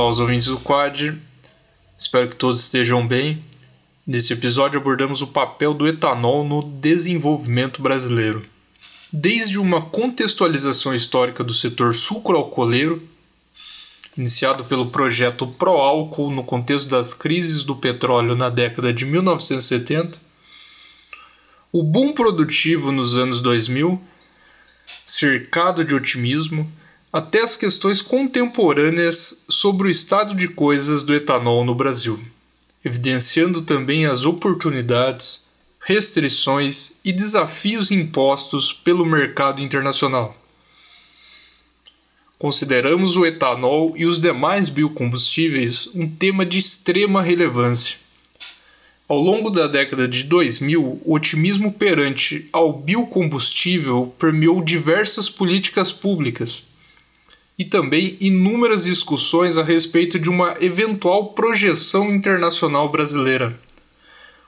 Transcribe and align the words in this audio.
Olá 0.00 0.08
aos 0.08 0.18
ouvintes 0.18 0.46
do 0.46 0.58
Quad, 0.58 1.14
espero 1.98 2.26
que 2.26 2.36
todos 2.36 2.60
estejam 2.60 3.06
bem. 3.06 3.44
Nesse 4.06 4.32
episódio 4.32 4.80
abordamos 4.80 5.20
o 5.20 5.26
papel 5.26 5.74
do 5.74 5.86
etanol 5.86 6.42
no 6.42 6.62
desenvolvimento 6.62 7.82
brasileiro. 7.82 8.42
Desde 9.12 9.58
uma 9.58 9.82
contextualização 9.82 10.94
histórica 10.94 11.44
do 11.44 11.52
setor 11.52 11.94
sucroalcooleiro, 11.94 13.06
iniciado 14.16 14.64
pelo 14.64 14.90
projeto 14.90 15.46
Proálcool 15.46 16.30
no 16.30 16.44
contexto 16.44 16.88
das 16.88 17.12
crises 17.12 17.62
do 17.62 17.76
petróleo 17.76 18.34
na 18.34 18.48
década 18.48 18.94
de 18.94 19.04
1970, 19.04 20.18
o 21.70 21.82
boom 21.82 22.14
produtivo 22.14 22.90
nos 22.90 23.18
anos 23.18 23.42
2000, 23.42 24.00
cercado 25.04 25.84
de 25.84 25.94
otimismo, 25.94 26.72
até 27.12 27.42
as 27.42 27.56
questões 27.56 28.00
contemporâneas 28.00 29.42
sobre 29.48 29.88
o 29.88 29.90
estado 29.90 30.32
de 30.32 30.46
coisas 30.46 31.02
do 31.02 31.12
etanol 31.12 31.64
no 31.64 31.74
Brasil, 31.74 32.20
evidenciando 32.84 33.62
também 33.62 34.06
as 34.06 34.24
oportunidades, 34.24 35.46
restrições 35.80 36.92
e 37.04 37.12
desafios 37.12 37.90
impostos 37.90 38.72
pelo 38.72 39.04
mercado 39.04 39.60
internacional. 39.60 40.36
Consideramos 42.38 43.16
o 43.16 43.26
etanol 43.26 43.94
e 43.96 44.06
os 44.06 44.20
demais 44.20 44.68
biocombustíveis 44.68 45.88
um 45.92 46.08
tema 46.08 46.46
de 46.46 46.58
extrema 46.58 47.20
relevância. 47.22 47.98
Ao 49.08 49.18
longo 49.18 49.50
da 49.50 49.66
década 49.66 50.06
de 50.06 50.22
2000, 50.22 51.00
o 51.04 51.12
otimismo 51.12 51.72
perante 51.72 52.48
ao 52.52 52.72
biocombustível 52.72 54.14
permeou 54.16 54.62
diversas 54.62 55.28
políticas 55.28 55.92
públicas 55.92 56.69
e 57.60 57.64
também 57.66 58.16
inúmeras 58.22 58.84
discussões 58.84 59.58
a 59.58 59.62
respeito 59.62 60.18
de 60.18 60.30
uma 60.30 60.56
eventual 60.62 61.34
projeção 61.34 62.10
internacional 62.10 62.88
brasileira, 62.88 63.54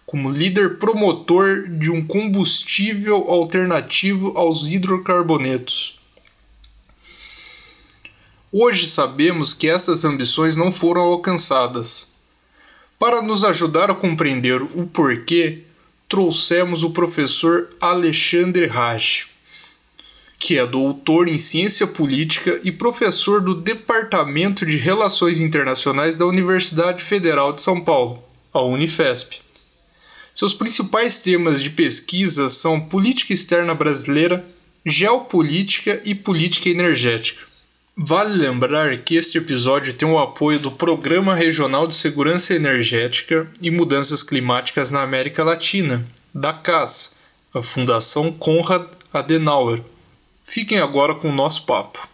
como 0.06 0.30
líder 0.30 0.78
promotor 0.78 1.68
de 1.68 1.90
um 1.90 2.02
combustível 2.06 3.30
alternativo 3.30 4.32
aos 4.34 4.70
hidrocarbonetos. 4.70 6.00
Hoje 8.50 8.86
sabemos 8.86 9.52
que 9.52 9.68
essas 9.68 10.06
ambições 10.06 10.56
não 10.56 10.72
foram 10.72 11.02
alcançadas. 11.02 12.14
Para 12.98 13.20
nos 13.20 13.44
ajudar 13.44 13.90
a 13.90 13.94
compreender 13.94 14.62
o 14.62 14.86
porquê, 14.86 15.64
trouxemos 16.08 16.82
o 16.82 16.88
professor 16.88 17.68
Alexandre 17.78 18.64
Raj 18.64 19.31
que 20.42 20.58
é 20.58 20.66
doutor 20.66 21.28
em 21.28 21.38
ciência 21.38 21.86
política 21.86 22.58
e 22.64 22.72
professor 22.72 23.40
do 23.40 23.54
Departamento 23.54 24.66
de 24.66 24.76
Relações 24.76 25.40
Internacionais 25.40 26.16
da 26.16 26.26
Universidade 26.26 27.04
Federal 27.04 27.52
de 27.52 27.60
São 27.60 27.80
Paulo, 27.80 28.20
a 28.52 28.60
Unifesp. 28.60 29.40
Seus 30.34 30.52
principais 30.52 31.22
temas 31.22 31.62
de 31.62 31.70
pesquisa 31.70 32.48
são 32.48 32.80
política 32.80 33.32
externa 33.32 33.72
brasileira, 33.72 34.44
geopolítica 34.84 36.02
e 36.04 36.12
política 36.12 36.68
energética. 36.68 37.46
Vale 37.96 38.36
lembrar 38.36 38.98
que 38.98 39.14
este 39.14 39.38
episódio 39.38 39.94
tem 39.94 40.08
o 40.08 40.18
apoio 40.18 40.58
do 40.58 40.72
Programa 40.72 41.36
Regional 41.36 41.86
de 41.86 41.94
Segurança 41.94 42.52
Energética 42.52 43.48
e 43.60 43.70
Mudanças 43.70 44.24
Climáticas 44.24 44.90
na 44.90 45.02
América 45.02 45.44
Latina, 45.44 46.04
da 46.34 46.52
CAS, 46.52 47.14
a 47.54 47.62
Fundação 47.62 48.32
Konrad 48.32 48.88
Adenauer 49.12 49.84
Fiquem 50.52 50.80
agora 50.80 51.14
com 51.14 51.30
o 51.30 51.32
nosso 51.32 51.64
papo. 51.64 52.06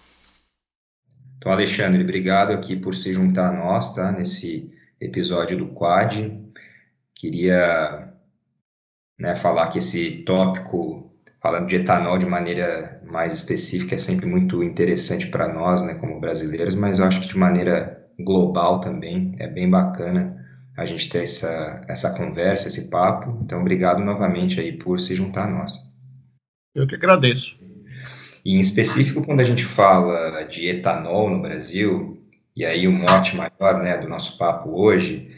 Então, 1.37 1.51
Alexandre, 1.51 2.05
obrigado 2.05 2.53
aqui 2.53 2.77
por 2.77 2.95
se 2.95 3.13
juntar 3.13 3.49
a 3.49 3.53
nós, 3.53 3.93
tá? 3.93 4.13
Nesse 4.13 4.73
episódio 5.01 5.59
do 5.59 5.67
Quad. 5.67 6.39
Queria 7.17 8.15
né, 9.19 9.35
falar 9.35 9.67
que 9.71 9.79
esse 9.79 10.23
tópico, 10.23 11.13
falando 11.43 11.67
de 11.67 11.75
etanol 11.75 12.17
de 12.17 12.27
maneira 12.27 13.03
mais 13.05 13.35
específica, 13.35 13.97
é 13.97 13.99
sempre 13.99 14.27
muito 14.27 14.63
interessante 14.63 15.27
para 15.27 15.53
nós, 15.53 15.83
né, 15.83 15.95
como 15.95 16.21
brasileiros, 16.21 16.77
mas 16.77 17.01
eu 17.01 17.07
acho 17.07 17.21
que 17.21 17.27
de 17.27 17.37
maneira 17.37 18.09
global 18.21 18.81
também 18.81 19.35
é 19.41 19.49
bem 19.49 19.69
bacana 19.69 20.47
a 20.77 20.85
gente 20.85 21.09
ter 21.09 21.25
essa, 21.25 21.85
essa 21.89 22.17
conversa, 22.17 22.69
esse 22.69 22.89
papo. 22.89 23.37
Então, 23.43 23.61
obrigado 23.61 23.99
novamente 23.99 24.61
aí 24.61 24.79
por 24.79 25.01
se 25.01 25.17
juntar 25.17 25.49
a 25.49 25.51
nós. 25.51 25.73
Eu 26.73 26.87
que 26.87 26.95
agradeço. 26.95 27.59
E 28.49 28.57
em 28.57 28.61
específico, 28.61 29.23
quando 29.23 29.41
a 29.41 29.45
gente 29.45 29.63
fala 29.63 30.43
de 30.45 30.69
etanol 30.69 31.29
no 31.29 31.43
Brasil, 31.43 32.19
e 32.57 32.65
aí 32.65 32.89
o 32.89 32.93
mote 32.93 33.37
maior 33.37 33.83
né, 33.83 33.99
do 33.99 34.09
nosso 34.09 34.39
papo 34.39 34.71
hoje, 34.71 35.29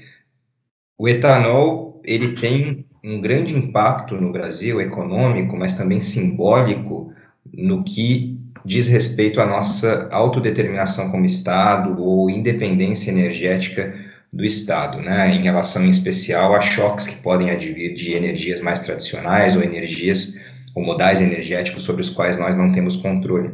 o 0.96 1.08
etanol 1.08 2.00
ele 2.04 2.36
tem 2.36 2.86
um 3.02 3.20
grande 3.20 3.52
impacto 3.52 4.14
no 4.14 4.30
Brasil 4.30 4.80
econômico, 4.80 5.56
mas 5.56 5.76
também 5.76 6.00
simbólico 6.00 7.12
no 7.52 7.82
que 7.82 8.38
diz 8.64 8.86
respeito 8.86 9.40
à 9.40 9.46
nossa 9.46 10.08
autodeterminação 10.12 11.10
como 11.10 11.26
Estado 11.26 12.00
ou 12.00 12.30
independência 12.30 13.10
energética 13.10 13.92
do 14.32 14.44
Estado, 14.44 15.00
né, 15.00 15.34
em 15.34 15.42
relação 15.42 15.84
em 15.84 15.90
especial 15.90 16.54
a 16.54 16.60
choques 16.60 17.08
que 17.08 17.20
podem 17.20 17.50
advir 17.50 17.92
de 17.92 18.12
energias 18.12 18.60
mais 18.60 18.78
tradicionais 18.78 19.56
ou 19.56 19.64
energias 19.64 20.38
ou 20.74 20.84
modais 20.84 21.20
energéticos 21.20 21.82
sobre 21.82 22.02
os 22.02 22.10
quais 22.10 22.38
nós 22.38 22.56
não 22.56 22.72
temos 22.72 22.96
controle. 22.96 23.52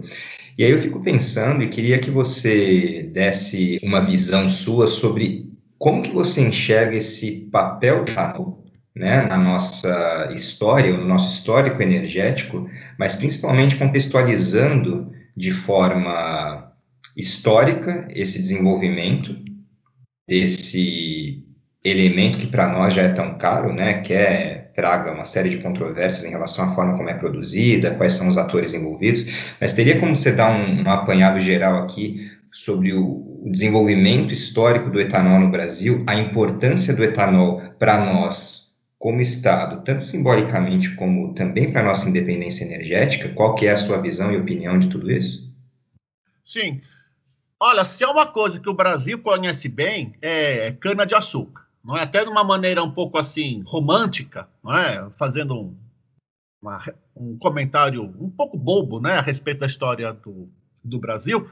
E 0.58 0.64
aí 0.64 0.70
eu 0.70 0.78
fico 0.78 1.00
pensando 1.00 1.62
e 1.62 1.68
queria 1.68 1.98
que 1.98 2.10
você 2.10 3.10
desse 3.12 3.78
uma 3.82 4.00
visão 4.00 4.48
sua 4.48 4.86
sobre 4.86 5.50
como 5.78 6.02
que 6.02 6.10
você 6.10 6.40
enxerga 6.40 6.96
esse 6.96 7.48
papel 7.52 8.04
do 8.04 8.66
né, 8.94 9.22
na 9.26 9.36
nossa 9.36 10.30
história, 10.34 10.96
no 10.96 11.06
nosso 11.06 11.28
histórico 11.28 11.82
energético, 11.82 12.68
mas 12.98 13.14
principalmente 13.14 13.76
contextualizando 13.76 15.12
de 15.36 15.52
forma 15.52 16.72
histórica 17.14 18.08
esse 18.10 18.38
desenvolvimento 18.38 19.36
desse 20.26 21.44
elemento 21.84 22.38
que 22.38 22.46
para 22.46 22.72
nós 22.72 22.94
já 22.94 23.02
é 23.02 23.10
tão 23.10 23.36
caro, 23.36 23.72
né, 23.72 24.00
que 24.00 24.14
é 24.14 24.65
traga 24.76 25.10
uma 25.10 25.24
série 25.24 25.48
de 25.48 25.58
controvérsias 25.58 26.26
em 26.26 26.30
relação 26.30 26.66
à 26.66 26.74
forma 26.74 26.96
como 26.96 27.08
é 27.08 27.14
produzida, 27.14 27.94
quais 27.94 28.12
são 28.12 28.28
os 28.28 28.36
atores 28.36 28.74
envolvidos, 28.74 29.26
mas 29.58 29.72
teria 29.72 29.98
como 29.98 30.14
você 30.14 30.30
dar 30.30 30.50
um, 30.50 30.82
um 30.82 30.90
apanhado 30.90 31.40
geral 31.40 31.82
aqui 31.82 32.30
sobre 32.52 32.92
o, 32.92 33.42
o 33.42 33.50
desenvolvimento 33.50 34.34
histórico 34.34 34.90
do 34.90 35.00
etanol 35.00 35.40
no 35.40 35.50
Brasil, 35.50 36.04
a 36.06 36.14
importância 36.14 36.94
do 36.94 37.02
etanol 37.02 37.62
para 37.78 38.04
nós 38.04 38.66
como 38.98 39.20
Estado, 39.20 39.82
tanto 39.82 40.02
simbolicamente 40.02 40.94
como 40.94 41.34
também 41.34 41.72
para 41.72 41.80
a 41.80 41.84
nossa 41.84 42.08
independência 42.08 42.64
energética, 42.64 43.30
qual 43.30 43.54
que 43.54 43.66
é 43.66 43.70
a 43.70 43.76
sua 43.76 44.00
visão 44.00 44.32
e 44.32 44.36
opinião 44.36 44.78
de 44.78 44.88
tudo 44.88 45.10
isso? 45.10 45.52
Sim. 46.44 46.80
Olha, 47.58 47.84
se 47.84 48.04
é 48.04 48.06
uma 48.06 48.26
coisa 48.26 48.60
que 48.60 48.68
o 48.68 48.74
Brasil 48.74 49.18
conhece 49.20 49.68
bem, 49.68 50.14
é 50.20 50.72
cana-de-açúcar 50.72 51.65
não 51.86 51.96
é? 51.96 52.02
Até 52.02 52.24
de 52.24 52.30
uma 52.30 52.42
maneira 52.42 52.82
um 52.82 52.90
pouco 52.90 53.16
assim 53.16 53.62
romântica, 53.64 54.48
não 54.62 54.76
é? 54.76 55.08
Fazendo 55.12 55.54
um, 55.54 55.76
uma, 56.60 56.82
um 57.16 57.38
comentário 57.38 58.02
um 58.02 58.28
pouco 58.28 58.58
bobo, 58.58 59.00
né, 59.00 59.12
a 59.12 59.22
respeito 59.22 59.60
da 59.60 59.66
história 59.66 60.12
do, 60.12 60.50
do 60.82 60.98
Brasil. 60.98 61.48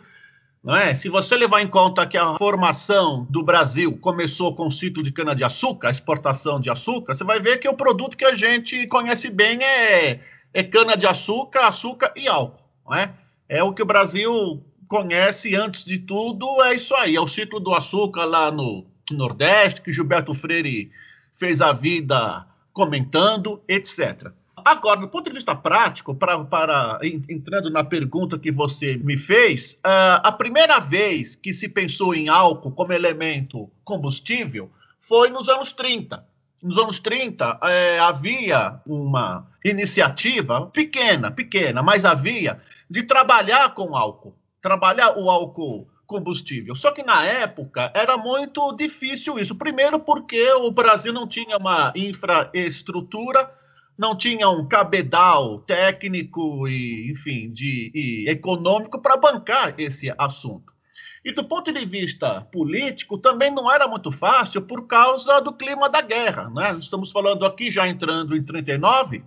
Não 0.63 0.75
é? 0.75 0.95
Se 0.95 1.09
você 1.09 1.37
levar 1.37 1.61
em 1.61 1.69
conta 1.69 2.07
que 2.07 2.17
a 2.17 2.37
formação 2.37 3.27
do 3.31 3.45
Brasil 3.45 3.97
começou 3.99 4.57
com 4.57 4.67
o 4.67 4.73
ciclo 4.73 5.05
de 5.05 5.13
cana-de-açúcar, 5.13 5.89
a 5.89 5.93
exportação 5.93 6.59
de 6.59 6.69
açúcar, 6.69 7.15
você 7.15 7.23
vai 7.23 7.39
ver 7.39 7.59
que 7.59 7.69
o 7.69 7.77
produto 7.77 8.17
que 8.17 8.25
a 8.25 8.35
gente 8.35 8.87
conhece 8.89 9.31
bem 9.31 9.63
é, 9.63 10.21
é 10.53 10.65
cana-de-açúcar, 10.65 11.69
açúcar 11.69 12.13
e 12.17 12.27
álcool. 12.27 12.65
Não 12.85 12.97
é? 12.97 13.15
é 13.49 13.63
o 13.63 13.73
que 13.73 13.83
o 13.83 13.87
Brasil 13.87 14.65
conhece 14.89 15.55
antes 15.55 15.85
de 15.85 15.99
tudo, 15.99 16.63
é 16.63 16.75
isso 16.75 16.95
aí, 16.97 17.15
é 17.15 17.21
o 17.21 17.29
ciclo 17.29 17.61
do 17.61 17.75
açúcar 17.75 18.25
lá 18.25 18.51
no, 18.51 18.87
Nordeste, 19.11 19.83
que 19.83 19.93
Gilberto 19.93 20.33
Freire 20.33 20.91
fez 21.35 21.61
a 21.61 21.73
vida 21.73 22.47
comentando, 22.73 23.63
etc. 23.69 24.33
Agora, 24.65 25.01
do 25.01 25.09
ponto 25.09 25.29
de 25.29 25.35
vista 25.35 25.55
prático, 25.55 26.15
pra, 26.15 26.43
para 26.45 26.99
entrando 27.03 27.71
na 27.71 27.85
pergunta 27.85 28.39
que 28.39 28.51
você 28.51 28.97
me 28.97 29.17
fez, 29.17 29.75
uh, 29.85 30.23
a 30.23 30.33
primeira 30.33 30.79
vez 30.79 31.37
que 31.37 31.53
se 31.53 31.69
pensou 31.69 32.15
em 32.15 32.29
álcool 32.29 32.73
como 32.73 32.93
elemento 32.93 33.71
combustível 33.85 34.71
foi 35.01 35.29
nos 35.29 35.49
anos 35.49 35.73
30. 35.73 36.25
Nos 36.63 36.79
anos 36.79 36.99
30, 36.99 37.59
é, 37.65 37.99
havia 37.99 38.81
uma 38.87 39.47
iniciativa 39.63 40.67
pequena, 40.69 41.31
pequena, 41.31 41.83
mas 41.83 42.07
havia, 42.07 42.59
de 42.89 43.03
trabalhar 43.03 43.75
com 43.75 43.95
álcool. 43.95 44.35
Trabalhar 44.63 45.19
o 45.19 45.29
álcool 45.29 45.87
combustível. 46.07 46.75
Só 46.75 46.91
que 46.91 47.03
na 47.03 47.25
época 47.25 47.91
era 47.95 48.17
muito 48.17 48.73
difícil 48.73 49.39
isso. 49.39 49.55
Primeiro, 49.55 49.99
porque 49.99 50.53
o 50.55 50.71
Brasil 50.71 51.13
não 51.13 51.27
tinha 51.27 51.57
uma 51.57 51.93
infraestrutura, 51.97 53.51
não 53.97 54.17
tinha 54.17 54.49
um 54.49 54.67
cabedal 54.67 55.61
técnico 55.61 56.69
e, 56.69 57.11
enfim, 57.11 57.53
de, 57.53 57.91
e 57.95 58.31
econômico 58.31 59.01
para 59.01 59.17
bancar 59.17 59.75
esse 59.79 60.13
assunto. 60.19 60.73
E 61.25 61.33
do 61.33 61.43
ponto 61.43 61.73
de 61.73 61.87
vista 61.87 62.43
político, 62.53 63.17
também 63.17 63.51
não 63.51 63.73
era 63.73 63.89
muito 63.89 64.13
fácil 64.13 64.61
por 64.61 64.87
causa 64.87 65.41
do 65.41 65.55
clima 65.55 65.89
da 65.89 66.03
guerra. 66.03 66.51
Né? 66.51 66.77
Estamos 66.79 67.11
falando 67.11 67.47
aqui, 67.47 67.71
já 67.71 67.89
entrando 67.89 68.37
em 68.37 68.43
39, 68.43 69.25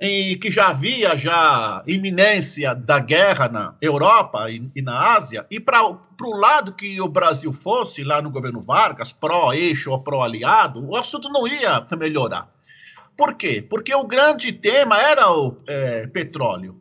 em 0.00 0.38
que 0.38 0.50
já 0.50 0.68
havia 0.68 1.14
já 1.14 1.82
iminência 1.86 2.74
da 2.74 2.98
guerra 2.98 3.48
na 3.48 3.74
Europa 3.82 4.50
e, 4.50 4.70
e 4.74 4.80
na 4.80 5.14
Ásia, 5.14 5.46
e 5.50 5.60
para 5.60 5.86
o 5.86 6.36
lado 6.36 6.72
que 6.72 6.98
o 7.00 7.08
Brasil 7.08 7.52
fosse, 7.52 8.02
lá 8.02 8.22
no 8.22 8.30
governo 8.30 8.62
Vargas, 8.62 9.12
pró-eixo 9.12 9.90
ou 9.90 10.02
pró-aliado, 10.02 10.82
o 10.88 10.96
assunto 10.96 11.28
não 11.28 11.46
ia 11.46 11.86
melhorar. 11.98 12.48
Por 13.14 13.34
quê? 13.34 13.60
Porque 13.60 13.94
o 13.94 14.06
grande 14.06 14.50
tema 14.50 14.98
era 14.98 15.30
o 15.30 15.54
é, 15.68 16.06
petróleo. 16.06 16.80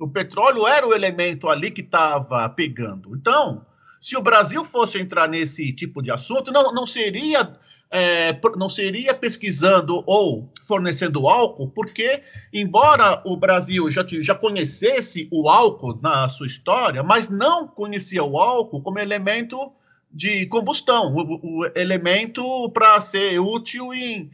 O 0.00 0.08
petróleo 0.08 0.66
era 0.66 0.86
o 0.86 0.94
elemento 0.94 1.48
ali 1.48 1.70
que 1.70 1.82
estava 1.82 2.48
pegando. 2.48 3.14
Então, 3.14 3.66
se 4.00 4.16
o 4.16 4.22
Brasil 4.22 4.64
fosse 4.64 4.98
entrar 4.98 5.28
nesse 5.28 5.70
tipo 5.74 6.00
de 6.00 6.10
assunto, 6.10 6.50
não, 6.50 6.72
não 6.72 6.86
seria 6.86 7.58
é, 7.90 8.38
não 8.56 8.68
seria 8.68 9.14
pesquisando 9.14 10.02
ou 10.06 10.50
fornecendo 10.64 11.26
álcool, 11.26 11.68
porque, 11.68 12.22
embora 12.52 13.22
o 13.24 13.36
Brasil 13.36 13.90
já, 13.90 14.04
já 14.06 14.34
conhecesse 14.34 15.28
o 15.30 15.48
álcool 15.48 15.98
na 16.02 16.28
sua 16.28 16.46
história, 16.46 17.02
mas 17.02 17.30
não 17.30 17.66
conhecia 17.66 18.22
o 18.22 18.38
álcool 18.38 18.82
como 18.82 18.98
elemento 18.98 19.72
de 20.10 20.46
combustão, 20.46 21.14
o, 21.14 21.60
o 21.60 21.70
elemento 21.74 22.70
para 22.70 23.00
ser 23.00 23.38
útil 23.38 23.92
em 23.94 24.30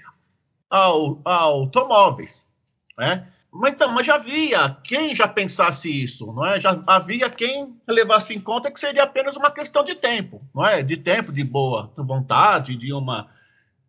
ao, 0.68 1.20
automóveis. 1.24 2.46
Né? 2.98 3.28
Mas, 3.52 3.72
então, 3.72 3.92
mas 3.92 4.06
já 4.06 4.16
havia 4.16 4.76
quem 4.82 5.14
já 5.14 5.28
pensasse 5.28 5.88
isso, 5.88 6.32
não 6.32 6.44
é? 6.44 6.60
Já 6.60 6.82
havia 6.88 7.30
quem 7.30 7.76
levasse 7.86 8.34
em 8.34 8.40
conta 8.40 8.70
que 8.70 8.80
seria 8.80 9.04
apenas 9.04 9.36
uma 9.36 9.50
questão 9.50 9.84
de 9.84 9.94
tempo, 9.94 10.42
não 10.52 10.66
é? 10.66 10.82
De 10.82 10.96
tempo, 10.96 11.30
de 11.30 11.44
boa 11.44 11.92
vontade, 11.96 12.74
de 12.74 12.92
uma 12.92 13.28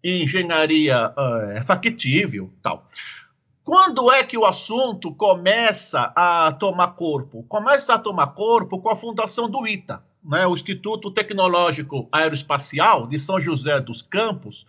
engenharia 0.06 1.10
uh, 1.10 1.64
factível, 1.66 2.54
tal. 2.62 2.88
Quando 3.64 4.12
é 4.12 4.24
que 4.24 4.38
o 4.38 4.46
assunto 4.46 5.12
começa 5.16 6.14
a 6.16 6.52
tomar 6.52 6.90
corpo? 6.90 7.44
Começa 7.50 7.96
a 7.96 8.00
tomar 8.00 8.28
corpo 8.28 8.80
com 8.80 8.90
a 8.90 8.96
fundação 8.96 9.50
do 9.50 9.68
ITA, 9.68 10.04
né, 10.24 10.46
o 10.46 10.54
Instituto 10.54 11.10
Tecnológico 11.10 12.08
Aeroespacial 12.12 13.08
de 13.08 13.18
São 13.18 13.42
José 13.42 13.82
dos 13.82 14.04
Campos. 14.04 14.68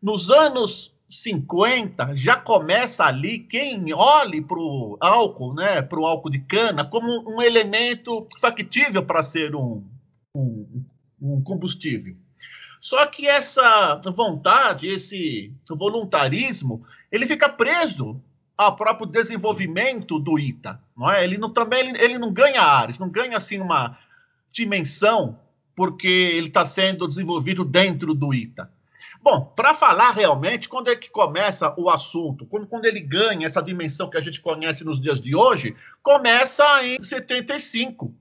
Nos 0.00 0.30
anos 0.30 0.94
50 1.08 2.14
já 2.14 2.36
começa 2.36 3.04
ali 3.04 3.40
quem 3.40 3.92
olhe 3.92 4.40
para 4.40 4.58
o 4.58 4.96
álcool, 5.00 5.52
né, 5.52 5.82
para 5.82 5.98
o 5.98 6.06
álcool 6.06 6.30
de 6.30 6.38
cana, 6.38 6.84
como 6.84 7.28
um 7.28 7.42
elemento 7.42 8.28
factível 8.40 9.04
para 9.04 9.24
ser 9.24 9.56
um, 9.56 9.84
um, 10.32 10.84
um 11.20 11.42
combustível. 11.42 12.16
Só 12.86 13.04
que 13.04 13.26
essa 13.26 14.00
vontade, 14.14 14.86
esse 14.86 15.52
voluntarismo, 15.68 16.86
ele 17.10 17.26
fica 17.26 17.48
preso 17.48 18.22
ao 18.56 18.76
próprio 18.76 19.08
desenvolvimento 19.08 20.20
do 20.20 20.38
ITA, 20.38 20.80
não 20.96 21.10
é? 21.10 21.24
Ele 21.24 21.36
não 21.36 21.50
também 21.50 21.80
ele, 21.80 21.98
ele 22.00 22.16
não 22.16 22.32
ganha 22.32 22.62
áreas, 22.62 23.00
não 23.00 23.10
ganha 23.10 23.38
assim 23.38 23.58
uma 23.58 23.98
dimensão 24.52 25.36
porque 25.74 26.06
ele 26.06 26.46
está 26.46 26.64
sendo 26.64 27.08
desenvolvido 27.08 27.64
dentro 27.64 28.14
do 28.14 28.32
ITA. 28.32 28.70
Bom, 29.20 29.52
para 29.56 29.74
falar 29.74 30.12
realmente, 30.12 30.68
quando 30.68 30.88
é 30.88 30.94
que 30.94 31.10
começa 31.10 31.74
o 31.76 31.90
assunto? 31.90 32.46
Quando, 32.46 32.68
quando 32.68 32.84
ele 32.84 33.00
ganha 33.00 33.48
essa 33.48 33.60
dimensão 33.60 34.08
que 34.08 34.16
a 34.16 34.22
gente 34.22 34.40
conhece 34.40 34.84
nos 34.84 35.00
dias 35.00 35.20
de 35.20 35.34
hoje, 35.34 35.74
começa 36.04 36.84
em 36.84 37.02
75, 37.02 38.14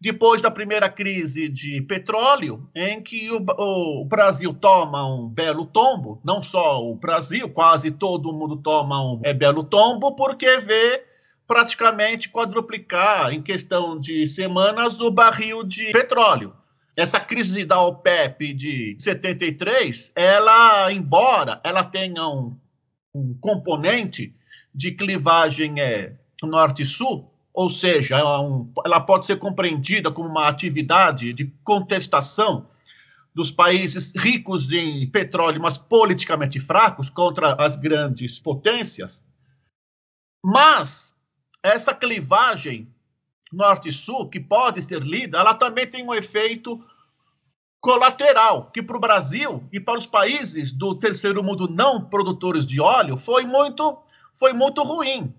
depois 0.00 0.42
da 0.42 0.50
primeira 0.50 0.88
crise 0.90 1.48
de 1.48 1.80
petróleo, 1.82 2.68
em 2.74 3.02
que 3.02 3.30
o, 3.30 3.42
o, 3.58 4.04
Brasil 4.04 4.52
toma 4.52 5.06
um 5.06 5.26
belo 5.26 5.64
tombo, 5.64 6.20
não 6.22 6.42
só 6.42 6.84
o 6.84 6.94
Brasil, 6.94 7.48
quase 7.48 7.90
todo 7.90 8.32
mundo 8.32 8.56
toma 8.56 9.02
um 9.02 9.20
é, 9.24 9.32
belo 9.32 9.64
tombo, 9.64 10.14
porque 10.14 10.58
vê 10.58 11.02
praticamente 11.46 12.28
quadruplicar 12.28 13.32
em 13.32 13.40
questão 13.40 13.98
de 13.98 14.26
semanas 14.26 15.00
o 15.00 15.10
barril 15.10 15.62
de 15.62 15.92
petróleo. 15.92 16.54
Essa 16.94 17.20
crise 17.20 17.64
da 17.64 17.80
OPEP 17.80 18.52
de 18.52 18.96
73, 18.98 20.12
ela, 20.14 20.92
embora 20.92 21.60
ela 21.62 21.84
tenha 21.84 22.26
um, 22.26 22.56
um 23.14 23.34
componente 23.40 24.34
de 24.74 24.92
clivagem 24.92 25.80
é, 25.80 26.14
norte-sul, 26.42 27.30
ou 27.56 27.70
seja, 27.70 28.18
ela, 28.18 28.38
um, 28.38 28.70
ela 28.84 29.00
pode 29.00 29.24
ser 29.24 29.38
compreendida 29.38 30.12
como 30.12 30.28
uma 30.28 30.46
atividade 30.46 31.32
de 31.32 31.46
contestação 31.64 32.68
dos 33.34 33.50
países 33.50 34.12
ricos 34.14 34.70
em 34.72 35.08
petróleo, 35.08 35.62
mas 35.62 35.78
politicamente 35.78 36.60
fracos 36.60 37.08
contra 37.08 37.54
as 37.54 37.74
grandes 37.74 38.38
potências. 38.38 39.24
Mas 40.44 41.14
essa 41.62 41.94
clivagem 41.94 42.94
norte-sul, 43.50 44.28
que 44.28 44.38
pode 44.38 44.82
ser 44.82 45.02
lida, 45.02 45.38
ela 45.38 45.54
também 45.54 45.86
tem 45.86 46.04
um 46.04 46.12
efeito 46.12 46.84
colateral, 47.80 48.70
que 48.70 48.82
para 48.82 48.98
o 48.98 49.00
Brasil 49.00 49.66
e 49.72 49.80
para 49.80 49.96
os 49.96 50.06
países 50.06 50.72
do 50.72 50.94
terceiro 50.94 51.42
mundo 51.42 51.66
não 51.70 52.04
produtores 52.04 52.66
de 52.66 52.82
óleo 52.82 53.16
foi 53.16 53.46
muito, 53.46 53.96
foi 54.38 54.52
muito 54.52 54.82
ruim. 54.82 55.34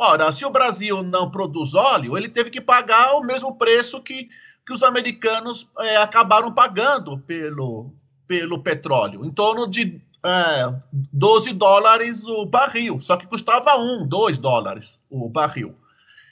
Ora, 0.00 0.30
se 0.30 0.46
o 0.46 0.50
Brasil 0.50 1.02
não 1.02 1.28
produz 1.28 1.74
óleo, 1.74 2.16
ele 2.16 2.28
teve 2.28 2.50
que 2.50 2.60
pagar 2.60 3.16
o 3.16 3.20
mesmo 3.20 3.56
preço 3.56 4.00
que, 4.00 4.28
que 4.64 4.72
os 4.72 4.84
americanos 4.84 5.68
é, 5.80 5.96
acabaram 5.96 6.52
pagando 6.52 7.18
pelo, 7.18 7.92
pelo 8.24 8.62
petróleo, 8.62 9.24
em 9.24 9.30
torno 9.30 9.66
de 9.66 10.00
é, 10.24 10.72
12 10.92 11.52
dólares 11.52 12.24
o 12.24 12.46
barril, 12.46 13.00
só 13.00 13.16
que 13.16 13.26
custava 13.26 13.76
1, 13.76 14.06
2 14.06 14.38
dólares 14.38 15.00
o 15.10 15.28
barril. 15.28 15.74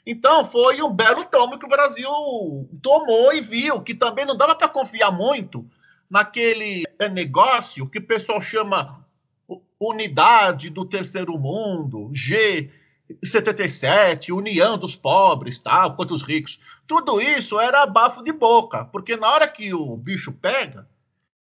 Então, 0.07 0.45
foi 0.45 0.81
um 0.81 0.93
belo 0.93 1.25
tomo 1.25 1.59
que 1.59 1.67
o 1.67 1.69
Brasil 1.69 2.09
tomou 2.81 3.33
e 3.33 3.41
viu 3.41 3.81
que 3.81 3.95
também 3.97 4.25
não 4.25 4.37
dava 4.37 4.55
para 4.55 4.69
confiar 4.69 5.11
muito 5.11 5.67
naquele 6.09 6.85
é, 7.01 7.09
negócio 7.09 7.89
que 7.89 7.99
o 7.99 8.07
pessoal 8.07 8.41
chama 8.41 9.05
unidade 9.81 10.71
do 10.71 10.85
terceiro 10.85 11.37
mundo, 11.37 12.11
G 12.15 12.71
77, 13.23 14.33
União 14.33 14.77
dos 14.77 14.97
Pobres, 14.97 15.59
tal, 15.59 15.95
quanto 15.95 16.13
os 16.15 16.23
ricos. 16.23 16.61
Tudo 16.87 17.21
isso 17.21 17.59
era 17.61 17.87
bafo 17.87 18.23
de 18.23 18.33
boca, 18.33 18.85
porque 18.87 19.17
na 19.17 19.29
hora 19.29 19.49
que 19.49 19.73
o 19.73 19.97
bicho 19.97 20.33
pega, 20.33 20.89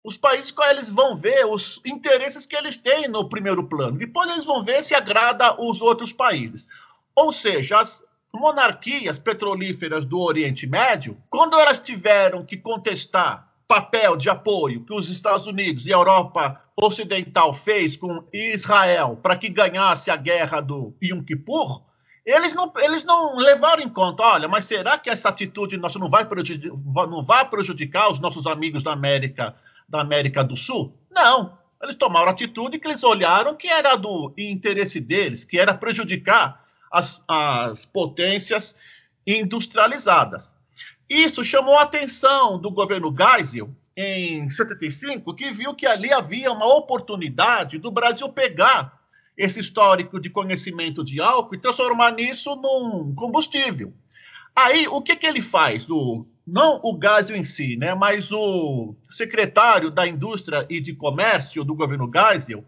os 0.03 0.18
países 0.18 0.53
eles 0.70 0.89
vão 0.89 1.15
ver 1.15 1.46
os 1.46 1.82
interesses 1.86 2.46
que 2.46 2.56
eles 2.56 2.77
têm 2.77 3.08
no 3.08 3.27
primeiro 3.27 3.63
plano. 3.68 3.98
Depois 3.98 4.29
eles 4.32 4.46
vão 4.46 4.63
ver 4.63 4.82
se 4.82 4.96
agrada 4.96 5.60
os 5.62 5.82
outros 5.82 6.13
países. 6.13 6.68
Ou 7.15 7.32
seja, 7.32 7.79
as 7.79 8.03
monarquias 8.34 9.20
petrolíferas 9.20 10.06
do 10.06 10.20
Oriente 10.20 10.65
Médio, 10.65 11.22
quando 11.29 11.60
elas 11.60 11.79
tiveram 11.79 12.46
que 12.46 12.56
contestar 12.58 13.49
papel 13.70 14.18
de 14.18 14.32
apoio 14.32 14.84
que 14.84 14.92
os 14.92 15.10
Estados 15.10 15.46
Unidos 15.46 15.86
e 15.86 15.94
a 15.94 15.98
Europa 15.98 16.60
Ocidental 16.76 17.54
fez 17.54 17.96
com 17.96 18.28
Israel 18.34 19.20
para 19.22 19.38
que 19.38 19.48
ganhasse 19.48 20.10
a 20.10 20.16
guerra 20.16 20.60
do 20.60 20.92
Yom 21.04 21.24
Kippur, 21.24 21.84
eles 22.26 22.52
não, 22.56 22.74
eles 22.78 23.04
não 23.04 23.38
levaram 23.38 23.84
em 23.84 23.90
conta, 23.90 24.24
olha, 24.24 24.48
mas 24.48 24.66
será 24.66 24.98
que 24.98 25.08
essa 25.08 25.30
atitude 25.30 25.78
nossa 25.78 26.00
não 26.00 26.10
vai, 26.10 26.26
prejudicar, 26.26 26.76
não 27.08 27.24
vai 27.24 27.48
prejudicar 27.48 28.10
os 28.10 28.20
nossos 28.20 28.48
amigos 28.48 28.82
da 28.82 28.92
América, 28.92 29.56
da 29.88 30.02
América 30.02 30.44
do 30.44 30.56
Sul? 30.56 30.92
Não. 31.12 31.56
Eles 31.82 31.96
tomaram 31.96 32.30
atitude 32.30 32.80
que 32.80 32.88
eles 32.88 33.04
olharam 33.04 33.56
que 33.56 33.68
era 33.68 33.96
do 33.96 34.34
interesse 34.36 35.00
deles, 35.00 35.46
que 35.46 35.60
era 35.60 35.76
prejudicar 35.76 36.66
as, 36.92 37.24
as 37.28 37.86
potências 37.86 38.76
industrializadas. 39.26 40.56
Isso 41.10 41.44
chamou 41.44 41.75
a 41.75 41.84
atenção 41.84 42.60
do 42.60 42.70
governo 42.70 43.13
Geisel 43.16 43.70
em 43.98 44.50
75, 44.50 45.34
que 45.34 45.51
viu 45.51 45.74
que 45.74 45.88
ali 45.88 46.13
havia 46.13 46.51
uma 46.51 46.68
oportunidade 46.68 47.80
do 47.80 47.89
Brasil 47.89 48.30
pegar 48.30 49.00
esse 49.36 49.60
histórico 49.60 50.20
de 50.20 50.30
conhecimento 50.30 51.04
de 51.04 51.20
álcool 51.20 51.56
e 51.56 51.60
transformar 51.60 52.12
nisso 52.12 52.56
num 52.56 53.13
combustível. 53.16 53.94
Aí, 54.56 54.88
o 54.88 55.01
que, 55.01 55.16
que 55.16 55.25
ele 55.25 55.42
faz? 55.42 55.89
O, 55.89 56.28
não 56.46 56.80
o 56.84 56.98
Geisel 57.01 57.38
em 57.38 57.44
si, 57.44 57.75
né, 57.75 57.96
mas 57.96 58.32
o 58.32 58.96
secretário 59.10 59.89
da 59.89 60.08
Indústria 60.08 60.66
e 60.70 60.80
de 60.80 60.94
Comércio 60.94 61.63
do 61.63 61.74
governo 61.74 62.12
Geisel, 62.13 62.63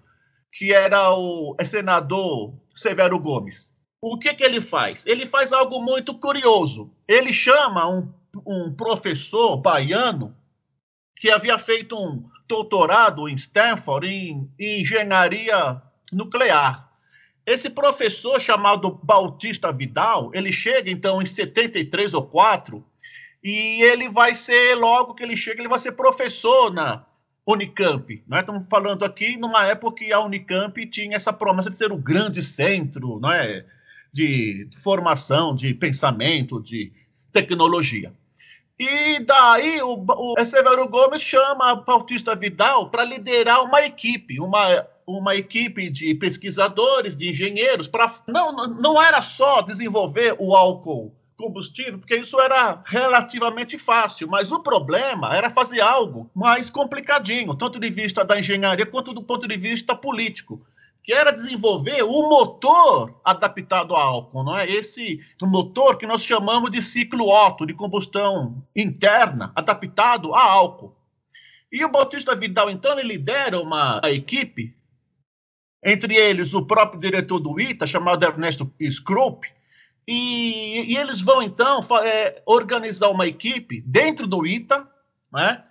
que 0.52 0.74
era 0.74 1.14
o 1.14 1.56
é 1.60 1.66
senador 1.66 2.54
Severo 2.74 3.20
Gomes. 3.20 3.74
O 4.02 4.18
que, 4.18 4.34
que 4.34 4.44
ele 4.44 4.62
faz? 4.62 5.06
Ele 5.06 5.26
faz 5.26 5.54
algo 5.54 5.82
muito 5.82 6.18
curioso. 6.18 6.92
Ele 7.08 7.32
chama 7.32 7.88
um 7.88 8.12
um 8.46 8.72
professor 8.74 9.58
baiano 9.58 10.36
que 11.16 11.30
havia 11.30 11.58
feito 11.58 11.96
um 11.96 12.24
doutorado 12.48 13.30
em 13.30 13.36
Stanford 13.36 14.08
em, 14.08 14.50
em 14.60 14.82
engenharia 14.82 15.82
nuclear. 16.12 16.90
Esse 17.46 17.70
professor 17.70 18.40
chamado 18.40 19.00
Bautista 19.04 19.72
Vidal, 19.72 20.32
ele 20.34 20.52
chega 20.52 20.92
então 20.92 21.22
em 21.22 21.26
73 21.26 22.14
ou 22.14 22.26
4 22.26 22.84
E 23.44 23.82
ele 23.82 24.08
vai 24.10 24.36
ser, 24.36 24.76
logo 24.76 25.16
que 25.16 25.24
ele 25.24 25.36
chega, 25.36 25.62
ele 25.62 25.70
vai 25.70 25.80
ser 25.80 25.94
professor 25.94 26.72
na 26.72 27.06
Unicamp. 27.46 28.24
Nós 28.28 28.42
estamos 28.42 28.68
falando 28.70 29.04
aqui 29.04 29.38
numa 29.38 29.66
época 29.66 29.98
que 29.98 30.14
a 30.14 30.20
Unicamp 30.20 30.86
tinha 30.88 31.16
essa 31.16 31.34
promessa 31.34 31.70
de 31.70 31.78
ser 31.78 31.92
o 31.92 31.98
grande 31.98 32.44
centro 32.44 33.20
não 33.20 33.32
é? 33.32 33.66
de 34.14 34.68
formação, 34.78 35.56
de 35.56 35.74
pensamento, 35.74 36.62
de 36.62 36.92
tecnologia. 37.32 38.14
E 38.84 39.20
daí 39.20 39.80
o, 39.84 40.04
o 40.08 40.44
Severo 40.44 40.90
Gomes 40.90 41.22
chama 41.22 41.76
Bautista 41.76 42.34
Vidal 42.34 42.90
para 42.90 43.06
liderar 43.06 43.64
uma 43.64 43.86
equipe, 43.86 44.40
uma, 44.40 44.88
uma 45.06 45.36
equipe 45.36 45.88
de 45.88 46.16
pesquisadores, 46.16 47.16
de 47.16 47.30
engenheiros, 47.30 47.88
para 47.88 48.12
não, 48.28 48.68
não 48.70 49.00
era 49.00 49.22
só 49.22 49.62
desenvolver 49.62 50.36
o 50.40 50.56
álcool 50.56 51.14
combustível, 51.38 52.00
porque 52.00 52.16
isso 52.16 52.40
era 52.40 52.82
relativamente 52.84 53.78
fácil, 53.78 54.28
mas 54.28 54.52
o 54.52 54.60
problema 54.60 55.36
era 55.36 55.52
fazer 55.52 55.82
algo 55.82 56.32
mais 56.34 56.72
complicadinho, 56.72 57.54
tanto 57.54 57.80
de 57.80 57.90
vista 57.92 58.26
da 58.26 58.40
engenharia 58.40 58.86
quanto 58.88 59.14
do 59.14 59.22
ponto 59.22 59.48
de 59.48 59.58
vista 59.58 59.96
político, 59.96 60.60
que 61.04 61.14
era 61.14 61.32
desenvolver 61.32 62.04
o 62.04 62.30
motor 62.30 63.20
adaptado 63.24 63.96
a 63.96 64.02
álcool, 64.04 64.44
não 64.44 64.58
é? 64.58 64.70
Esse 64.70 65.20
motor 65.42 65.98
que 65.98 66.06
nós 66.06 66.24
chamamos 66.24 66.70
de 66.70 66.82
ciclo 66.82 67.28
Otto, 67.28 67.66
de 67.66 67.74
combustão 67.74 68.64
interna, 68.76 69.52
adaptado 69.56 70.34
a 70.34 70.44
álcool. 70.44 70.96
E 71.72 71.84
o 71.84 71.90
Bautista 71.90 72.36
Vidal, 72.36 72.70
então, 72.70 72.92
ele 73.00 73.14
lidera 73.14 73.60
uma 73.60 74.00
equipe, 74.06 74.76
entre 75.84 76.16
eles 76.16 76.54
o 76.54 76.66
próprio 76.66 77.00
diretor 77.00 77.40
do 77.40 77.60
ITA, 77.60 77.88
chamado 77.88 78.24
Ernesto 78.24 78.72
Scrope, 78.92 79.48
e, 80.08 80.94
e 80.94 80.98
eles 80.98 81.22
vão, 81.22 81.42
então, 81.42 81.80
é, 82.04 82.42
organizar 82.46 83.10
uma 83.10 83.26
equipe 83.26 83.82
dentro 83.82 84.28
do 84.28 84.46
ITA, 84.46 84.88
né? 85.32 85.64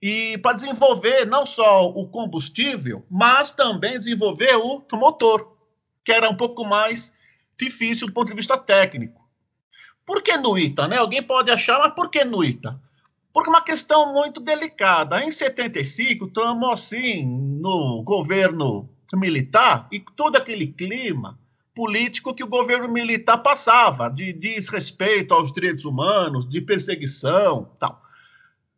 E 0.00 0.38
para 0.38 0.56
desenvolver 0.56 1.24
não 1.26 1.46
só 1.46 1.88
o 1.88 2.06
combustível, 2.06 3.04
mas 3.10 3.52
também 3.52 3.98
desenvolver 3.98 4.56
o 4.56 4.84
motor, 4.92 5.56
que 6.04 6.12
era 6.12 6.28
um 6.28 6.36
pouco 6.36 6.64
mais 6.64 7.12
difícil 7.58 8.06
do 8.06 8.12
ponto 8.12 8.28
de 8.28 8.34
vista 8.34 8.58
técnico. 8.58 9.24
Por 10.04 10.22
que 10.22 10.36
no 10.36 10.56
ITA, 10.56 10.86
né? 10.86 10.98
Alguém 10.98 11.22
pode 11.22 11.50
achar, 11.50 11.78
mas 11.78 11.94
por 11.94 12.10
que 12.10 12.24
no 12.24 12.44
ITA? 12.44 12.80
Porque 13.32 13.50
é 13.50 13.52
uma 13.52 13.62
questão 13.62 14.12
muito 14.12 14.40
delicada. 14.40 15.22
Em 15.22 15.30
75, 15.30 16.26
estamos 16.26 16.70
assim 16.70 17.26
no 17.26 18.02
governo 18.02 18.88
militar 19.14 19.88
e 19.90 20.00
todo 20.00 20.36
aquele 20.36 20.68
clima 20.68 21.38
político 21.74 22.34
que 22.34 22.42
o 22.42 22.48
governo 22.48 22.88
militar 22.88 23.38
passava, 23.38 24.08
de 24.08 24.32
desrespeito 24.32 25.34
aos 25.34 25.52
direitos 25.52 25.84
humanos, 25.84 26.48
de 26.48 26.60
perseguição, 26.60 27.70
tal. 27.78 28.00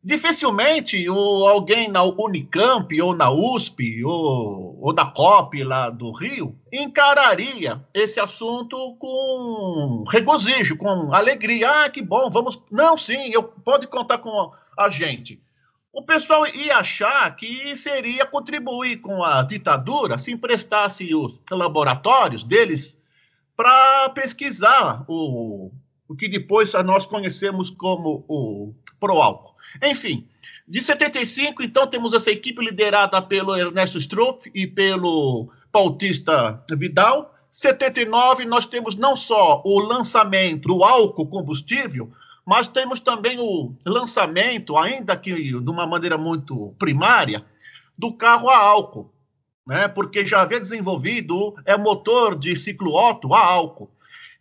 Dificilmente 0.02 1.08
o, 1.10 1.46
alguém 1.48 1.88
na 1.88 2.04
Unicamp 2.04 3.02
ou 3.02 3.14
na 3.14 3.30
USP 3.30 4.04
ou, 4.04 4.78
ou 4.80 4.92
da 4.92 5.04
COP 5.04 5.64
lá 5.64 5.90
do 5.90 6.12
Rio 6.12 6.56
encararia 6.72 7.84
esse 7.92 8.20
assunto 8.20 8.96
com 8.96 10.04
regozijo, 10.08 10.76
com 10.76 11.12
alegria. 11.12 11.84
Ah, 11.84 11.90
que 11.90 12.00
bom, 12.00 12.30
vamos. 12.30 12.62
Não, 12.70 12.96
sim, 12.96 13.32
eu 13.32 13.42
pode 13.42 13.88
contar 13.88 14.18
com 14.18 14.52
a 14.78 14.88
gente. 14.88 15.42
O 15.92 16.02
pessoal 16.04 16.46
ia 16.46 16.76
achar 16.76 17.34
que 17.34 17.76
seria 17.76 18.24
contribuir 18.24 18.98
com 18.98 19.24
a 19.24 19.42
ditadura 19.42 20.16
se 20.16 20.30
emprestasse 20.30 21.12
os 21.12 21.40
laboratórios 21.50 22.44
deles 22.44 22.96
para 23.56 24.08
pesquisar 24.10 25.04
o, 25.08 25.72
o 26.08 26.14
que 26.14 26.28
depois 26.28 26.72
nós 26.84 27.04
conhecemos 27.04 27.68
como 27.68 28.24
o 28.28 28.72
Proálcool. 29.00 29.57
Enfim, 29.82 30.26
de 30.66 30.82
75, 30.82 31.62
então, 31.62 31.86
temos 31.86 32.12
essa 32.12 32.30
equipe 32.30 32.62
liderada 32.62 33.20
pelo 33.22 33.56
Ernesto 33.56 33.98
Stroff 33.98 34.50
e 34.54 34.66
pelo 34.66 35.48
Pautista 35.72 36.62
Vidal. 36.70 37.34
79, 37.50 38.44
nós 38.44 38.66
temos 38.66 38.94
não 38.94 39.16
só 39.16 39.62
o 39.64 39.80
lançamento 39.80 40.68
do 40.68 40.84
álcool 40.84 41.26
combustível, 41.26 42.12
mas 42.44 42.68
temos 42.68 43.00
também 43.00 43.38
o 43.38 43.74
lançamento, 43.84 44.76
ainda 44.76 45.16
que 45.16 45.34
de 45.34 45.70
uma 45.70 45.86
maneira 45.86 46.16
muito 46.16 46.74
primária, 46.78 47.44
do 47.96 48.12
carro 48.12 48.48
a 48.48 48.56
álcool, 48.56 49.12
né? 49.66 49.88
porque 49.88 50.24
já 50.24 50.42
havia 50.42 50.60
desenvolvido 50.60 51.54
é 51.64 51.76
motor 51.76 52.38
de 52.38 52.56
ciclo 52.56 52.94
Otto 52.94 53.34
a 53.34 53.44
álcool. 53.44 53.90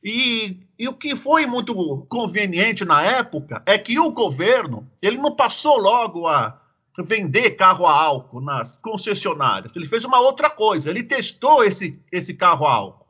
E, 0.04 0.60
e, 0.78 0.88
o 0.88 0.94
que 0.94 1.16
foi 1.16 1.46
muito 1.46 1.74
conveniente 2.08 2.86
na 2.86 3.02
época 3.04 3.62
é 3.66 3.78
que 3.78 4.00
o 4.00 4.12
governo 4.12 4.88
ele 5.02 5.18
não 5.18 5.36
passou 5.36 5.78
logo 5.78 6.28
a 6.28 6.62
vender 7.00 7.52
carro 7.52 7.86
a 7.86 7.92
álcool 7.92 8.42
nas 8.42 8.80
concessionárias. 8.80 9.76
Ele 9.76 9.88
fez 9.88 10.06
uma 10.06 10.20
outra 10.20 10.50
coisa. 10.50 10.90
Ele 10.90 11.04
testou 11.04 11.64
esse, 11.64 12.02
esse 12.12 12.34
carro 12.34 12.66
a 12.66 12.74
álcool. 12.74 13.08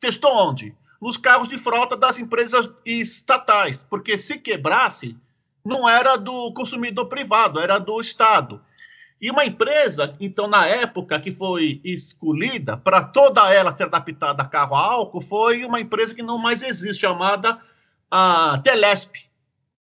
Testou 0.00 0.32
onde? 0.32 0.74
nos 1.00 1.16
carros 1.16 1.48
de 1.48 1.56
frota 1.56 1.96
das 1.96 2.18
empresas 2.18 2.68
estatais, 2.84 3.84
porque 3.84 4.18
se 4.18 4.38
quebrasse, 4.38 5.16
não 5.64 5.88
era 5.88 6.16
do 6.16 6.52
consumidor 6.52 7.06
privado, 7.06 7.60
era 7.60 7.78
do 7.78 8.00
Estado. 8.00 8.60
E 9.20 9.30
uma 9.30 9.44
empresa, 9.44 10.14
então, 10.20 10.46
na 10.46 10.66
época 10.66 11.18
que 11.18 11.32
foi 11.32 11.80
escolhida 11.84 12.76
para 12.76 13.02
toda 13.02 13.52
ela 13.52 13.72
ser 13.72 13.84
adaptada 13.84 14.42
a 14.42 14.46
carro 14.46 14.76
a 14.76 14.80
álcool, 14.80 15.20
foi 15.20 15.64
uma 15.64 15.80
empresa 15.80 16.14
que 16.14 16.22
não 16.22 16.38
mais 16.38 16.62
existe, 16.62 17.00
chamada 17.00 17.58
a 18.08 18.60
Telesp. 18.62 19.16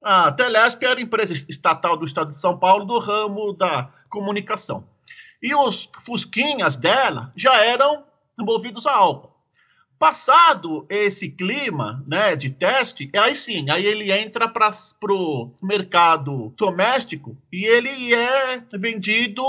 A 0.00 0.30
Telesp 0.30 0.82
era 0.84 1.00
empresa 1.00 1.32
estatal 1.32 1.96
do 1.96 2.04
Estado 2.04 2.30
de 2.30 2.38
São 2.38 2.56
Paulo 2.56 2.84
do 2.84 2.98
ramo 3.00 3.52
da 3.54 3.88
comunicação. 4.08 4.84
E 5.42 5.52
os 5.52 5.90
fusquinhas 6.02 6.76
dela 6.76 7.32
já 7.34 7.56
eram 7.64 8.04
envolvidos 8.38 8.86
a 8.86 8.92
álcool. 8.92 9.33
Passado 9.98 10.86
esse 10.88 11.30
clima 11.30 12.04
né, 12.06 12.36
de 12.36 12.50
teste, 12.50 13.10
aí 13.16 13.34
sim, 13.34 13.70
aí 13.70 13.86
ele 13.86 14.12
entra 14.12 14.48
para 14.48 14.70
o 15.10 15.52
mercado 15.62 16.52
doméstico 16.56 17.36
e 17.52 17.64
ele 17.64 18.12
é 18.14 18.62
vendido 18.74 19.42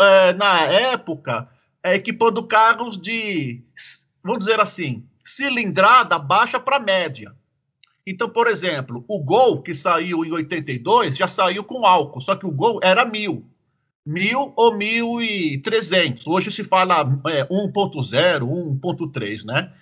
é, 0.00 0.32
na 0.32 0.62
época 0.62 1.48
é, 1.82 1.94
equipando 1.96 2.46
carros 2.46 2.98
de, 2.98 3.62
vamos 4.22 4.40
dizer 4.40 4.58
assim, 4.58 5.06
cilindrada 5.24 6.18
baixa 6.18 6.58
para 6.58 6.80
média. 6.80 7.34
Então, 8.06 8.28
por 8.28 8.46
exemplo, 8.46 9.04
o 9.08 9.22
Gol, 9.22 9.62
que 9.62 9.74
saiu 9.74 10.24
em 10.24 10.32
82, 10.32 11.16
já 11.16 11.28
saiu 11.28 11.64
com 11.64 11.86
álcool, 11.86 12.20
só 12.20 12.34
que 12.34 12.46
o 12.46 12.52
Gol 12.52 12.80
era 12.82 13.04
mil. 13.04 13.46
Mil 14.04 14.52
ou 14.54 14.74
mil 14.74 15.22
e 15.22 15.58
trezentos. 15.58 16.26
Hoje 16.26 16.50
se 16.50 16.62
fala 16.62 17.00
é, 17.26 17.44
1.0, 17.46 18.40
1.3, 18.42 19.44
né? 19.44 19.72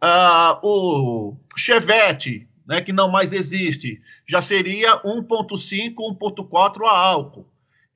Ah, 0.00 0.60
o 0.62 1.34
Chevette, 1.56 2.46
né, 2.66 2.80
que 2.80 2.92
não 2.92 3.10
mais 3.10 3.32
existe, 3.32 4.00
já 4.26 4.40
seria 4.40 5.00
1.5, 5.02 5.94
1.4 5.94 6.86
a 6.86 6.96
álcool. 6.96 7.46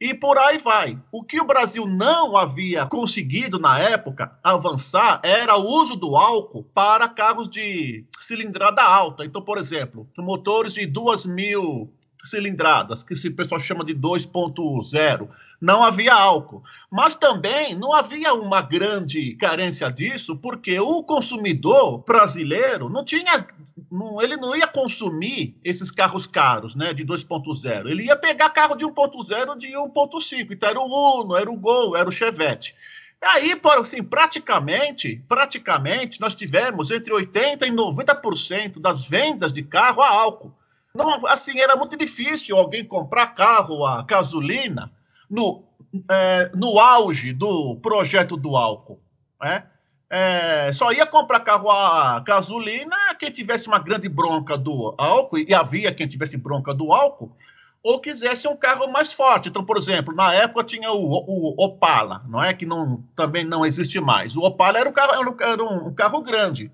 E 0.01 0.15
por 0.15 0.39
aí 0.39 0.59
vai. 0.59 0.99
O 1.11 1.25
que 1.25 1.41
o 1.41 1.45
Brasil 1.45 1.87
não 1.87 2.37
havia 2.37 2.87
conseguido 2.87 3.59
na 3.59 3.81
época 3.81 4.39
avançar 4.45 5.21
era 5.25 5.57
o 5.57 5.67
uso 5.67 5.97
do 5.97 6.17
álcool 6.17 6.63
para 6.73 7.09
carros 7.09 7.49
de 7.49 8.05
cilindrada 8.21 8.81
alta. 8.81 9.25
Então, 9.25 9.43
por 9.43 9.59
exemplo, 9.59 10.09
motores 10.19 10.75
de 10.75 10.87
2 10.87 11.27
mil 11.27 11.93
cilindradas, 12.25 13.03
que 13.03 13.15
o 13.15 13.35
pessoal 13.35 13.61
chama 13.61 13.85
de 13.85 13.95
2.0, 13.95 15.29
não 15.61 15.83
havia 15.83 16.15
álcool. 16.15 16.63
Mas 16.91 17.15
também 17.15 17.75
não 17.75 17.93
havia 17.93 18.33
uma 18.33 18.63
grande 18.63 19.35
carência 19.35 19.91
disso, 19.91 20.37
porque 20.37 20.79
o 20.79 21.03
consumidor 21.03 21.99
brasileiro 22.05 22.89
não 22.89 23.05
tinha, 23.05 23.47
não, 23.91 24.23
ele 24.23 24.37
não 24.37 24.55
ia 24.55 24.67
consumir 24.67 25.59
esses 25.65 25.91
carros 25.91 26.27
caros, 26.27 26.75
né, 26.75 26.95
de 26.95 27.05
2.0. 27.05 27.87
Ele 27.89 28.05
ia 28.05 28.17
pegar 28.17 28.51
carro 28.51 28.77
de 28.77 28.87
1.0 28.87 29.57
de 29.59 29.69
1.5. 29.69 30.49
Então 30.51 30.69
era 30.69 30.81
o 30.81 31.21
Uno, 31.23 31.37
era 31.37 31.51
o 31.51 31.57
Gol, 31.57 31.97
era 31.97 32.09
o 32.09 32.13
Chevette. 32.13 32.75
Aí, 33.21 33.61
assim, 33.81 34.01
praticamente, 34.01 35.21
praticamente, 35.29 36.21
nós 36.21 36.37
tivemos 36.37 36.93
entre 36.93 37.13
80% 37.13 37.63
e 37.63 37.71
90% 37.71 38.81
das 38.81 39.05
vendas 39.09 39.53
de 39.53 39.65
carro 39.65 40.03
a 40.03 40.09
álcool. 40.09 40.55
Não, 40.95 41.27
assim, 41.27 41.59
era 41.59 41.77
muito 41.77 41.97
difícil 41.97 42.57
alguém 42.57 42.85
comprar 42.85 43.29
carro 43.29 43.85
a 43.85 44.03
gasolina 44.03 44.93
no, 45.29 45.65
é, 46.11 46.51
no 46.55 46.79
auge 46.79 47.33
do 47.33 47.77
projeto 47.77 48.37
do 48.37 48.57
álcool. 48.57 49.01
Né? 49.41 49.65
É, 50.11 50.73
só 50.73 50.91
ia 50.91 51.07
comprar 51.07 51.41
carro 51.41 51.71
a 51.71 52.21
gasolina 52.21 52.97
quem 53.19 53.31
tivesse 53.31 53.69
uma 53.69 53.79
grande 53.79 54.09
bronca 54.09 54.57
do 54.57 54.95
álcool, 54.97 55.39
e 55.39 55.53
havia 55.55 55.93
quem 55.93 56.09
tivesse 56.09 56.37
bronca 56.37 56.73
do 56.73 56.93
álcool, 56.93 57.37
ou 57.83 58.01
quisesse 58.01 58.49
um 58.49 58.57
carro 58.57 58.91
mais 58.91 59.13
forte. 59.13 59.49
Então, 59.49 59.65
por 59.65 59.77
exemplo, 59.77 60.15
na 60.15 60.33
época 60.33 60.65
tinha 60.65 60.91
o, 60.93 61.03
o 61.03 61.55
Opala, 61.63 62.23
não 62.29 62.43
é 62.43 62.55
que 62.55 62.65
não, 62.65 63.03
também 63.17 63.45
não 63.45 63.67
existe 63.67 64.01
mais. 64.01 64.37
O 64.37 64.43
Opala 64.43 64.79
era 64.79 64.89
um 64.89 64.93
carro, 64.93 65.13
era 65.13 65.31
um, 65.31 65.37
era 65.41 65.65
um 65.65 65.95
carro 65.95 66.23
grande. 66.23 66.71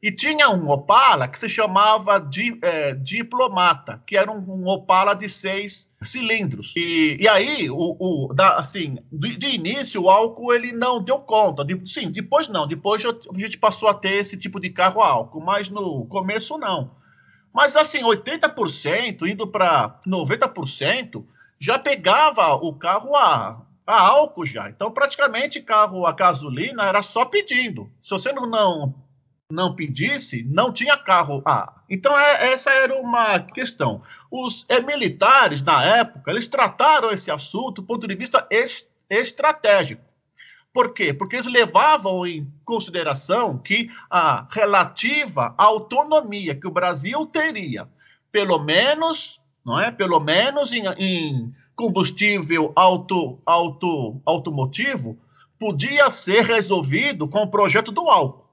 E 0.00 0.12
tinha 0.12 0.48
um 0.48 0.70
Opala 0.70 1.26
que 1.26 1.38
se 1.38 1.48
chamava 1.48 2.20
de, 2.20 2.56
é, 2.62 2.94
Diplomata, 2.94 4.00
que 4.06 4.16
era 4.16 4.30
um, 4.30 4.38
um, 4.38 4.68
Opala 4.68 5.12
de 5.12 5.28
seis 5.28 5.90
cilindros. 6.04 6.72
E, 6.76 7.16
e 7.20 7.26
aí, 7.26 7.68
o, 7.68 7.96
o 7.98 8.32
da, 8.32 8.58
assim, 8.58 8.98
de, 9.10 9.36
de, 9.36 9.48
início, 9.48 10.04
o 10.04 10.08
álcool 10.08 10.54
ele 10.54 10.70
não 10.70 11.02
deu 11.02 11.18
conta. 11.18 11.64
De, 11.64 11.80
sim, 11.84 12.12
depois 12.12 12.46
não. 12.46 12.68
Depois 12.68 13.04
a 13.04 13.38
gente 13.38 13.58
passou 13.58 13.88
a 13.88 13.94
ter 13.94 14.20
esse 14.20 14.36
tipo 14.36 14.60
de 14.60 14.70
carro 14.70 15.02
a 15.02 15.08
álcool, 15.08 15.40
mas 15.40 15.68
no 15.68 16.06
começo 16.06 16.56
não. 16.58 16.92
Mas 17.52 17.76
assim, 17.76 18.02
80% 18.02 19.26
indo 19.26 19.48
para 19.48 19.98
90% 20.06 21.24
já 21.58 21.76
pegava 21.76 22.54
o 22.54 22.72
carro 22.72 23.16
a, 23.16 23.62
a 23.84 24.00
álcool 24.00 24.46
já. 24.46 24.68
Então, 24.68 24.92
praticamente, 24.92 25.60
carro 25.60 26.06
a 26.06 26.12
gasolina 26.12 26.84
era 26.84 27.02
só 27.02 27.24
pedindo. 27.24 27.90
Se 28.00 28.10
você 28.10 28.32
não, 28.32 28.94
não 29.50 29.74
pedisse, 29.74 30.44
não 30.44 30.70
tinha 30.70 30.96
carro 30.96 31.42
A. 31.44 31.72
Então, 31.88 32.18
é, 32.18 32.52
essa 32.52 32.70
era 32.70 32.94
uma 33.00 33.40
questão. 33.40 34.02
Os 34.30 34.66
é, 34.68 34.78
militares, 34.80 35.62
na 35.62 35.82
época, 35.82 36.30
eles 36.30 36.46
trataram 36.46 37.10
esse 37.10 37.30
assunto 37.30 37.80
do 37.80 37.86
ponto 37.86 38.06
de 38.06 38.14
vista 38.14 38.46
est 38.50 38.86
estratégico. 39.08 40.04
Por 40.70 40.92
quê? 40.92 41.14
Porque 41.14 41.36
eles 41.36 41.46
levavam 41.46 42.26
em 42.26 42.46
consideração 42.62 43.56
que 43.56 43.88
a 44.10 44.46
relativa 44.50 45.54
autonomia 45.56 46.54
que 46.54 46.66
o 46.66 46.70
Brasil 46.70 47.24
teria, 47.24 47.88
pelo 48.30 48.58
menos, 48.58 49.40
não 49.64 49.80
é? 49.80 49.90
Pelo 49.90 50.20
menos 50.20 50.72
em, 50.74 50.86
em 50.98 51.54
combustível 51.74 52.70
auto, 52.76 53.40
auto, 53.46 54.20
automotivo, 54.26 55.18
podia 55.58 56.10
ser 56.10 56.44
resolvido 56.44 57.26
com 57.26 57.44
o 57.44 57.50
projeto 57.50 57.90
do 57.90 58.10
álcool. 58.10 58.47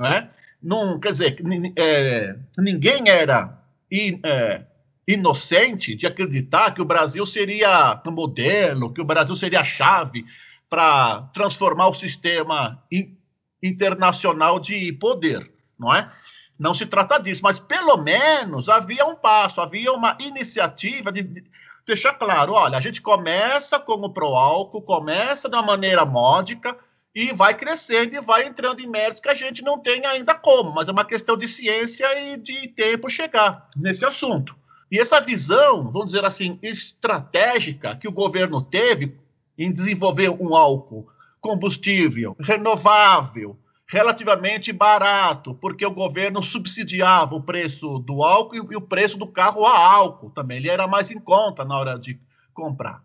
Né? 0.00 0.30
Não, 0.62 0.98
quer 0.98 1.12
dizer, 1.12 1.36
é, 1.76 2.34
ninguém 2.56 3.06
era 3.06 3.62
in, 3.92 4.18
é, 4.24 4.62
inocente 5.06 5.94
de 5.94 6.06
acreditar 6.06 6.72
que 6.72 6.80
o 6.80 6.86
Brasil 6.86 7.26
seria 7.26 8.00
modelo, 8.06 8.94
que 8.94 9.00
o 9.02 9.04
Brasil 9.04 9.36
seria 9.36 9.60
a 9.60 9.64
chave 9.64 10.24
para 10.70 11.28
transformar 11.34 11.88
o 11.88 11.94
sistema 11.94 12.82
in, 12.90 13.14
internacional 13.62 14.58
de 14.58 14.90
poder, 14.94 15.50
não 15.78 15.94
é? 15.94 16.10
Não 16.58 16.72
se 16.72 16.86
trata 16.86 17.18
disso, 17.18 17.42
mas 17.42 17.58
pelo 17.58 17.98
menos 17.98 18.70
havia 18.70 19.04
um 19.04 19.16
passo, 19.16 19.60
havia 19.60 19.92
uma 19.92 20.16
iniciativa 20.18 21.12
de, 21.12 21.22
de 21.22 21.44
deixar 21.86 22.14
claro, 22.14 22.54
olha, 22.54 22.78
a 22.78 22.80
gente 22.80 23.02
começa 23.02 23.78
com 23.78 23.94
o 23.94 24.10
pró-álcool, 24.10 24.80
começa 24.80 25.46
de 25.48 25.56
uma 25.56 25.62
maneira 25.62 26.06
módica, 26.06 26.74
e 27.14 27.32
vai 27.32 27.54
crescendo 27.54 28.14
e 28.14 28.20
vai 28.20 28.46
entrando 28.46 28.80
em 28.80 28.88
méritos 28.88 29.20
que 29.20 29.28
a 29.28 29.34
gente 29.34 29.62
não 29.62 29.78
tem 29.78 30.06
ainda 30.06 30.34
como, 30.34 30.72
mas 30.72 30.88
é 30.88 30.92
uma 30.92 31.04
questão 31.04 31.36
de 31.36 31.48
ciência 31.48 32.06
e 32.20 32.36
de 32.36 32.68
tempo 32.68 33.10
chegar 33.10 33.68
nesse 33.76 34.04
assunto. 34.04 34.56
E 34.90 34.98
essa 34.98 35.20
visão, 35.20 35.90
vamos 35.90 36.08
dizer 36.08 36.24
assim, 36.24 36.58
estratégica 36.62 37.96
que 37.96 38.08
o 38.08 38.12
governo 38.12 38.62
teve 38.62 39.16
em 39.56 39.72
desenvolver 39.72 40.30
um 40.30 40.54
álcool 40.54 41.08
combustível 41.40 42.36
renovável, 42.40 43.58
relativamente 43.88 44.72
barato, 44.72 45.54
porque 45.54 45.84
o 45.84 45.90
governo 45.90 46.42
subsidiava 46.42 47.34
o 47.34 47.42
preço 47.42 47.98
do 48.00 48.22
álcool 48.22 48.72
e 48.72 48.76
o 48.76 48.80
preço 48.80 49.18
do 49.18 49.26
carro 49.26 49.64
a 49.64 49.78
álcool 49.78 50.30
também, 50.30 50.58
ele 50.58 50.68
era 50.68 50.86
mais 50.86 51.10
em 51.10 51.18
conta 51.18 51.64
na 51.64 51.76
hora 51.76 51.98
de 51.98 52.18
comprar. 52.54 53.02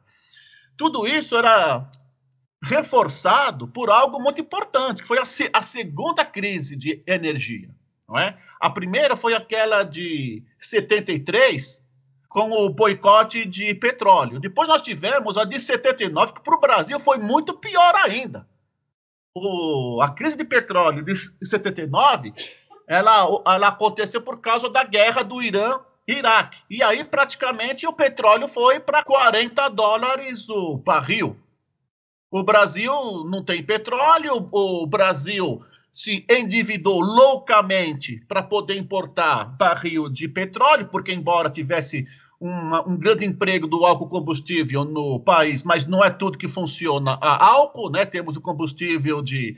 Tudo 0.77 1.07
isso 1.07 1.35
era 1.35 1.89
reforçado 2.65 3.67
por 3.67 3.89
algo 3.89 4.19
muito 4.19 4.41
importante, 4.41 5.01
que 5.01 5.07
foi 5.07 5.19
a, 5.19 5.23
a 5.53 5.61
segunda 5.61 6.25
crise 6.25 6.75
de 6.75 7.03
energia. 7.05 7.69
Não 8.07 8.17
é? 8.17 8.37
A 8.59 8.69
primeira 8.69 9.15
foi 9.15 9.33
aquela 9.33 9.83
de 9.83 10.43
73, 10.59 11.83
com 12.27 12.51
o 12.51 12.69
boicote 12.69 13.45
de 13.45 13.73
petróleo. 13.75 14.39
Depois 14.39 14.67
nós 14.67 14.81
tivemos 14.81 15.37
a 15.37 15.45
de 15.45 15.59
79, 15.59 16.33
que 16.33 16.41
para 16.41 16.55
o 16.55 16.59
Brasil 16.59 16.99
foi 16.99 17.17
muito 17.17 17.53
pior 17.53 17.93
ainda. 17.95 18.47
O, 19.33 20.01
a 20.01 20.09
crise 20.09 20.37
de 20.37 20.45
petróleo 20.45 21.03
de 21.03 21.15
79 21.45 22.33
ela, 22.87 23.27
ela 23.45 23.67
aconteceu 23.67 24.21
por 24.21 24.39
causa 24.39 24.69
da 24.69 24.83
guerra 24.83 25.23
do 25.23 25.41
Irã 25.41 25.79
Iraque. 26.07 26.61
E 26.69 26.83
aí, 26.83 27.03
praticamente, 27.03 27.87
o 27.87 27.93
petróleo 27.93 28.47
foi 28.47 28.79
para 28.79 29.03
40 29.03 29.69
dólares 29.69 30.47
o 30.49 30.77
barril. 30.77 31.37
O 32.31 32.43
Brasil 32.43 32.91
não 33.29 33.43
tem 33.43 33.63
petróleo, 33.63 34.47
o 34.51 34.85
Brasil 34.85 35.61
se 35.91 36.25
endividou 36.29 36.99
loucamente 36.99 38.21
para 38.27 38.43
poder 38.43 38.75
importar 38.77 39.45
barril 39.57 40.09
de 40.09 40.27
petróleo, 40.27 40.89
porque, 40.91 41.13
embora 41.13 41.49
tivesse 41.49 42.05
uma, 42.39 42.85
um 42.87 42.97
grande 42.97 43.25
emprego 43.25 43.67
do 43.67 43.85
álcool 43.85 44.09
combustível 44.09 44.83
no 44.83 45.19
país, 45.21 45.63
mas 45.63 45.85
não 45.85 46.03
é 46.03 46.09
tudo 46.09 46.37
que 46.37 46.47
funciona 46.47 47.17
a 47.21 47.45
álcool, 47.45 47.89
né? 47.89 48.05
Temos 48.05 48.35
o 48.35 48.41
combustível 48.41 49.21
de 49.21 49.55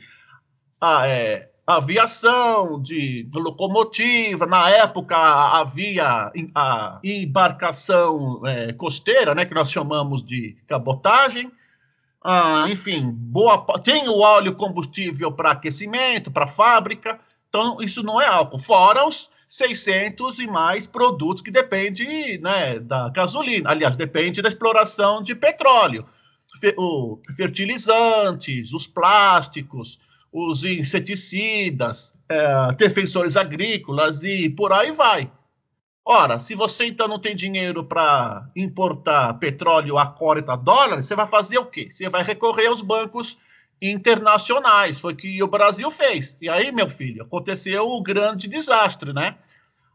a, 0.79 1.07
é, 1.07 1.49
aviação, 1.65 2.79
de, 2.79 3.27
locomotiva. 3.33 4.45
Na 4.45 4.69
época 4.69 5.17
havia 5.17 6.31
a 6.55 6.99
embarcação 7.03 8.45
é, 8.45 8.73
costeira, 8.73 9.33
né? 9.33 9.45
Que 9.45 9.55
nós 9.55 9.71
chamamos 9.71 10.23
de 10.23 10.55
cabotagem. 10.67 11.51
Ah, 12.29 12.65
enfim, 12.67 13.09
boa, 13.09 13.65
tem 13.81 14.09
o 14.09 14.17
óleo 14.17 14.53
combustível 14.53 15.31
para 15.31 15.51
aquecimento, 15.51 16.29
para 16.29 16.45
fábrica, 16.45 17.17
então 17.47 17.77
isso 17.79 18.03
não 18.03 18.19
é 18.19 18.27
álcool, 18.27 18.59
fora 18.59 19.07
os 19.07 19.29
600 19.47 20.39
e 20.39 20.45
mais 20.45 20.85
produtos 20.85 21.41
que 21.41 21.49
dependem 21.49 22.37
né, 22.39 22.79
da 22.79 23.07
gasolina, 23.07 23.69
aliás, 23.69 23.95
depende 23.95 24.41
da 24.41 24.49
exploração 24.49 25.23
de 25.23 25.33
petróleo, 25.35 26.05
o, 26.77 27.17
fertilizantes, 27.37 28.73
os 28.73 28.85
plásticos, 28.85 29.97
os 30.29 30.65
inseticidas, 30.65 32.13
é, 32.27 32.73
defensores 32.73 33.37
agrícolas 33.37 34.25
e 34.25 34.49
por 34.49 34.73
aí 34.73 34.91
vai. 34.91 35.31
Ora, 36.09 36.39
se 36.39 36.55
você 36.55 36.85
então 36.85 37.05
não 37.05 37.19
tem 37.19 37.35
dinheiro 37.35 37.83
para 37.83 38.49
importar 38.55 39.33
petróleo 39.33 39.97
a 39.97 40.05
40 40.05 40.55
dólares, 40.55 41.05
você 41.05 41.17
vai 41.17 41.27
fazer 41.27 41.57
o 41.57 41.65
quê? 41.65 41.89
Você 41.91 42.07
vai 42.07 42.23
recorrer 42.23 42.67
aos 42.67 42.81
bancos 42.81 43.37
internacionais. 43.81 45.01
Foi 45.01 45.11
o 45.11 45.15
que 45.17 45.43
o 45.43 45.49
Brasil 45.49 45.91
fez. 45.91 46.37
E 46.41 46.47
aí, 46.47 46.71
meu 46.71 46.89
filho, 46.89 47.23
aconteceu 47.23 47.89
o 47.89 48.01
grande 48.01 48.47
desastre, 48.47 49.11
né? 49.11 49.35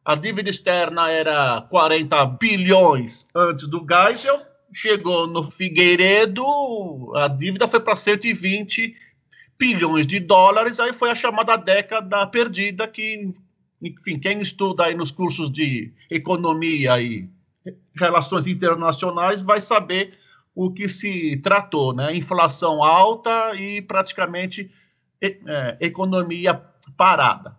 A 0.04 0.14
dívida 0.14 0.50
externa 0.50 1.10
era 1.10 1.62
40 1.70 2.26
bilhões 2.38 3.26
antes 3.34 3.66
do 3.66 3.82
Geisel, 3.82 4.38
chegou 4.70 5.26
no 5.26 5.42
Figueiredo, 5.42 6.44
a 7.16 7.26
dívida 7.26 7.66
foi 7.66 7.80
para 7.80 7.96
120 7.96 8.94
bilhões 9.58 10.06
de 10.06 10.20
dólares, 10.20 10.78
aí 10.78 10.92
foi 10.92 11.08
a 11.08 11.14
chamada 11.14 11.56
década 11.56 12.26
perdida 12.26 12.86
que 12.86 13.32
enfim, 13.82 14.18
quem 14.18 14.38
estuda 14.40 14.84
aí 14.84 14.94
nos 14.94 15.10
cursos 15.10 15.50
de 15.50 15.92
economia 16.10 17.00
e 17.00 17.28
relações 17.96 18.46
internacionais 18.46 19.42
vai 19.42 19.60
saber 19.60 20.16
o 20.54 20.72
que 20.72 20.88
se 20.88 21.36
tratou, 21.38 21.92
né? 21.92 22.14
Inflação 22.14 22.82
alta 22.82 23.54
e 23.56 23.82
praticamente 23.82 24.70
é, 25.20 25.76
economia 25.80 26.54
parada. 26.96 27.56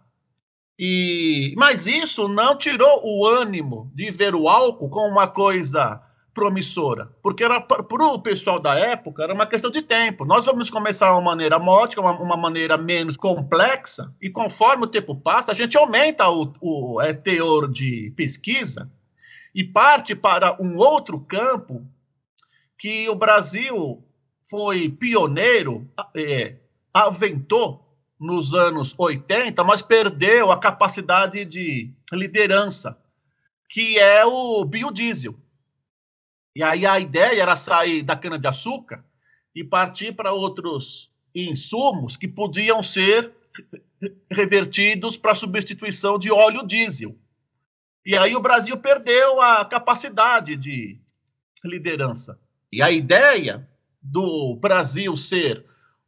E, 0.78 1.54
mas 1.58 1.86
isso 1.86 2.28
não 2.28 2.58
tirou 2.58 3.02
o 3.04 3.28
ânimo 3.28 3.92
de 3.94 4.12
ver 4.12 4.34
o 4.36 4.48
álcool 4.48 4.90
como 4.90 5.12
uma 5.12 5.28
coisa 5.28 6.02
promissora, 6.34 7.12
porque 7.22 7.44
era 7.44 7.62
para 7.62 8.06
o 8.06 8.20
pessoal 8.20 8.60
da 8.60 8.78
época 8.78 9.24
era 9.24 9.34
uma 9.34 9.46
questão 9.46 9.70
de 9.70 9.82
tempo. 9.82 10.26
Nós 10.26 10.46
vamos 10.46 10.70
começar 10.70 11.12
uma 11.12 11.22
maneira 11.22 11.60
módica, 11.60 12.02
uma, 12.02 12.20
uma 12.20 12.36
maneira 12.36 12.78
menos 12.78 13.16
complexa, 13.16 14.14
e 14.22 14.30
conforme 14.30 14.86
o 14.86 14.88
tempo 14.88 15.16
passa, 15.16 15.52
a 15.52 15.56
gente 15.56 15.78
aumenta 15.78 16.28
o, 16.30 16.52
o 16.60 17.02
é, 17.02 17.14
teor 17.14 17.72
de 17.72 18.12
pesquisa 18.16 18.92
e 19.54 19.64
parte 19.64 20.16
para 20.16 20.60
um 20.60 20.78
outro 20.78 21.20
campo 21.20 21.86
que 22.78 23.08
o 23.08 23.16
Brasil 23.16 24.04
foi 24.50 24.90
pioneiro, 24.90 25.88
é, 26.16 26.58
aventou 26.94 27.84
nos 28.20 28.54
anos 28.54 28.96
80, 28.98 29.64
mas 29.64 29.82
perdeu 29.82 30.52
a 30.52 30.60
capacidade 30.60 31.46
de 31.46 31.92
liderança, 32.12 32.98
que 33.70 34.00
é 34.00 34.26
o 34.26 34.64
biodiesel. 34.66 35.36
E 36.56 36.62
aí 36.62 36.86
a 36.86 37.00
ideia 37.00 37.42
era 37.42 37.56
sair 37.56 38.04
da 38.04 38.16
cana-de-açúcar 38.16 39.04
e 39.56 39.64
partir 39.64 40.14
para 40.14 40.34
outros 40.34 41.12
insumos 41.34 42.16
que 42.16 42.28
podiam 42.28 42.84
ser 42.84 43.32
revertidos 44.30 45.18
para 45.18 45.36
substituição 45.36 46.20
de 46.20 46.32
óleo 46.32 46.66
diesel. 46.66 47.16
E 48.06 48.18
aí 48.18 48.36
o 48.36 48.42
Brasil 48.42 48.78
perdeu 48.78 49.42
a 49.42 49.64
capacidade 49.66 50.56
de 50.56 51.00
liderança. 51.64 52.38
E 52.72 52.82
a 52.82 52.92
ideia 52.92 53.68
do 54.02 54.58
Brasil 54.60 55.16
ser 55.16 55.66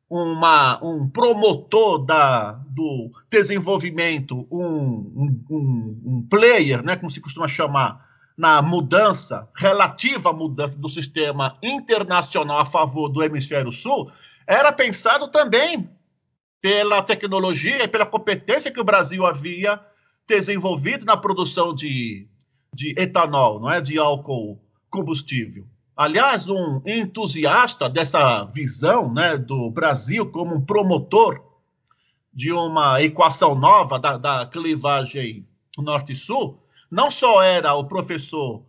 uma, 0.09 0.83
um 0.83 1.09
promotor 1.09 2.05
da, 2.05 2.51
do 2.51 3.11
desenvolvimento, 3.29 4.47
um, 4.51 5.43
um, 5.49 6.01
um, 6.05 6.27
player, 6.29 6.83
né, 6.83 6.95
como 6.95 7.09
se 7.09 7.21
costuma 7.21 7.47
chamar, 7.47 8.05
na 8.37 8.61
mudança, 8.61 9.49
relativa 9.55 10.33
mudança 10.33 10.77
do 10.77 10.89
sistema 10.89 11.57
internacional 11.63 12.59
a 12.59 12.65
favor 12.65 13.09
do 13.09 13.23
hemisfério 13.23 13.71
sul, 13.71 14.11
era 14.45 14.71
pensado 14.71 15.29
também 15.29 15.89
pela 16.61 17.01
tecnologia 17.01 17.83
e 17.83 17.87
pela 17.87 18.05
competência 18.05 18.71
que 18.71 18.79
o 18.79 18.83
Brasil 18.83 19.25
havia 19.25 19.79
desenvolvido 20.27 21.05
na 21.05 21.15
produção 21.15 21.73
de, 21.73 22.27
de 22.73 22.93
etanol, 22.97 23.59
não 23.59 23.69
é, 23.69 23.79
de 23.79 23.97
álcool 23.97 24.59
combustível. 24.89 25.65
Aliás, 25.95 26.49
um 26.49 26.81
entusiasta 26.85 27.89
dessa 27.89 28.43
visão 28.45 29.13
né, 29.13 29.37
do 29.37 29.69
Brasil 29.69 30.29
como 30.29 30.55
um 30.55 30.65
promotor 30.65 31.41
de 32.33 32.51
uma 32.51 33.01
equação 33.01 33.55
nova 33.55 33.97
da, 33.97 34.17
da 34.17 34.45
clivagem 34.45 35.47
norte-sul, 35.77 36.59
não 36.95 37.11
só 37.11 37.43
era 37.43 37.73
o 37.73 37.89
professor 37.89 38.63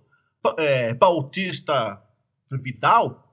é, 0.59 0.93
Bautista 0.93 2.03
Vidal, 2.51 3.25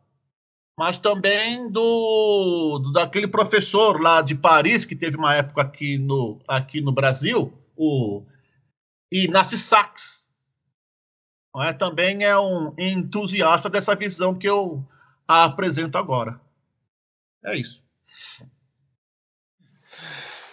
mas 0.78 1.00
também 1.00 1.68
do, 1.72 2.78
do, 2.78 2.92
daquele 2.94 3.28
professor 3.28 4.00
lá 4.00 4.22
de 4.22 4.36
Paris 4.36 4.86
que 4.86 4.96
teve 4.96 5.18
uma 5.18 5.34
época 5.34 5.64
aqui 5.64 5.98
no, 5.98 6.40
aqui 6.48 6.80
no 6.80 6.92
Brasil, 6.92 7.52
o 7.76 8.24
Inácio 9.12 9.58
Sachs, 9.58 10.30
é? 11.58 11.74
também 11.74 12.24
é 12.24 12.38
um 12.38 12.72
entusiasta 12.78 13.72
dessa 13.72 13.96
visão 13.96 14.38
que 14.38 14.48
eu 14.48 14.88
apresento 15.28 15.98
agora. 15.98 16.40
É 17.44 17.58
isso. 17.58 17.82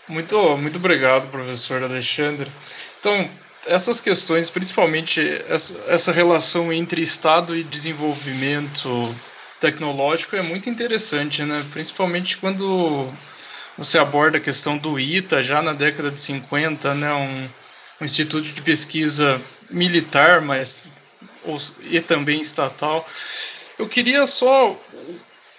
Muito, 0.09 0.57
muito 0.57 0.79
obrigado, 0.79 1.31
professor 1.31 1.83
Alexandre. 1.83 2.50
Então, 2.98 3.31
essas 3.66 4.00
questões, 4.00 4.50
principalmente 4.50 5.20
essa, 5.48 5.78
essa 5.88 6.12
relação 6.12 6.72
entre 6.72 7.02
Estado 7.02 7.56
e 7.56 7.62
desenvolvimento 7.62 9.14
tecnológico, 9.60 10.36
é 10.36 10.42
muito 10.42 10.70
interessante, 10.70 11.42
né? 11.42 11.64
principalmente 11.70 12.38
quando 12.38 13.12
você 13.76 13.98
aborda 13.98 14.38
a 14.38 14.40
questão 14.40 14.78
do 14.78 14.98
ITA, 14.98 15.42
já 15.42 15.62
na 15.62 15.72
década 15.72 16.10
de 16.10 16.20
50, 16.20 16.94
né? 16.94 17.12
um, 17.12 17.48
um 18.00 18.04
instituto 18.04 18.50
de 18.50 18.62
pesquisa 18.62 19.40
militar, 19.70 20.40
mas 20.40 20.90
e 21.82 22.00
também 22.00 22.40
estatal. 22.40 23.06
Eu 23.78 23.88
queria 23.88 24.26
só 24.26 24.78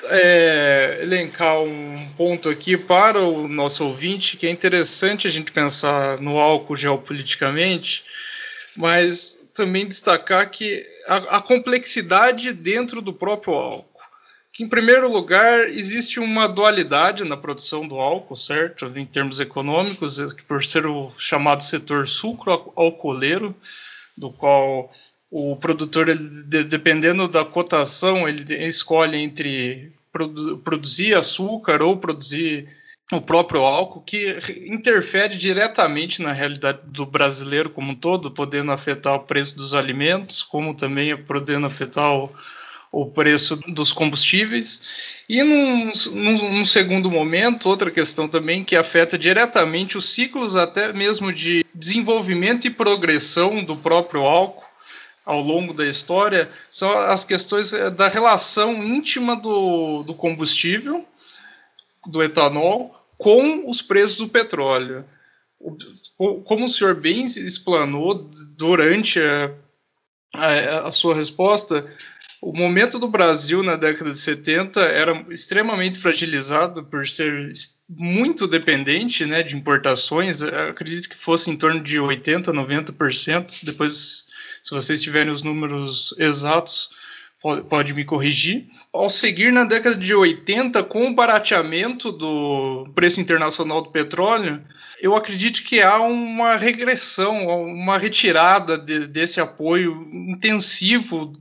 é, 0.09 0.99
elencar 1.01 1.61
um 1.61 2.09
ponto 2.17 2.49
aqui 2.49 2.77
para 2.77 3.19
o 3.21 3.47
nosso 3.47 3.85
ouvinte, 3.85 4.37
que 4.37 4.47
é 4.47 4.49
interessante 4.49 5.27
a 5.27 5.31
gente 5.31 5.51
pensar 5.51 6.19
no 6.19 6.37
álcool 6.39 6.75
geopoliticamente, 6.75 8.03
mas 8.75 9.47
também 9.53 9.87
destacar 9.87 10.49
que 10.49 10.83
a, 11.07 11.37
a 11.37 11.41
complexidade 11.41 12.53
dentro 12.53 13.01
do 13.01 13.13
próprio 13.13 13.53
álcool. 13.53 13.91
Que, 14.53 14.63
em 14.63 14.69
primeiro 14.69 15.09
lugar, 15.09 15.69
existe 15.69 16.19
uma 16.19 16.47
dualidade 16.47 17.23
na 17.23 17.37
produção 17.37 17.87
do 17.87 17.95
álcool, 17.95 18.35
certo? 18.35 18.91
Em 18.97 19.05
termos 19.05 19.39
econômicos, 19.39 20.19
por 20.45 20.65
ser 20.65 20.85
o 20.85 21.09
chamado 21.17 21.63
setor 21.63 22.05
sucro-alcooleiro, 22.05 23.55
do 24.17 24.29
qual 24.29 24.91
o 25.31 25.55
produtor, 25.55 26.09
ele, 26.09 26.63
dependendo 26.65 27.25
da 27.25 27.45
cotação, 27.45 28.27
ele 28.27 28.53
escolhe 28.67 29.17
entre 29.17 29.93
produ 30.11 30.57
produzir 30.57 31.15
açúcar 31.15 31.81
ou 31.81 31.95
produzir 31.95 32.67
o 33.13 33.21
próprio 33.21 33.61
álcool, 33.61 34.01
que 34.01 34.39
interfere 34.67 35.37
diretamente 35.37 36.21
na 36.21 36.33
realidade 36.33 36.79
do 36.85 37.05
brasileiro 37.05 37.69
como 37.69 37.91
um 37.91 37.95
todo, 37.95 38.31
podendo 38.31 38.71
afetar 38.71 39.15
o 39.15 39.21
preço 39.21 39.55
dos 39.55 39.73
alimentos, 39.73 40.43
como 40.43 40.75
também 40.75 41.15
podendo 41.15 41.65
afetar 41.65 42.13
o, 42.13 42.29
o 42.91 43.05
preço 43.05 43.57
dos 43.67 43.93
combustíveis. 43.93 44.81
E 45.29 45.43
num, 45.43 45.91
num, 46.13 46.51
num, 46.51 46.65
segundo 46.65 47.09
momento, 47.09 47.69
outra 47.69 47.89
questão 47.89 48.27
também 48.27 48.63
que 48.65 48.75
afeta 48.75 49.17
diretamente 49.17 49.97
os 49.97 50.09
ciclos 50.09 50.55
até 50.57 50.91
mesmo 50.91 51.31
de 51.31 51.65
desenvolvimento 51.73 52.67
e 52.67 52.69
progressão 52.69 53.63
do 53.63 53.77
próprio 53.77 54.21
álcool, 54.21 54.60
ao 55.31 55.41
longo 55.41 55.73
da 55.73 55.87
história 55.87 56.49
são 56.69 56.91
as 56.91 57.23
questões 57.23 57.71
eh, 57.71 57.89
da 57.89 58.09
relação 58.09 58.83
íntima 58.83 59.35
do, 59.35 60.03
do 60.03 60.13
combustível, 60.13 61.05
do 62.05 62.21
etanol, 62.21 62.93
com 63.17 63.69
os 63.69 63.81
preços 63.81 64.17
do 64.17 64.27
petróleo. 64.27 65.05
Como 66.43 66.65
o 66.65 66.69
senhor 66.69 66.95
bem 66.95 67.25
explanou 67.25 68.29
durante 68.57 69.19
a, 69.21 69.51
a, 70.33 70.87
a 70.87 70.91
sua 70.91 71.15
resposta, 71.15 71.87
o 72.41 72.51
momento 72.51 72.99
do 72.99 73.07
Brasil 73.07 73.61
na 73.63 73.75
década 73.75 74.11
de 74.11 74.17
70 74.17 74.81
era 74.81 75.25
extremamente 75.29 75.99
fragilizado 75.99 76.83
por 76.83 77.07
ser 77.07 77.53
muito 77.87 78.47
dependente 78.47 79.25
né, 79.25 79.43
de 79.43 79.55
importações. 79.55 80.41
Acredito 80.41 81.07
que 81.07 81.17
fosse 81.17 81.51
em 81.51 81.55
torno 81.55 81.79
de 81.79 81.97
80%, 81.97 82.45
90%. 82.47 83.63
Depois 83.63 84.30
se 84.61 84.71
vocês 84.71 85.01
tiverem 85.01 85.31
os 85.31 85.41
números 85.41 86.13
exatos, 86.17 86.89
pode, 87.41 87.63
pode 87.63 87.93
me 87.93 88.05
corrigir. 88.05 88.67
Ao 88.93 89.09
seguir 89.09 89.51
na 89.51 89.63
década 89.63 89.95
de 89.95 90.13
80, 90.13 90.83
com 90.83 91.07
o 91.07 91.15
barateamento 91.15 92.11
do 92.11 92.87
preço 92.93 93.19
internacional 93.19 93.81
do 93.81 93.89
petróleo, 93.89 94.63
eu 95.01 95.15
acredito 95.15 95.63
que 95.63 95.81
há 95.81 95.99
uma 96.01 96.55
regressão, 96.55 97.47
uma 97.65 97.97
retirada 97.97 98.77
de, 98.77 99.07
desse 99.07 99.41
apoio 99.41 100.07
intensivo 100.13 101.33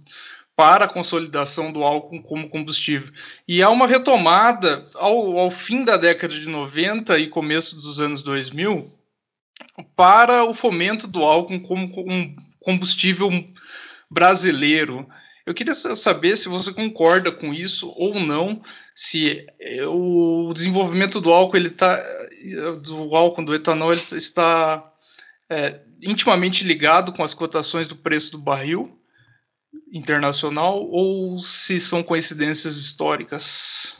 para 0.57 0.87
a 0.87 0.89
consolidação 0.89 1.73
do 1.73 1.83
álcool 1.83 2.23
como 2.23 2.49
combustível. 2.49 3.11
E 3.47 3.63
há 3.63 3.71
uma 3.71 3.87
retomada 3.87 4.87
ao, 4.95 5.39
ao, 5.39 5.51
fim 5.51 5.85
da 5.85 5.97
década 5.97 6.39
de 6.39 6.49
90 6.49 7.19
e 7.19 7.27
começo 7.29 7.77
dos 7.77 8.01
anos 8.01 8.23
2000 8.23 8.91
para 9.97 10.45
o 10.45 10.55
fomento 10.55 11.07
do 11.07 11.23
álcool 11.23 11.61
como 11.61 11.89
um 12.11 12.37
combustível 12.61 13.31
brasileiro. 14.11 15.09
Eu 15.47 15.55
queria 15.55 15.75
saber 15.75 16.37
se 16.37 16.49
você 16.49 16.73
concorda 16.73 17.33
com 17.33 17.53
isso 17.53 17.93
ou 17.97 18.21
não, 18.21 18.63
se 18.95 19.47
eh, 19.59 19.87
o 19.87 20.53
desenvolvimento 20.55 21.21
do 21.21 21.33
álcool 21.33 21.57
ele 21.57 21.71
tá, 21.71 22.01
do 22.83 23.17
álcool 23.17 23.45
do 23.45 23.55
etanol 23.55 23.93
ele 23.93 24.03
está 24.13 24.93
é, 25.49 25.81
intimamente 26.03 26.65
ligado 26.65 27.13
com 27.13 27.23
as 27.23 27.35
cotações 27.35 27.89
do 27.89 27.97
preço 27.97 28.33
do 28.33 28.39
barril 28.39 28.97
internacional 29.93 30.87
ou 30.89 31.37
se 31.39 31.81
são 31.81 32.03
coincidências 32.03 32.77
históricas. 32.77 33.97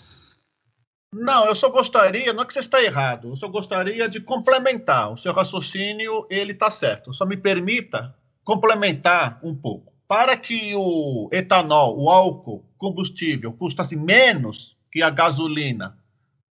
Não, 1.13 1.47
eu 1.47 1.55
só 1.57 1.69
gostaria, 1.69 2.33
não 2.33 2.45
é 2.45 2.47
que 2.47 2.53
você 2.53 2.61
está 2.61 2.81
errado, 2.81 3.29
eu 3.29 3.37
só 3.37 3.49
gostaria 3.49 4.09
de 4.09 4.21
complementar. 4.21 5.13
O 5.13 5.17
seu 5.17 5.33
raciocínio, 5.33 6.25
ele 6.31 6.53
está 6.53 6.71
certo. 6.71 7.13
Só 7.13 7.27
me 7.27 7.37
permita 7.37 8.15
complementar 8.51 9.39
um 9.45 9.55
pouco. 9.55 9.93
Para 10.09 10.37
que 10.37 10.75
o 10.75 11.29
etanol, 11.31 11.97
o 11.97 12.11
álcool 12.11 12.65
combustível, 12.77 13.53
custasse 13.53 13.95
menos 13.95 14.77
que 14.91 15.01
a 15.03 15.09
gasolina 15.09 15.97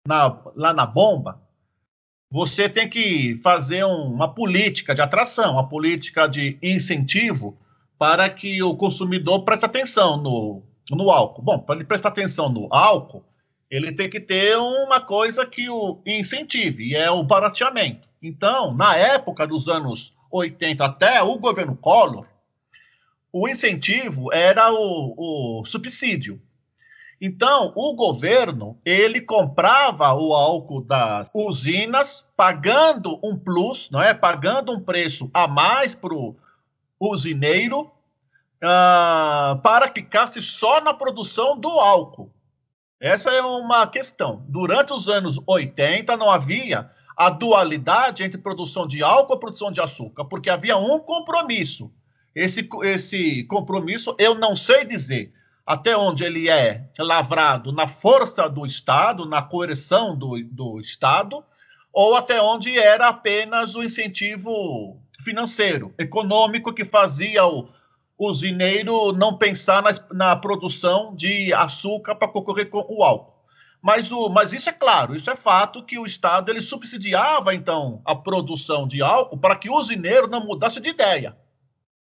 na, 0.07 0.41
lá 0.55 0.73
na 0.73 0.85
bomba, 0.85 1.41
você 2.31 2.69
tem 2.69 2.87
que 2.87 3.37
fazer 3.43 3.83
um, 3.83 4.13
uma 4.13 4.33
política 4.33 4.95
de 4.95 5.01
atração, 5.01 5.51
uma 5.51 5.67
política 5.67 6.25
de 6.25 6.57
incentivo 6.63 7.57
para 7.97 8.29
que 8.29 8.63
o 8.63 8.77
consumidor 8.77 9.43
preste 9.43 9.65
atenção 9.65 10.15
no, 10.15 10.63
no 10.91 11.11
álcool. 11.11 11.41
Bom, 11.41 11.59
para 11.59 11.75
ele 11.75 11.83
prestar 11.83 12.09
atenção 12.09 12.47
no 12.47 12.73
álcool, 12.73 13.25
ele 13.69 13.91
tem 13.91 14.09
que 14.09 14.21
ter 14.21 14.57
uma 14.57 15.01
coisa 15.01 15.45
que 15.45 15.69
o 15.69 15.99
incentive, 16.05 16.91
e 16.91 16.95
é 16.95 17.11
o 17.11 17.23
barateamento. 17.23 18.07
Então, 18.23 18.73
na 18.73 18.95
época 18.95 19.45
dos 19.45 19.67
anos 19.67 20.17
80 20.31 20.85
até 20.85 21.21
o 21.21 21.37
governo 21.37 21.75
Collor, 21.75 22.25
o 23.31 23.47
incentivo 23.47 24.33
era 24.33 24.71
o, 24.73 25.59
o 25.61 25.65
subsídio. 25.65 26.41
Então, 27.21 27.73
o 27.75 27.93
governo, 27.93 28.79
ele 28.85 29.19
comprava 29.19 30.13
o 30.13 30.33
álcool 30.33 30.81
das 30.81 31.29
usinas, 31.33 32.25
pagando 32.35 33.19
um 33.21 33.37
plus, 33.37 33.89
não 33.91 34.01
é? 34.01 34.13
Pagando 34.13 34.71
um 34.71 34.81
preço 34.81 35.29
a 35.33 35.45
mais 35.47 35.93
para 35.93 36.13
o 36.13 36.35
usineiro, 36.99 37.91
uh, 38.63 39.59
para 39.61 39.89
que 39.89 40.01
ficasse 40.01 40.41
só 40.41 40.79
na 40.79 40.93
produção 40.93 41.59
do 41.59 41.67
álcool. 41.67 42.31
Essa 43.01 43.31
é 43.31 43.41
uma 43.41 43.85
questão. 43.87 44.43
Durante 44.47 44.93
os 44.93 45.09
anos 45.09 45.39
80, 45.45 46.15
não 46.15 46.31
havia 46.31 46.89
a 47.19 47.29
dualidade 47.29 48.23
entre 48.23 48.37
produção 48.39 48.87
de 48.87 49.03
álcool 49.03 49.35
e 49.35 49.39
produção 49.41 49.69
de 49.69 49.81
açúcar, 49.81 50.23
porque 50.23 50.49
havia 50.49 50.77
um 50.77 50.99
compromisso. 50.99 51.91
Esse, 52.33 52.69
esse 52.83 53.43
compromisso 53.43 54.15
eu 54.17 54.35
não 54.35 54.55
sei 54.55 54.85
dizer. 54.85 55.33
até 55.65 55.97
onde 55.97 56.23
ele 56.23 56.49
é 56.49 56.89
lavrado 56.97 57.73
na 57.73 57.87
força 57.89 58.49
do 58.49 58.65
Estado, 58.65 59.25
na 59.25 59.41
coerção 59.41 60.17
do, 60.17 60.41
do 60.45 60.79
Estado, 60.79 61.43
ou 61.93 62.15
até 62.15 62.41
onde 62.41 62.75
era 62.79 63.09
apenas 63.09 63.75
o 63.75 63.83
incentivo 63.83 64.97
financeiro, 65.21 65.93
econômico, 65.99 66.73
que 66.73 66.85
fazia 66.85 67.45
o 67.45 67.67
usineiro 68.17 69.11
não 69.11 69.37
pensar 69.37 69.83
na, 69.83 69.91
na 70.11 70.35
produção 70.37 71.13
de 71.13 71.53
açúcar 71.53 72.15
para 72.15 72.29
concorrer 72.29 72.69
com 72.69 72.83
o 72.89 73.03
álcool. 73.03 73.38
Mas, 73.81 74.11
o, 74.11 74.29
mas 74.29 74.51
isso 74.51 74.69
é 74.69 74.73
claro, 74.73 75.15
isso 75.15 75.31
é 75.31 75.35
fato 75.35 75.83
que 75.83 75.97
o 75.97 76.05
Estado 76.05 76.51
ele 76.51 76.61
subsidiava 76.61 77.55
então 77.55 78.01
a 78.03 78.13
produção 78.13 78.85
de 78.85 79.01
álcool 79.01 79.37
para 79.37 79.55
que 79.55 79.69
o 79.69 79.75
usineiro 79.75 80.27
não 80.27 80.45
mudasse 80.45 80.81
de 80.81 80.89
ideia 80.89 81.37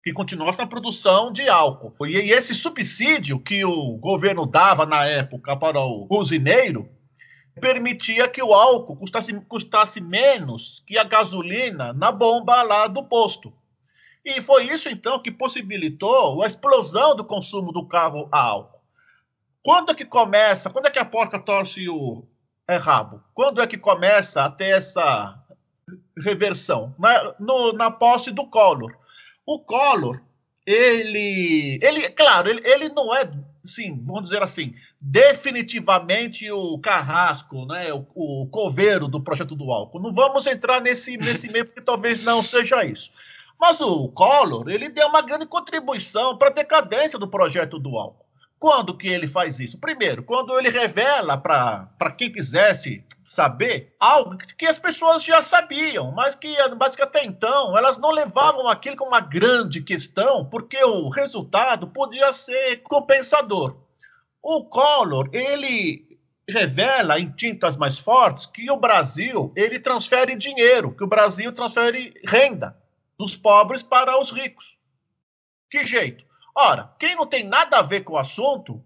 que 0.08 0.14
continuasse 0.14 0.58
na 0.58 0.66
produção 0.66 1.34
de 1.34 1.50
álcool. 1.50 1.94
E, 2.08 2.14
e 2.14 2.32
esse 2.32 2.56
subsídio 2.56 3.40
que 3.42 3.66
o 3.66 3.98
governo 3.98 4.46
dava 4.46 4.86
na 4.86 5.06
época 5.06 5.54
para 5.58 5.82
o 5.82 6.08
usineiro 6.10 6.90
permitia 7.60 8.28
que 8.30 8.42
o 8.42 8.54
álcool 8.54 8.96
custasse, 8.96 9.34
custasse 9.42 10.00
menos 10.00 10.82
que 10.88 10.98
a 10.98 11.04
gasolina 11.04 11.92
na 11.92 12.10
bomba 12.10 12.62
lá 12.64 12.88
do 12.88 13.04
posto. 13.04 13.54
E 14.24 14.42
foi 14.42 14.66
isso, 14.66 14.88
então, 14.88 15.22
que 15.22 15.32
possibilitou 15.32 16.42
a 16.42 16.48
explosão 16.48 17.14
do 17.14 17.26
consumo 17.26 17.74
do 17.74 17.86
carro 17.86 18.30
a 18.32 18.40
álcool. 18.40 18.77
Quando 19.68 19.92
é 19.92 19.96
que 19.96 20.06
começa, 20.06 20.70
quando 20.70 20.86
é 20.86 20.90
que 20.90 20.98
a 20.98 21.04
porca 21.04 21.38
torce 21.38 21.90
o 21.90 22.24
é, 22.66 22.78
rabo? 22.78 23.22
Quando 23.34 23.62
é 23.62 23.68
que 23.68 23.78
começa 23.78 24.46
a 24.46 24.50
ter 24.50 24.78
essa 24.78 25.38
reversão? 26.18 26.96
Na, 26.98 27.36
no, 27.38 27.74
na 27.74 27.92
posse 27.92 28.32
do 28.32 28.48
Collor. 28.48 28.96
O 29.46 29.60
Collor, 29.60 30.22
ele, 30.66 31.80
ele 31.82 32.08
claro, 32.12 32.48
ele, 32.48 32.62
ele 32.64 32.88
não 32.88 33.14
é, 33.14 33.30
sim, 33.66 34.02
vamos 34.06 34.30
dizer 34.30 34.42
assim, 34.42 34.74
definitivamente 35.02 36.50
o 36.50 36.80
carrasco, 36.80 37.66
né, 37.66 37.92
o, 37.92 38.08
o 38.16 38.48
coveiro 38.48 39.10
do 39.10 39.20
projeto 39.20 39.54
do 39.54 39.70
álcool. 39.70 40.00
Não 40.00 40.14
vamos 40.14 40.48
entrar 40.48 40.80
nesse, 40.80 41.18
nesse 41.18 41.52
meio, 41.52 41.66
porque 41.66 41.82
talvez 41.82 42.24
não 42.24 42.42
seja 42.42 42.86
isso. 42.86 43.12
Mas 43.60 43.82
o 43.82 44.08
Collor, 44.08 44.70
ele 44.70 44.88
deu 44.88 45.10
uma 45.10 45.22
grande 45.22 45.46
contribuição 45.46 46.38
para 46.38 46.48
a 46.48 46.54
decadência 46.54 47.20
do 47.20 47.28
projeto 47.28 47.78
do 47.78 47.98
álcool. 47.98 48.27
Quando 48.60 48.98
que 48.98 49.08
ele 49.08 49.28
faz 49.28 49.60
isso? 49.60 49.78
Primeiro, 49.78 50.24
quando 50.24 50.58
ele 50.58 50.70
revela 50.70 51.38
para 51.38 52.12
quem 52.18 52.32
quisesse 52.32 53.04
saber 53.26 53.96
algo 54.00 54.38
que 54.58 54.66
as 54.66 54.80
pessoas 54.80 55.24
já 55.24 55.42
sabiam, 55.42 56.12
mas 56.12 56.36
que, 56.36 56.56
mas 56.80 56.96
que 56.96 57.02
até 57.02 57.24
então 57.24 57.78
elas 57.78 57.98
não 57.98 58.10
levavam 58.10 58.68
aquilo 58.68 58.96
como 58.96 59.12
uma 59.12 59.20
grande 59.20 59.82
questão, 59.82 60.46
porque 60.46 60.82
o 60.84 61.10
resultado 61.10 61.88
podia 61.88 62.32
ser 62.32 62.78
compensador. 62.78 63.78
O 64.42 64.64
Collor, 64.66 65.30
ele 65.34 66.18
revela 66.50 67.20
em 67.20 67.30
tintas 67.30 67.76
mais 67.76 68.00
fortes 68.00 68.46
que 68.46 68.72
o 68.72 68.78
Brasil, 68.78 69.52
ele 69.56 69.80
transfere 69.80 70.36
dinheiro, 70.36 70.96
que 70.96 71.04
o 71.04 71.08
Brasil 71.08 71.52
transfere 71.52 72.14
renda 72.26 72.76
dos 73.20 73.36
pobres 73.36 73.84
para 73.84 74.20
os 74.20 74.32
ricos. 74.32 74.78
Que 75.70 75.86
jeito? 75.86 76.26
Ora, 76.60 76.90
quem 76.98 77.16
não 77.16 77.28
tem 77.28 77.44
nada 77.44 77.78
a 77.78 77.84
ver 77.84 78.02
com 78.02 78.14
o 78.14 78.18
assunto, 78.18 78.84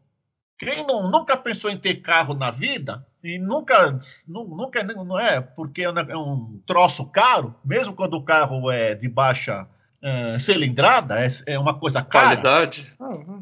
quem 0.59 0.85
não, 0.85 1.09
nunca 1.09 1.37
pensou 1.37 1.71
em 1.71 1.77
ter 1.77 2.01
carro 2.01 2.33
na 2.33 2.51
vida, 2.51 3.07
e 3.23 3.39
nunca, 3.39 3.97
nunca 4.27 4.83
não 4.83 5.17
é 5.17 5.39
porque 5.39 5.83
é 5.83 6.17
um 6.17 6.61
troço 6.67 7.05
caro, 7.05 7.55
mesmo 7.63 7.95
quando 7.95 8.15
o 8.15 8.23
carro 8.25 8.69
é 8.69 8.93
de 8.93 9.07
baixa 9.07 9.65
é, 10.03 10.37
cilindrada, 10.37 11.17
é, 11.25 11.29
é, 11.47 11.57
uma 11.57 11.73
coisa 11.79 12.01
cara. 12.01 12.35
Qualidade. 12.35 12.93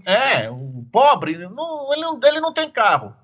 É, 0.05 0.47
o 0.47 0.85
pobre, 0.91 1.35
não, 1.35 1.91
ele, 1.91 2.01
não, 2.03 2.19
ele 2.23 2.39
não 2.39 2.53
tem 2.53 2.69
carro. 2.69 3.15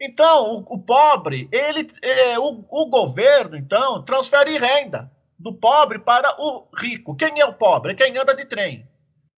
Então, 0.00 0.52
o, 0.52 0.74
o 0.74 0.78
pobre, 0.80 1.48
ele, 1.52 1.88
é, 2.02 2.36
o, 2.40 2.64
o 2.68 2.86
governo, 2.86 3.56
então, 3.56 4.02
transfere 4.02 4.58
renda 4.58 5.08
do 5.38 5.54
pobre 5.54 6.00
para 6.00 6.34
o 6.40 6.66
rico. 6.76 7.14
Quem 7.14 7.38
é 7.38 7.46
o 7.46 7.54
pobre? 7.54 7.92
É 7.92 7.94
quem 7.94 8.18
anda 8.18 8.34
de 8.34 8.44
trem 8.44 8.84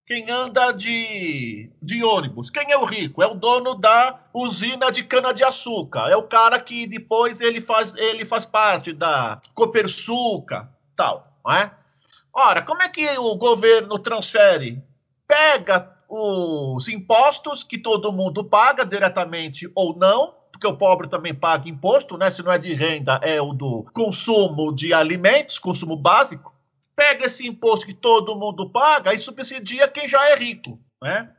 quem 0.07 0.31
anda 0.31 0.71
de, 0.71 1.69
de 1.83 2.05
ônibus. 2.05 2.49
Quem 2.49 2.71
é 2.71 2.79
o 2.79 2.85
rico? 2.85 3.21
É 3.21 3.27
o 3.27 3.35
dono 3.35 3.75
da 3.75 4.21
usina 4.33 4.93
de 4.93 5.03
cana-de-açúcar. 5.03 6.09
É 6.09 6.17
o 6.17 6.23
cara 6.23 6.61
que 6.61 6.87
depois 6.87 7.41
ele 7.41 7.61
faz, 7.61 7.97
ele 7.97 8.25
faz 8.25 8.47
parte 8.47 8.93
da 8.93 9.41
Copersuca, 9.53 10.71
tal, 10.95 11.27
não 11.45 11.53
é? 11.53 11.73
Ora, 12.33 12.63
como 12.63 12.83
é 12.83 12.89
que 12.89 13.05
o 13.19 13.35
governo 13.35 13.99
transfere? 13.99 14.81
Pega 15.27 15.93
os 16.09 16.87
impostos 16.89 17.65
que 17.65 17.77
todo 17.77 18.13
mundo 18.13 18.45
paga, 18.45 18.87
diretamente 18.87 19.69
ou 19.75 19.97
não, 19.97 20.35
porque 20.53 20.69
o 20.69 20.77
pobre 20.77 21.09
também 21.09 21.35
paga 21.35 21.69
imposto, 21.69 22.17
né? 22.17 22.31
Se 22.31 22.45
não 22.45 22.53
é 22.53 22.59
de 22.59 22.73
renda, 22.75 23.19
é 23.25 23.43
o 23.43 23.53
do 23.53 23.85
consumo 23.93 24.73
de 24.73 24.95
alimentos, 24.95 25.59
consumo 25.59 25.97
básico 25.97 26.56
pega 26.97 27.27
esse 27.27 27.47
imposto 27.47 27.87
que 27.87 27.95
todo 27.95 28.35
mundo 28.35 28.71
paga 28.71 29.13
e 29.13 29.19
subsidia 29.19 29.87
quem 29.87 30.09
já 30.09 30.31
é 30.31 30.37
rico, 30.37 30.81
né? 31.01 31.31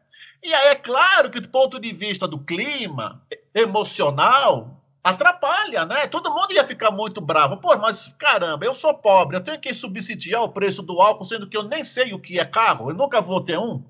E 0.43 0.53
aí 0.53 0.67
é 0.67 0.75
claro 0.75 1.31
que 1.31 1.41
do 1.41 1.49
ponto 1.49 1.79
de 1.79 1.91
vista 1.91 2.27
do 2.27 2.39
clima 2.39 3.25
emocional 3.53 4.77
atrapalha, 5.03 5.85
né? 5.85 6.05
Todo 6.07 6.33
mundo 6.33 6.53
ia 6.53 6.65
ficar 6.65 6.91
muito 6.91 7.19
bravo. 7.19 7.57
Pô, 7.57 7.75
mas 7.77 8.13
caramba, 8.19 8.65
eu 8.65 8.75
sou 8.75 8.93
pobre, 8.93 9.37
eu 9.37 9.43
tenho 9.43 9.59
que 9.59 9.73
subsidiar 9.73 10.43
o 10.43 10.49
preço 10.49 10.83
do 10.83 11.01
álcool, 11.01 11.25
sendo 11.25 11.49
que 11.49 11.57
eu 11.57 11.63
nem 11.63 11.83
sei 11.83 12.13
o 12.13 12.19
que 12.19 12.39
é 12.39 12.45
carro, 12.45 12.91
eu 12.91 12.95
nunca 12.95 13.19
vou 13.19 13.41
ter 13.41 13.57
um, 13.57 13.83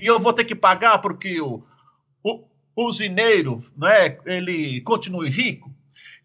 e 0.00 0.06
eu 0.06 0.20
vou 0.20 0.32
ter 0.32 0.44
que 0.44 0.54
pagar 0.54 0.98
porque 0.98 1.40
o, 1.40 1.64
o, 2.22 2.44
usineiro, 2.76 3.60
né, 3.76 4.18
ele 4.24 4.80
continue 4.82 5.28
rico. 5.28 5.72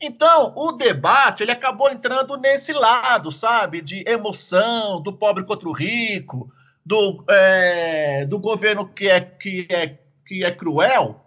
Então, 0.05 0.51
o 0.57 0.73
debate 0.73 1.43
ele 1.43 1.51
acabou 1.53 1.89
entrando 1.89 2.35
nesse 2.35 2.73
lado, 2.73 3.31
sabe, 3.31 3.81
de 3.81 4.03
emoção, 4.05 5.01
do 5.01 5.13
pobre 5.13 5.45
contra 5.45 5.69
o 5.69 5.71
rico, 5.71 6.51
do, 6.85 7.23
é, 7.29 8.25
do 8.25 8.37
governo 8.37 8.85
que 8.85 9.07
é, 9.07 9.21
que, 9.21 9.65
é, 9.69 9.97
que 10.27 10.43
é 10.43 10.51
cruel, 10.51 11.25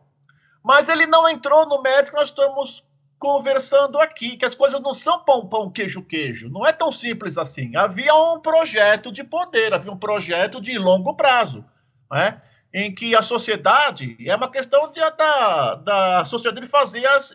mas 0.62 0.90
ele 0.90 1.06
não 1.06 1.26
entrou 1.26 1.66
no 1.66 1.80
mérito 1.80 2.10
que 2.10 2.18
nós 2.18 2.28
estamos 2.28 2.84
conversando 3.18 3.98
aqui, 3.98 4.36
que 4.36 4.44
as 4.44 4.54
coisas 4.54 4.78
não 4.82 4.92
são 4.92 5.24
pão, 5.24 5.48
pão, 5.48 5.70
queijo, 5.70 6.02
queijo. 6.02 6.50
Não 6.50 6.66
é 6.66 6.70
tão 6.70 6.92
simples 6.92 7.38
assim. 7.38 7.74
Havia 7.74 8.14
um 8.14 8.40
projeto 8.40 9.10
de 9.10 9.24
poder, 9.24 9.72
havia 9.72 9.90
um 9.90 9.96
projeto 9.96 10.60
de 10.60 10.76
longo 10.76 11.14
prazo, 11.14 11.64
né? 12.12 12.42
em 12.74 12.94
que 12.94 13.16
a 13.16 13.22
sociedade 13.22 14.18
é 14.20 14.36
uma 14.36 14.50
questão 14.50 14.90
de, 14.90 15.00
da, 15.00 15.76
da 15.76 16.24
sociedade 16.26 16.66
fazer 16.66 17.06
as, 17.06 17.32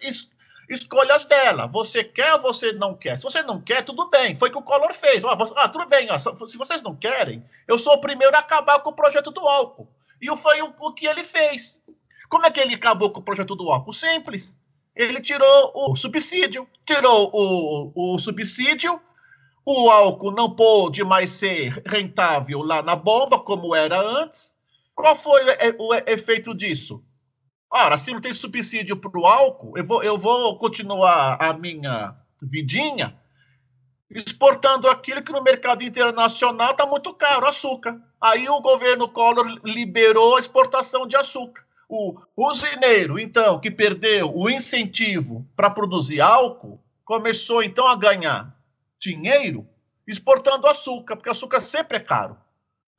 escolhas 0.72 1.26
dela. 1.26 1.68
Você 1.68 2.04
quer 2.04 2.34
ou 2.36 2.42
você 2.42 2.72
não 2.72 2.96
quer? 2.96 3.18
Se 3.18 3.24
você 3.24 3.44
não 3.44 3.62
quer, 3.62 3.84
tudo 3.84 4.10
bem. 4.10 4.36
Foi 4.36 4.50
o 4.50 4.52
que 4.52 4.58
o 4.58 4.64
Collor 4.64 4.94
fez. 4.94 5.24
ah, 5.26 5.70
tudo 5.70 5.86
bem. 5.88 6.08
Ó, 6.10 6.18
se 6.18 6.58
vocês 6.58 6.82
não 6.82 6.96
querem, 6.96 7.44
eu 7.68 7.78
sou 7.78 7.94
o 7.94 8.02
primeiro 8.02 8.36
a 8.36 8.40
acabar 8.40 8.80
com 8.80 8.90
o 8.90 8.96
projeto 8.96 9.32
do 9.32 9.48
álcool. 9.48 9.88
E 10.22 10.36
foi 10.38 10.62
o, 10.62 10.74
o 10.80 10.94
que 10.94 11.06
ele 11.06 11.24
fez. 11.24 11.82
Como 12.30 12.46
é 12.46 12.52
que 12.52 12.60
ele 12.60 12.76
acabou 12.76 13.12
com 13.12 13.20
o 13.20 13.24
projeto 13.24 13.56
do 13.56 13.70
álcool? 13.70 13.92
Simples. 13.92 14.58
Ele 14.96 15.22
tirou 15.22 15.72
o 15.76 15.96
subsídio. 15.96 16.68
Tirou 16.86 17.30
o, 17.34 18.14
o 18.16 18.20
subsídio. 18.20 19.00
O 19.66 19.90
álcool 19.90 20.32
não 20.32 20.56
pôde 20.56 21.04
mais 21.04 21.32
ser 21.32 21.84
rentável 21.86 22.62
lá 22.64 22.82
na 22.82 22.96
bomba, 22.96 23.40
como 23.40 23.76
era 23.76 24.00
antes. 24.00 24.56
Qual 24.96 25.16
foi 25.16 25.42
o 25.78 25.94
efeito 26.08 26.56
disso? 26.56 27.04
Ora, 27.72 27.98
se 27.98 28.12
não 28.12 28.20
tem 28.20 28.34
subsídio 28.34 28.98
para 28.98 29.18
o 29.18 29.26
álcool, 29.26 29.78
eu 29.78 29.86
vou, 29.86 30.04
eu 30.04 30.18
vou 30.18 30.58
continuar 30.58 31.38
a 31.42 31.54
minha 31.54 32.14
vidinha 32.44 33.18
exportando 34.10 34.90
aquilo 34.90 35.24
que 35.24 35.32
no 35.32 35.42
mercado 35.42 35.82
internacional 35.82 36.72
está 36.72 36.86
muito 36.86 37.14
caro, 37.14 37.48
açúcar. 37.48 37.98
Aí 38.20 38.50
o 38.50 38.60
governo 38.60 39.08
Collor 39.08 39.62
liberou 39.64 40.36
a 40.36 40.40
exportação 40.40 41.08
de 41.08 41.16
açúcar. 41.16 41.64
O 41.88 42.22
usineiro, 42.38 43.20
então, 43.20 43.60
que 43.60 43.72
perdeu 43.72 44.32
o 44.36 44.50
incentivo 44.50 45.46
para 45.56 45.70
produzir 45.70 46.22
álcool, 46.22 46.82
começou 47.04 47.64
então 47.64 47.88
a 47.88 47.96
ganhar 47.96 48.54
dinheiro 49.00 49.68
exportando 50.08 50.68
açúcar, 50.68 51.16
porque 51.16 51.30
açúcar 51.30 51.60
sempre 51.60 51.98
é 51.98 52.02
caro. 52.02 52.38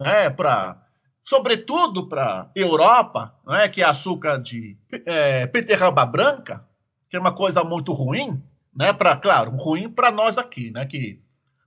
Né, 0.00 0.30
para 0.30 0.81
sobretudo 1.24 2.08
para 2.08 2.50
Europa, 2.54 3.34
não 3.44 3.54
é, 3.54 3.68
que 3.68 3.82
é 3.82 3.84
açúcar 3.84 4.38
de 4.38 4.76
é, 5.06 5.46
beterraba 5.46 6.04
branca, 6.04 6.66
que 7.08 7.16
é 7.16 7.20
uma 7.20 7.34
coisa 7.34 7.62
muito 7.62 7.92
ruim, 7.92 8.42
né, 8.74 8.92
para 8.92 9.16
claro, 9.16 9.50
ruim 9.52 9.90
para 9.90 10.10
nós 10.10 10.38
aqui, 10.38 10.70
né, 10.70 10.86
que 10.86 11.20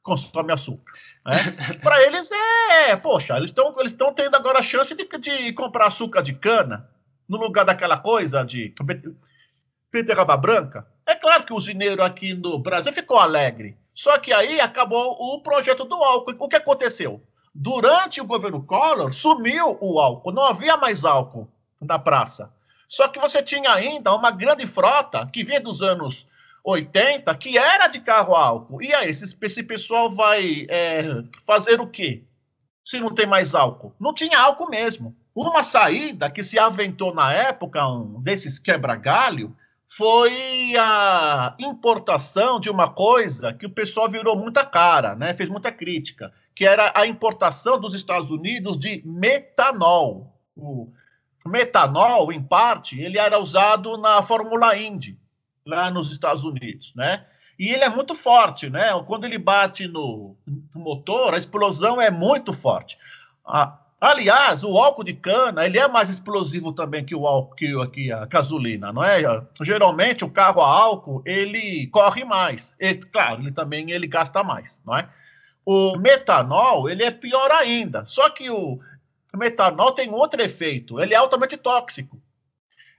consome 0.04 0.52
açúcar. 0.52 0.94
Né? 1.26 1.36
para 1.82 2.04
eles 2.04 2.30
é, 2.32 2.96
poxa, 2.96 3.38
eles 3.38 3.50
estão 3.50 3.74
eles 3.80 3.92
estão 3.92 4.14
tendo 4.14 4.36
agora 4.36 4.60
a 4.60 4.64
chance 4.64 4.94
de, 4.94 5.08
de 5.20 5.54
comprar 5.54 5.88
açúcar 5.88 6.22
de 6.22 6.34
cana 6.34 6.90
no 7.28 7.38
lugar 7.38 7.66
daquela 7.66 7.98
coisa 7.98 8.44
de 8.44 8.74
beterraba 9.92 10.38
branca. 10.38 10.88
É 11.06 11.16
claro 11.16 11.44
que 11.44 11.54
o 11.54 11.56
usineiro 11.56 12.04
aqui 12.04 12.34
no 12.34 12.60
Brasil 12.60 12.92
ficou 12.94 13.18
alegre. 13.18 13.78
Só 13.94 14.18
que 14.18 14.34
aí 14.34 14.60
acabou 14.60 15.12
o 15.12 15.42
projeto 15.42 15.86
do 15.86 15.96
álcool. 15.96 16.36
O 16.40 16.50
que 16.50 16.56
aconteceu? 16.56 17.22
Durante 17.58 18.20
o 18.20 18.26
governo 18.26 18.62
Collor, 18.62 19.14
sumiu 19.14 19.78
o 19.80 19.98
álcool, 19.98 20.34
não 20.34 20.44
havia 20.44 20.76
mais 20.76 21.06
álcool 21.06 21.48
na 21.80 21.98
praça. 21.98 22.52
Só 22.86 23.08
que 23.08 23.18
você 23.18 23.42
tinha 23.42 23.72
ainda 23.72 24.14
uma 24.14 24.30
grande 24.30 24.68
frota 24.68 25.26
que 25.32 25.42
vinha 25.42 25.62
dos 25.62 25.82
anos 25.82 26.28
80, 26.66 27.34
que 27.36 27.58
era 27.58 27.88
de 27.88 28.02
carro 28.02 28.36
álcool. 28.36 28.82
E 28.82 28.94
aí, 28.94 29.10
esse, 29.10 29.38
esse 29.42 29.64
pessoal 29.64 30.14
vai 30.14 30.68
é, 30.70 31.24
fazer 31.48 31.80
o 31.80 31.88
quê? 31.88 32.24
Se 32.84 33.00
não 33.00 33.16
tem 33.16 33.26
mais 33.26 33.56
álcool? 33.56 33.96
Não 33.98 34.14
tinha 34.14 34.38
álcool 34.38 34.70
mesmo. 34.70 35.16
Uma 35.34 35.64
saída 35.64 36.30
que 36.30 36.44
se 36.44 36.60
aventou 36.60 37.16
na 37.16 37.32
época, 37.32 37.88
um 37.88 38.22
desses 38.22 38.60
quebra-galho, 38.60 39.56
foi 39.88 40.76
a 40.78 41.56
importação 41.58 42.60
de 42.60 42.70
uma 42.70 42.90
coisa 42.90 43.54
que 43.54 43.66
o 43.66 43.70
pessoal 43.70 44.10
virou 44.10 44.36
muita 44.36 44.66
cara, 44.66 45.16
né? 45.16 45.34
fez 45.34 45.50
muita 45.50 45.72
crítica, 45.72 46.34
que 46.56 46.66
era 46.66 46.94
a 46.96 47.06
importação 47.06 47.80
dos 47.80 47.94
Estados 47.94 48.32
Unidos 48.32 48.78
de 48.78 49.04
metanol. 49.06 50.34
O 50.56 50.90
metanol, 51.46 52.32
em 52.32 52.42
parte, 52.42 53.00
ele 53.00 53.20
era 53.20 53.38
usado 53.38 53.98
na 53.98 54.22
Fórmula 54.24 54.76
Indy, 54.78 55.20
lá 55.66 55.92
nos 55.92 56.12
Estados 56.12 56.46
Unidos, 56.46 56.94
né? 56.96 57.26
E 57.60 57.70
ele 57.70 57.84
é 57.84 57.90
muito 57.90 58.16
forte, 58.16 58.70
né? 58.70 58.90
Quando 59.06 59.26
ele 59.26 59.38
bate 59.38 59.88
no, 59.88 60.36
motor, 60.74 61.34
a 61.34 61.38
explosão 61.38 62.02
é 62.02 62.10
muito 62.10 62.52
forte. 62.54 62.98
Ah, 63.46 63.78
aliás, 64.00 64.64
o 64.64 64.78
álcool 64.78 65.04
de 65.04 65.14
cana 65.14 65.66
ele 65.66 65.78
é 65.78 65.88
mais 65.88 66.10
explosivo 66.10 66.74
também 66.74 67.06
que 67.06 67.16
o 67.16 67.28
álcool 67.28 67.56
que 67.56 67.82
aqui 67.82 68.12
a 68.12 68.26
gasolina, 68.26 68.92
não 68.92 69.04
é? 69.04 69.22
Geralmente 69.62 70.26
o 70.26 70.30
carro 70.30 70.62
a 70.62 70.68
álcool 70.68 71.22
ele 71.26 71.88
corre 71.88 72.24
mais. 72.26 72.76
E, 72.80 72.94
claro, 72.96 73.42
ele 73.42 73.52
também 73.52 73.92
ele 73.92 74.08
gasta 74.08 74.44
mais, 74.44 74.82
não 74.86 74.98
é? 74.98 75.10
O 75.66 75.98
metanol 75.98 76.90
ele 76.90 77.04
é 77.04 77.12
pior 77.12 77.52
ainda. 77.52 78.06
Só 78.06 78.30
que 78.30 78.50
o 78.50 78.80
metanol 79.36 79.94
tem 79.94 80.12
outro 80.12 80.42
efeito. 80.42 81.00
Ele 81.00 81.14
é 81.14 81.18
altamente 81.18 81.58
tóxico. 81.58 82.22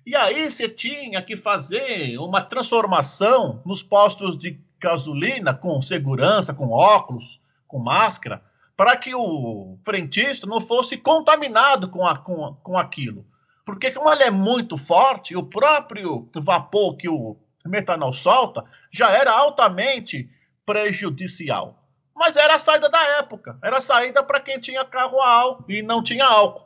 E 0.05 0.15
aí 0.15 0.51
você 0.51 0.69
tinha 0.69 1.23
que 1.23 1.37
fazer 1.37 2.19
uma 2.19 2.41
transformação 2.41 3.61
nos 3.65 3.83
postos 3.83 4.39
de 4.39 4.61
gasolina 4.81 5.53
com 5.53 5.83
segurança, 5.83 6.55
com 6.55 6.71
óculos, 6.71 7.41
com 7.67 7.79
máscara, 7.79 8.43
para 8.77 8.97
que 8.97 9.15
o 9.15 9.79
frentista 9.85 10.47
não 10.47 10.61
fosse 10.61 10.97
contaminado 10.97 11.89
com, 11.89 12.07
a, 12.07 12.19
com, 12.19 12.55
com 12.63 12.79
aquilo. 12.79 13.27
Porque 13.65 13.91
como 13.91 14.09
ele 14.13 14.23
é 14.23 14.31
muito 14.31 14.77
forte, 14.77 15.35
o 15.35 15.43
próprio 15.43 16.29
vapor 16.37 16.97
que 16.97 17.09
o 17.09 17.37
metanol 17.65 18.13
solta 18.13 18.65
já 18.93 19.11
era 19.11 19.33
altamente 19.33 20.31
prejudicial. 20.65 21.83
Mas 22.17 22.35
era 22.35 22.55
a 22.55 22.59
saída 22.59 22.89
da 22.89 23.03
época, 23.19 23.59
era 23.63 23.77
a 23.77 23.81
saída 23.81 24.23
para 24.23 24.41
quem 24.41 24.59
tinha 24.59 24.85
carro 24.87 25.21
a 25.21 25.29
álcool 25.29 25.71
e 25.71 25.83
não 25.83 26.03
tinha 26.03 26.25
álcool. 26.25 26.65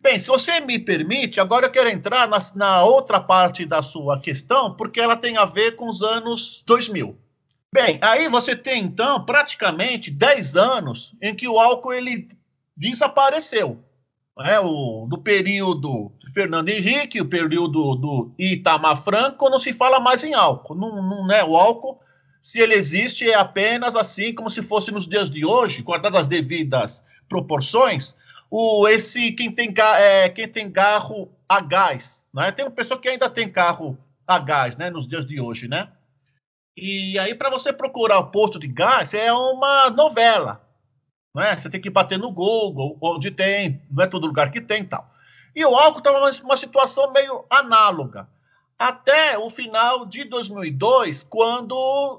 Bem, 0.00 0.20
se 0.20 0.28
você 0.28 0.60
me 0.60 0.78
permite, 0.78 1.40
agora 1.40 1.66
eu 1.66 1.72
quero 1.72 1.88
entrar 1.88 2.28
na, 2.28 2.38
na, 2.54 2.84
outra 2.84 3.18
parte 3.18 3.66
da 3.66 3.82
sua 3.82 4.20
questão, 4.20 4.76
porque 4.76 5.00
ela 5.00 5.16
tem 5.16 5.36
a 5.36 5.44
ver 5.44 5.74
com 5.74 5.88
os 5.88 6.00
anos 6.02 6.62
2000. 6.64 7.18
Bem, 7.74 7.98
aí 8.00 8.28
você 8.28 8.54
tem, 8.54 8.84
então, 8.84 9.24
praticamente 9.24 10.10
10 10.10 10.54
anos 10.54 11.16
em 11.20 11.34
que 11.34 11.48
o 11.48 11.58
álcool 11.58 11.92
ele 11.92 12.28
desapareceu. 12.76 13.82
É, 14.38 14.60
o, 14.60 15.06
do 15.08 15.18
período 15.18 16.12
Fernando 16.32 16.68
Henrique, 16.68 17.20
o 17.20 17.28
período 17.28 17.96
do 17.96 18.30
Itamar 18.38 18.98
Franco, 18.98 19.50
não 19.50 19.58
se 19.58 19.72
fala 19.72 19.98
mais 19.98 20.22
em 20.22 20.34
álcool. 20.34 20.74
Não, 20.74 21.02
não, 21.02 21.26
né, 21.26 21.42
o 21.42 21.56
álcool, 21.56 21.98
se 22.46 22.60
ele 22.60 22.74
existe, 22.74 23.28
é 23.28 23.34
apenas 23.34 23.96
assim 23.96 24.32
como 24.32 24.48
se 24.48 24.62
fosse 24.62 24.92
nos 24.92 25.08
dias 25.08 25.28
de 25.28 25.44
hoje, 25.44 25.82
guardadas 25.82 26.20
as 26.20 26.26
devidas 26.28 27.02
proporções, 27.28 28.16
o, 28.48 28.86
esse 28.86 29.32
quem 29.32 29.50
tem, 29.50 29.74
é, 29.76 30.28
quem 30.28 30.46
tem 30.46 30.70
carro 30.70 31.28
a 31.48 31.60
gás, 31.60 32.24
né? 32.32 32.52
Tem 32.52 32.64
uma 32.64 32.70
pessoa 32.70 33.00
que 33.00 33.08
ainda 33.08 33.28
tem 33.28 33.50
carro 33.50 33.98
a 34.24 34.38
gás, 34.38 34.76
né? 34.76 34.90
Nos 34.90 35.08
dias 35.08 35.26
de 35.26 35.40
hoje, 35.40 35.66
né? 35.66 35.88
E 36.76 37.18
aí 37.18 37.34
para 37.34 37.50
você 37.50 37.72
procurar 37.72 38.20
o 38.20 38.30
posto 38.30 38.60
de 38.60 38.68
gás 38.68 39.12
é 39.12 39.32
uma 39.32 39.90
novela, 39.90 40.64
né? 41.34 41.58
Você 41.58 41.68
tem 41.68 41.80
que 41.80 41.90
bater 41.90 42.16
no 42.16 42.30
Google, 42.30 42.96
onde 43.00 43.32
tem, 43.32 43.82
não 43.90 44.04
é 44.04 44.06
todo 44.06 44.24
lugar 44.24 44.52
que 44.52 44.60
tem, 44.60 44.84
tal. 44.84 45.10
E 45.52 45.64
o 45.64 45.74
álcool 45.74 45.98
estava 45.98 46.20
numa 46.20 46.30
uma 46.44 46.56
situação 46.56 47.12
meio 47.12 47.44
análoga 47.50 48.28
até 48.78 49.38
o 49.38 49.48
final 49.48 50.04
de 50.04 50.24
2002, 50.24 51.22
quando 51.22 51.74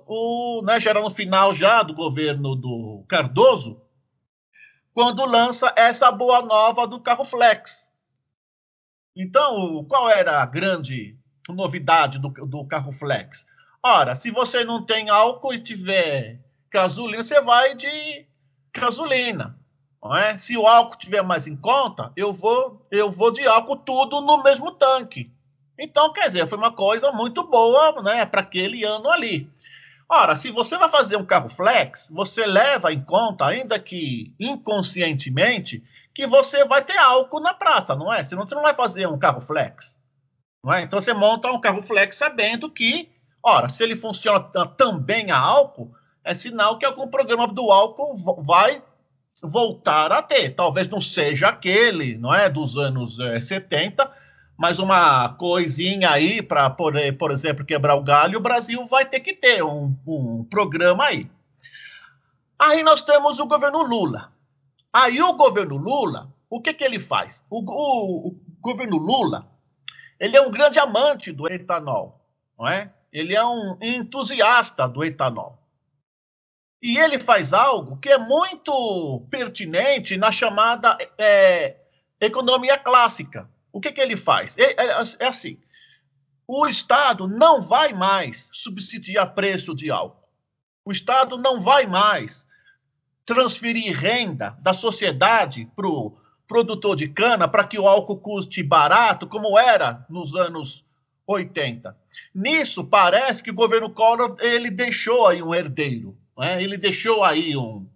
o, 0.08 0.62
né, 0.64 0.80
já 0.80 0.90
era 0.90 1.02
no 1.02 1.10
final 1.10 1.54
já 1.54 1.84
do 1.84 1.94
governo 1.94 2.56
do 2.56 3.06
Cardoso, 3.08 3.80
quando 4.94 5.26
lança 5.26 5.72
essa 5.76 6.12
boa 6.12 6.42
nova 6.42 6.88
do 6.88 7.00
carro 7.00 7.24
flex. 7.24 7.92
Então, 9.16 9.86
qual 9.86 10.10
era 10.10 10.42
a 10.42 10.46
grande 10.46 11.16
novidade 11.48 12.20
do, 12.20 12.30
do 12.30 12.66
carro 12.66 12.92
flex? 12.92 13.46
Ora, 13.82 14.16
se 14.16 14.32
você 14.32 14.64
não 14.64 14.84
tem 14.84 15.10
álcool 15.10 15.54
e 15.54 15.60
tiver 15.60 16.40
gasolina, 16.72 17.24
você 17.24 17.40
vai 17.40 17.76
de 17.76 18.26
gasolina. 18.74 19.58
É? 20.16 20.38
Se 20.38 20.58
o 20.58 20.68
álcool 20.68 20.98
tiver 20.98 21.22
mais 21.22 21.48
em 21.48 21.56
conta, 21.56 22.12
eu 22.16 22.32
vou, 22.32 22.86
eu 22.90 23.12
vou 23.12 23.32
de 23.32 23.46
álcool 23.48 23.78
tudo 23.78 24.22
no 24.22 24.42
mesmo 24.42 24.72
tanque. 24.72 25.32
Então, 25.78 26.12
quer 26.12 26.28
dizer, 26.28 26.48
foi 26.48 26.58
uma 26.58 26.72
coisa 26.72 27.12
muito 27.12 27.44
boa 27.48 28.02
né, 28.02 28.26
para 28.26 28.42
aquele 28.42 28.84
ano 28.84 29.10
ali. 29.10 29.50
Ora, 30.10 30.36
se 30.36 30.52
você 30.52 30.78
vai 30.78 30.90
fazer 30.90 31.18
um 31.18 31.26
carro 31.26 31.50
flex, 31.50 32.10
você 32.12 32.46
leva 32.46 32.94
em 32.94 33.04
conta, 33.04 33.46
ainda 33.46 33.78
que 33.78 34.34
inconscientemente, 34.40 35.84
que 36.14 36.26
você 36.26 36.66
vai 36.66 36.84
ter 36.84 36.98
álcool 36.98 37.42
na 37.42 37.54
praça, 37.54 37.96
não 37.96 38.12
é? 38.12 38.24
Senão 38.24 38.48
você 38.48 38.56
não 38.56 38.64
vai 38.64 38.74
fazer 38.74 39.06
um 39.06 39.20
carro 39.20 39.42
flex. 39.42 40.00
Não 40.64 40.74
é? 40.74 40.82
Então 40.82 41.00
você 41.00 41.14
monta 41.14 41.52
um 41.52 41.60
carro 41.60 41.82
flex 41.82 42.18
sabendo 42.18 42.72
que, 42.72 43.10
ora, 43.44 43.70
se 43.70 43.84
ele 43.84 43.96
funciona 43.96 44.40
também 44.78 45.30
a 45.30 45.38
álcool, 45.38 45.94
é 46.24 46.34
sinal 46.34 46.80
que 46.80 46.86
algum 46.86 47.08
programa 47.08 47.48
do 47.48 47.70
álcool 47.70 48.16
vai 48.44 48.82
voltar 49.44 50.12
a 50.12 50.22
ter. 50.22 50.56
Talvez 50.56 50.88
não 50.88 51.00
seja 51.02 51.50
aquele, 51.50 52.18
não 52.18 52.34
é, 52.34 52.50
dos 52.50 52.78
anos 52.78 53.20
é, 53.20 53.40
70, 53.40 54.10
mas 54.58 54.80
uma 54.80 55.30
coisinha 55.36 56.10
aí 56.10 56.42
para, 56.42 56.70
por, 56.70 56.94
por 57.20 57.32
exemplo, 57.32 57.64
quebrar 57.64 57.96
o 57.96 58.04
galho, 58.04 58.40
o 58.40 58.42
Brasil 58.42 58.86
vai 58.88 59.06
ter 59.06 59.20
que 59.20 59.34
ter 59.34 59.64
um, 59.64 59.96
um 60.06 60.44
programa 60.44 61.06
aí. 61.06 61.30
Aí 62.58 62.82
nós 62.82 63.02
temos 63.02 63.40
o 63.40 63.46
governo 63.46 63.84
Lula. 63.84 64.32
Aí 64.92 65.22
o 65.22 65.34
governo 65.34 65.78
Lula, 65.78 66.34
o 66.50 66.60
que, 66.60 66.74
que 66.74 66.84
ele 66.84 67.00
faz? 67.00 67.46
O, 67.52 67.60
o, 67.60 68.28
o 68.30 68.36
governo 68.60 68.98
Lula, 68.98 69.48
ele 70.20 70.36
é 70.36 70.42
um 70.42 70.50
grande 70.50 70.80
amante 70.80 71.32
do 71.32 71.48
etanol, 71.48 72.20
não 72.58 72.68
é? 72.68 72.92
Ele 73.14 73.36
é 73.36 73.46
um 73.46 73.78
entusiasta 73.80 74.88
do 74.88 75.04
etanol. 75.04 75.62
E 76.82 76.98
ele 76.98 77.20
faz 77.20 77.54
algo 77.54 77.98
que 77.98 78.10
é 78.10 78.18
muito 78.18 79.22
pertinente 79.30 80.18
na 80.18 80.32
chamada 80.32 80.98
é, 81.18 81.76
economia 82.20 82.78
clássica. 82.78 83.48
O 83.78 83.80
que, 83.80 83.92
que 83.92 84.02
ele 84.02 84.18
faz? 84.18 84.58
É, 84.58 84.72
é, 84.72 85.04
é 85.20 85.28
assim: 85.28 85.60
o 86.48 86.66
Estado 86.66 87.28
não 87.28 87.62
vai 87.62 87.94
mais 87.94 88.50
subsidiar 88.52 89.36
preço 89.36 89.76
de 89.76 89.92
álcool. 89.92 90.28
O 90.84 90.92
Estado 90.92 91.38
não 91.38 91.62
vai 91.62 91.86
mais 91.86 92.48
transferir 93.24 93.96
renda 93.96 94.58
da 94.62 94.74
sociedade 94.74 95.70
para 95.76 95.88
o 95.88 96.18
produtor 96.48 96.96
de 96.96 97.08
cana 97.08 97.48
para 97.48 97.68
que 97.68 97.78
o 97.78 97.88
álcool 97.88 98.18
custe 98.18 98.64
barato, 98.64 99.28
como 99.28 99.60
era 99.60 100.04
nos 100.10 100.34
anos 100.34 100.84
80. 101.28 101.96
Nisso, 102.34 102.84
parece 102.84 103.44
que 103.44 103.52
o 103.52 103.56
governo 103.56 103.92
Collor 103.92 104.38
ele 104.40 104.72
deixou 104.72 105.28
aí 105.28 105.44
um 105.44 105.54
herdeiro. 105.54 106.18
Né? 106.36 106.64
Ele 106.64 106.80
deixou 106.80 107.24
aí 107.24 107.56
um, 107.56 107.88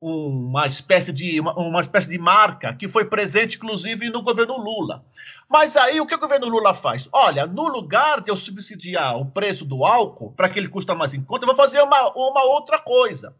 uma 0.00 0.66
espécie 0.66 1.12
de 1.12 1.40
uma, 1.40 1.52
uma, 1.58 1.80
espécie 1.80 2.08
de 2.08 2.18
marca 2.18 2.72
que 2.72 2.86
foi 2.86 3.04
presente 3.04 3.56
inclusive 3.56 4.08
no 4.10 4.22
governo 4.22 4.56
Lula. 4.56 5.04
Mas 5.48 5.76
aí 5.76 6.00
o 6.00 6.06
que 6.06 6.14
o 6.14 6.20
governo 6.20 6.48
Lula 6.48 6.74
faz? 6.74 7.08
Olha, 7.12 7.46
no 7.46 7.66
lugar 7.66 8.20
de 8.20 8.30
eu 8.30 8.36
subsidiar 8.36 9.16
o 9.16 9.26
preço 9.26 9.64
do 9.64 9.84
álcool 9.84 10.32
para 10.32 10.48
que 10.48 10.58
ele 10.58 10.68
custa 10.68 10.94
mais 10.94 11.14
em 11.14 11.22
conta, 11.22 11.44
eu 11.44 11.48
vou 11.48 11.56
fazer 11.56 11.82
uma, 11.82 12.10
uma 12.10 12.44
outra 12.44 12.78
coisa. 12.78 13.34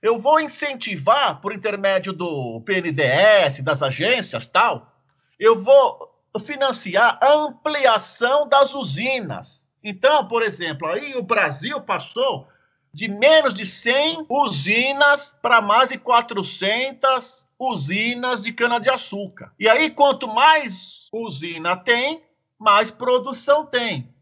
Eu 0.00 0.18
vou 0.18 0.40
incentivar 0.40 1.40
por 1.40 1.52
intermédio 1.52 2.12
do 2.12 2.60
PNDS, 2.62 3.60
das 3.62 3.82
agências, 3.82 4.48
tal, 4.48 4.92
eu 5.38 5.62
vou 5.62 6.12
financiar 6.44 7.18
a 7.22 7.32
ampliação 7.32 8.48
das 8.48 8.74
usinas. 8.74 9.68
Então, 9.84 10.26
por 10.26 10.42
exemplo, 10.42 10.88
aí 10.88 11.14
o 11.14 11.22
Brasil 11.22 11.80
passou 11.80 12.48
de 12.94 13.08
menos 13.08 13.54
de 13.54 13.64
100 13.64 14.26
usinas 14.28 15.36
para 15.40 15.62
mais 15.62 15.88
de 15.88 15.98
400 15.98 17.46
usinas 17.58 18.42
de 18.42 18.52
cana-de-açúcar. 18.52 19.52
E 19.58 19.68
aí, 19.68 19.90
quanto 19.90 20.28
mais 20.28 21.08
usina 21.12 21.76
tem, 21.76 22.22
mais 22.58 22.90
produção 22.90 23.64
tem. 23.64 24.12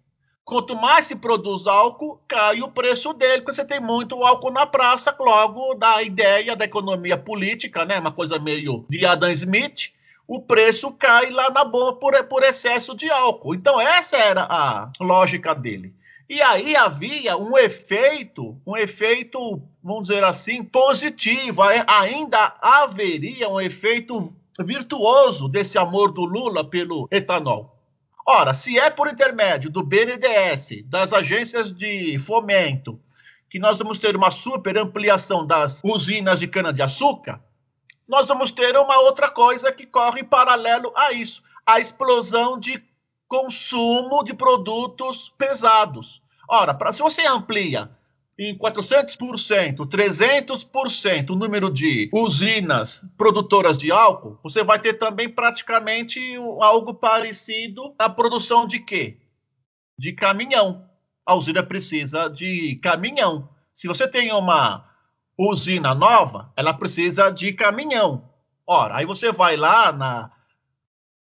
Quanto 0.44 0.74
mais 0.74 1.06
se 1.06 1.14
produz 1.14 1.66
álcool, 1.66 2.20
cai 2.26 2.60
o 2.60 2.70
preço 2.70 3.12
dele, 3.12 3.42
porque 3.42 3.52
você 3.52 3.64
tem 3.64 3.80
muito 3.80 4.22
álcool 4.24 4.50
na 4.50 4.66
praça, 4.66 5.14
logo 5.18 5.74
da 5.74 6.02
ideia 6.02 6.56
da 6.56 6.64
economia 6.64 7.16
política, 7.16 7.84
né? 7.84 7.98
Uma 7.98 8.10
coisa 8.10 8.38
meio 8.38 8.84
de 8.88 9.06
Adam 9.06 9.30
Smith. 9.30 9.92
o 10.26 10.40
preço 10.40 10.92
cai 10.92 11.30
lá 11.30 11.50
na 11.50 11.64
bomba 11.64 11.94
por, 11.94 12.24
por 12.24 12.42
excesso 12.42 12.94
de 12.96 13.10
álcool. 13.10 13.54
Então, 13.54 13.80
essa 13.80 14.16
era 14.16 14.42
a 14.42 14.90
lógica 15.00 15.54
dele. 15.54 15.94
E 16.30 16.40
aí 16.40 16.76
havia 16.76 17.36
um 17.36 17.58
efeito, 17.58 18.56
um 18.64 18.76
efeito, 18.76 19.60
vamos 19.82 20.06
dizer 20.06 20.22
assim, 20.22 20.62
positivo. 20.62 21.60
Ainda 21.60 22.54
haveria 22.62 23.48
um 23.48 23.60
efeito 23.60 24.32
virtuoso 24.60 25.48
desse 25.48 25.76
amor 25.76 26.12
do 26.12 26.24
Lula 26.24 26.62
pelo 26.62 27.08
etanol. 27.10 27.76
Ora, 28.24 28.54
se 28.54 28.78
é 28.78 28.88
por 28.90 29.08
intermédio 29.08 29.72
do 29.72 29.82
BNDES, 29.82 30.84
das 30.84 31.12
agências 31.12 31.72
de 31.72 32.16
fomento, 32.20 33.00
que 33.50 33.58
nós 33.58 33.78
vamos 33.78 33.98
ter 33.98 34.14
uma 34.14 34.30
super 34.30 34.78
ampliação 34.78 35.44
das 35.44 35.80
usinas 35.82 36.38
de 36.38 36.46
cana-de-açúcar, 36.46 37.40
nós 38.06 38.28
vamos 38.28 38.52
ter 38.52 38.76
uma 38.76 39.00
outra 39.00 39.28
coisa 39.28 39.72
que 39.72 39.84
corre 39.84 40.22
paralelo 40.22 40.92
a 40.94 41.12
isso: 41.12 41.42
a 41.66 41.80
explosão 41.80 42.56
de 42.56 42.80
consumo 43.30 44.24
de 44.24 44.34
produtos 44.34 45.32
pesados. 45.38 46.20
Ora, 46.48 46.74
pra, 46.74 46.92
se 46.92 47.00
você 47.00 47.24
amplia 47.24 47.88
em 48.36 48.58
400%, 48.58 49.76
300% 49.86 51.30
o 51.30 51.36
número 51.36 51.70
de 51.70 52.10
usinas 52.12 53.04
produtoras 53.16 53.78
de 53.78 53.92
álcool, 53.92 54.36
você 54.42 54.64
vai 54.64 54.80
ter 54.80 54.94
também 54.94 55.28
praticamente 55.28 56.18
algo 56.60 56.92
parecido 56.92 57.94
na 57.96 58.10
produção 58.10 58.66
de 58.66 58.80
quê? 58.80 59.18
De 59.96 60.12
caminhão. 60.12 60.84
A 61.24 61.36
usina 61.36 61.62
precisa 61.62 62.28
de 62.28 62.80
caminhão. 62.82 63.48
Se 63.76 63.86
você 63.86 64.08
tem 64.08 64.32
uma 64.32 64.84
usina 65.38 65.94
nova, 65.94 66.52
ela 66.56 66.74
precisa 66.74 67.30
de 67.30 67.52
caminhão. 67.52 68.28
Ora, 68.66 68.96
aí 68.96 69.06
você 69.06 69.30
vai 69.30 69.56
lá 69.56 69.92
na 69.92 70.32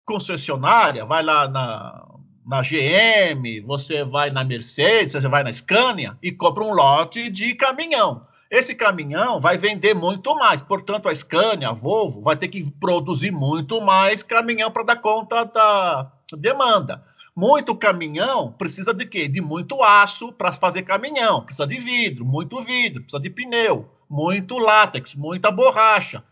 concessionária, 0.06 1.06
vai 1.06 1.24
lá 1.24 1.48
na 1.48 2.06
na 2.46 2.62
GM, 2.62 3.62
você 3.66 4.04
vai 4.04 4.30
na 4.30 4.44
Mercedes, 4.44 5.14
você 5.14 5.28
vai 5.28 5.44
na 5.44 5.52
Scania 5.52 6.16
e 6.22 6.32
compra 6.32 6.64
um 6.64 6.74
lote 6.74 7.30
de 7.30 7.56
caminhão. 7.56 8.28
Esse 8.52 8.76
caminhão 8.76 9.42
vai 9.42 9.58
vender 9.58 9.96
muito 9.96 10.36
mais, 10.36 10.62
portanto, 10.62 11.10
a 11.10 11.16
Scania, 11.16 11.70
a 11.70 11.74
Volvo, 11.74 12.22
vai 12.22 12.38
ter 12.38 12.48
que 12.48 12.72
produzir 12.74 13.32
muito 13.32 13.82
mais 13.82 14.22
caminhão 14.22 14.70
para 14.70 14.84
dar 14.84 14.98
conta 14.98 15.44
da 15.44 16.12
demanda. 16.38 17.04
Muito 17.36 17.76
caminhão 17.76 18.52
precisa 18.52 18.94
de 18.94 19.06
quê? 19.06 19.28
De 19.28 19.42
muito 19.42 19.82
aço 19.84 20.32
para 20.32 20.54
fazer 20.54 20.84
caminhão, 20.84 21.42
precisa 21.42 21.68
de 21.68 21.80
vidro, 21.80 22.24
muito 22.24 22.62
vidro, 22.62 23.02
precisa 23.02 23.22
de 23.22 23.30
pneu, 23.30 23.90
muito 24.08 24.58
látex, 24.58 25.16
muita 25.16 25.50
borracha, 25.50 26.24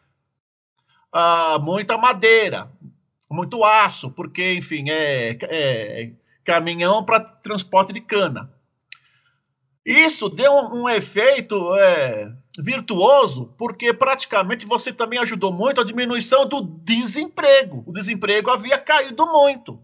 uh, 1.13 1.59
muita 1.59 1.97
madeira, 1.97 2.71
muito 3.33 3.63
aço, 3.63 4.11
porque, 4.11 4.53
enfim, 4.53 4.89
é, 4.89 5.37
é 5.41 6.11
caminhão 6.45 7.03
para 7.03 7.19
transporte 7.19 7.91
de 7.91 8.01
cana. 8.01 8.51
Isso 9.85 10.29
deu 10.29 10.53
um, 10.53 10.83
um 10.83 10.89
efeito 10.89 11.75
é, 11.75 12.31
virtuoso, 12.59 13.53
porque 13.57 13.93
praticamente 13.93 14.65
você 14.65 14.93
também 14.93 15.19
ajudou 15.19 15.51
muito 15.51 15.81
a 15.81 15.83
diminuição 15.83 16.45
do 16.45 16.61
desemprego. 16.61 17.83
O 17.85 17.91
desemprego 17.91 18.49
havia 18.49 18.77
caído 18.77 19.25
muito. 19.25 19.81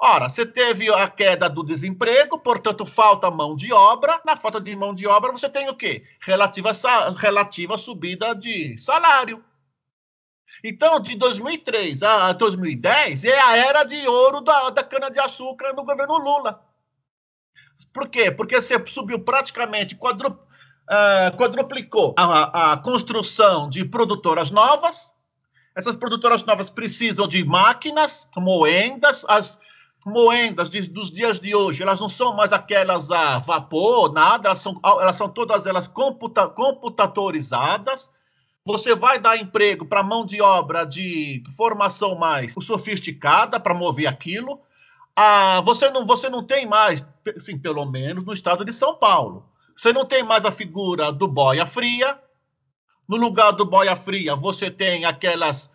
Ora, 0.00 0.28
você 0.28 0.44
teve 0.44 0.92
a 0.92 1.08
queda 1.08 1.48
do 1.48 1.62
desemprego, 1.62 2.38
portanto, 2.38 2.84
falta 2.84 3.30
mão 3.30 3.54
de 3.54 3.72
obra. 3.72 4.20
Na 4.24 4.36
falta 4.36 4.60
de 4.60 4.74
mão 4.74 4.94
de 4.94 5.06
obra, 5.06 5.30
você 5.30 5.48
tem 5.48 5.68
o 5.68 5.76
quê? 5.76 6.02
Relativa, 6.20 6.72
relativa 7.16 7.78
subida 7.78 8.34
de 8.34 8.76
salário. 8.78 9.42
Então, 10.66 10.98
de 10.98 11.14
2003 11.14 12.02
a 12.02 12.32
2010 12.32 13.24
é 13.24 13.38
a 13.38 13.54
era 13.54 13.84
de 13.84 14.08
ouro 14.08 14.40
da, 14.40 14.70
da 14.70 14.82
cana-de-açúcar 14.82 15.74
no 15.74 15.84
governo 15.84 16.16
Lula. 16.16 16.58
Por 17.92 18.08
quê? 18.08 18.30
Porque 18.30 18.58
você 18.58 18.82
subiu 18.86 19.20
praticamente, 19.20 19.94
quadru, 19.94 20.30
uh, 20.30 21.36
quadruplicou 21.36 22.14
a, 22.16 22.72
a 22.72 22.76
construção 22.78 23.68
de 23.68 23.84
produtoras 23.84 24.50
novas. 24.50 25.12
Essas 25.76 25.96
produtoras 25.96 26.42
novas 26.44 26.70
precisam 26.70 27.28
de 27.28 27.44
máquinas, 27.44 28.26
moendas, 28.34 29.22
as 29.28 29.60
moendas 30.06 30.70
de, 30.70 30.88
dos 30.88 31.10
dias 31.10 31.38
de 31.40 31.54
hoje, 31.54 31.82
elas 31.82 32.00
não 32.00 32.08
são 32.08 32.34
mais 32.34 32.54
aquelas 32.54 33.10
a 33.10 33.38
vapor, 33.38 34.12
nada, 34.14 34.48
elas 34.48 34.62
são, 34.62 34.80
elas 34.82 35.16
são 35.16 35.28
todas 35.28 35.66
elas 35.66 35.88
computa, 35.88 36.48
computatorizadas. 36.48 38.10
Você 38.66 38.94
vai 38.94 39.18
dar 39.18 39.36
emprego 39.36 39.84
para 39.84 40.02
mão 40.02 40.24
de 40.24 40.40
obra 40.40 40.86
de 40.86 41.42
formação 41.54 42.14
mais 42.14 42.54
sofisticada 42.62 43.60
para 43.60 43.74
mover 43.74 44.06
aquilo. 44.06 44.58
Ah, 45.14 45.60
você, 45.60 45.90
não, 45.90 46.06
você 46.06 46.30
não 46.30 46.42
tem 46.42 46.66
mais, 46.66 47.04
sim, 47.38 47.58
pelo 47.58 47.84
menos 47.84 48.24
no 48.24 48.32
estado 48.32 48.64
de 48.64 48.72
São 48.72 48.96
Paulo, 48.96 49.44
você 49.76 49.92
não 49.92 50.06
tem 50.06 50.22
mais 50.22 50.46
a 50.46 50.50
figura 50.50 51.12
do 51.12 51.28
boia 51.28 51.66
fria. 51.66 52.18
No 53.06 53.18
lugar 53.18 53.50
do 53.50 53.66
boia 53.66 53.96
fria, 53.96 54.34
você 54.34 54.70
tem 54.70 55.04
aquelas 55.04 55.70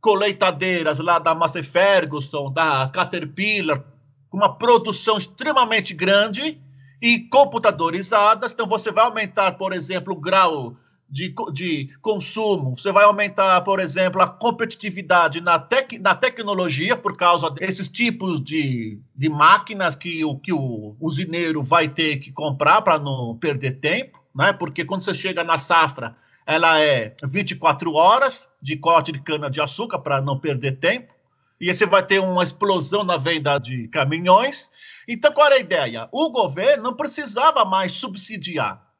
colheitadeiras 0.00 0.98
lá 0.98 1.20
da 1.20 1.36
Massey 1.36 1.62
Ferguson, 1.62 2.52
da 2.52 2.90
Caterpillar, 2.92 3.84
com 4.28 4.36
uma 4.38 4.52
produção 4.52 5.16
extremamente 5.16 5.94
grande 5.94 6.60
e 7.00 7.20
computadorizadas. 7.20 8.52
Então, 8.52 8.66
você 8.66 8.90
vai 8.90 9.04
aumentar, 9.04 9.52
por 9.52 9.72
exemplo, 9.72 10.12
o 10.12 10.20
grau 10.20 10.76
de, 11.12 11.34
de 11.52 11.90
consumo, 12.00 12.74
você 12.74 12.90
vai 12.90 13.04
aumentar, 13.04 13.60
por 13.60 13.80
exemplo, 13.80 14.22
a 14.22 14.26
competitividade 14.26 15.42
na, 15.42 15.58
tec, 15.58 15.98
na 15.98 16.14
tecnologia 16.14 16.96
por 16.96 17.18
causa 17.18 17.50
desses 17.50 17.86
tipos 17.86 18.42
de, 18.42 18.98
de 19.14 19.28
máquinas 19.28 19.94
que 19.94 20.24
o, 20.24 20.38
que 20.38 20.54
o 20.54 20.96
usineiro 20.98 21.62
vai 21.62 21.86
ter 21.86 22.16
que 22.16 22.32
comprar 22.32 22.80
para 22.80 22.98
não 22.98 23.36
perder 23.36 23.78
tempo, 23.78 24.24
né? 24.34 24.54
porque 24.54 24.86
quando 24.86 25.02
você 25.02 25.12
chega 25.12 25.44
na 25.44 25.58
safra, 25.58 26.16
ela 26.46 26.80
é 26.80 27.14
24 27.22 27.92
horas 27.92 28.48
de 28.62 28.78
corte 28.78 29.12
de 29.12 29.20
cana-de-açúcar 29.20 29.98
para 29.98 30.22
não 30.22 30.38
perder 30.38 30.78
tempo, 30.78 31.12
e 31.60 31.72
você 31.72 31.84
vai 31.84 32.02
ter 32.02 32.20
uma 32.20 32.42
explosão 32.42 33.04
na 33.04 33.18
venda 33.18 33.58
de 33.58 33.86
caminhões. 33.88 34.72
Então, 35.06 35.30
qual 35.30 35.46
era 35.46 35.56
a 35.56 35.60
ideia? 35.60 36.08
O 36.10 36.30
governo 36.30 36.84
não 36.84 36.94
precisava 36.94 37.66
mais 37.66 37.92
subsidiar 37.92 38.91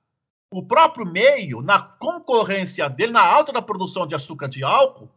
o 0.53 0.63
próprio 0.63 1.07
meio, 1.07 1.63
na 1.63 1.81
concorrência 1.81 2.89
dele, 2.89 3.13
na 3.13 3.25
alta 3.25 3.53
da 3.53 3.63
produção 3.63 4.07
de 4.07 4.15
açúcar 4.15 4.49
de 4.49 4.63
álcool, 4.63 5.09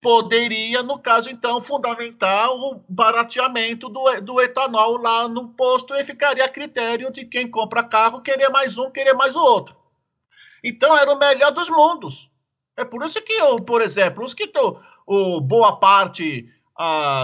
poderia, 0.00 0.82
no 0.82 0.98
caso, 0.98 1.30
então, 1.30 1.60
fundamentar 1.60 2.50
o 2.50 2.82
barateamento 2.88 3.88
do, 3.88 4.20
do 4.20 4.40
etanol 4.40 4.96
lá 4.96 5.28
no 5.28 5.50
posto 5.50 5.94
e 5.94 6.04
ficaria 6.04 6.44
a 6.44 6.48
critério 6.48 7.12
de 7.12 7.24
quem 7.24 7.48
compra 7.48 7.84
carro 7.84 8.20
querer 8.20 8.48
mais 8.48 8.76
um, 8.76 8.90
querer 8.90 9.14
mais 9.14 9.36
o 9.36 9.40
outro. 9.40 9.76
Então, 10.64 10.98
era 10.98 11.12
o 11.12 11.18
melhor 11.18 11.52
dos 11.52 11.70
mundos. 11.70 12.28
É 12.76 12.84
por 12.84 13.04
isso 13.04 13.22
que, 13.22 13.32
eu, 13.32 13.56
por 13.56 13.80
exemplo, 13.80 14.24
os 14.24 14.34
que 14.34 14.44
estão, 14.44 14.80
o, 15.06 15.40
boa 15.40 15.76
parte 15.76 16.48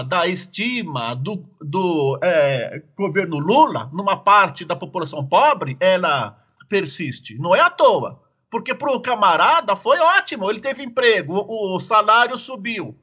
da 0.07 0.25
estima 0.27 1.15
do, 1.15 1.43
do 1.59 2.17
é, 2.21 2.81
governo 2.97 3.37
Lula, 3.37 3.89
numa 3.91 4.15
parte 4.15 4.63
da 4.63 4.75
população 4.75 5.27
pobre, 5.27 5.75
ela 5.81 6.38
persiste. 6.69 7.37
Não 7.37 7.55
é 7.55 7.59
à 7.59 7.69
toa. 7.69 8.21
Porque 8.49 8.73
para 8.73 8.91
o 8.91 9.01
camarada 9.01 9.75
foi 9.75 9.99
ótimo, 9.99 10.49
ele 10.49 10.59
teve 10.59 10.83
emprego, 10.83 11.33
o, 11.35 11.75
o 11.75 11.79
salário 11.79 12.37
subiu. 12.37 12.97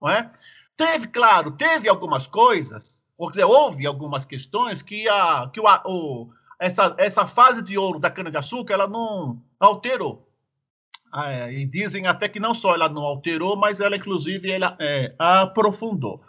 Não 0.00 0.08
é? 0.08 0.30
Teve, 0.76 1.06
claro, 1.08 1.52
teve 1.52 1.88
algumas 1.88 2.26
coisas, 2.26 3.04
ou 3.16 3.28
dizer, 3.28 3.44
houve 3.44 3.86
algumas 3.86 4.24
questões 4.24 4.82
que, 4.82 5.08
a, 5.08 5.50
que 5.52 5.60
o, 5.60 5.64
o, 5.84 6.30
essa, 6.58 6.94
essa 6.98 7.26
fase 7.26 7.62
de 7.62 7.76
ouro 7.76 7.98
da 7.98 8.10
cana-de-açúcar 8.10 8.74
ela 8.74 8.88
não 8.88 9.42
alterou. 9.60 10.28
É, 11.14 11.52
e 11.52 11.66
dizem 11.66 12.06
até 12.06 12.28
que 12.28 12.40
não 12.40 12.52
só 12.52 12.74
ela 12.74 12.88
não 12.88 13.02
alterou, 13.02 13.56
mas 13.56 13.80
ela, 13.80 13.96
inclusive, 13.96 14.50
ela, 14.50 14.76
é, 14.80 15.14
aprofundou. 15.18 16.22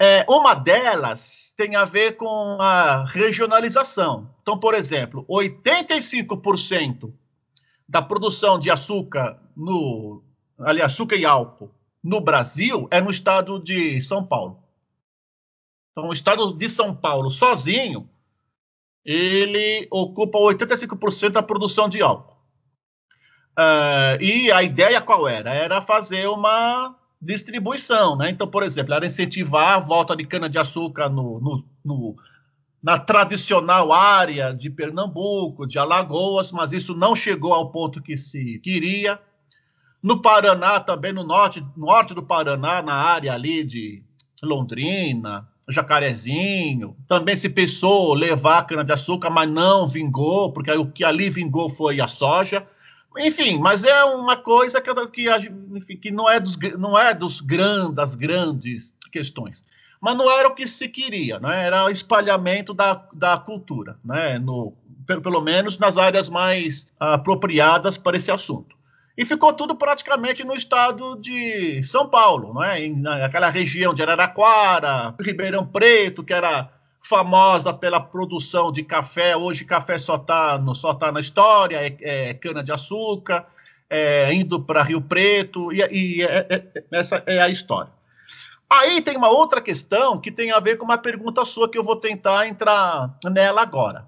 É, 0.00 0.24
uma 0.28 0.54
delas 0.54 1.52
tem 1.56 1.74
a 1.74 1.84
ver 1.84 2.16
com 2.16 2.56
a 2.60 3.04
regionalização. 3.06 4.32
Então, 4.42 4.58
por 4.58 4.74
exemplo, 4.74 5.26
85% 5.28 7.12
da 7.88 8.00
produção 8.00 8.58
de 8.58 8.70
açúcar 8.70 9.40
no, 9.56 10.22
ali, 10.60 10.80
açúcar 10.80 11.16
e 11.16 11.24
álcool 11.24 11.74
no 12.02 12.20
Brasil 12.20 12.86
é 12.92 13.00
no 13.00 13.10
estado 13.10 13.58
de 13.58 14.00
São 14.00 14.24
Paulo. 14.24 14.62
Então, 15.90 16.10
o 16.10 16.12
estado 16.12 16.52
de 16.52 16.68
São 16.70 16.94
Paulo 16.94 17.28
sozinho 17.28 18.08
ele 19.04 19.88
ocupa 19.90 20.38
85% 20.38 21.30
da 21.30 21.42
produção 21.42 21.88
de 21.88 22.02
álcool. 22.02 22.36
Uh, 23.58 24.22
e 24.22 24.52
a 24.52 24.62
ideia 24.62 25.00
qual 25.00 25.26
era? 25.26 25.52
Era 25.52 25.82
fazer 25.82 26.28
uma 26.28 26.94
distribuição, 27.20 28.16
né? 28.16 28.30
Então, 28.30 28.46
por 28.46 28.62
exemplo, 28.62 28.94
era 28.94 29.06
incentivar 29.06 29.76
a 29.76 29.80
volta 29.80 30.16
de 30.16 30.24
cana-de-açúcar 30.24 31.08
no, 31.08 31.40
no, 31.40 31.64
no, 31.84 32.16
na 32.82 32.98
tradicional 32.98 33.92
área 33.92 34.52
de 34.52 34.70
Pernambuco, 34.70 35.66
de 35.66 35.78
Alagoas, 35.78 36.52
mas 36.52 36.72
isso 36.72 36.94
não 36.94 37.14
chegou 37.14 37.52
ao 37.52 37.70
ponto 37.70 38.02
que 38.02 38.16
se 38.16 38.58
queria. 38.60 39.18
No 40.02 40.22
Paraná, 40.22 40.78
também 40.78 41.12
no 41.12 41.24
norte, 41.24 41.64
norte 41.76 42.14
do 42.14 42.22
Paraná, 42.22 42.80
na 42.80 42.94
área 42.94 43.32
ali 43.32 43.64
de 43.64 44.02
Londrina, 44.42 45.48
Jacarezinho, 45.68 46.96
também 47.06 47.36
se 47.36 47.48
pensou 47.48 48.14
levar 48.14 48.66
cana-de-açúcar, 48.66 49.28
mas 49.28 49.50
não 49.50 49.86
vingou, 49.86 50.52
porque 50.52 50.70
o 50.70 50.90
que 50.90 51.04
ali 51.04 51.28
vingou 51.28 51.68
foi 51.68 52.00
a 52.00 52.08
soja. 52.08 52.66
Enfim, 53.18 53.58
mas 53.58 53.84
é 53.84 54.04
uma 54.04 54.36
coisa 54.36 54.80
que, 54.80 54.92
que, 55.08 55.26
enfim, 55.74 55.96
que 55.96 56.10
não 56.10 56.28
é, 56.30 56.38
dos, 56.38 56.56
não 56.78 56.98
é 56.98 57.14
dos 57.14 57.40
grandes, 57.40 57.94
das 57.94 58.14
grandes 58.14 58.94
questões. 59.10 59.66
Mas 60.00 60.16
não 60.16 60.30
era 60.30 60.48
o 60.48 60.54
que 60.54 60.66
se 60.66 60.88
queria, 60.88 61.40
né? 61.40 61.66
era 61.66 61.84
o 61.84 61.90
espalhamento 61.90 62.72
da, 62.72 63.04
da 63.12 63.36
cultura, 63.36 63.96
né? 64.04 64.38
no, 64.38 64.72
pelo, 65.06 65.22
pelo 65.22 65.40
menos 65.40 65.78
nas 65.78 65.98
áreas 65.98 66.28
mais 66.28 66.86
apropriadas 67.00 67.98
para 67.98 68.16
esse 68.16 68.30
assunto. 68.30 68.76
E 69.16 69.24
ficou 69.24 69.52
tudo 69.52 69.74
praticamente 69.74 70.44
no 70.44 70.54
estado 70.54 71.16
de 71.16 71.82
São 71.82 72.08
Paulo, 72.08 72.54
não 72.54 72.62
é? 72.62 72.88
naquela 72.88 73.50
região 73.50 73.92
de 73.92 74.00
Araraquara, 74.00 75.12
Ribeirão 75.20 75.66
Preto, 75.66 76.22
que 76.22 76.32
era 76.32 76.70
famosa 77.08 77.72
pela 77.72 77.98
produção 77.98 78.70
de 78.70 78.82
café. 78.82 79.34
Hoje 79.34 79.64
café 79.64 79.96
só 79.96 80.16
está 80.16 80.62
só 80.74 80.92
tá 80.92 81.10
na 81.10 81.20
história, 81.20 81.78
é, 81.78 81.96
é 82.00 82.34
cana-de-açúcar, 82.34 83.46
é, 83.88 84.32
indo 84.34 84.60
para 84.60 84.82
Rio 84.82 85.00
Preto, 85.00 85.72
e, 85.72 85.78
e 85.90 86.22
é, 86.22 86.46
é, 86.50 86.54
é, 86.74 86.84
essa 86.92 87.22
é 87.26 87.40
a 87.40 87.48
história. 87.48 87.90
Aí 88.68 89.00
tem 89.00 89.16
uma 89.16 89.30
outra 89.30 89.62
questão 89.62 90.20
que 90.20 90.30
tem 90.30 90.52
a 90.52 90.60
ver 90.60 90.76
com 90.76 90.84
uma 90.84 90.98
pergunta 90.98 91.42
sua 91.46 91.70
que 91.70 91.78
eu 91.78 91.82
vou 91.82 91.96
tentar 91.96 92.46
entrar 92.46 93.16
nela 93.24 93.62
agora. 93.62 94.06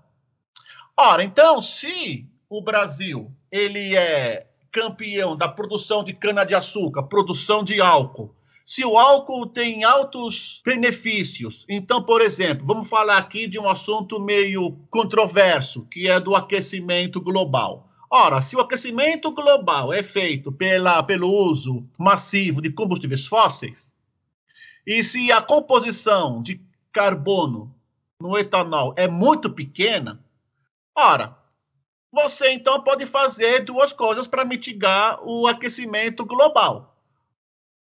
Ora, 0.95 1.25
então, 1.25 1.63
se 1.63 2.29
o 2.51 2.61
Brasil 2.61 3.33
ele 3.51 3.97
é 3.97 4.47
campeão 4.71 5.35
da 5.35 5.49
produção 5.49 6.05
de 6.05 6.13
cana-de-açúcar, 6.13 7.05
produção 7.05 7.65
de 7.65 7.81
álcool, 7.81 8.35
se 8.65 8.85
o 8.85 8.97
álcool 8.97 9.47
tem 9.47 9.85
altos 9.85 10.63
benefícios, 10.65 11.67
então, 11.69 12.03
por 12.03 12.21
exemplo, 12.21 12.67
vamos 12.67 12.89
falar 12.89 13.19
aqui 13.19 13.47
de 13.47 13.59
um 13.59 13.69
assunto 13.69 14.21
meio 14.21 14.79
controverso, 14.91 15.87
que 15.87 16.09
é 16.09 16.21
do 16.21 16.37
aquecimento 16.37 17.21
global. 17.21 17.89
Ora, 18.09 18.43
se 18.43 18.57
o 18.57 18.61
aquecimento 18.61 19.31
global 19.33 19.93
é 19.93 20.03
feito 20.03 20.53
pela, 20.53 21.03
pelo 21.03 21.29
uso 21.29 21.89
massivo 21.99 22.61
de 22.61 22.71
combustíveis 22.71 23.27
fósseis, 23.27 23.93
e 24.87 25.03
se 25.03 25.31
a 25.31 25.41
composição 25.41 26.43
de 26.43 26.61
carbono 26.93 27.75
no 28.21 28.37
etanol 28.37 28.93
é 28.97 29.09
muito 29.09 29.51
pequena, 29.51 30.23
ora, 30.97 31.37
você 32.13 32.53
então 32.53 32.83
pode 32.83 33.07
fazer 33.07 33.65
duas 33.65 33.93
coisas 33.93 34.27
para 34.27 34.45
mitigar 34.45 35.21
o 35.23 35.47
aquecimento 35.47 36.25
global 36.25 36.90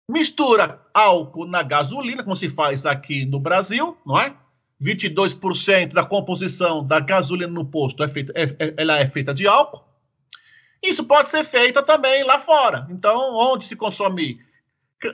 mistura 0.09 0.81
álcool 0.93 1.45
na 1.45 1.61
gasolina, 1.61 2.23
como 2.23 2.35
se 2.35 2.49
faz 2.49 2.85
aqui 2.85 3.25
no 3.25 3.39
Brasil, 3.39 3.97
não 4.05 4.19
é? 4.19 4.33
22% 4.81 5.93
da 5.93 6.05
composição 6.05 6.85
da 6.85 6.99
gasolina 6.99 7.51
no 7.51 7.65
posto 7.65 8.03
é 8.03 8.07
feita, 8.07 8.31
é, 8.35 8.43
é, 8.59 8.73
ela 8.77 8.99
é 8.99 9.07
feita 9.07 9.33
de 9.33 9.47
álcool. 9.47 9.83
Isso 10.81 11.03
pode 11.03 11.29
ser 11.29 11.43
feito 11.43 11.81
também 11.83 12.23
lá 12.23 12.39
fora. 12.39 12.87
Então, 12.89 13.33
onde 13.35 13.65
se 13.65 13.75
consome 13.75 14.39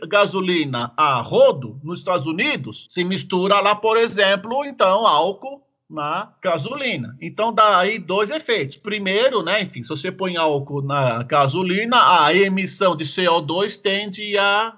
gasolina 0.08 0.94
a 0.96 1.22
rodo, 1.22 1.80
nos 1.84 2.00
Estados 2.00 2.26
Unidos, 2.26 2.88
se 2.90 3.04
mistura 3.04 3.60
lá, 3.62 3.76
por 3.76 3.98
exemplo, 3.98 4.66
então, 4.66 5.06
álcool 5.06 5.66
na 5.90 6.34
gasolina. 6.42 7.16
Então 7.22 7.54
dá 7.54 7.78
aí 7.78 8.00
dois 8.00 8.32
efeitos. 8.32 8.78
Primeiro, 8.78 9.44
né, 9.44 9.62
enfim, 9.62 9.84
se 9.84 9.90
você 9.90 10.12
põe 10.12 10.36
álcool 10.36 10.82
na 10.82 11.24
gasolina, 11.24 12.24
a 12.24 12.34
emissão 12.34 12.96
de 12.96 13.06
CO2 13.06 13.80
tende 13.80 14.38
a 14.38 14.78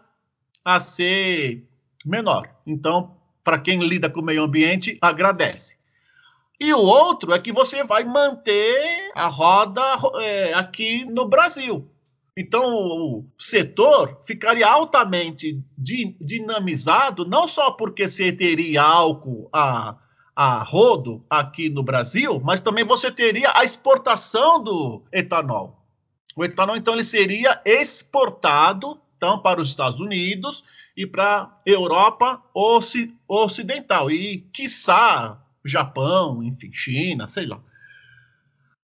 a 0.65 0.79
ser 0.79 1.63
menor. 2.03 2.49
Então, 2.65 3.15
para 3.43 3.59
quem 3.59 3.79
lida 3.79 4.09
com 4.09 4.21
o 4.21 4.25
meio 4.25 4.43
ambiente, 4.43 4.97
agradece. 4.99 5.77
E 6.59 6.73
o 6.73 6.79
outro 6.79 7.33
é 7.33 7.39
que 7.39 7.51
você 7.51 7.83
vai 7.83 8.03
manter 8.03 9.11
a 9.13 9.27
roda 9.27 9.81
é, 10.21 10.53
aqui 10.53 11.05
no 11.05 11.27
Brasil. 11.27 11.87
Então, 12.37 12.73
o 12.73 13.25
setor 13.37 14.21
ficaria 14.25 14.67
altamente 14.67 15.61
dinamizado, 15.77 17.25
não 17.25 17.47
só 17.47 17.71
porque 17.71 18.07
você 18.07 18.31
teria 18.31 18.81
álcool 18.81 19.47
a, 19.53 19.95
a 20.35 20.63
rodo 20.63 21.23
aqui 21.29 21.69
no 21.69 21.83
Brasil, 21.83 22.41
mas 22.43 22.59
também 22.59 22.83
você 22.83 23.09
teria 23.09 23.51
a 23.53 23.63
exportação 23.63 24.61
do 24.61 25.03
etanol. 25.13 25.81
O 26.35 26.43
etanol, 26.43 26.75
então, 26.75 26.93
ele 26.93 27.05
seria 27.05 27.61
exportado 27.63 28.99
então 29.25 29.39
para 29.39 29.59
os 29.59 29.69
Estados 29.69 29.99
Unidos 29.99 30.63
e 30.95 31.05
para 31.05 31.41
a 31.41 31.51
Europa 31.65 32.41
Ocidental 33.27 34.11
e, 34.11 34.47
quiçá, 34.53 35.41
Japão, 35.65 36.43
enfim, 36.43 36.71
China, 36.71 37.27
sei 37.27 37.47
lá. 37.47 37.59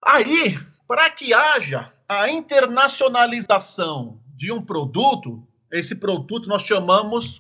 Aí, 0.04 0.58
para 0.88 1.12
que 1.12 1.32
haja 1.32 1.94
a 2.10 2.30
internacionalização 2.30 4.20
de 4.36 4.52
um 4.52 4.62
produto, 4.62 5.48
esse 5.72 5.96
produto 5.96 6.50
nós 6.50 6.64
chamamos 6.64 7.40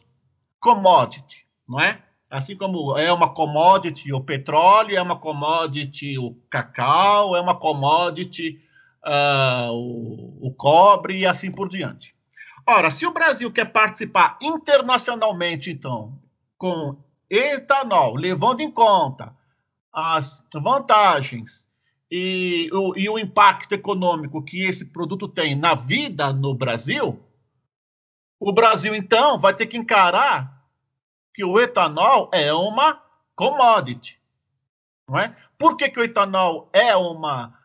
commodity, 0.59 1.43
não 1.67 1.79
é? 1.79 2.03
Assim 2.29 2.55
como 2.55 2.97
é 2.97 3.11
uma 3.11 3.33
commodity 3.33 4.13
o 4.13 4.21
petróleo, 4.21 4.95
é 4.95 5.01
uma 5.01 5.17
commodity 5.17 6.17
o 6.19 6.35
cacau, 6.49 7.35
é 7.35 7.41
uma 7.41 7.55
commodity 7.55 8.61
uh, 9.03 9.73
o, 9.73 10.47
o 10.47 10.53
cobre 10.53 11.17
e 11.17 11.25
assim 11.25 11.51
por 11.51 11.67
diante. 11.67 12.15
Ora, 12.67 12.91
se 12.91 13.05
o 13.05 13.13
Brasil 13.13 13.51
quer 13.51 13.65
participar 13.65 14.37
internacionalmente, 14.41 15.71
então, 15.71 16.19
com 16.57 16.97
etanol, 17.29 18.15
levando 18.15 18.61
em 18.61 18.71
conta 18.71 19.35
as 19.91 20.45
vantagens 20.53 21.67
e 22.09 22.69
o, 22.71 22.95
e 22.97 23.09
o 23.09 23.17
impacto 23.17 23.73
econômico 23.73 24.43
que 24.43 24.63
esse 24.63 24.85
produto 24.85 25.27
tem 25.27 25.55
na 25.55 25.73
vida 25.73 26.31
no 26.31 26.53
Brasil, 26.53 27.19
o 28.39 28.51
Brasil, 28.51 28.95
então, 28.95 29.39
vai 29.39 29.53
ter 29.53 29.67
que 29.67 29.77
encarar 29.77 30.65
que 31.33 31.45
o 31.45 31.59
etanol 31.59 32.29
é 32.33 32.53
uma 32.53 33.01
commodity. 33.35 34.19
Não 35.07 35.17
é? 35.17 35.35
Por 35.57 35.77
que, 35.77 35.89
que 35.89 35.99
o 35.99 36.03
etanol 36.03 36.69
é 36.73 36.95
uma 36.95 37.60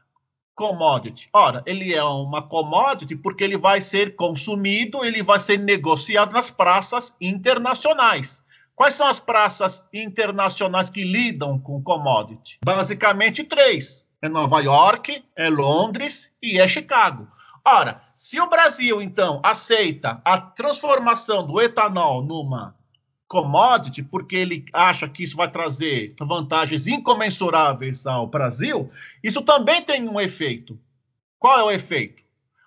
commodity? 0.56 1.28
Ora, 1.32 1.62
ele 1.66 1.94
é 1.94 2.02
uma 2.02 2.42
commodity 2.42 3.14
porque 3.14 3.44
ele 3.44 3.56
vai 3.56 3.80
ser 3.80 4.16
consumido, 4.16 5.04
ele 5.04 5.22
vai 5.22 5.38
ser 5.38 5.58
negociado 5.58 6.32
nas 6.32 6.50
praças 6.50 7.14
internacionais. 7.20 8.42
Quais 8.74 8.94
são 8.94 9.06
as 9.06 9.20
praças 9.20 9.86
internacionais 9.92 10.90
que 10.90 11.04
lidam 11.04 11.58
com 11.58 11.82
commodity? 11.82 12.58
Basicamente 12.64 13.44
três: 13.44 14.04
é 14.20 14.28
Nova 14.28 14.60
York, 14.60 15.22
é 15.36 15.48
Londres 15.48 16.30
e 16.42 16.58
é 16.58 16.66
Chicago. 16.66 17.28
Ora, 17.64 18.00
se 18.14 18.40
o 18.40 18.48
Brasil 18.48 19.02
então 19.02 19.40
aceita 19.42 20.20
a 20.24 20.40
transformação 20.40 21.44
do 21.44 21.60
etanol 21.60 22.22
numa 22.22 22.75
commodity, 23.28 24.02
porque 24.02 24.36
ele 24.36 24.64
acha 24.72 25.08
que 25.08 25.24
isso 25.24 25.36
vai 25.36 25.50
trazer 25.50 26.14
vantagens 26.20 26.86
incomensuráveis 26.86 28.06
ao 28.06 28.26
Brasil, 28.26 28.90
isso 29.22 29.42
também 29.42 29.82
tem 29.82 30.08
um 30.08 30.20
efeito. 30.20 30.78
Qual 31.38 31.58
é 31.58 31.62
o 31.64 31.70
efeito? 31.70 32.22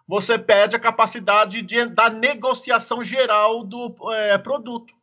Você 0.08 0.38
perde 0.38 0.76
a 0.76 0.80
capacidade 0.80 1.62
de, 1.62 1.86
da 1.86 2.10
negociação 2.10 3.04
geral 3.04 3.64
do 3.64 3.96
é, 4.12 4.38
produto. 4.38 4.94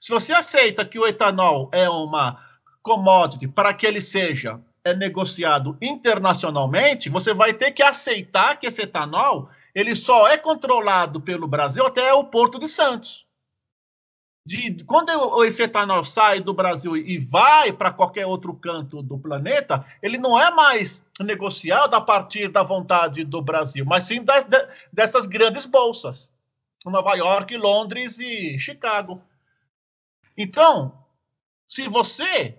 Se 0.00 0.10
você 0.10 0.32
aceita 0.32 0.84
que 0.84 0.98
o 0.98 1.06
etanol 1.06 1.68
é 1.72 1.88
uma 1.88 2.42
commodity 2.82 3.46
para 3.46 3.74
que 3.74 3.86
ele 3.86 4.00
seja 4.00 4.60
é 4.84 4.94
negociado 4.94 5.76
internacionalmente, 5.82 7.10
você 7.10 7.34
vai 7.34 7.52
ter 7.52 7.72
que 7.72 7.82
aceitar 7.82 8.56
que 8.58 8.66
esse 8.66 8.82
etanol 8.82 9.50
ele 9.74 9.94
só 9.94 10.26
é 10.28 10.38
controlado 10.38 11.20
pelo 11.20 11.46
Brasil 11.46 11.84
até 11.84 12.12
o 12.14 12.24
Porto 12.24 12.58
de 12.58 12.66
Santos 12.66 13.27
de 14.48 14.82
quando 14.84 15.44
esse 15.44 15.62
etanol 15.62 16.02
sai 16.02 16.40
do 16.40 16.54
Brasil 16.54 16.96
e 16.96 17.18
vai 17.18 17.70
para 17.70 17.92
qualquer 17.92 18.24
outro 18.24 18.54
canto 18.54 19.02
do 19.02 19.18
planeta, 19.18 19.84
ele 20.02 20.16
não 20.16 20.40
é 20.40 20.50
mais 20.50 21.04
negociado 21.20 21.92
a 21.92 22.00
partir 22.00 22.48
da 22.48 22.62
vontade 22.62 23.24
do 23.24 23.42
Brasil, 23.42 23.84
mas 23.84 24.04
sim 24.04 24.24
das, 24.24 24.46
dessas 24.90 25.26
grandes 25.26 25.66
bolsas, 25.66 26.30
Nova 26.86 27.14
York, 27.14 27.54
Londres 27.58 28.18
e 28.20 28.58
Chicago. 28.58 29.20
Então, 30.34 30.98
se 31.68 31.86
você 31.86 32.56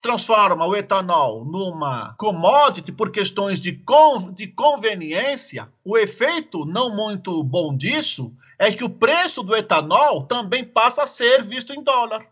transforma 0.00 0.66
o 0.66 0.76
etanol 0.76 1.44
numa 1.44 2.14
commodity 2.18 2.92
por 2.92 3.10
questões 3.10 3.60
de, 3.60 3.72
con 3.72 4.32
de 4.32 4.46
conveniência, 4.46 5.68
o 5.84 5.96
efeito 5.96 6.64
não 6.64 6.94
muito 6.94 7.42
bom 7.42 7.76
disso 7.76 8.32
é 8.58 8.72
que 8.72 8.84
o 8.84 8.90
preço 8.90 9.42
do 9.42 9.54
etanol 9.54 10.26
também 10.26 10.64
passa 10.64 11.02
a 11.02 11.06
ser 11.06 11.42
visto 11.42 11.72
em 11.72 11.82
dólar. 11.82 12.26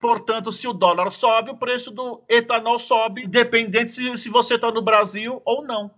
Portanto, 0.00 0.50
se 0.50 0.66
o 0.66 0.72
dólar 0.72 1.10
sobe, 1.10 1.50
o 1.50 1.56
preço 1.56 1.90
do 1.90 2.22
etanol 2.26 2.78
sobe, 2.78 3.24
independente 3.24 3.90
se, 3.90 4.16
se 4.16 4.30
você 4.30 4.54
está 4.54 4.70
no 4.70 4.80
Brasil 4.80 5.42
ou 5.44 5.62
não. 5.62 5.90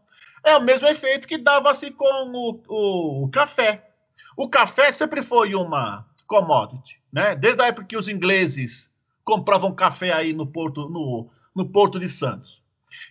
É 0.42 0.56
o 0.56 0.60
mesmo 0.60 0.88
efeito 0.88 1.28
que 1.28 1.38
dava-se 1.38 1.92
com 1.92 2.04
o, 2.04 2.60
o, 2.66 3.24
o, 3.24 3.28
café. 3.28 3.88
O 4.36 4.48
café 4.48 4.90
sempre 4.90 5.22
foi 5.22 5.54
uma 5.54 6.04
commodity, 6.26 7.00
né? 7.12 7.36
Desde 7.36 7.62
a 7.62 7.66
época 7.66 7.86
que 7.86 7.96
os 7.96 8.08
ingleses 8.08 8.91
compravam 9.24 9.74
café 9.74 10.12
aí 10.12 10.32
no 10.32 10.46
porto, 10.46 10.88
no, 10.88 11.30
no 11.54 11.68
porto 11.68 11.98
de 11.98 12.08
Santos. 12.08 12.62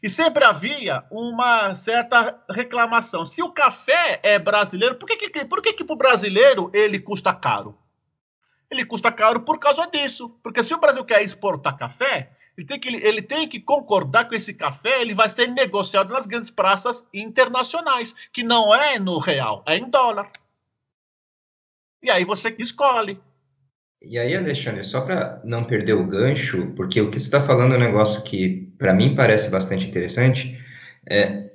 E 0.02 0.10
sempre 0.10 0.44
havia 0.44 1.04
uma 1.10 1.74
certa 1.76 2.40
reclamação. 2.50 3.26
Se 3.26 3.42
o 3.42 3.52
café 3.52 4.20
é 4.24 4.38
brasileiro, 4.38 4.96
por 4.96 5.08
que, 5.08 5.18
que, 5.18 5.46
por 5.46 5.62
que, 5.62 5.74
que 5.74 5.84
para 5.84 5.94
o 5.94 5.98
brasileiro 5.98 6.70
ele 6.74 7.00
custa 7.00 7.34
caro? 7.34 7.78
Ele 8.70 8.86
custa 8.86 9.12
caro 9.12 9.42
por 9.42 9.60
causa 9.60 9.86
disso. 9.88 10.30
Porque 10.44 10.64
se 10.64 10.74
o 10.74 10.80
Brasil 10.80 11.04
quer 11.04 11.24
exportar 11.24 11.78
café, 11.78 12.32
ele 12.58 12.68
tem, 12.68 12.80
que, 12.80 12.90
ele 12.90 13.22
tem 13.22 13.48
que 13.48 13.60
concordar 13.60 14.28
com 14.28 14.36
esse 14.36 14.54
café, 14.54 15.02
ele 15.02 15.14
vai 15.14 15.30
ser 15.30 15.48
negociado 15.48 16.14
nas 16.14 16.26
grandes 16.26 16.52
praças 16.52 17.08
internacionais, 17.14 18.14
que 18.32 18.44
não 18.44 18.74
é 18.74 19.00
no 19.00 19.18
real, 19.18 19.64
é 19.68 19.78
em 19.78 19.90
dólar. 19.90 20.32
E 22.04 22.10
aí 22.10 22.26
você 22.26 22.56
escolhe. 22.60 23.20
E 24.02 24.18
aí, 24.18 24.36
Alexandre, 24.36 24.84
só 24.84 25.02
para 25.02 25.40
não 25.46 25.64
perder 25.64 25.94
o 25.94 26.08
gancho, 26.08 26.74
porque 26.76 27.00
o 27.00 27.12
que 27.12 27.20
você 27.20 27.28
está 27.28 27.42
falando 27.42 27.76
é 27.76 27.78
um 27.78 27.82
negócio 27.82 28.24
que, 28.24 28.68
para 28.78 28.94
mim, 28.94 29.16
parece 29.16 29.50
bastante 29.50 29.88
interessante, 29.88 30.60
é 31.08 31.52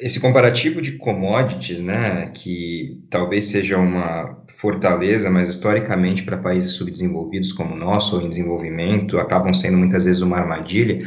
esse 0.00 0.18
comparativo 0.18 0.80
de 0.80 0.92
commodities, 0.92 1.80
né, 1.80 2.30
que 2.34 3.00
talvez 3.08 3.44
seja 3.44 3.78
uma 3.78 4.42
fortaleza, 4.48 5.30
mas 5.30 5.48
historicamente 5.48 6.24
para 6.24 6.36
países 6.36 6.72
subdesenvolvidos 6.72 7.52
como 7.52 7.74
o 7.74 7.78
nosso, 7.78 8.16
ou 8.16 8.22
em 8.22 8.28
desenvolvimento, 8.28 9.18
acabam 9.18 9.54
sendo 9.54 9.78
muitas 9.78 10.04
vezes 10.04 10.20
uma 10.20 10.36
armadilha. 10.36 11.06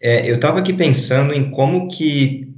É, 0.00 0.30
eu 0.30 0.36
estava 0.36 0.60
aqui 0.60 0.72
pensando 0.72 1.32
em 1.32 1.50
como 1.50 1.88
que 1.88 2.51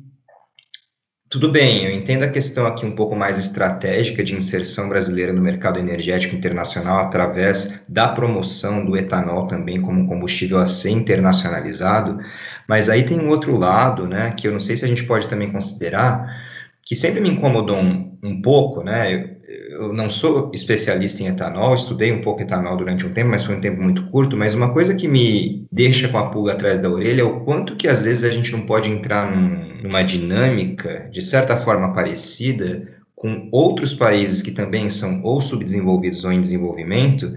tudo 1.35 1.51
bem, 1.51 1.85
eu 1.85 1.91
entendo 1.91 2.23
a 2.23 2.29
questão 2.29 2.65
aqui 2.65 2.87
um 2.87 2.95
pouco 2.95 3.17
mais 3.17 3.37
estratégica 3.37 4.23
de 4.23 4.37
inserção 4.37 4.89
brasileira 4.89 5.33
no 5.33 5.43
mercado 5.43 5.81
energético 5.81 6.37
internacional 6.37 7.01
através 7.01 7.83
da 7.89 8.07
promoção 8.07 8.85
do 8.85 8.97
etanol 8.97 9.49
também 9.49 9.83
como 9.83 10.07
combustível 10.07 10.59
a 10.59 10.67
ser 10.67 10.91
internacionalizado, 10.91 12.21
mas 12.69 12.89
aí 12.89 13.03
tem 13.03 13.19
um 13.19 13.31
outro 13.31 13.59
lado, 13.59 14.07
né, 14.07 14.33
que 14.39 14.47
eu 14.47 14.53
não 14.53 14.61
sei 14.61 14.77
se 14.77 14.85
a 14.85 14.89
gente 14.89 15.03
pode 15.03 15.27
também 15.27 15.51
considerar, 15.51 16.44
que 16.85 16.95
sempre 16.95 17.21
me 17.21 17.31
incomodou 17.31 17.79
um, 17.79 18.19
um 18.23 18.43
pouco, 18.43 18.83
né, 18.83 19.35
eu 19.71 19.93
não 19.93 20.09
sou 20.09 20.51
especialista 20.55 21.23
em 21.23 21.27
etanol, 21.27 21.75
estudei 21.75 22.13
um 22.13 22.23
pouco 22.23 22.43
etanol 22.43 22.77
durante 22.77 23.07
um 23.07 23.13
tempo, 23.13 23.31
mas 23.31 23.43
foi 23.43 23.57
um 23.57 23.61
tempo 23.61 23.83
muito 23.83 24.07
curto. 24.11 24.37
Mas 24.37 24.55
uma 24.55 24.73
coisa 24.73 24.95
que 24.95 25.09
me 25.09 25.67
deixa 25.71 26.09
com 26.09 26.19
a 26.19 26.31
pulga 26.31 26.53
atrás 26.53 26.79
da 26.79 26.89
orelha 26.89 27.23
é 27.23 27.25
o 27.25 27.41
quanto 27.41 27.77
que 27.77 27.89
às 27.89 28.05
vezes 28.05 28.25
a 28.25 28.31
gente 28.31 28.53
não 28.53 28.63
pode 28.63 28.91
entrar 28.91 29.35
num, 29.35 29.83
numa 29.83 30.03
dinâmica 30.03 31.09
de 31.13 31.21
certa 31.21 31.57
forma 31.57 31.93
parecida 31.93 32.89
com 33.15 33.49
outros 33.51 33.95
países 33.95 34.43
que 34.43 34.51
também 34.51 34.91
são 34.91 35.23
ou 35.23 35.41
subdesenvolvidos 35.41 36.25
ou 36.25 36.33
em 36.33 36.41
desenvolvimento, 36.41 37.35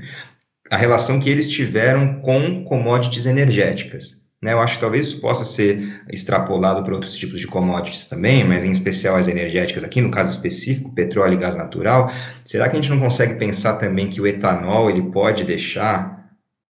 a 0.70 0.76
relação 0.76 1.20
que 1.20 1.30
eles 1.30 1.50
tiveram 1.50 2.20
com 2.22 2.64
commodities 2.66 3.26
energéticas. 3.26 4.27
Né? 4.42 4.54
Eu 4.54 4.60
acho 4.60 4.76
que 4.76 4.82
talvez 4.82 5.08
isso 5.08 5.20
possa 5.20 5.44
ser 5.44 6.02
extrapolado 6.12 6.84
para 6.84 6.94
outros 6.94 7.18
tipos 7.18 7.40
de 7.40 7.48
commodities 7.48 8.06
também, 8.06 8.44
mas 8.44 8.64
em 8.64 8.72
especial 8.72 9.16
as 9.16 9.28
energéticas 9.28 9.84
aqui, 9.84 10.02
no 10.02 10.12
caso 10.12 10.32
específico, 10.32 10.94
petróleo 10.94 11.34
e 11.34 11.38
gás 11.38 11.56
natural. 11.56 12.12
Será 12.46 12.70
que 12.70 12.78
a 12.78 12.82
gente 12.82 12.92
não 12.92 13.00
consegue 13.00 13.36
pensar 13.36 13.78
também 13.78 14.10
que 14.10 14.22
o 14.22 14.28
etanol 14.28 14.90
ele 14.90 15.12
pode 15.12 15.44
deixar 15.44 16.18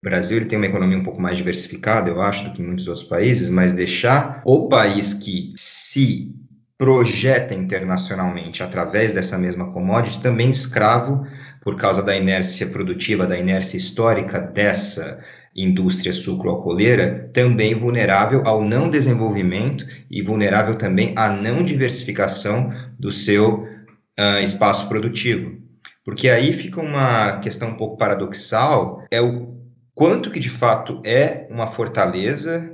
o 0.03 0.09
Brasil 0.09 0.37
ele 0.37 0.47
tem 0.47 0.57
uma 0.57 0.65
economia 0.65 0.97
um 0.97 1.03
pouco 1.03 1.21
mais 1.21 1.37
diversificada, 1.37 2.09
eu 2.09 2.19
acho, 2.19 2.45
do 2.45 2.53
que 2.53 2.61
muitos 2.63 2.87
outros 2.87 3.05
países, 3.05 3.51
mas 3.51 3.71
deixar 3.71 4.41
o 4.43 4.67
país 4.67 5.13
que 5.13 5.53
se 5.55 6.33
projeta 6.75 7.53
internacionalmente 7.53 8.63
através 8.63 9.11
dessa 9.11 9.37
mesma 9.37 9.71
commodity 9.71 10.19
também 10.19 10.49
escravo 10.49 11.23
por 11.61 11.75
causa 11.75 12.01
da 12.01 12.17
inércia 12.17 12.65
produtiva, 12.65 13.27
da 13.27 13.37
inércia 13.37 13.77
histórica 13.77 14.39
dessa 14.39 15.23
indústria 15.55 16.13
sucroalcooleira 16.13 17.29
também 17.33 17.73
vulnerável 17.73 18.41
ao 18.45 18.63
não 18.63 18.89
desenvolvimento 18.89 19.85
e 20.09 20.21
vulnerável 20.21 20.75
também 20.75 21.13
à 21.15 21.29
não 21.29 21.63
diversificação 21.63 22.73
do 22.97 23.11
seu 23.11 23.63
uh, 24.19 24.41
espaço 24.41 24.87
produtivo. 24.87 25.59
Porque 26.03 26.29
aí 26.29 26.53
fica 26.53 26.81
uma 26.81 27.39
questão 27.39 27.69
um 27.69 27.75
pouco 27.75 27.97
paradoxal, 27.97 29.03
é 29.11 29.21
o 29.21 29.55
quanto 29.93 30.31
que 30.31 30.39
de 30.39 30.49
fato 30.49 31.01
é 31.05 31.47
uma 31.49 31.67
fortaleza 31.67 32.70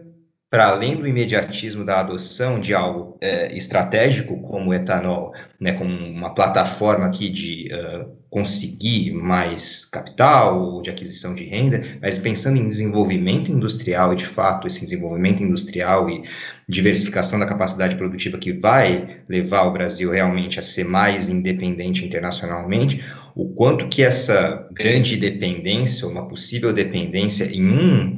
para 0.50 0.68
além 0.68 0.96
do 0.96 1.06
imediatismo 1.06 1.84
da 1.84 2.00
adoção 2.00 2.60
de 2.60 2.74
algo 2.74 3.18
é, 3.20 3.56
estratégico 3.56 4.42
como 4.42 4.70
o 4.70 4.74
etanol, 4.74 5.34
né, 5.60 5.74
como 5.74 5.90
uma 5.90 6.34
plataforma 6.34 7.06
aqui 7.06 7.30
de 7.30 7.68
uh, 7.74 8.16
conseguir 8.30 9.12
mais 9.12 9.84
capital, 9.84 10.82
de 10.82 10.90
aquisição 10.90 11.36
de 11.36 11.44
renda, 11.44 11.82
mas 12.02 12.18
pensando 12.18 12.58
em 12.58 12.68
desenvolvimento 12.68 13.52
industrial 13.52 14.14
e 14.14 14.16
de 14.16 14.26
fato 14.26 14.68
esse 14.68 14.82
desenvolvimento 14.82 15.44
industrial 15.44 16.10
e 16.10 16.24
diversificação 16.68 17.40
da 17.40 17.46
capacidade 17.46 17.96
produtiva 17.96 18.38
que 18.38 18.54
vai 18.54 19.22
levar 19.28 19.64
o 19.64 19.74
Brasil 19.74 20.12
realmente 20.12 20.60
a 20.60 20.64
ser 20.64 20.86
mais 20.86 21.30
independente 21.30 22.06
internacionalmente, 22.06 23.04
o 23.36 23.50
quanto 23.50 23.90
que 23.90 24.02
essa 24.02 24.66
grande 24.72 25.18
dependência, 25.18 26.08
uma 26.08 26.28
possível 26.28 26.72
dependência 26.72 27.46
em 27.46 27.70
um 27.70 28.18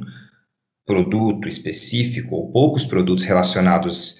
produto 0.90 1.48
específico 1.48 2.34
ou 2.34 2.50
poucos 2.50 2.84
produtos 2.84 3.22
relacionados 3.22 4.18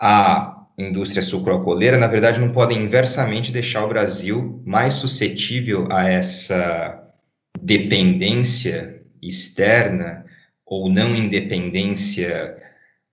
à 0.00 0.66
indústria 0.78 1.20
sucroalcooleira, 1.20 1.98
na 1.98 2.06
verdade, 2.06 2.38
não 2.38 2.50
podem 2.50 2.84
inversamente 2.84 3.50
deixar 3.50 3.84
o 3.84 3.88
Brasil 3.88 4.62
mais 4.64 4.94
suscetível 4.94 5.88
a 5.90 6.08
essa 6.08 7.02
dependência 7.60 9.02
externa 9.20 10.24
ou 10.64 10.88
não 10.88 11.16
independência 11.16 12.56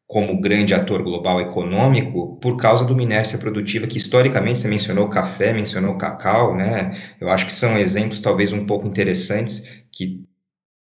como 0.06 0.40
grande 0.40 0.76
ator 0.76 1.02
global 1.02 1.42
econômico 1.42 2.38
por 2.42 2.58
causa 2.58 2.86
de 2.86 2.94
uma 2.94 3.02
inércia 3.02 3.40
produtiva 3.40 3.88
que 3.88 3.98
historicamente 3.98 4.60
você 4.60 4.68
mencionou 4.68 5.10
café, 5.10 5.52
mencionou 5.52 5.98
cacau, 5.98 6.56
né? 6.56 6.92
Eu 7.20 7.30
acho 7.30 7.48
que 7.48 7.54
são 7.54 7.76
exemplos 7.78 8.22
talvez 8.22 8.54
um 8.54 8.68
pouco 8.68 8.88
interessantes 8.88 9.84
que 9.92 10.24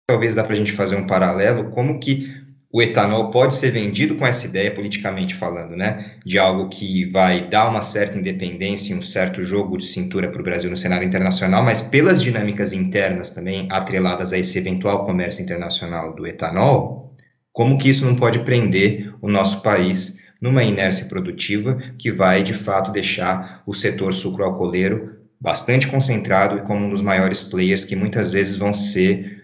talvez 0.09 0.33
dá 0.33 0.43
para 0.43 0.53
a 0.53 0.57
gente 0.57 0.71
fazer 0.71 0.95
um 0.95 1.05
paralelo, 1.05 1.69
como 1.69 1.99
que 1.99 2.33
o 2.71 2.81
etanol 2.81 3.29
pode 3.29 3.53
ser 3.53 3.69
vendido 3.69 4.15
com 4.15 4.25
essa 4.25 4.47
ideia, 4.47 4.71
politicamente 4.71 5.35
falando, 5.35 5.75
né, 5.75 6.13
de 6.25 6.39
algo 6.39 6.67
que 6.67 7.05
vai 7.11 7.47
dar 7.47 7.69
uma 7.69 7.83
certa 7.83 8.17
independência 8.17 8.95
um 8.95 9.03
certo 9.03 9.39
jogo 9.39 9.77
de 9.77 9.85
cintura 9.85 10.27
para 10.29 10.41
o 10.41 10.43
Brasil 10.43 10.67
no 10.67 10.75
cenário 10.75 11.07
internacional, 11.07 11.63
mas 11.63 11.79
pelas 11.79 12.23
dinâmicas 12.23 12.73
internas 12.73 13.29
também 13.29 13.67
atreladas 13.69 14.33
a 14.33 14.37
esse 14.39 14.57
eventual 14.57 15.05
comércio 15.05 15.43
internacional 15.43 16.15
do 16.15 16.25
etanol, 16.25 17.15
como 17.53 17.77
que 17.77 17.89
isso 17.89 18.03
não 18.03 18.15
pode 18.15 18.39
prender 18.39 19.13
o 19.21 19.29
nosso 19.29 19.61
país 19.61 20.19
numa 20.41 20.63
inércia 20.63 21.05
produtiva 21.05 21.77
que 21.99 22.11
vai, 22.11 22.41
de 22.41 22.55
fato, 22.55 22.91
deixar 22.91 23.61
o 23.63 23.75
setor 23.75 24.11
sucroalcooleiro 24.11 25.19
bastante 25.39 25.87
concentrado 25.87 26.57
e 26.57 26.61
como 26.61 26.85
um 26.85 26.89
dos 26.89 27.01
maiores 27.01 27.43
players 27.43 27.85
que 27.85 27.95
muitas 27.95 28.31
vezes 28.31 28.57
vão 28.57 28.73
ser 28.73 29.38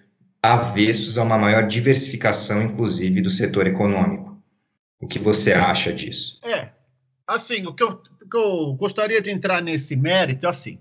avessos 0.53 1.17
a 1.17 1.23
uma 1.23 1.37
maior 1.37 1.67
diversificação, 1.67 2.61
inclusive, 2.61 3.21
do 3.21 3.29
setor 3.29 3.67
econômico. 3.67 4.37
O 4.99 5.07
que 5.07 5.19
você 5.19 5.53
acha 5.53 5.93
disso? 5.93 6.39
É, 6.43 6.69
assim, 7.27 7.65
o 7.65 7.73
que 7.73 7.83
eu, 7.83 7.97
que 7.97 8.37
eu 8.37 8.73
gostaria 8.73 9.21
de 9.21 9.31
entrar 9.31 9.61
nesse 9.61 9.95
mérito, 9.95 10.47
assim, 10.47 10.79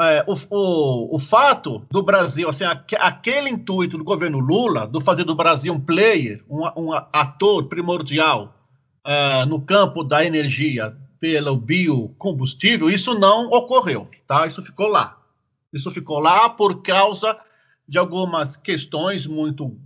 é, 0.00 0.24
o, 0.26 0.34
o, 0.50 1.16
o, 1.16 1.18
fato 1.18 1.86
do 1.90 2.02
Brasil, 2.02 2.48
assim, 2.48 2.64
aquele 2.98 3.50
intuito 3.50 3.98
do 3.98 4.04
governo 4.04 4.38
Lula, 4.38 4.86
do 4.86 5.00
fazer 5.00 5.24
do 5.24 5.34
Brasil 5.34 5.74
um 5.74 5.80
player, 5.80 6.42
um, 6.48 6.62
um 6.76 6.92
ator 7.12 7.68
primordial 7.68 8.54
é, 9.04 9.44
no 9.44 9.60
campo 9.60 10.02
da 10.02 10.24
energia 10.24 10.96
pelo 11.20 11.54
biocombustível, 11.54 12.88
isso 12.88 13.18
não 13.18 13.50
ocorreu, 13.50 14.08
tá? 14.26 14.46
Isso 14.46 14.62
ficou 14.62 14.88
lá. 14.88 15.18
Isso 15.70 15.90
ficou 15.90 16.18
lá 16.18 16.48
por 16.48 16.82
causa 16.82 17.36
de 17.90 17.98
algumas 17.98 18.56
questões 18.56 19.26
muito 19.26 19.76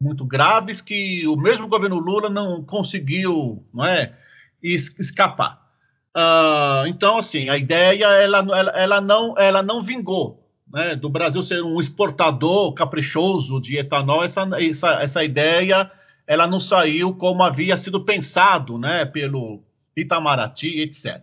muito 0.00 0.24
graves 0.24 0.80
que 0.80 1.26
o 1.26 1.36
mesmo 1.36 1.66
governo 1.68 1.98
Lula 1.98 2.28
não 2.28 2.62
conseguiu 2.64 3.64
não 3.74 3.84
é, 3.84 4.16
escapar. 4.62 5.60
Uh, 6.16 6.86
então, 6.86 7.18
assim, 7.18 7.48
a 7.48 7.56
ideia 7.56 8.06
ela, 8.06 8.38
ela, 8.38 8.70
ela, 8.72 9.00
não, 9.00 9.38
ela 9.38 9.62
não 9.62 9.80
vingou. 9.80 10.40
Né, 10.72 10.96
do 10.96 11.10
Brasil 11.10 11.42
ser 11.42 11.62
um 11.62 11.80
exportador 11.80 12.72
caprichoso 12.74 13.60
de 13.60 13.76
etanol, 13.76 14.24
essa, 14.24 14.48
essa, 14.58 15.02
essa 15.02 15.24
ideia 15.24 15.90
ela 16.26 16.46
não 16.46 16.58
saiu 16.58 17.14
como 17.14 17.42
havia 17.42 17.76
sido 17.76 18.04
pensado 18.04 18.78
né, 18.78 19.04
pelo 19.04 19.62
Itamaraty, 19.96 20.80
etc. 20.80 21.22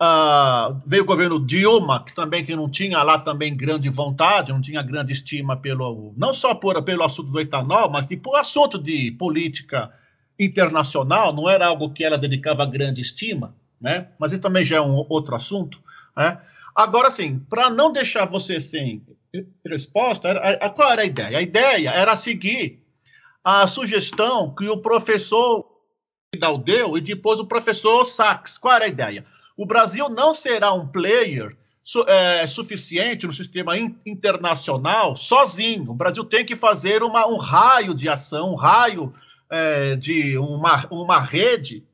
Uh, 0.00 0.78
veio 0.86 1.04
o 1.04 1.06
governo 1.06 1.40
Dilma, 1.40 2.04
que 2.04 2.14
também 2.14 2.44
que 2.44 2.54
não 2.54 2.68
tinha 2.68 3.02
lá 3.02 3.18
também 3.18 3.56
grande 3.56 3.88
vontade, 3.88 4.52
não 4.52 4.60
tinha 4.60 4.82
grande 4.82 5.12
estima 5.12 5.56
pelo 5.56 6.12
não 6.18 6.34
só 6.34 6.54
por, 6.54 6.82
pelo 6.82 7.02
assunto 7.02 7.30
do 7.30 7.40
etanol, 7.40 7.90
mas 7.90 8.04
tipo 8.04 8.36
assunto 8.36 8.78
de 8.78 9.10
política 9.12 9.90
internacional, 10.38 11.34
não 11.34 11.48
era 11.48 11.66
algo 11.66 11.90
que 11.94 12.04
ela 12.04 12.18
dedicava 12.18 12.66
grande 12.66 13.00
estima, 13.00 13.54
né? 13.80 14.08
Mas 14.18 14.32
isso 14.32 14.42
também 14.42 14.62
já 14.62 14.76
é 14.76 14.80
um 14.82 15.06
outro 15.08 15.34
assunto, 15.34 15.82
né? 16.14 16.42
Agora, 16.74 17.10
sim, 17.10 17.38
para 17.48 17.70
não 17.70 17.90
deixar 17.90 18.26
você 18.26 18.60
sem 18.60 19.02
resposta, 19.64 20.28
era, 20.28 20.68
qual 20.70 20.92
era 20.92 21.02
a 21.02 21.06
ideia? 21.06 21.38
A 21.38 21.42
ideia 21.42 21.90
era 21.90 22.14
seguir 22.14 22.82
a 23.42 23.66
sugestão 23.66 24.54
que 24.54 24.68
o 24.68 24.76
professor 24.76 25.64
Vidal 26.34 26.58
deu 26.58 26.98
e 26.98 27.00
depois 27.00 27.40
o 27.40 27.46
professor 27.46 28.04
Sachs. 28.04 28.58
Qual 28.58 28.74
era 28.74 28.84
a 28.84 28.88
ideia? 28.88 29.24
O 29.56 29.64
Brasil 29.64 30.08
não 30.08 30.34
será 30.34 30.72
um 30.72 30.86
player 30.86 31.56
su 31.82 32.04
é, 32.08 32.46
suficiente 32.46 33.26
no 33.26 33.32
sistema 33.32 33.78
in 33.78 33.96
internacional 34.04 35.14
sozinho. 35.14 35.92
O 35.92 35.94
Brasil 35.94 36.24
tem 36.24 36.44
que 36.44 36.56
fazer 36.56 37.02
uma, 37.02 37.26
um 37.28 37.36
raio 37.36 37.94
de 37.94 38.08
ação, 38.08 38.52
um 38.52 38.56
raio 38.56 39.14
é, 39.48 39.94
de 39.96 40.36
uma, 40.36 40.86
uma 40.90 41.20
rede 41.20 41.84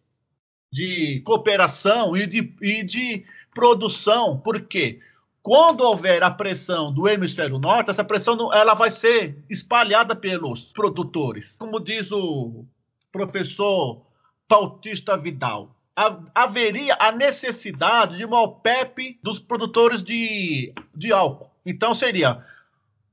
de 0.72 1.20
cooperação 1.20 2.16
e 2.16 2.26
de, 2.26 2.54
e 2.62 2.82
de 2.82 3.24
produção. 3.54 4.38
Por 4.38 4.62
quê? 4.62 4.98
Quando 5.42 5.82
houver 5.82 6.22
a 6.22 6.30
pressão 6.30 6.92
do 6.92 7.06
hemisfério 7.06 7.58
norte, 7.58 7.90
essa 7.90 8.04
pressão 8.04 8.52
ela 8.54 8.74
vai 8.74 8.90
ser 8.90 9.44
espalhada 9.50 10.16
pelos 10.16 10.72
produtores. 10.72 11.56
Como 11.58 11.78
diz 11.78 12.10
o 12.12 12.64
professor 13.10 14.06
Bautista 14.48 15.16
Vidal, 15.16 15.76
haveria 16.34 16.96
a 16.98 17.12
necessidade 17.12 18.16
de 18.16 18.24
uma 18.24 18.42
OPEP 18.42 19.18
dos 19.22 19.38
produtores 19.38 20.02
de, 20.02 20.72
de 20.94 21.12
álcool. 21.12 21.50
Então, 21.64 21.94
seria 21.94 22.44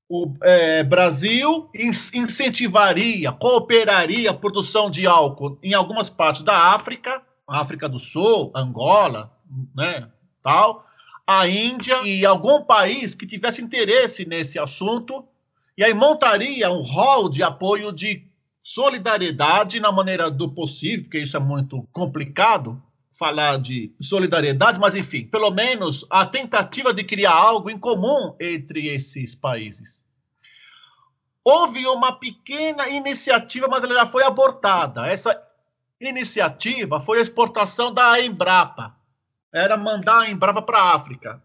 o 0.07 0.33
é, 0.41 0.83
Brasil 0.83 1.69
incentivaria, 1.73 3.31
cooperaria 3.31 4.31
a 4.31 4.33
produção 4.33 4.89
de 4.89 5.05
álcool 5.05 5.59
em 5.61 5.73
algumas 5.73 6.09
partes 6.09 6.41
da 6.41 6.73
África, 6.73 7.21
África 7.47 7.87
do 7.87 7.99
Sul, 7.99 8.51
Angola, 8.55 9.31
né, 9.75 10.09
tal, 10.41 10.85
a 11.27 11.47
Índia 11.47 12.01
e 12.03 12.25
algum 12.25 12.63
país 12.63 13.13
que 13.13 13.27
tivesse 13.27 13.61
interesse 13.61 14.25
nesse 14.25 14.57
assunto, 14.57 15.23
e 15.77 15.83
aí 15.83 15.93
montaria 15.93 16.71
um 16.71 16.81
rol 16.81 17.29
de 17.29 17.43
apoio 17.43 17.91
de 17.91 18.28
solidariedade 18.69 19.79
na 19.79 19.91
maneira 19.91 20.29
do 20.29 20.51
possível, 20.51 21.03
porque 21.05 21.17
isso 21.17 21.35
é 21.35 21.39
muito 21.39 21.87
complicado 21.91 22.79
falar 23.17 23.57
de 23.57 23.91
solidariedade, 23.99 24.79
mas 24.79 24.93
enfim, 24.93 25.25
pelo 25.25 25.49
menos 25.49 26.05
a 26.07 26.23
tentativa 26.23 26.93
de 26.93 27.03
criar 27.03 27.33
algo 27.33 27.71
em 27.71 27.79
comum 27.79 28.35
entre 28.39 28.87
esses 28.87 29.33
países. 29.33 30.05
Houve 31.43 31.87
uma 31.87 32.13
pequena 32.13 32.87
iniciativa, 32.89 33.67
mas 33.67 33.83
ela 33.83 33.95
já 33.95 34.05
foi 34.05 34.23
abortada. 34.23 35.07
Essa 35.07 35.35
iniciativa 35.99 36.99
foi 36.99 37.17
a 37.17 37.21
exportação 37.23 37.91
da 37.91 38.21
Embrapa. 38.21 38.95
Era 39.51 39.77
mandar 39.77 40.19
a 40.19 40.29
Embrapa 40.29 40.61
para 40.61 40.79
a 40.79 40.95
África. 40.95 41.41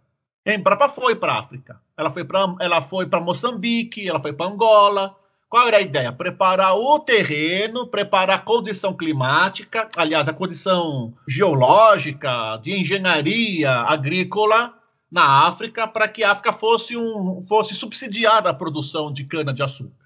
A 0.46 0.52
Embrapa 0.52 0.90
foi 0.90 1.16
para 1.16 1.32
a 1.32 1.40
África. 1.40 1.80
Ela 1.96 2.10
foi 2.10 2.22
para 2.22 2.54
ela 2.60 2.82
foi 2.82 3.06
para 3.06 3.18
Moçambique, 3.18 4.06
ela 4.06 4.20
foi 4.20 4.34
para 4.34 4.46
Angola, 4.46 5.16
qual 5.48 5.68
era 5.68 5.76
a 5.76 5.82
ideia? 5.82 6.12
Preparar 6.12 6.74
o 6.76 6.98
terreno, 6.98 7.86
preparar 7.86 8.38
a 8.38 8.42
condição 8.42 8.94
climática, 8.96 9.88
aliás, 9.96 10.28
a 10.28 10.32
condição 10.32 11.14
geológica, 11.28 12.56
de 12.62 12.72
engenharia 12.72 13.70
agrícola 13.70 14.74
na 15.10 15.46
África, 15.46 15.86
para 15.86 16.08
que 16.08 16.24
a 16.24 16.32
África 16.32 16.52
fosse, 16.52 16.96
um, 16.96 17.44
fosse 17.46 17.74
subsidiada 17.74 18.50
a 18.50 18.54
produção 18.54 19.12
de 19.12 19.24
cana-de-açúcar. 19.24 20.04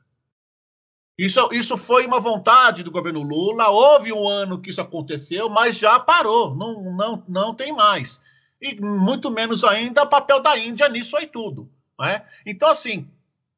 Isso, 1.19 1.49
isso 1.51 1.77
foi 1.77 2.07
uma 2.07 2.21
vontade 2.21 2.85
do 2.85 2.93
governo 2.93 3.23
Lula. 3.23 3.69
Houve 3.71 4.13
um 4.13 4.29
ano 4.29 4.61
que 4.61 4.71
isso 4.71 4.81
aconteceu, 4.81 5.49
mas 5.49 5.77
já 5.77 5.99
parou, 5.99 6.55
não, 6.55 6.95
não, 6.95 7.25
não 7.27 7.55
tem 7.55 7.73
mais. 7.73 8.23
E 8.63 8.81
muito 8.81 9.31
menos 9.31 9.65
ainda 9.65 10.05
o 10.05 10.09
papel 10.09 10.41
da 10.41 10.57
Índia 10.57 10.89
nisso 10.89 11.17
aí 11.17 11.27
tudo. 11.27 11.69
Né? 11.99 12.23
Então, 12.47 12.69
assim, 12.71 13.09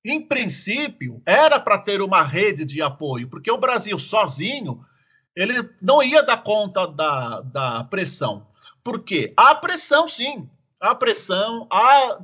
em 0.05 0.21
princípio, 0.27 1.23
era 1.27 1.61
para 1.61 1.79
ter 1.79 2.01
uma 2.01 2.23
rede 2.23 2.65
de 2.65 2.81
apoio, 2.81 3.29
porque 3.29 3.51
o 3.51 3.59
Brasil 3.59 3.99
sozinho 3.99 4.85
ele 5.37 5.69
não 5.81 6.03
ia 6.03 6.23
dar 6.23 6.43
conta 6.43 6.87
da, 6.87 7.41
da 7.43 7.85
pressão. 7.85 8.47
Por 8.83 9.05
quê? 9.05 9.33
Há 9.37 9.55
pressão, 9.55 10.09
sim. 10.09 10.49
Há 10.81 10.95
pressão, 10.95 11.67
há 11.71 12.19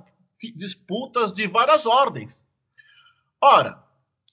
disputas 0.55 1.33
de 1.33 1.47
várias 1.47 1.85
ordens. 1.85 2.47
Ora, 3.41 3.79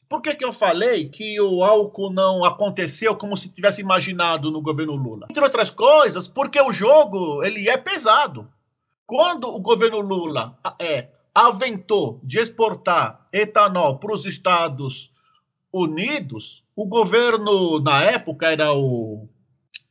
por 0.07 0.21
que, 0.21 0.35
que 0.35 0.45
eu 0.45 0.53
falei 0.53 1.09
que 1.09 1.39
o 1.41 1.63
álcool 1.63 2.11
não 2.11 2.45
aconteceu 2.45 3.15
como 3.15 3.35
se 3.35 3.49
tivesse 3.49 3.81
imaginado 3.81 4.51
no 4.51 4.61
governo 4.61 4.95
Lula? 4.95 5.27
Entre 5.29 5.43
outras 5.43 5.69
coisas, 5.69 6.27
porque 6.27 6.61
o 6.61 6.71
jogo 6.71 7.43
ele 7.43 7.67
é 7.67 7.77
pesado. 7.77 8.47
Quando 9.05 9.49
o 9.49 9.59
governo 9.59 9.99
Lula 9.99 10.57
é 10.79 11.09
aventou 11.33 12.19
de 12.23 12.39
exportar 12.39 13.27
etanol 13.31 13.97
para 13.97 14.13
os 14.13 14.25
Estados 14.25 15.11
Unidos, 15.71 16.63
o 16.75 16.85
governo 16.85 17.79
na 17.79 18.03
época 18.03 18.47
era 18.47 18.73
o 18.73 19.27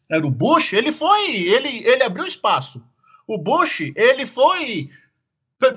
era 0.09 0.27
o 0.27 0.31
Bush, 0.31 0.75
ele 0.75 0.93
foi, 0.93 1.31
ele 1.31 1.89
ele 1.89 2.03
abriu 2.03 2.27
espaço. 2.27 2.83
O 3.27 3.39
Bush, 3.39 3.93
ele 3.97 4.27
foi 4.27 4.91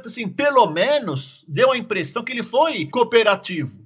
assim, 0.06 0.28
pelo 0.28 0.68
menos 0.68 1.46
deu 1.48 1.72
a 1.72 1.78
impressão 1.78 2.24
que 2.24 2.32
ele 2.32 2.44
foi 2.44 2.86
cooperativo. 2.86 3.86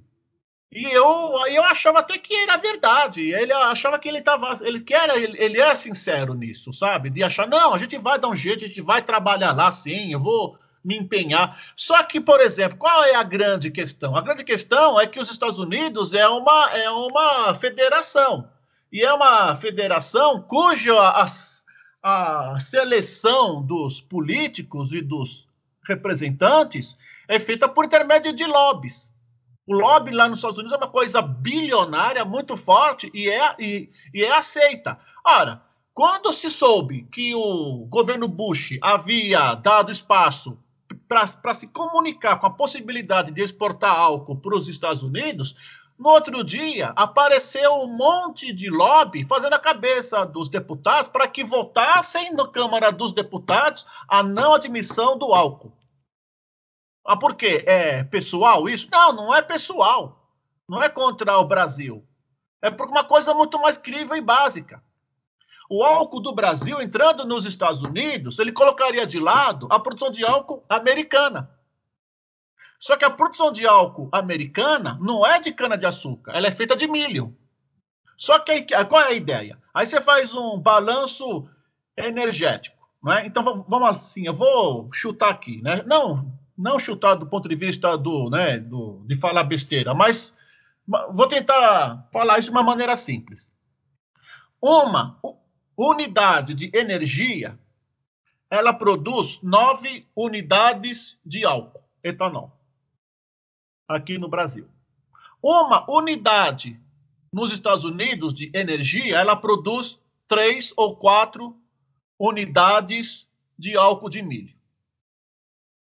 E 0.72 0.84
eu, 0.84 1.32
eu 1.48 1.64
achava 1.64 1.98
até 1.98 2.16
que 2.16 2.32
era 2.32 2.56
verdade. 2.56 3.32
Ele 3.32 3.52
achava 3.52 3.98
que 3.98 4.08
ele 4.08 4.18
estava. 4.18 4.56
Ele, 4.62 4.80
que 4.80 4.94
era, 4.94 5.16
ele, 5.18 5.36
ele 5.36 5.60
é 5.60 5.74
sincero 5.74 6.32
nisso, 6.32 6.72
sabe? 6.72 7.10
De 7.10 7.24
achar, 7.24 7.48
não, 7.48 7.74
a 7.74 7.78
gente 7.78 7.98
vai 7.98 8.20
dar 8.20 8.28
um 8.28 8.36
jeito, 8.36 8.64
a 8.64 8.68
gente 8.68 8.80
vai 8.80 9.02
trabalhar 9.02 9.52
lá 9.52 9.72
sim, 9.72 10.12
eu 10.12 10.20
vou 10.20 10.56
me 10.84 10.96
empenhar. 10.96 11.60
Só 11.76 12.02
que, 12.02 12.20
por 12.20 12.40
exemplo, 12.40 12.78
qual 12.78 13.04
é 13.04 13.14
a 13.14 13.22
grande 13.22 13.70
questão? 13.70 14.16
A 14.16 14.20
grande 14.20 14.44
questão 14.44 15.00
é 15.00 15.06
que 15.06 15.20
os 15.20 15.30
Estados 15.30 15.58
Unidos 15.58 16.14
é 16.14 16.26
uma, 16.28 16.70
é 16.72 16.90
uma 16.90 17.54
federação. 17.54 18.48
E 18.92 19.02
é 19.02 19.12
uma 19.12 19.54
federação 19.56 20.42
cuja 20.42 20.98
a, 20.98 21.26
a 22.02 22.60
seleção 22.60 23.62
dos 23.62 24.00
políticos 24.00 24.92
e 24.92 25.00
dos 25.00 25.48
representantes 25.86 26.96
é 27.28 27.38
feita 27.38 27.68
por 27.68 27.84
intermédio 27.84 28.32
de 28.32 28.44
lobbies. 28.44 29.12
O 29.66 29.74
lobby 29.74 30.10
lá 30.10 30.28
nos 30.28 30.38
Estados 30.38 30.58
Unidos 30.58 30.72
é 30.72 30.76
uma 30.76 30.90
coisa 30.90 31.22
bilionária, 31.22 32.24
muito 32.24 32.56
forte 32.56 33.10
e 33.14 33.30
é, 33.30 33.54
e, 33.58 33.88
e 34.12 34.24
é 34.24 34.32
aceita. 34.36 34.98
Ora, 35.24 35.62
quando 35.94 36.32
se 36.32 36.50
soube 36.50 37.06
que 37.12 37.34
o 37.34 37.86
governo 37.88 38.26
Bush 38.26 38.78
havia 38.82 39.54
dado 39.54 39.92
espaço 39.92 40.58
para 41.10 41.54
se 41.54 41.66
comunicar 41.66 42.38
com 42.38 42.46
a 42.46 42.52
possibilidade 42.52 43.32
de 43.32 43.42
exportar 43.42 43.90
álcool 43.90 44.36
para 44.36 44.56
os 44.56 44.68
Estados 44.68 45.02
Unidos, 45.02 45.56
no 45.98 46.08
outro 46.08 46.44
dia 46.44 46.92
apareceu 46.94 47.72
um 47.72 47.88
monte 47.88 48.52
de 48.52 48.70
lobby 48.70 49.24
fazendo 49.24 49.54
a 49.54 49.58
cabeça 49.58 50.24
dos 50.24 50.48
deputados 50.48 51.08
para 51.08 51.26
que 51.26 51.42
votassem 51.42 52.32
na 52.32 52.46
Câmara 52.46 52.92
dos 52.92 53.12
Deputados 53.12 53.84
a 54.08 54.22
não 54.22 54.54
admissão 54.54 55.18
do 55.18 55.34
álcool. 55.34 55.76
Ah, 57.04 57.16
por 57.16 57.34
quê? 57.34 57.64
É 57.66 58.04
pessoal 58.04 58.68
isso? 58.68 58.88
Não, 58.92 59.12
não 59.12 59.34
é 59.34 59.42
pessoal. 59.42 60.32
Não 60.68 60.80
é 60.80 60.88
contra 60.88 61.38
o 61.38 61.44
Brasil. 61.44 62.06
É 62.62 62.70
por 62.70 62.86
uma 62.86 63.02
coisa 63.02 63.34
muito 63.34 63.58
mais 63.58 63.76
crível 63.76 64.14
e 64.14 64.20
básica. 64.20 64.80
O 65.72 65.84
álcool 65.84 66.18
do 66.18 66.34
Brasil 66.34 66.82
entrando 66.82 67.24
nos 67.24 67.44
Estados 67.44 67.80
Unidos, 67.80 68.40
ele 68.40 68.50
colocaria 68.50 69.06
de 69.06 69.20
lado 69.20 69.68
a 69.70 69.78
produção 69.78 70.10
de 70.10 70.24
álcool 70.24 70.64
americana. 70.68 71.48
Só 72.80 72.96
que 72.96 73.04
a 73.04 73.10
produção 73.10 73.52
de 73.52 73.64
álcool 73.64 74.08
americana 74.10 74.98
não 75.00 75.24
é 75.24 75.38
de 75.38 75.52
cana-de-açúcar, 75.52 76.32
ela 76.32 76.48
é 76.48 76.50
feita 76.50 76.74
de 76.74 76.88
milho. 76.88 77.36
Só 78.16 78.40
que 78.40 78.50
aí, 78.50 78.66
qual 78.88 79.00
é 79.00 79.06
a 79.06 79.12
ideia? 79.12 79.58
Aí 79.72 79.86
você 79.86 80.00
faz 80.00 80.34
um 80.34 80.58
balanço 80.58 81.48
energético. 81.96 82.76
Né? 83.00 83.26
Então 83.26 83.64
vamos 83.68 83.88
assim, 83.90 84.26
eu 84.26 84.34
vou 84.34 84.92
chutar 84.92 85.30
aqui, 85.30 85.62
né? 85.62 85.84
Não, 85.86 86.32
não 86.58 86.80
chutar 86.80 87.14
do 87.14 87.28
ponto 87.28 87.48
de 87.48 87.54
vista 87.54 87.96
do, 87.96 88.28
né, 88.28 88.58
do, 88.58 89.04
de 89.06 89.14
falar 89.14 89.44
besteira, 89.44 89.94
mas 89.94 90.36
vou 91.14 91.28
tentar 91.28 92.08
falar 92.12 92.40
isso 92.40 92.50
de 92.50 92.56
uma 92.56 92.64
maneira 92.64 92.96
simples. 92.96 93.52
Uma, 94.60 95.16
unidade 95.80 96.52
de 96.52 96.70
energia, 96.76 97.58
ela 98.50 98.74
produz 98.74 99.40
9 99.40 100.06
unidades 100.14 101.18
de 101.24 101.46
álcool, 101.46 101.82
etanol, 102.02 102.52
aqui 103.88 104.18
no 104.18 104.28
Brasil. 104.28 104.68
Uma 105.42 105.90
unidade 105.90 106.78
nos 107.32 107.50
Estados 107.52 107.84
Unidos 107.84 108.34
de 108.34 108.50
energia, 108.54 109.16
ela 109.16 109.34
produz 109.34 109.98
3 110.28 110.74
ou 110.76 110.96
4 110.96 111.56
unidades 112.18 113.26
de 113.58 113.74
álcool 113.74 114.10
de 114.10 114.22
milho. 114.22 114.54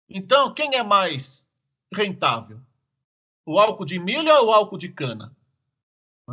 Então, 0.07 0.53
quem 0.53 0.75
é 0.75 0.83
mais 0.83 1.49
rentável? 1.91 2.61
O 3.45 3.59
álcool 3.59 3.85
de 3.85 3.97
milho 3.97 4.31
ou 4.41 4.47
o 4.47 4.51
álcool 4.51 4.77
de 4.77 4.89
cana? 4.89 5.35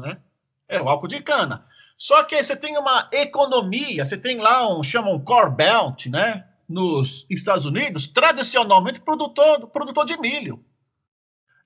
É, 0.04 0.76
é 0.76 0.82
o 0.82 0.88
álcool 0.88 1.08
de 1.08 1.22
cana. 1.22 1.66
Só 1.96 2.24
que 2.24 2.42
você 2.42 2.56
tem 2.56 2.76
uma 2.76 3.08
economia, 3.12 4.04
você 4.04 4.16
tem 4.16 4.38
lá 4.38 4.68
um 4.76 4.82
chamam 4.82 5.18
core 5.20 5.50
belt, 5.50 6.06
né? 6.06 6.46
Nos 6.68 7.26
Estados 7.30 7.66
Unidos, 7.66 8.08
tradicionalmente 8.08 9.00
produtor, 9.00 9.68
produtor 9.68 10.04
de 10.04 10.18
milho. 10.18 10.64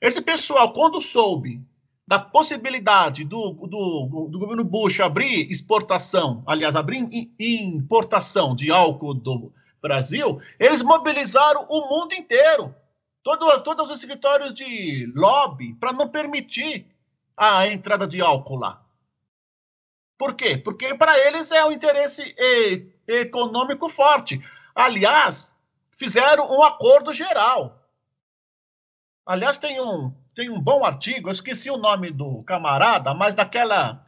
Esse 0.01 0.21
pessoal, 0.21 0.73
quando 0.73 1.01
soube 1.01 1.61
da 2.07 2.19
possibilidade 2.19 3.23
do, 3.25 3.53
do, 3.53 4.29
do 4.31 4.39
governo 4.39 4.65
Bush 4.65 4.99
abrir 5.01 5.51
exportação, 5.51 6.43
aliás, 6.47 6.75
abrir 6.75 7.07
importação 7.39 8.55
de 8.55 8.71
álcool 8.71 9.13
do 9.13 9.53
Brasil, 9.81 10.41
eles 10.59 10.83
mobilizaram 10.83 11.67
o 11.69 11.89
mundo 11.89 12.15
inteiro, 12.15 12.75
todos, 13.23 13.61
todos 13.61 13.91
os 13.91 13.99
escritórios 13.99 14.55
de 14.55 15.13
lobby, 15.15 15.75
para 15.75 15.93
não 15.93 16.09
permitir 16.09 16.87
a 17.37 17.69
entrada 17.69 18.07
de 18.07 18.21
álcool 18.21 18.57
lá. 18.57 18.88
Por 20.19 20.35
quê? 20.35 20.59
Porque 20.59 20.95
para 20.97 21.17
eles 21.27 21.51
é 21.53 21.65
um 21.65 21.71
interesse 21.71 22.35
econômico 23.07 23.89
forte. 23.89 24.45
Aliás, 24.75 25.57
fizeram 25.97 26.51
um 26.51 26.63
acordo 26.63 27.13
geral. 27.13 27.79
Aliás, 29.25 29.59
tem 29.59 29.81
um, 29.81 30.13
tem 30.35 30.51
um 30.51 30.61
bom 30.61 30.85
artigo, 30.85 31.29
eu 31.29 31.33
esqueci 31.33 31.71
o 31.71 31.77
nome 31.77 32.11
do 32.11 32.43
camarada, 32.43 33.15
mas 33.15 33.35
daquela 33.35 34.05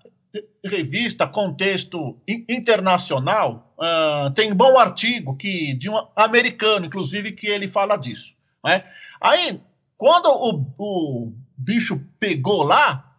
revista 0.65 1.27
Contexto 1.27 2.21
Internacional, 2.49 3.75
uh, 3.77 4.31
tem 4.33 4.53
um 4.53 4.55
bom 4.55 4.79
artigo 4.79 5.37
que 5.37 5.75
de 5.75 5.91
um 5.91 6.07
americano, 6.15 6.87
inclusive, 6.87 7.33
que 7.33 7.47
ele 7.47 7.69
fala 7.69 7.97
disso. 7.97 8.35
Né? 8.65 8.85
Aí, 9.21 9.61
quando 9.99 10.27
o, 10.29 10.65
o 10.79 11.33
bicho 11.57 12.01
pegou 12.19 12.63
lá, 12.63 13.10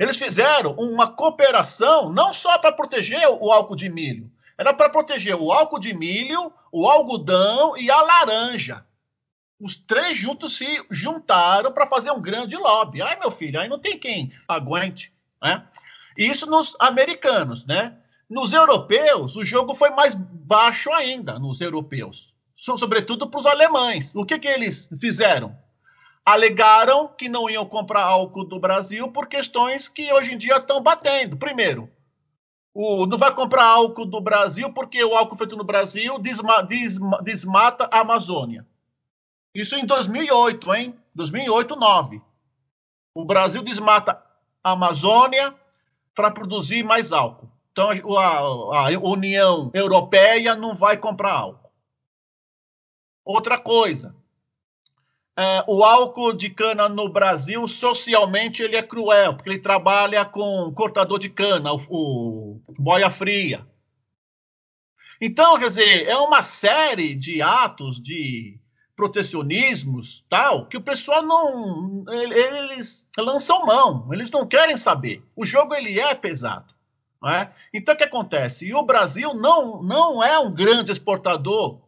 eles 0.00 0.16
fizeram 0.16 0.72
uma 0.72 1.06
cooperação 1.12 2.10
não 2.10 2.32
só 2.32 2.58
para 2.58 2.72
proteger 2.72 3.28
o 3.28 3.52
álcool 3.52 3.76
de 3.76 3.88
milho, 3.88 4.28
era 4.58 4.74
para 4.74 4.90
proteger 4.90 5.36
o 5.36 5.52
álcool 5.52 5.78
de 5.78 5.94
milho, 5.94 6.52
o 6.72 6.88
algodão 6.88 7.76
e 7.76 7.88
a 7.88 8.02
laranja 8.02 8.84
os 9.60 9.76
três 9.76 10.16
juntos 10.16 10.56
se 10.56 10.82
juntaram 10.90 11.70
para 11.70 11.86
fazer 11.86 12.10
um 12.10 12.20
grande 12.20 12.56
lobby. 12.56 13.02
Ai, 13.02 13.18
meu 13.18 13.30
filho, 13.30 13.60
aí 13.60 13.68
não 13.68 13.78
tem 13.78 13.98
quem 13.98 14.32
aguente, 14.48 15.12
né? 15.40 15.64
Isso 16.16 16.46
nos 16.46 16.74
americanos, 16.80 17.66
né? 17.66 17.96
Nos 18.28 18.52
europeus, 18.52 19.36
o 19.36 19.44
jogo 19.44 19.74
foi 19.74 19.90
mais 19.90 20.14
baixo 20.14 20.90
ainda, 20.92 21.38
nos 21.38 21.60
europeus. 21.60 22.32
Sobretudo 22.56 23.28
para 23.28 23.40
os 23.40 23.46
alemães. 23.46 24.14
O 24.14 24.24
que, 24.24 24.38
que 24.38 24.48
eles 24.48 24.88
fizeram? 24.98 25.56
Alegaram 26.30 27.08
que 27.08 27.28
não 27.28 27.50
iam 27.50 27.66
comprar 27.66 28.04
álcool 28.04 28.44
do 28.44 28.60
Brasil 28.60 29.10
por 29.10 29.26
questões 29.26 29.88
que 29.88 30.12
hoje 30.12 30.34
em 30.34 30.38
dia 30.38 30.58
estão 30.58 30.80
batendo. 30.80 31.36
Primeiro, 31.36 31.90
o, 32.72 33.04
não 33.04 33.18
vai 33.18 33.34
comprar 33.34 33.64
álcool 33.64 34.06
do 34.06 34.20
Brasil 34.20 34.72
porque 34.72 35.02
o 35.02 35.16
álcool 35.16 35.36
feito 35.36 35.56
no 35.56 35.64
Brasil 35.64 36.20
desma, 36.20 36.62
desma, 36.62 37.20
desmata 37.20 37.88
a 37.90 38.00
Amazônia. 38.00 38.64
Isso 39.52 39.74
em 39.74 39.84
2008, 39.84 40.74
hein? 40.74 40.94
2008, 41.16 41.74
2009. 41.74 42.22
O 43.12 43.24
Brasil 43.24 43.62
desmata 43.64 44.22
a 44.62 44.70
Amazônia 44.70 45.52
para 46.14 46.30
produzir 46.30 46.84
mais 46.84 47.12
álcool. 47.12 47.50
Então, 47.72 47.90
a, 48.16 48.38
a, 48.86 48.98
União 49.02 49.68
Europeia 49.74 50.54
não 50.54 50.76
vai 50.76 50.96
comprar 50.96 51.32
álcool. 51.32 51.72
Outra 53.24 53.58
coisa, 53.58 54.14
é, 55.38 55.64
o 55.66 55.84
álcool 55.84 56.32
de 56.32 56.50
cana 56.50 56.88
no 56.88 57.08
Brasil, 57.08 57.66
socialmente, 57.66 58.62
ele 58.62 58.76
é 58.76 58.82
cruel, 58.82 59.34
porque 59.34 59.50
ele 59.50 59.58
trabalha 59.58 60.24
com 60.24 60.72
cortador 60.74 61.18
de 61.18 61.30
cana, 61.30 61.72
o, 61.72 62.60
o 62.66 62.74
boia 62.78 63.10
fria. 63.10 63.66
Então, 65.20 65.58
quer 65.58 65.68
dizer, 65.68 66.06
é 66.06 66.16
uma 66.16 66.42
série 66.42 67.14
de 67.14 67.42
atos 67.42 68.00
de 68.00 68.58
protecionismos, 69.00 70.26
tal, 70.28 70.66
que 70.66 70.76
o 70.76 70.82
pessoal 70.82 71.22
não, 71.22 72.04
eles 72.06 73.08
lançam 73.16 73.64
mão, 73.64 74.12
eles 74.12 74.30
não 74.30 74.46
querem 74.46 74.76
saber. 74.76 75.24
O 75.34 75.46
jogo 75.46 75.74
ele 75.74 75.98
é 75.98 76.14
pesado, 76.14 76.74
não 77.20 77.30
é? 77.30 77.50
Então 77.72 77.94
o 77.94 77.96
que 77.96 78.04
acontece? 78.04 78.66
E 78.66 78.74
o 78.74 78.82
Brasil 78.82 79.32
não 79.32 79.82
não 79.82 80.22
é 80.22 80.38
um 80.38 80.52
grande 80.52 80.92
exportador 80.92 81.80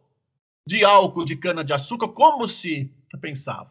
de 0.67 0.87
álcool 0.87 1.27
de 1.27 1.37
cana 1.37 1.63
de 1.63 1.75
açúcar 1.75 2.09
como 2.09 2.49
se 2.49 2.91
pensava. 3.19 3.71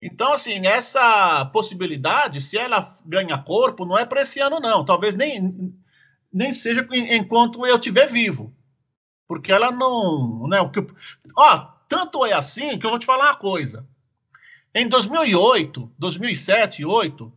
Então 0.00 0.32
assim 0.32 0.66
essa 0.66 1.44
possibilidade, 1.46 2.40
se 2.40 2.58
ela 2.58 2.92
ganha 3.04 3.38
corpo, 3.38 3.84
não 3.84 3.98
é 3.98 4.04
para 4.04 4.22
esse 4.22 4.40
ano 4.40 4.60
não. 4.60 4.84
Talvez 4.84 5.14
nem 5.14 5.74
nem 6.32 6.52
seja 6.52 6.86
enquanto 6.92 7.66
eu 7.66 7.76
estiver 7.76 8.06
vivo, 8.06 8.54
porque 9.26 9.50
ela 9.50 9.70
não, 9.70 10.46
né? 10.46 10.60
O 10.60 10.70
que, 10.70 10.86
ó, 11.34 11.66
tanto 11.88 12.26
é 12.26 12.32
assim 12.34 12.78
que 12.78 12.84
eu 12.84 12.90
vou 12.90 12.98
te 12.98 13.06
falar 13.06 13.30
uma 13.30 13.36
coisa. 13.36 13.86
Em 14.74 14.86
2008, 14.86 15.90
2007, 15.98 16.82
2008, 16.82 17.32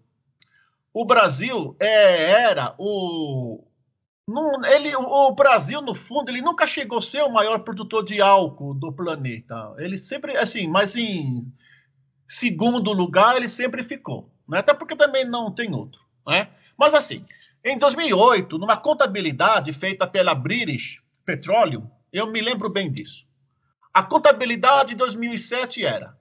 o 0.93 1.05
Brasil 1.05 1.75
é, 1.79 2.31
era 2.31 2.75
o 2.77 3.63
ele, 4.65 4.95
o 4.95 5.31
Brasil, 5.31 5.81
no 5.81 5.95
fundo, 5.95 6.29
ele 6.29 6.41
nunca 6.41 6.67
chegou 6.67 6.97
a 6.97 7.01
ser 7.01 7.23
o 7.23 7.31
maior 7.31 7.59
produtor 7.59 8.03
de 8.03 8.21
álcool 8.21 8.73
do 8.73 8.91
planeta. 8.91 9.73
Ele 9.77 9.97
sempre, 9.97 10.37
assim, 10.37 10.67
mas 10.67 10.95
em 10.95 11.51
segundo 12.27 12.91
lugar, 12.91 13.35
ele 13.35 13.47
sempre 13.47 13.83
ficou. 13.83 14.29
Né? 14.47 14.59
Até 14.59 14.73
porque 14.73 14.95
também 14.95 15.25
não 15.25 15.53
tem 15.53 15.73
outro. 15.73 16.01
Né? 16.27 16.49
Mas, 16.77 16.93
assim, 16.93 17.25
em 17.63 17.77
2008, 17.77 18.57
numa 18.57 18.77
contabilidade 18.77 19.73
feita 19.73 20.05
pela 20.07 20.35
British 20.35 21.01
Petroleum, 21.25 21.89
eu 22.11 22.27
me 22.27 22.41
lembro 22.41 22.69
bem 22.69 22.91
disso. 22.91 23.27
A 23.93 24.03
contabilidade 24.03 24.89
de 24.89 24.95
2007 24.95 25.85
era: 25.85 26.17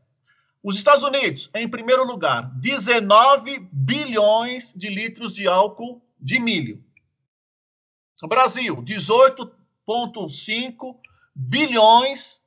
os 0.62 0.76
Estados 0.76 1.04
Unidos, 1.04 1.50
em 1.54 1.68
primeiro 1.68 2.04
lugar, 2.04 2.50
19 2.58 3.68
bilhões 3.72 4.72
de 4.74 4.88
litros 4.88 5.32
de 5.32 5.46
álcool 5.46 6.02
de 6.20 6.40
milho. 6.40 6.82
Brasil, 8.26 8.82
18,5 8.82 10.96
bilhões 11.34 12.42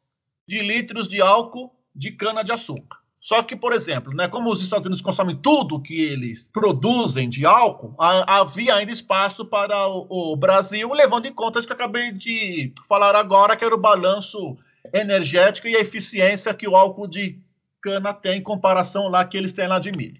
de 0.45 0.61
litros 0.61 1.07
de 1.07 1.21
álcool 1.21 1.73
de 1.95 2.11
cana-de-açúcar. 2.11 2.99
Só 3.21 3.43
que, 3.43 3.55
por 3.55 3.71
exemplo, 3.71 4.11
né, 4.13 4.27
como 4.27 4.51
os 4.51 4.63
Estados 4.63 4.87
Unidos 4.87 5.01
consomem 5.01 5.35
tudo 5.35 5.79
que 5.79 6.01
eles 6.01 6.49
produzem 6.51 7.29
de 7.29 7.45
álcool, 7.45 7.95
havia 7.99 8.73
ainda 8.73 8.91
espaço 8.91 9.45
para 9.45 9.87
o, 9.87 10.33
o 10.33 10.35
Brasil, 10.35 10.91
levando 10.91 11.27
em 11.27 11.33
conta 11.33 11.59
isso 11.59 11.67
que 11.67 11.71
eu 11.71 11.77
acabei 11.77 12.11
de 12.11 12.73
falar 12.89 13.15
agora, 13.15 13.55
que 13.55 13.63
era 13.63 13.75
o 13.75 13.79
balanço 13.79 14.57
energética 14.91 15.69
e 15.69 15.75
a 15.75 15.79
eficiência 15.79 16.53
que 16.53 16.67
o 16.67 16.75
álcool 16.75 17.07
de 17.07 17.39
cana 17.79 18.11
tem 18.11 18.39
em 18.39 18.43
comparação 18.43 19.07
lá 19.07 19.23
que 19.23 19.37
eles 19.37 19.53
têm 19.53 19.67
lá 19.67 19.77
de 19.77 19.91
milho. 19.91 20.19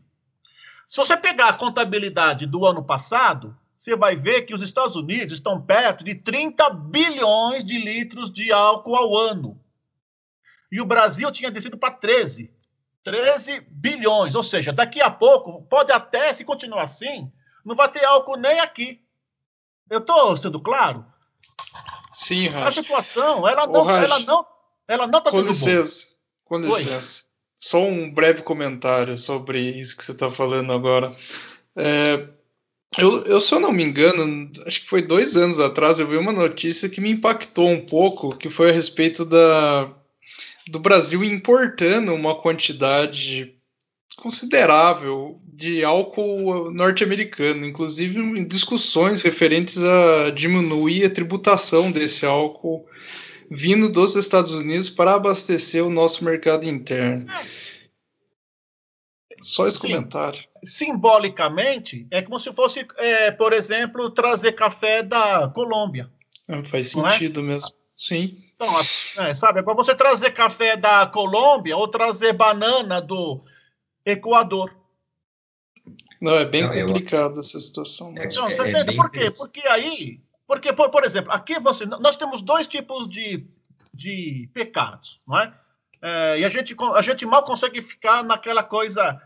Se 0.87 0.97
você 0.97 1.17
pegar 1.17 1.49
a 1.49 1.53
contabilidade 1.53 2.45
do 2.45 2.65
ano 2.65 2.83
passado, 2.83 3.57
você 3.81 3.95
vai 3.95 4.15
ver 4.15 4.43
que 4.43 4.53
os 4.53 4.61
Estados 4.61 4.95
Unidos 4.95 5.33
estão 5.33 5.59
perto 5.59 6.05
de 6.05 6.13
30 6.13 6.69
bilhões 6.69 7.65
de 7.65 7.79
litros 7.79 8.31
de 8.31 8.51
álcool 8.51 8.95
ao 8.95 9.17
ano. 9.17 9.59
E 10.71 10.79
o 10.79 10.85
Brasil 10.85 11.31
tinha 11.31 11.49
descido 11.49 11.79
para 11.79 11.95
13. 11.95 12.53
13 13.03 13.61
bilhões. 13.71 14.35
Ou 14.35 14.43
seja, 14.43 14.71
daqui 14.71 15.01
a 15.01 15.09
pouco, 15.09 15.63
pode 15.63 15.91
até, 15.91 16.31
se 16.31 16.45
continuar 16.45 16.83
assim, 16.83 17.31
não 17.65 17.75
vai 17.75 17.91
ter 17.91 18.05
álcool 18.05 18.37
nem 18.37 18.59
aqui. 18.59 19.01
Eu 19.89 19.97
estou 19.97 20.37
sendo 20.37 20.61
claro? 20.61 21.03
Sim, 22.13 22.49
Raj. 22.49 22.67
A 22.67 22.83
situação, 22.83 23.47
ela 23.47 23.65
não, 23.65 23.89
ela 23.89 24.19
não, 24.19 24.45
ela 24.87 25.07
não 25.07 25.17
está 25.17 25.31
sendo 25.31 25.47
licença, 25.47 26.09
Com 26.45 26.59
licença. 26.59 27.23
Oi. 27.23 27.31
Só 27.57 27.79
um 27.79 28.13
breve 28.13 28.43
comentário 28.43 29.17
sobre 29.17 29.59
isso 29.59 29.97
que 29.97 30.03
você 30.03 30.11
está 30.11 30.29
falando 30.29 30.71
agora. 30.71 31.15
É, 31.75 32.29
eu, 32.97 33.23
eu, 33.23 33.39
se 33.39 33.53
eu 33.53 33.59
não 33.59 33.71
me 33.71 33.83
engano, 33.83 34.51
acho 34.65 34.81
que 34.81 34.87
foi 34.87 35.01
dois 35.01 35.37
anos 35.37 35.59
atrás, 35.59 35.99
eu 35.99 36.07
vi 36.07 36.17
uma 36.17 36.33
notícia 36.33 36.89
que 36.89 36.99
me 36.99 37.11
impactou 37.11 37.69
um 37.69 37.85
pouco, 37.85 38.37
que 38.37 38.49
foi 38.49 38.69
a 38.69 38.73
respeito 38.73 39.25
da, 39.25 39.89
do 40.67 40.79
Brasil 40.79 41.23
importando 41.23 42.13
uma 42.13 42.35
quantidade 42.35 43.55
considerável 44.17 45.39
de 45.43 45.83
álcool 45.83 46.71
norte-americano, 46.71 47.65
inclusive 47.65 48.19
em 48.19 48.45
discussões 48.45 49.21
referentes 49.21 49.81
a 49.81 50.29
diminuir 50.31 51.05
a 51.05 51.09
tributação 51.09 51.91
desse 51.91 52.25
álcool 52.25 52.85
vindo 53.49 53.89
dos 53.89 54.15
Estados 54.15 54.53
Unidos 54.53 54.89
para 54.89 55.15
abastecer 55.15 55.85
o 55.85 55.89
nosso 55.89 56.23
mercado 56.23 56.67
interno. 56.67 57.25
Só 59.41 59.67
esse 59.67 59.77
Sim. 59.77 59.87
comentário. 59.87 60.50
Simbolicamente, 60.63 62.07
é 62.11 62.21
como 62.21 62.39
se 62.39 62.53
fosse, 62.53 62.85
é, 62.97 63.31
por 63.31 63.51
exemplo, 63.51 64.11
trazer 64.11 64.51
café 64.53 65.01
da 65.01 65.47
Colômbia. 65.49 66.09
É, 66.47 66.63
faz 66.63 66.95
é? 66.95 67.11
sentido 67.11 67.39
é? 67.39 67.43
mesmo. 67.43 67.69
Sim. 67.95 68.37
Então, 68.55 68.67
é, 69.17 69.33
sabe, 69.33 69.59
é 69.59 69.63
para 69.63 69.73
você 69.73 69.95
trazer 69.95 70.31
café 70.31 70.77
da 70.77 71.07
Colômbia 71.07 71.75
ou 71.75 71.87
trazer 71.87 72.33
banana 72.33 73.01
do 73.01 73.43
Equador. 74.05 74.75
Não, 76.21 76.35
é 76.35 76.45
bem 76.45 76.61
não, 76.61 76.87
complicado 76.87 77.35
eu... 77.35 77.39
essa 77.39 77.59
situação. 77.59 78.13
É, 78.15 78.27
não, 78.35 78.47
você 78.47 78.61
é, 78.61 78.95
por 78.95 79.09
quê? 79.09 79.29
Porque 79.35 79.61
aí, 79.67 80.21
porque, 80.45 80.71
por, 80.73 80.89
por, 80.91 81.03
exemplo, 81.03 81.31
aqui 81.31 81.59
você, 81.59 81.85
nós 81.85 82.15
temos 82.15 82.43
dois 82.43 82.67
tipos 82.67 83.09
de, 83.09 83.47
de 83.91 84.47
pecados, 84.53 85.19
não 85.27 85.39
é? 85.39 85.53
é 86.01 86.39
e 86.39 86.45
a 86.45 86.49
gente, 86.49 86.75
a 86.95 87.01
gente 87.01 87.25
mal 87.25 87.43
consegue 87.43 87.81
ficar 87.81 88.23
naquela 88.23 88.63
coisa 88.63 89.19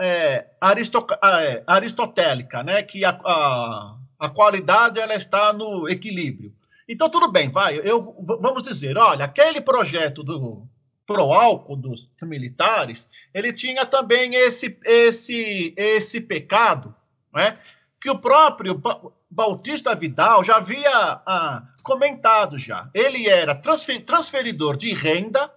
é, 0.00 0.46
aristo, 0.60 1.06
é, 1.22 1.62
aristotélica, 1.66 2.62
né? 2.62 2.82
Que 2.82 3.04
a, 3.04 3.10
a, 3.10 3.96
a 4.18 4.28
qualidade 4.28 5.00
ela 5.00 5.14
está 5.14 5.52
no 5.52 5.88
equilíbrio. 5.88 6.54
Então, 6.88 7.08
tudo 7.08 7.30
bem, 7.30 7.50
vai. 7.50 7.78
Eu, 7.78 8.14
vamos 8.40 8.62
dizer, 8.62 8.96
olha, 8.98 9.24
aquele 9.24 9.60
projeto 9.60 10.22
do 10.22 10.66
pro 11.06 11.32
álcool 11.32 11.76
dos 11.76 12.08
militares, 12.22 13.10
ele 13.34 13.52
tinha 13.52 13.84
também 13.84 14.34
esse, 14.34 14.78
esse, 14.84 15.74
esse 15.76 16.20
pecado, 16.20 16.94
né? 17.34 17.58
que 18.02 18.10
o 18.10 18.18
próprio 18.18 18.82
Bautista 19.30 19.94
Vidal 19.94 20.42
já 20.42 20.56
havia 20.56 20.90
ah, 20.90 21.62
comentado 21.82 22.58
já. 22.58 22.90
Ele 22.92 23.28
era 23.28 23.54
transfer, 23.54 24.04
transferidor 24.04 24.76
de 24.76 24.92
renda, 24.92 25.52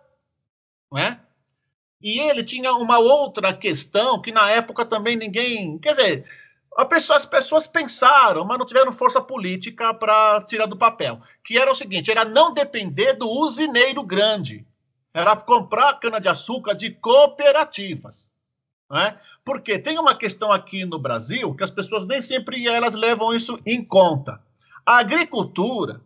né? 0.91 1.19
E 2.05 2.19
ele 2.19 2.43
tinha 2.43 2.71
uma 2.71 2.99
outra 2.99 3.51
questão 3.51 4.21
que 4.21 4.31
na 4.31 4.51
época 4.51 4.85
também 4.85 5.15
ninguém. 5.15 5.79
Quer 5.79 5.89
dizer, 5.89 6.25
Pessoa, 6.87 7.17
as 7.17 7.25
pessoas 7.25 7.65
pensaram, 7.65 8.45
mas 8.45 8.59
não 8.59 8.65
tiveram 8.65 8.91
força 8.91 9.19
política 9.19 9.91
para 9.91 10.39
tirar 10.41 10.67
do 10.67 10.77
papel. 10.77 11.19
Que 11.43 11.57
era 11.57 11.71
o 11.71 11.75
seguinte: 11.75 12.11
era 12.11 12.23
não 12.23 12.53
depender 12.53 13.13
do 13.13 13.27
usineiro 13.27 14.03
grande. 14.03 14.63
Era 15.11 15.35
comprar 15.35 15.99
cana-de-açúcar 15.99 16.75
de 16.75 16.91
cooperativas. 16.91 18.31
Né? 18.91 19.17
Porque 19.43 19.79
tem 19.79 19.97
uma 19.97 20.13
questão 20.13 20.51
aqui 20.51 20.85
no 20.85 20.99
Brasil 20.99 21.55
que 21.55 21.63
as 21.63 21.71
pessoas 21.71 22.05
nem 22.05 22.21
sempre 22.21 22.67
elas 22.67 22.93
levam 22.93 23.33
isso 23.33 23.59
em 23.65 23.83
conta. 23.83 24.39
A 24.85 24.99
agricultura 24.99 26.01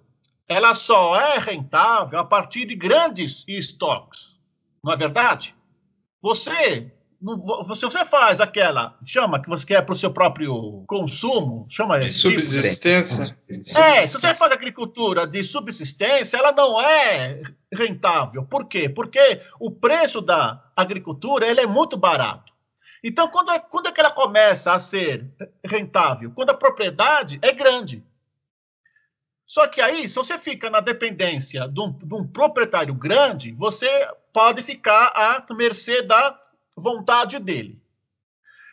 ela 0.48 0.74
só 0.74 1.20
é 1.20 1.40
rentável 1.40 2.20
a 2.20 2.24
partir 2.24 2.64
de 2.64 2.76
grandes 2.76 3.44
estoques. 3.50 4.40
Não 4.82 4.94
é 4.94 4.96
verdade? 4.96 5.56
Você 6.22 6.92
se 7.76 7.82
você 7.82 8.06
faz 8.06 8.40
aquela, 8.40 8.98
chama 9.06 9.42
que 9.42 9.50
você 9.50 9.66
quer 9.66 9.82
para 9.82 9.92
o 9.92 9.96
seu 9.96 10.12
próprio 10.12 10.86
consumo, 10.88 11.68
chama 11.70 12.00
de 12.00 12.10
subsistência. 12.10 13.38
É, 13.78 14.08
se 14.08 14.14
você 14.14 14.34
faz 14.34 14.52
agricultura 14.54 15.28
de 15.28 15.44
subsistência, 15.44 16.38
ela 16.38 16.54
não 16.54 16.80
é 16.80 17.42
rentável. 17.74 18.46
Por 18.46 18.68
quê? 18.68 18.88
Porque 18.88 19.42
o 19.60 19.70
preço 19.70 20.22
da 20.22 20.64
agricultura 20.76 21.46
ele 21.46 21.60
é 21.60 21.68
muito 21.68 21.98
barato. 21.98 22.54
Então, 23.04 23.28
quando 23.28 23.52
é, 23.52 23.60
quando 23.60 23.88
é 23.88 23.92
que 23.92 24.00
ela 24.00 24.12
começa 24.12 24.74
a 24.74 24.80
ser 24.80 25.30
rentável? 25.64 26.32
Quando 26.34 26.52
a 26.52 26.58
propriedade 26.58 27.38
é 27.42 27.52
grande. 27.52 28.04
Só 29.46 29.68
que 29.68 29.82
aí, 29.82 30.08
se 30.08 30.16
você 30.16 30.38
fica 30.38 30.70
na 30.70 30.80
dependência 30.80 31.68
de 31.68 31.82
um, 31.82 31.92
de 31.92 32.14
um 32.14 32.28
proprietário 32.28 32.94
grande, 32.94 33.52
você 33.52 34.08
pode 34.40 34.62
ficar 34.62 35.12
à 35.14 35.54
mercê 35.54 36.02
da 36.02 36.40
vontade 36.78 37.38
dele. 37.40 37.78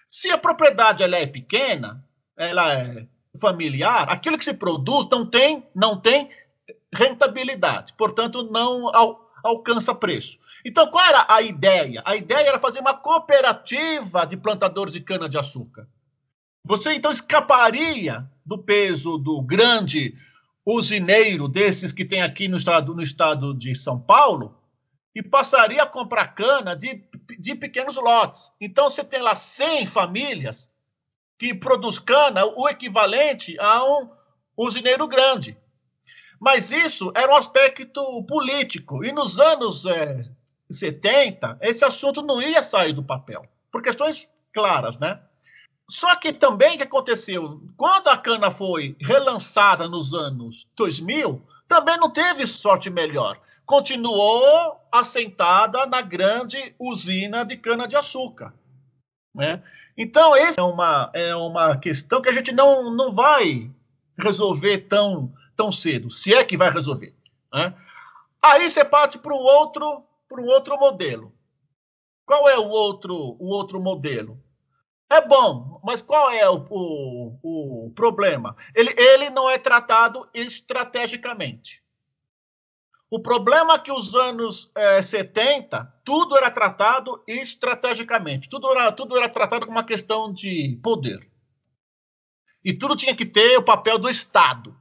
Se 0.09 0.31
a 0.31 0.39
propriedade 0.39 1.03
ela 1.03 1.17
é 1.17 1.27
pequena, 1.27 2.05
ela 2.37 2.73
é 2.73 3.09
familiar, 3.41 4.09
aquilo 4.09 4.39
que 4.39 4.45
se 4.45 4.55
produz 4.55 5.09
não 5.11 5.27
tem, 5.27 5.67
não 5.75 6.01
tem 6.01 6.31
rentabilidade, 6.95 7.95
portanto 7.95 8.45
não 8.45 8.95
al, 8.95 9.29
alcança 9.43 9.93
preço. 9.93 10.39
Então, 10.65 10.89
qual 10.89 11.05
era 11.05 11.27
a 11.29 11.43
ideia? 11.43 12.01
A 12.07 12.15
ideia 12.15 12.47
era 12.47 12.61
fazer 12.61 12.79
uma 12.79 12.95
cooperativa 12.95 14.25
de 14.25 14.37
plantadores 14.37 14.95
de 14.95 15.01
cana-de-açúcar. 15.01 15.89
Você 16.65 16.93
então 16.93 17.11
escaparia 17.11 18.25
do 18.45 18.57
peso 18.57 19.19
do 19.19 19.43
grande 19.43 20.17
usineiro 20.65 21.49
desses 21.49 21.91
que 21.91 22.05
tem 22.05 22.23
aqui 22.23 22.47
no 22.47 22.57
estado, 22.57 22.95
no 22.95 23.03
estado 23.03 23.53
de 23.53 23.75
São 23.75 23.99
Paulo 23.99 24.56
e 25.17 25.23
passaria 25.23 25.83
a 25.83 25.87
comprar 25.87 26.29
cana 26.29 26.77
de 26.77 27.03
de 27.39 27.55
pequenos 27.55 27.97
lotes. 27.97 28.53
Então, 28.61 28.89
você 28.89 29.05
tem 29.05 29.21
lá 29.21 29.35
100 29.35 29.87
famílias 29.87 30.73
que 31.39 31.55
produz 31.55 31.99
cana, 31.99 32.47
o 32.47 32.69
equivalente 32.69 33.59
a 33.59 33.85
um 33.85 34.09
usineiro 34.57 35.07
grande. 35.07 35.57
Mas 36.41 36.71
isso 36.71 37.13
era 37.15 37.33
um 37.33 37.37
aspecto 37.37 38.23
político. 38.25 39.05
E 39.05 39.13
nos 39.13 39.39
anos 39.39 39.85
é, 39.85 40.25
70, 40.71 41.59
esse 41.61 41.85
assunto 41.85 42.23
não 42.23 42.41
ia 42.41 42.63
sair 42.63 42.93
do 42.93 43.03
papel, 43.03 43.45
por 43.71 43.83
questões 43.83 44.31
claras, 44.53 44.99
né? 44.99 45.21
Só 45.89 46.17
que 46.17 46.33
também 46.33 46.75
o 46.75 46.79
que 46.79 46.85
aconteceu, 46.85 47.63
quando 47.77 48.09
a 48.09 48.19
cana 48.19 48.51
foi 48.51 48.97
relançada 49.01 49.89
nos 49.89 50.13
anos 50.13 50.67
2000, 50.75 51.43
também 51.69 51.97
não 51.97 52.11
teve 52.11 52.47
sorte 52.47 52.91
melhor 52.91 53.41
continuou 53.67 54.81
assentada 54.93 55.85
na 55.87 56.01
grande 56.01 56.75
usina 56.79 57.45
de 57.45 57.57
cana-de-açúcar. 57.57 58.55
Né? 59.35 59.63
Então, 59.99 60.35
essa 60.35 60.61
é 60.61 60.65
uma, 60.65 61.11
é 61.13 61.35
uma 61.35 61.77
questão 61.77 62.23
que 62.23 62.31
a 62.31 62.33
gente 62.33 62.53
não, 62.53 62.91
não 62.95 63.13
vai 63.13 63.71
resolver 64.19 64.87
tão, 64.89 65.35
tão 65.57 65.73
cedo, 65.73 66.09
se 66.11 66.33
é 66.35 66.45
que 66.45 66.57
vai 66.57 66.71
resolver. 66.71 67.15
Né? 67.53 67.75
Aí 68.41 68.71
você 68.71 68.85
parte 68.85 69.19
para 69.19 69.35
um 69.35 69.39
outro, 69.39 70.05
para 70.29 70.41
um 70.41 70.47
outro 70.47 70.79
modelo. 70.79 71.35
Qual 72.25 72.49
é 72.49 72.59
o 72.59 72.69
outro, 72.69 73.37
o 73.39 73.49
outro 73.49 73.81
modelo? 73.81 74.41
É 75.11 75.21
bom, 75.21 75.81
mas 75.85 76.03
qual 76.03 76.31
é 76.31 76.49
o, 76.49 76.67
o, 76.71 77.87
o 77.87 77.91
problema? 77.91 78.57
Ele, 78.75 78.95
ele 78.97 79.31
não 79.31 79.49
é 79.49 79.59
tratado 79.59 80.29
estrategicamente. 80.35 81.83
O 83.09 83.21
problema 83.21 83.75
é 83.75 83.79
que 83.79 83.93
os 83.93 84.15
anos 84.15 84.71
é, 84.75 85.01
70, 85.01 85.95
tudo 86.05 86.37
era 86.37 86.51
tratado 86.51 87.23
estrategicamente, 87.27 88.49
tudo 88.49 88.69
era, 88.73 88.91
tudo 88.91 89.17
era 89.17 89.29
tratado 89.29 89.65
como 89.65 89.79
uma 89.79 89.87
questão 89.87 90.33
de 90.33 90.79
poder. 90.83 91.31
E 92.65 92.73
tudo 92.73 92.97
tinha 92.97 93.15
que 93.15 93.25
ter 93.25 93.57
o 93.57 93.65
papel 93.65 93.97
do 93.97 94.09
Estado. 94.09 94.77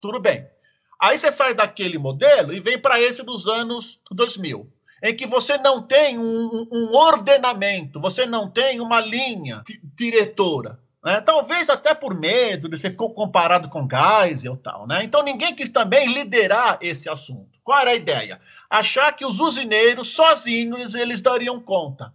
Tudo 0.00 0.18
bem. 0.18 0.48
Aí 1.00 1.16
você 1.16 1.30
sai 1.30 1.54
daquele 1.54 1.96
modelo 1.96 2.52
e 2.52 2.58
vem 2.58 2.80
para 2.80 3.00
esse 3.00 3.22
dos 3.22 3.46
anos 3.46 4.00
2000, 4.10 4.68
em 5.04 5.14
que 5.14 5.24
você 5.24 5.56
não 5.58 5.80
tem 5.80 6.18
um, 6.18 6.68
um 6.72 6.96
ordenamento, 6.96 8.00
você 8.00 8.26
não 8.26 8.50
tem 8.50 8.80
uma 8.80 9.00
linha 9.00 9.62
diretora. 9.94 10.80
Né? 11.08 11.22
Talvez 11.22 11.70
até 11.70 11.94
por 11.94 12.14
medo 12.14 12.68
de 12.68 12.76
ser 12.78 12.94
comparado 12.94 13.70
com 13.70 13.88
Geisel 13.88 14.56
e 14.56 14.58
tal. 14.58 14.86
Né? 14.86 15.04
Então 15.04 15.22
ninguém 15.22 15.54
quis 15.54 15.70
também 15.70 16.12
liderar 16.12 16.76
esse 16.82 17.08
assunto. 17.08 17.58
Qual 17.64 17.80
era 17.80 17.92
a 17.92 17.94
ideia? 17.94 18.38
Achar 18.68 19.10
que 19.12 19.24
os 19.24 19.40
usineiros 19.40 20.14
sozinhos 20.14 20.94
eles 20.94 21.22
dariam 21.22 21.58
conta. 21.62 22.12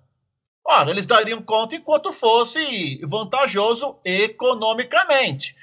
Ora, 0.63 0.91
eles 0.91 1.07
dariam 1.07 1.41
conta 1.41 1.75
enquanto 1.75 2.13
fosse 2.13 3.01
vantajoso 3.03 3.97
economicamente. 4.05 5.55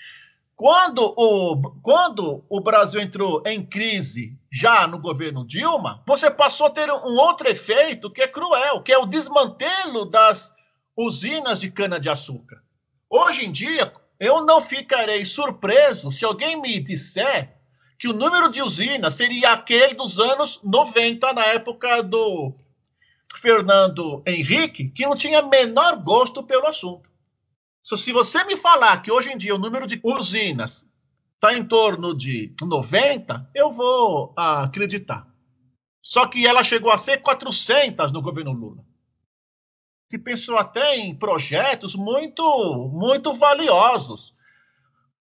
Quando 0.57 1.15
o, 1.17 1.57
quando 1.83 2.45
o 2.49 2.61
Brasil 2.61 3.01
entrou 3.01 3.45
em 3.47 3.65
crise 3.65 4.37
já 4.53 4.89
no 4.89 4.99
governo 4.99 5.47
Dilma, 5.47 6.03
você 6.05 6.29
passou 6.33 6.67
a 6.67 6.71
ter 6.71 6.91
um 6.91 7.17
outro 7.17 7.49
efeito 7.49 8.11
que 8.11 8.23
é 8.23 8.27
cruel, 8.27 8.83
que 8.83 8.93
é 8.93 8.99
o 8.99 9.07
desmantelo 9.07 10.05
das 10.05 10.53
usinas 10.97 11.61
de 11.61 11.71
cana-de-açúcar. 11.71 12.61
Hoje 13.13 13.45
em 13.45 13.51
dia, 13.51 13.93
eu 14.21 14.45
não 14.45 14.63
ficarei 14.63 15.27
surpreso 15.27 16.13
se 16.13 16.25
alguém 16.25 16.61
me 16.63 16.79
disser 16.79 17.59
que 17.99 18.07
o 18.07 18.13
número 18.13 18.49
de 18.49 18.63
usinas 18.63 19.15
seria 19.15 19.51
aquele 19.51 19.95
dos 19.95 20.21
anos 20.21 20.61
90, 20.63 21.33
na 21.33 21.45
época 21.47 22.05
do 22.05 22.55
Fernando 23.35 24.23
Henrique, 24.25 24.91
que 24.91 25.05
não 25.05 25.17
tinha 25.17 25.43
menor 25.43 25.97
gosto 25.97 26.41
pelo 26.41 26.69
assunto. 26.69 27.11
Se 27.83 28.13
você 28.13 28.45
me 28.45 28.57
falar 28.57 29.03
que 29.03 29.11
hoje 29.11 29.33
em 29.33 29.37
dia 29.37 29.57
o 29.57 29.59
número 29.59 29.89
de 29.89 30.01
usinas 30.05 30.89
está 31.35 31.53
em 31.53 31.65
torno 31.65 32.17
de 32.17 32.55
90, 32.63 33.51
eu 33.53 33.73
vou 33.73 34.33
acreditar. 34.37 35.27
Só 36.01 36.27
que 36.29 36.47
ela 36.47 36.63
chegou 36.63 36.93
a 36.93 36.99
ser 36.99 37.19
400 37.19 38.13
no 38.13 38.23
governo 38.23 38.53
Lula 38.53 38.85
se 40.11 40.19
pensou 40.19 40.59
até 40.59 40.97
em 40.97 41.15
projetos 41.15 41.95
muito, 41.95 42.91
muito 42.93 43.33
valiosos. 43.33 44.35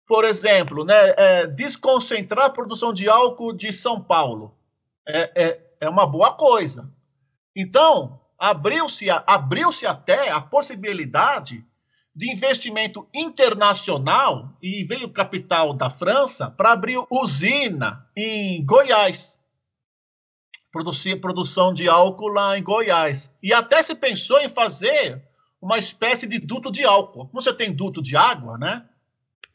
Por 0.07 0.25
exemplo, 0.25 0.85
né, 0.85 1.15
é, 1.17 1.47
desconcentrar 1.49 2.47
a 2.47 2.51
produção 2.51 2.93
de 2.93 3.09
álcool 3.09 3.53
de 3.53 3.73
São 3.73 4.01
Paulo. 4.01 4.55
É, 5.05 5.33
é, 5.35 5.61
é 5.81 5.89
uma 5.89 6.07
boa 6.07 6.35
coisa. 6.35 6.89
Então, 7.55 8.21
abriu-se 8.39 9.11
abriu 9.11 9.71
até 9.89 10.31
a 10.31 10.41
possibilidade 10.41 11.67
de 12.15 12.31
investimento 12.31 13.09
internacional 13.13 14.53
e 14.63 14.85
veio 14.85 15.13
capital 15.13 15.75
da 15.75 15.91
França 15.91 16.49
para 16.49 16.73
abrir 16.73 17.05
usina 17.11 18.07
em 18.17 18.65
Goiás 18.65 19.37
produzir 20.77 21.23
produção 21.23 21.73
de 21.73 21.89
álcool 21.89 22.29
lá 22.29 22.59
em 22.59 22.63
Goiás. 22.63 23.33
E 23.43 23.51
até 23.51 23.83
se 23.83 23.95
pensou 23.95 24.39
em 24.41 24.49
fazer 24.49 25.23
uma 25.61 25.79
espécie 25.79 26.27
de 26.27 26.39
duto 26.39 26.71
de 26.71 26.85
álcool. 26.85 27.29
Como 27.29 27.41
você 27.41 27.51
tem 27.51 27.73
duto 27.73 28.03
de 28.03 28.15
água, 28.15 28.59
né? 28.59 28.85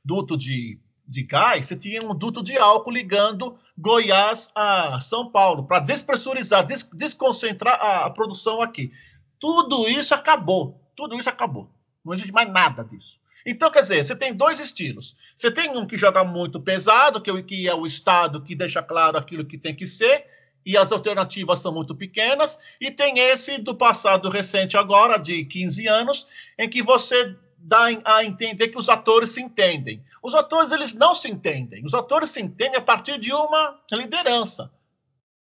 Duto 0.03 0.36
de, 0.36 0.80
de 1.07 1.22
gás, 1.22 1.67
você 1.67 1.76
tinha 1.76 2.01
um 2.01 2.15
duto 2.15 2.41
de 2.41 2.57
álcool 2.57 2.89
ligando 2.89 3.55
Goiás 3.78 4.51
a 4.55 4.99
São 4.99 5.30
Paulo, 5.32 5.65
para 5.67 5.80
despressurizar, 5.80 6.65
des, 6.65 6.89
desconcentrar 6.91 7.80
a, 7.80 8.05
a 8.07 8.09
produção 8.09 8.59
aqui. 8.59 8.91
Tudo 9.39 9.88
isso 9.88 10.15
acabou. 10.15 10.82
Tudo 10.95 11.15
isso 11.15 11.30
acabou. 11.30 11.69
Não 12.03 12.13
existe 12.13 12.32
mais 12.32 12.51
nada 12.51 12.84
disso. 12.84 13.19
Então, 13.45 13.69
quer 13.69 13.82
dizer, 13.82 14.03
você 14.03 14.15
tem 14.15 14.34
dois 14.34 14.59
estilos. 14.59 15.15
Você 15.36 15.51
tem 15.51 15.69
um 15.78 15.86
que 15.86 15.97
joga 15.97 16.24
muito 16.24 16.59
pesado, 16.59 17.22
que 17.22 17.30
é, 17.30 17.67
é 17.67 17.76
o 17.76 17.86
Estado 17.86 18.41
que 18.41 18.55
deixa 18.55 18.82
claro 18.82 19.19
aquilo 19.19 19.45
que 19.45 19.57
tem 19.57 19.76
que 19.76 19.86
ser, 19.86 20.26
e 20.66 20.78
as 20.78 20.91
alternativas 20.91 21.59
são 21.59 21.74
muito 21.74 21.95
pequenas, 21.95 22.59
e 22.80 22.91
tem 22.91 23.20
esse 23.20 23.57
do 23.57 23.76
passado 23.76 24.30
recente 24.30 24.78
agora, 24.78 25.18
de 25.18 25.43
15 25.45 25.88
anos, 25.88 26.28
em 26.57 26.70
que 26.70 26.82
você 26.82 27.36
dá 27.57 27.88
a 28.05 28.24
entender 28.26 28.70
que 28.70 28.78
os 28.78 28.89
atores 28.89 29.30
se 29.32 29.41
entendem. 29.41 30.03
Os 30.22 30.36
atores, 30.36 30.72
eles 30.72 30.93
não 30.93 31.14
se 31.14 31.30
entendem. 31.30 31.84
Os 31.84 31.93
atores 31.93 32.30
se 32.30 32.41
entendem 32.41 32.78
a 32.78 32.82
partir 32.82 33.20
de 33.20 33.34
uma 33.34 33.80
liderança. 33.91 34.72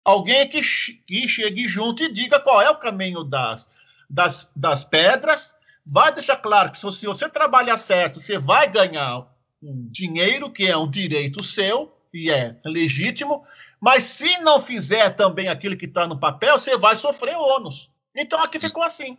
Alguém 0.04 0.48
que, 0.48 0.60
que 1.06 1.28
chegue 1.28 1.68
junto 1.68 2.02
e 2.02 2.12
diga 2.12 2.40
qual 2.40 2.62
é 2.62 2.70
o 2.70 2.78
caminho 2.78 3.24
das, 3.24 3.70
das, 4.08 4.48
das 4.54 4.84
pedras, 4.84 5.54
vai 5.84 6.12
deixar 6.12 6.36
claro 6.36 6.70
que 6.70 6.78
se 6.78 7.06
você, 7.06 7.28
trabalhar 7.28 7.76
certo, 7.76 8.20
você 8.20 8.38
vai 8.38 8.70
ganhar 8.70 9.26
um 9.62 9.88
dinheiro, 9.90 10.50
que 10.50 10.66
é 10.66 10.76
um 10.76 10.88
direito 10.88 11.42
seu, 11.42 11.94
e 12.12 12.30
é 12.30 12.56
legítimo, 12.64 13.44
mas 13.80 14.04
se 14.04 14.38
não 14.40 14.60
fizer 14.60 15.10
também 15.10 15.48
aquilo 15.48 15.76
que 15.76 15.86
está 15.86 16.06
no 16.06 16.18
papel, 16.18 16.58
você 16.58 16.76
vai 16.76 16.96
sofrer 16.96 17.36
ônus. 17.36 17.90
Então 18.14 18.42
aqui 18.42 18.58
ficou 18.58 18.82
assim. 18.82 19.16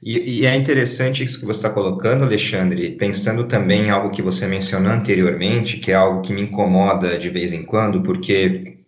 E, 0.00 0.42
e, 0.42 0.46
é 0.46 0.54
interessante 0.54 1.24
isso 1.24 1.40
que 1.40 1.44
você 1.44 1.58
está 1.58 1.70
colocando, 1.70 2.24
Alexandre, 2.24 2.92
pensando 2.92 3.48
também 3.48 3.86
em 3.86 3.90
algo 3.90 4.12
que 4.12 4.22
você 4.22 4.46
mencionou 4.46 4.92
anteriormente, 4.92 5.78
que 5.78 5.90
é 5.90 5.94
algo 5.94 6.22
que 6.22 6.32
me 6.32 6.42
incomoda 6.42 7.18
de 7.18 7.28
vez 7.28 7.52
em 7.52 7.64
quando, 7.64 8.00
porque 8.02 8.78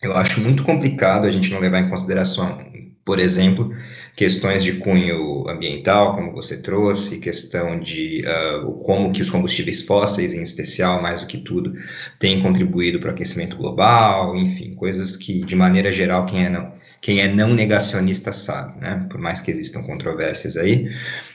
eu 0.00 0.16
acho 0.16 0.40
muito 0.40 0.62
complicado 0.62 1.26
a 1.26 1.30
gente 1.30 1.50
não 1.50 1.58
levar 1.58 1.80
em 1.80 1.88
consideração, 1.88 2.58
por 3.04 3.18
exemplo, 3.18 3.74
questões 4.16 4.62
de 4.62 4.74
cunho 4.74 5.48
ambiental, 5.48 6.14
como 6.14 6.32
você 6.32 6.60
trouxe, 6.60 7.18
questão 7.18 7.78
de 7.78 8.22
uh, 8.26 8.72
como 8.82 9.12
que 9.12 9.22
os 9.22 9.30
combustíveis 9.30 9.82
fósseis, 9.82 10.34
em 10.34 10.42
especial, 10.42 11.00
mais 11.00 11.22
do 11.22 11.26
que 11.26 11.38
tudo, 11.38 11.74
têm 12.18 12.42
contribuído 12.42 13.00
para 13.00 13.10
o 13.10 13.12
aquecimento 13.12 13.56
global, 13.56 14.36
enfim, 14.36 14.74
coisas 14.74 15.16
que, 15.16 15.40
de 15.40 15.56
maneira 15.56 15.90
geral, 15.90 16.26
quem 16.26 16.44
é 16.44 16.48
não, 16.50 16.72
quem 17.00 17.20
é 17.20 17.28
não 17.28 17.54
negacionista 17.54 18.32
sabe, 18.32 18.80
né? 18.80 19.06
Por 19.10 19.20
mais 19.20 19.40
que 19.40 19.50
existam 19.50 19.82
controvérsias 19.82 20.56
aí, 20.56 20.90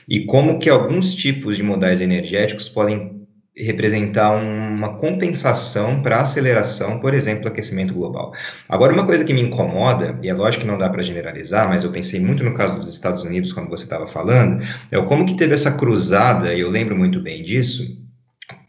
e 0.08 0.24
como 0.24 0.58
que 0.58 0.70
alguns 0.70 1.14
tipos 1.14 1.56
de 1.56 1.62
modais 1.62 2.00
energéticos 2.00 2.68
podem 2.68 3.15
representar 3.56 4.32
uma 4.32 4.96
compensação 4.96 6.02
para 6.02 6.18
a 6.18 6.22
aceleração, 6.22 7.00
por 7.00 7.14
exemplo, 7.14 7.44
do 7.44 7.48
aquecimento 7.48 7.94
global. 7.94 8.32
Agora, 8.68 8.92
uma 8.92 9.06
coisa 9.06 9.24
que 9.24 9.32
me 9.32 9.40
incomoda, 9.40 10.18
e 10.22 10.28
é 10.28 10.34
lógico 10.34 10.64
que 10.64 10.68
não 10.68 10.76
dá 10.76 10.90
para 10.90 11.02
generalizar, 11.02 11.66
mas 11.66 11.82
eu 11.82 11.90
pensei 11.90 12.20
muito 12.20 12.44
no 12.44 12.52
caso 12.52 12.76
dos 12.76 12.92
Estados 12.92 13.22
Unidos 13.22 13.52
quando 13.52 13.70
você 13.70 13.84
estava 13.84 14.06
falando, 14.06 14.62
é 14.90 15.00
como 15.02 15.24
que 15.24 15.36
teve 15.36 15.54
essa 15.54 15.72
cruzada, 15.72 16.52
e 16.52 16.60
eu 16.60 16.68
lembro 16.68 16.94
muito 16.94 17.18
bem 17.20 17.42
disso, 17.42 17.96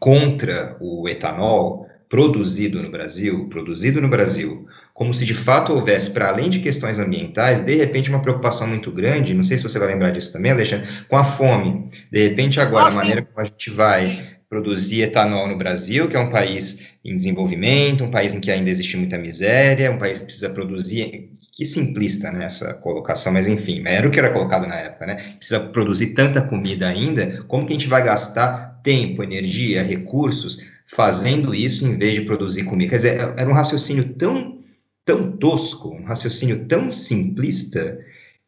contra 0.00 0.76
o 0.80 1.06
etanol 1.06 1.86
produzido 2.08 2.82
no 2.82 2.90
Brasil, 2.90 3.46
produzido 3.50 4.00
no 4.00 4.08
Brasil, 4.08 4.66
como 4.94 5.12
se 5.12 5.26
de 5.26 5.34
fato 5.34 5.74
houvesse, 5.74 6.10
para 6.10 6.28
além 6.28 6.48
de 6.48 6.60
questões 6.60 6.98
ambientais, 6.98 7.60
de 7.60 7.74
repente 7.76 8.08
uma 8.08 8.22
preocupação 8.22 8.66
muito 8.66 8.90
grande, 8.90 9.34
não 9.34 9.42
sei 9.42 9.58
se 9.58 9.62
você 9.62 9.78
vai 9.78 9.88
lembrar 9.88 10.10
disso 10.10 10.32
também, 10.32 10.50
Alexandre, 10.50 10.88
com 11.06 11.16
a 11.16 11.24
fome. 11.24 11.90
De 12.10 12.26
repente 12.26 12.58
agora, 12.58 12.86
ah, 12.86 12.88
a 12.88 12.94
maneira 12.94 13.22
como 13.22 13.40
a 13.40 13.44
gente 13.44 13.70
vai 13.70 14.37
produzir 14.48 15.02
etanol 15.02 15.46
no 15.46 15.58
Brasil, 15.58 16.08
que 16.08 16.16
é 16.16 16.20
um 16.20 16.30
país 16.30 16.88
em 17.04 17.14
desenvolvimento, 17.14 18.02
um 18.02 18.10
país 18.10 18.34
em 18.34 18.40
que 18.40 18.50
ainda 18.50 18.70
existe 18.70 18.96
muita 18.96 19.18
miséria, 19.18 19.90
um 19.90 19.98
país 19.98 20.18
que 20.18 20.24
precisa 20.24 20.50
produzir, 20.50 21.32
que 21.52 21.64
simplista 21.64 22.32
nessa 22.32 22.68
né, 22.68 22.74
colocação, 22.74 23.32
mas 23.32 23.48
enfim, 23.48 23.82
era 23.84 24.06
o 24.06 24.10
que 24.10 24.18
era 24.18 24.32
colocado 24.32 24.66
na 24.66 24.76
época, 24.76 25.06
né? 25.06 25.34
Precisa 25.38 25.60
produzir 25.60 26.14
tanta 26.14 26.40
comida 26.40 26.88
ainda, 26.88 27.42
como 27.48 27.66
que 27.66 27.72
a 27.72 27.76
gente 27.76 27.88
vai 27.88 28.02
gastar 28.02 28.80
tempo, 28.82 29.22
energia, 29.22 29.82
recursos 29.82 30.62
fazendo 30.86 31.54
isso 31.54 31.86
em 31.86 31.98
vez 31.98 32.14
de 32.14 32.22
produzir 32.22 32.64
comida? 32.64 32.90
Quer 32.90 32.96
dizer, 32.96 33.34
era 33.36 33.50
um 33.50 33.52
raciocínio 33.52 34.14
tão, 34.14 34.60
tão 35.04 35.32
tosco, 35.32 35.90
um 35.90 36.04
raciocínio 36.04 36.64
tão 36.66 36.90
simplista, 36.90 37.98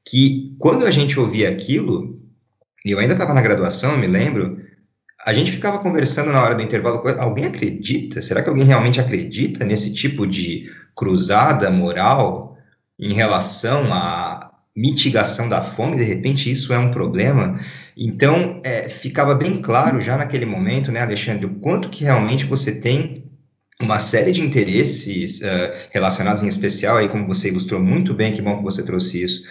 que 0.05 0.55
quando 0.59 0.87
a 0.87 0.91
gente 0.91 1.21
ouvia 1.21 1.51
aquilo, 1.51 2.19
eu 2.85 2.99
ainda 2.99 3.13
estava 3.13 3.35
na 3.35 3.43
graduação, 3.43 3.99
me 3.99 4.07
lembro, 4.07 4.60
a 5.25 5.33
gente 5.33 5.53
ficava 5.53 5.79
conversando 5.79 6.33
na 6.33 6.43
hora 6.43 6.55
do 6.55 6.63
intervalo. 6.63 7.03
Alguém 7.19 7.47
acredita? 7.47 8.23
Será 8.23 8.43
que 8.43 8.49
alguém 8.49 8.65
realmente 8.65 9.01
acredita 9.01 9.65
nesse 9.65 9.93
tipo 9.93 10.27
de 10.27 10.71
cruzada 10.95 11.71
moral 11.71 12.57
em 12.99 13.13
relação 13.13 13.93
à 13.93 14.51
mitigação 14.75 15.49
da 15.49 15.63
fome? 15.63 15.97
De 15.97 16.05
repente, 16.05 16.51
isso 16.51 16.73
é 16.73 16.79
um 16.79 16.91
problema. 16.91 17.61
Então, 17.97 18.61
é, 18.65 18.89
ficava 18.89 19.35
bem 19.35 19.61
claro 19.61 20.01
já 20.01 20.17
naquele 20.17 20.47
momento, 20.47 20.91
né, 20.91 21.01
Alexandre, 21.03 21.45
o 21.45 21.61
quanto 21.61 21.91
que 21.91 22.05
realmente 22.05 22.47
você 22.47 22.81
tem 22.81 23.21
uma 23.81 23.99
série 23.99 24.31
de 24.31 24.43
interesses 24.43 25.41
uh, 25.41 25.89
relacionados 25.91 26.43
em 26.43 26.49
especial, 26.49 26.99
aí 26.99 27.09
como 27.09 27.27
você 27.27 27.49
ilustrou 27.49 27.81
muito 27.81 28.13
bem, 28.13 28.33
que 28.33 28.43
bom 28.43 28.59
que 28.59 28.63
você 28.63 28.85
trouxe 28.85 29.23
isso, 29.23 29.43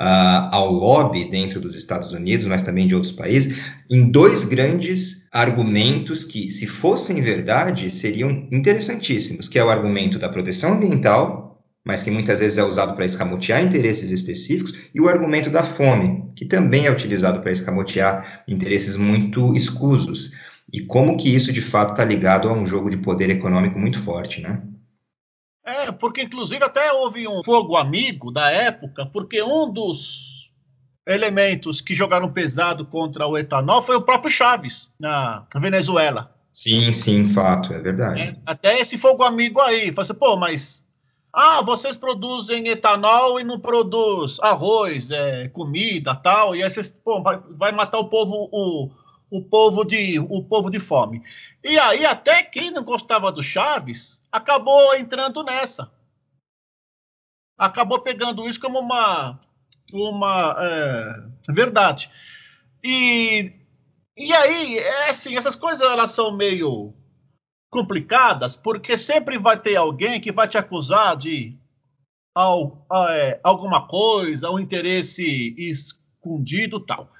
uh, 0.00 0.48
ao 0.50 0.72
lobby 0.72 1.28
dentro 1.28 1.60
dos 1.60 1.74
Estados 1.74 2.12
Unidos, 2.12 2.46
mas 2.46 2.62
também 2.62 2.86
de 2.86 2.94
outros 2.94 3.12
países, 3.12 3.58
em 3.90 4.10
dois 4.10 4.44
grandes 4.44 5.28
argumentos 5.32 6.24
que, 6.24 6.50
se 6.50 6.66
fossem 6.66 7.20
verdade, 7.20 7.90
seriam 7.90 8.48
interessantíssimos, 8.50 9.48
que 9.48 9.58
é 9.58 9.64
o 9.64 9.70
argumento 9.70 10.18
da 10.18 10.28
proteção 10.28 10.74
ambiental, 10.74 11.62
mas 11.84 12.02
que 12.02 12.10
muitas 12.10 12.38
vezes 12.38 12.58
é 12.58 12.64
usado 12.64 12.94
para 12.94 13.04
escamotear 13.04 13.62
interesses 13.62 14.10
específicos, 14.10 14.74
e 14.94 15.00
o 15.00 15.08
argumento 15.08 15.50
da 15.50 15.64
fome, 15.64 16.24
que 16.36 16.44
também 16.44 16.86
é 16.86 16.90
utilizado 16.90 17.40
para 17.40 17.50
escamotear 17.50 18.42
interesses 18.46 18.96
muito 18.96 19.54
escusos. 19.54 20.32
E 20.72 20.82
como 20.82 21.16
que 21.16 21.34
isso 21.34 21.50
de 21.50 21.62
fato 21.62 21.92
está 21.92 22.04
ligado 22.04 22.48
a 22.48 22.52
um 22.52 22.66
jogo 22.66 22.90
de 22.90 22.98
poder 22.98 23.30
econômico 23.30 23.78
muito 23.78 24.00
forte, 24.02 24.42
né? 24.42 24.60
É, 25.68 25.92
porque 25.92 26.22
inclusive 26.22 26.64
até 26.64 26.90
houve 26.92 27.28
um 27.28 27.42
fogo 27.42 27.76
amigo 27.76 28.30
da 28.30 28.50
época, 28.50 29.04
porque 29.04 29.42
um 29.42 29.70
dos 29.70 30.50
elementos 31.06 31.82
que 31.82 31.94
jogaram 31.94 32.32
pesado 32.32 32.86
contra 32.86 33.26
o 33.26 33.36
etanol 33.36 33.82
foi 33.82 33.96
o 33.96 34.00
próprio 34.00 34.30
Chaves, 34.30 34.90
na 34.98 35.46
Venezuela. 35.56 36.34
Sim, 36.50 36.90
sim, 36.92 37.28
fato, 37.28 37.74
é 37.74 37.78
verdade. 37.80 38.20
É, 38.20 38.36
até 38.46 38.80
esse 38.80 38.96
fogo 38.96 39.22
amigo 39.22 39.60
aí, 39.60 39.92
falou 39.92 40.02
assim, 40.02 40.14
pô, 40.14 40.36
mas 40.36 40.86
ah, 41.34 41.60
vocês 41.62 41.98
produzem 41.98 42.66
etanol 42.68 43.38
e 43.38 43.44
não 43.44 43.60
produz 43.60 44.40
arroz, 44.40 45.10
é, 45.10 45.48
comida, 45.48 46.14
tal, 46.14 46.56
e 46.56 46.62
aí 46.62 46.70
vocês, 46.70 46.90
pô, 47.04 47.22
vai, 47.22 47.38
vai 47.50 47.72
matar 47.72 47.98
o 47.98 48.08
povo, 48.08 48.48
o, 48.50 48.90
o 49.30 49.42
povo 49.42 49.84
de, 49.84 50.18
o 50.18 50.42
povo 50.42 50.70
de 50.70 50.80
fome. 50.80 51.22
E 51.62 51.78
aí 51.78 52.06
até 52.06 52.42
quem 52.42 52.70
não 52.70 52.82
gostava 52.82 53.30
do 53.30 53.42
Chaves 53.42 54.17
acabou 54.30 54.94
entrando 54.94 55.42
nessa. 55.42 55.90
Acabou 57.58 58.00
pegando 58.00 58.48
isso 58.48 58.60
como 58.60 58.78
uma, 58.78 59.40
uma 59.92 60.56
é, 60.58 61.52
verdade. 61.52 62.10
E, 62.82 63.52
e 64.16 64.32
aí, 64.32 64.78
é 64.78 65.08
assim, 65.08 65.36
essas 65.36 65.56
coisas 65.56 65.86
elas 65.86 66.12
são 66.12 66.36
meio 66.36 66.94
complicadas, 67.70 68.56
porque 68.56 68.96
sempre 68.96 69.38
vai 69.38 69.60
ter 69.60 69.76
alguém 69.76 70.20
que 70.20 70.32
vai 70.32 70.48
te 70.48 70.56
acusar 70.56 71.16
de 71.16 71.58
al, 72.34 72.86
é, 73.10 73.40
alguma 73.42 73.86
coisa, 73.86 74.50
um 74.50 74.58
interesse 74.58 75.54
escondido 75.58 76.80
tal. 76.80 77.10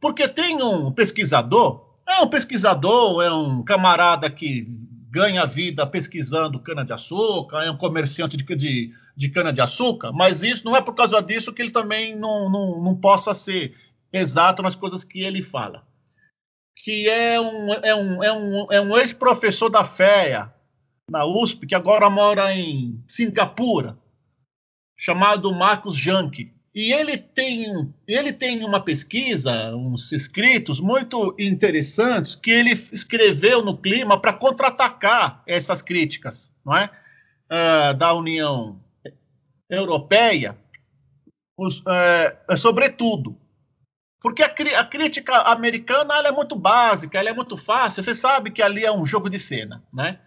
Porque 0.00 0.28
tem 0.28 0.62
um 0.62 0.92
pesquisador, 0.92 1.94
é 2.06 2.20
um 2.20 2.28
pesquisador, 2.28 3.22
é 3.22 3.32
um 3.32 3.62
camarada 3.62 4.28
que 4.28 4.68
ganha 5.14 5.46
vida 5.46 5.86
pesquisando 5.86 6.58
cana-de-açúcar, 6.58 7.62
é 7.62 7.70
um 7.70 7.76
comerciante 7.76 8.36
de, 8.36 8.44
de, 8.56 8.92
de 9.16 9.28
cana-de-açúcar, 9.28 10.10
mas 10.12 10.42
isso 10.42 10.64
não 10.64 10.76
é 10.76 10.82
por 10.82 10.92
causa 10.92 11.22
disso 11.22 11.52
que 11.52 11.62
ele 11.62 11.70
também 11.70 12.16
não, 12.16 12.50
não, 12.50 12.82
não 12.82 12.96
possa 12.96 13.32
ser 13.32 13.76
exato 14.12 14.60
nas 14.60 14.74
coisas 14.74 15.04
que 15.04 15.20
ele 15.20 15.40
fala. 15.40 15.86
Que 16.76 17.08
é 17.08 17.40
um, 17.40 17.72
é 17.74 17.94
um, 17.94 18.24
é 18.24 18.32
um, 18.32 18.72
é 18.72 18.80
um 18.80 18.98
ex-professor 18.98 19.70
da 19.70 19.84
FEA, 19.84 20.52
na 21.08 21.24
USP, 21.24 21.64
que 21.68 21.76
agora 21.76 22.10
mora 22.10 22.52
em 22.52 23.00
Singapura, 23.06 23.96
chamado 24.98 25.52
Marcos 25.54 25.96
Janke. 25.96 26.52
E 26.74 26.92
ele 26.92 27.16
tem, 27.16 27.94
ele 28.06 28.32
tem 28.32 28.64
uma 28.64 28.82
pesquisa, 28.82 29.74
uns 29.76 30.10
escritos 30.10 30.80
muito 30.80 31.32
interessantes 31.38 32.34
que 32.34 32.50
ele 32.50 32.72
escreveu 32.72 33.62
no 33.64 33.76
clima 33.76 34.20
para 34.20 34.32
contra-atacar 34.32 35.42
essas 35.46 35.80
críticas 35.80 36.52
não 36.64 36.76
é? 36.76 36.90
Uh, 37.44 37.94
da 37.94 38.14
União 38.14 38.80
Europeia, 39.68 40.56
os, 41.56 41.80
uh, 41.80 42.56
sobretudo. 42.56 43.38
Porque 44.20 44.42
a, 44.42 44.46
a 44.46 44.84
crítica 44.84 45.36
americana 45.42 46.14
é 46.26 46.32
muito 46.32 46.56
básica, 46.56 47.18
ela 47.18 47.28
é 47.28 47.34
muito 47.34 47.56
fácil. 47.56 48.02
Você 48.02 48.14
sabe 48.14 48.50
que 48.50 48.62
ali 48.62 48.84
é 48.84 48.90
um 48.90 49.04
jogo 49.04 49.28
de 49.28 49.38
cena, 49.38 49.84
né? 49.92 50.18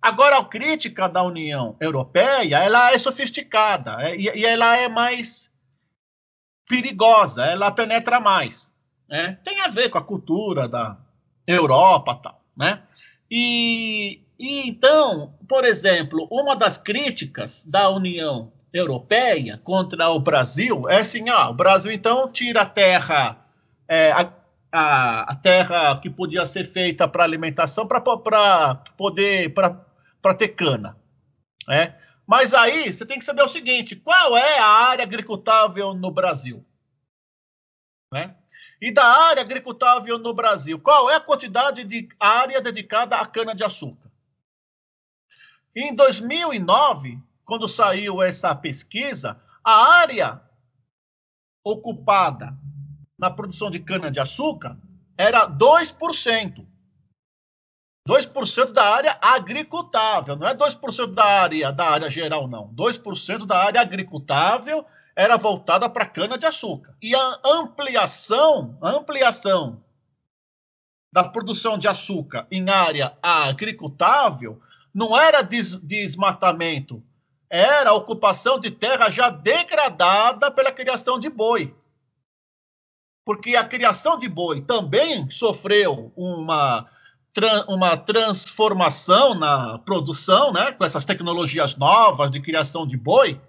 Agora, 0.00 0.38
a 0.38 0.44
crítica 0.44 1.08
da 1.08 1.22
União 1.22 1.76
Europeia, 1.80 2.58
ela 2.58 2.92
é 2.92 2.98
sofisticada 2.98 3.96
é, 4.02 4.14
e, 4.14 4.22
e, 4.22 4.46
ela 4.46 4.76
é 4.76 4.88
mais 4.88 5.50
perigosa, 6.68 7.44
ela 7.44 7.70
penetra 7.70 8.20
mais. 8.20 8.74
Né? 9.08 9.38
Tem 9.44 9.60
a 9.60 9.68
ver 9.68 9.88
com 9.88 9.98
a 9.98 10.04
cultura 10.04 10.68
da 10.68 10.96
Europa, 11.46 12.18
tal, 12.22 12.40
né? 12.56 12.82
E, 13.30 14.20
e 14.38 14.68
então, 14.68 15.34
por 15.48 15.64
exemplo, 15.64 16.26
uma 16.30 16.56
das 16.56 16.76
críticas 16.76 17.64
da 17.64 17.88
União 17.88 18.52
Europeia 18.72 19.60
contra 19.62 20.10
o 20.10 20.18
Brasil 20.18 20.88
é 20.88 20.98
assim: 20.98 21.28
ah, 21.28 21.48
o 21.48 21.54
Brasil 21.54 21.90
então 21.90 22.30
tira 22.30 22.62
a 22.62 22.66
terra, 22.66 23.38
é, 23.88 24.12
a, 24.12 24.32
a, 24.72 25.32
a, 25.32 25.34
terra 25.36 25.98
que 26.00 26.10
podia 26.10 26.44
ser 26.44 26.66
feita 26.66 27.06
para 27.08 27.24
alimentação 27.24 27.86
para 27.86 28.00
poder 28.96 29.54
para 29.54 30.34
ter 30.34 30.48
cana. 30.48 30.96
Né? 31.66 31.94
Mas 32.26 32.52
aí 32.52 32.92
você 32.92 33.06
tem 33.06 33.18
que 33.18 33.24
saber 33.24 33.42
o 33.42 33.48
seguinte: 33.48 33.94
qual 33.94 34.36
é 34.36 34.58
a 34.58 34.66
área 34.66 35.04
agricultável 35.04 35.94
no 35.94 36.10
Brasil? 36.10 36.66
Né? 38.12 38.36
E 38.80 38.90
da 38.92 39.04
área 39.04 39.42
agricultável 39.42 40.18
no 40.18 40.34
Brasil, 40.34 40.78
qual 40.78 41.08
é 41.08 41.14
a 41.14 41.20
quantidade 41.20 41.84
de 41.84 42.08
área 42.18 42.60
dedicada 42.60 43.16
à 43.16 43.26
cana-de-açúcar? 43.26 44.10
Em 45.74 45.94
2009, 45.94 47.18
quando 47.44 47.68
saiu 47.68 48.22
essa 48.22 48.54
pesquisa, 48.54 49.40
a 49.62 49.92
área 49.94 50.42
ocupada 51.64 52.56
na 53.18 53.30
produção 53.30 53.70
de 53.70 53.80
cana-de-açúcar 53.80 54.76
era 55.16 55.48
2%. 55.48 56.65
2% 58.06 58.72
da 58.72 58.84
área 58.84 59.18
agricultável, 59.20 60.36
não 60.36 60.46
é 60.46 60.54
2% 60.54 61.12
da 61.12 61.24
área 61.24 61.72
da 61.72 61.90
área 61.90 62.08
geral 62.08 62.46
não. 62.46 62.68
2% 62.68 63.44
da 63.44 63.58
área 63.58 63.80
agricultável 63.80 64.86
era 65.16 65.36
voltada 65.36 65.88
para 65.88 66.06
cana 66.06 66.38
de 66.38 66.46
açúcar. 66.46 66.94
E 67.02 67.16
a 67.16 67.40
ampliação, 67.44 68.78
ampliação 68.80 69.82
da 71.12 71.24
produção 71.24 71.78
de 71.78 71.88
açúcar 71.88 72.46
em 72.50 72.68
área 72.68 73.16
agricultável 73.22 74.60
não 74.94 75.18
era 75.18 75.42
des 75.42 75.74
desmatamento, 75.74 77.02
era 77.50 77.92
ocupação 77.92 78.60
de 78.60 78.70
terra 78.70 79.08
já 79.08 79.30
degradada 79.30 80.50
pela 80.50 80.70
criação 80.70 81.18
de 81.18 81.28
boi. 81.28 81.74
Porque 83.24 83.56
a 83.56 83.66
criação 83.66 84.18
de 84.18 84.28
boi 84.28 84.60
também 84.60 85.28
sofreu 85.30 86.12
uma, 86.16 86.88
uma 87.68 87.96
transformação 87.96 89.34
na 89.34 89.78
produção, 89.78 90.52
né, 90.52 90.72
com 90.72 90.84
essas 90.84 91.04
tecnologias 91.04 91.76
novas 91.76 92.30
de 92.30 92.40
criação 92.40 92.86
de 92.86 92.96
boi, 92.96 93.40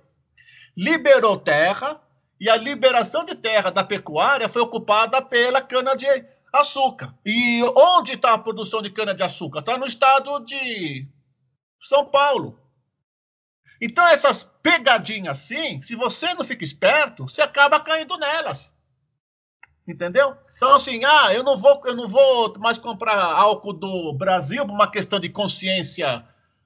liberou 0.75 1.37
terra 1.37 1.99
e 2.39 2.49
a 2.49 2.55
liberação 2.55 3.25
de 3.25 3.35
terra 3.35 3.71
da 3.71 3.83
pecuária 3.83 4.47
foi 4.47 4.61
ocupada 4.61 5.21
pela 5.21 5.61
cana-de-açúcar. 5.61 7.13
E 7.25 7.63
onde 7.75 8.13
está 8.13 8.33
a 8.33 8.37
produção 8.37 8.81
de 8.81 8.91
cana-de-açúcar? 8.91 9.59
Está 9.59 9.77
no 9.77 9.85
estado 9.85 10.39
de 10.39 11.07
São 11.81 12.05
Paulo. 12.05 12.59
Então, 13.81 14.05
essas 14.07 14.43
pegadinhas 14.61 15.39
assim, 15.39 15.81
se 15.81 15.95
você 15.95 16.33
não 16.33 16.43
fica 16.43 16.63
esperto, 16.63 17.27
você 17.27 17.41
acaba 17.41 17.79
caindo 17.79 18.17
nelas. 18.17 18.75
Entendeu? 19.87 20.35
Então, 20.57 20.73
assim, 20.73 21.05
ah, 21.05 21.33
eu 21.33 21.43
não 21.43 21.55
vou, 21.55 21.81
eu 21.85 21.95
não 21.95 22.07
vou 22.07 22.57
mais 22.57 22.79
comprar 22.79 23.15
álcool 23.15 23.73
do 23.73 24.11
Brasil 24.13 24.65
por 24.65 24.73
uma 24.73 24.89
questão 24.89 25.19
de 25.19 25.29
consciência 25.29 26.25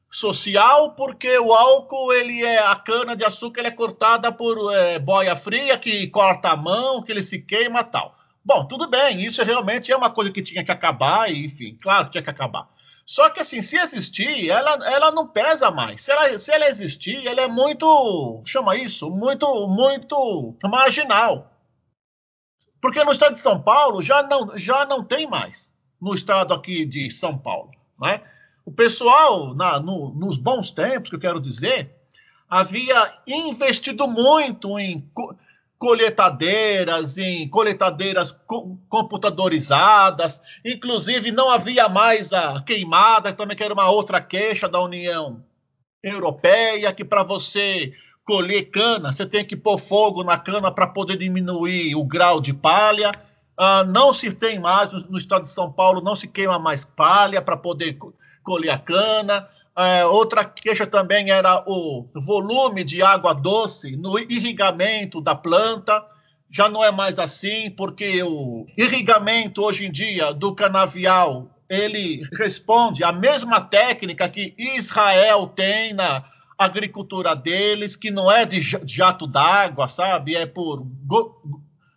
social, 0.10 0.92
porque 0.92 1.38
o 1.40 1.54
álcool, 1.54 2.12
ele 2.14 2.42
é 2.42 2.60
a 2.60 2.76
cana 2.76 3.16
de 3.16 3.26
açúcar, 3.26 3.60
ele 3.60 3.68
é 3.68 3.72
cortada 3.72 4.32
por 4.32 4.74
é, 4.74 4.98
boia 4.98 5.36
fria 5.36 5.78
que 5.78 6.08
corta 6.08 6.50
a 6.50 6.56
mão, 6.56 7.04
que 7.04 7.12
ele 7.12 7.22
se 7.22 7.40
queima, 7.42 7.84
tal. 7.84 8.16
Bom, 8.44 8.66
tudo 8.66 8.90
bem, 8.90 9.22
isso 9.22 9.44
realmente 9.44 9.92
é 9.92 9.96
uma 9.96 10.10
coisa 10.10 10.32
que 10.32 10.42
tinha 10.42 10.64
que 10.64 10.72
acabar, 10.72 11.30
e, 11.30 11.46
enfim, 11.46 11.78
claro 11.82 12.06
que 12.06 12.12
tinha 12.12 12.24
que 12.24 12.30
acabar. 12.30 12.68
Só 13.06 13.30
que 13.30 13.42
assim, 13.42 13.62
se 13.62 13.78
existir, 13.78 14.50
ela, 14.50 14.90
ela 14.90 15.12
não 15.12 15.28
pesa 15.28 15.70
mais. 15.70 16.02
Se 16.04 16.12
ela, 16.12 16.38
se 16.38 16.52
ela 16.52 16.70
existir, 16.70 17.28
ela 17.28 17.42
é 17.42 17.48
muito, 17.48 18.42
chama 18.46 18.78
isso, 18.78 19.10
muito, 19.10 19.68
muito 19.68 20.56
marginal. 20.64 21.51
Porque 22.82 23.04
no 23.04 23.12
estado 23.12 23.36
de 23.36 23.42
São 23.42 23.62
Paulo 23.62 24.02
já 24.02 24.24
não, 24.24 24.58
já 24.58 24.86
não 24.86 25.04
tem 25.04 25.28
mais. 25.28 25.72
No 26.02 26.16
estado 26.16 26.54
aqui 26.54 26.84
de 26.84 27.12
São 27.12 27.38
Paulo. 27.38 27.70
Né? 28.02 28.22
O 28.66 28.72
pessoal, 28.72 29.54
na, 29.54 29.80
no, 29.80 30.10
nos 30.16 30.38
bons 30.38 30.72
tempos, 30.72 31.10
que 31.10 31.16
eu 31.16 31.20
quero 31.20 31.40
dizer, 31.40 31.96
havia 32.50 33.14
investido 33.28 34.08
muito 34.08 34.80
em 34.80 35.08
colheitadeiras, 35.78 37.18
em 37.18 37.48
colheitadeiras 37.50 38.36
computadorizadas, 38.90 40.42
inclusive 40.64 41.32
não 41.32 41.50
havia 41.50 41.90
mais 41.90 42.32
a 42.34 42.62
queimada, 42.62 43.34
também 43.34 43.58
que 43.58 43.64
era 43.64 43.74
uma 43.74 43.90
outra 43.90 44.22
queixa 44.22 44.70
da 44.70 44.80
União 44.80 45.44
Europeia, 46.04 46.94
que 46.94 47.04
para 47.04 47.24
você 47.24 47.94
colher 48.32 48.72
cana, 48.72 49.12
você 49.12 49.26
tem 49.26 49.44
que 49.44 49.58
pôr 49.58 49.78
fogo 49.78 50.24
na 50.24 50.38
cana 50.38 50.72
para 50.72 50.88
poder 50.88 51.18
diminuir 51.18 51.94
o 51.98 52.06
grau 52.06 52.40
de 52.40 52.54
palha. 52.54 53.12
Uh, 53.60 53.86
não 53.90 54.14
se 54.14 54.32
tem 54.32 54.58
mais, 54.58 54.90
no, 54.90 55.02
no, 55.12 55.18
estado 55.18 55.44
de 55.44 55.52
São 55.52 55.70
Paulo, 55.70 56.00
não 56.00 56.16
se 56.16 56.30
queima 56.30 56.58
mais 56.58 56.86
palha 56.86 57.42
para 57.42 57.58
poder 57.58 57.98
colher 58.42 58.70
a 58.70 58.78
cana. 58.78 59.50
É, 59.78 60.06
outra 60.06 60.46
queixa 60.46 60.88
também 60.88 61.30
era 61.30 61.62
o 61.68 62.08
volume 62.16 62.86
de 62.86 63.04
água 63.04 63.34
doce 63.34 63.98
no 63.98 64.18
irrigamento 64.18 65.20
da 65.20 65.36
planta. 65.36 66.02
Já 66.50 66.70
não 66.70 66.86
é 66.86 66.92
mais 66.92 67.20
assim, 67.20 67.70
porque 67.70 68.24
o 68.24 68.66
irrigamento 68.78 69.62
hoje 69.62 69.88
em 69.88 69.92
dia 69.92 70.32
do 70.32 70.56
canavial 70.56 71.50
ele 71.70 72.22
responde 72.38 73.04
à 73.04 73.12
mesma 73.12 73.60
técnica 73.60 74.30
que 74.30 74.54
Israel 74.58 75.48
tem 75.48 75.94
na 75.94 76.24
agricultura 76.64 77.36
deles, 77.36 77.96
que 77.96 78.12
não 78.12 78.32
é 78.32 78.46
de 78.46 78.62
jato 78.62 79.28
d'água, 79.28 79.88
sabe? 79.88 80.36
É 80.36 80.46
por 80.46 80.86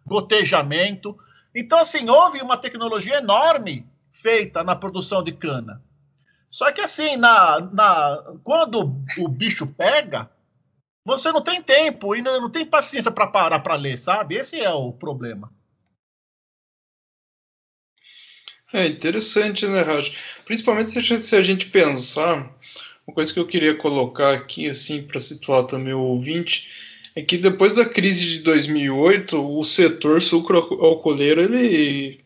gotejamento. 0.07 1.17
Então, 1.55 1.79
assim, 1.79 2.09
houve 2.09 2.41
uma 2.41 2.57
tecnologia 2.57 3.19
enorme 3.19 3.87
feita 4.11 4.63
na 4.65 4.77
produção 4.77 5.23
de 5.23 5.33
cana. 5.33 5.83
Só 6.51 6.71
que 6.71 6.81
assim, 6.81 7.17
na, 7.17 7.61
na, 7.73 8.23
quando 8.45 8.81
o 9.19 9.29
bicho 9.29 9.67
pega, 9.67 10.31
você 11.05 11.33
não 11.33 11.43
tem 11.43 11.61
tempo 11.61 12.15
e 12.15 12.23
não 12.23 12.49
tem 12.49 12.65
paciência 12.65 13.11
para 13.11 13.27
parar 13.27 13.59
para 13.59 13.75
ler, 13.75 13.99
sabe? 13.99 14.37
Esse 14.37 14.61
é 14.61 14.71
o 14.71 14.93
problema. 14.93 15.53
É 18.73 18.87
interessante, 18.87 19.67
né, 19.67 19.83
Raj? 19.83 20.17
Principalmente 20.45 20.91
se 20.91 21.37
a 21.37 21.43
gente 21.43 21.71
pensar, 21.71 22.54
uma 23.07 23.15
coisa 23.15 23.33
que 23.33 23.39
eu 23.39 23.47
queria 23.47 23.75
colocar 23.75 24.33
aqui, 24.33 24.69
assim, 24.69 25.03
para 25.03 25.21
situar 25.21 25.65
também 25.65 25.93
o 25.93 26.01
ouvinte, 26.01 26.69
é 27.15 27.23
que 27.23 27.39
depois 27.39 27.75
da 27.75 27.85
crise 27.85 28.27
de 28.27 28.39
2008, 28.41 29.59
o 29.59 29.65
setor 29.65 30.21
sucro-alcooleiro 30.21 31.41
ele 31.41 32.21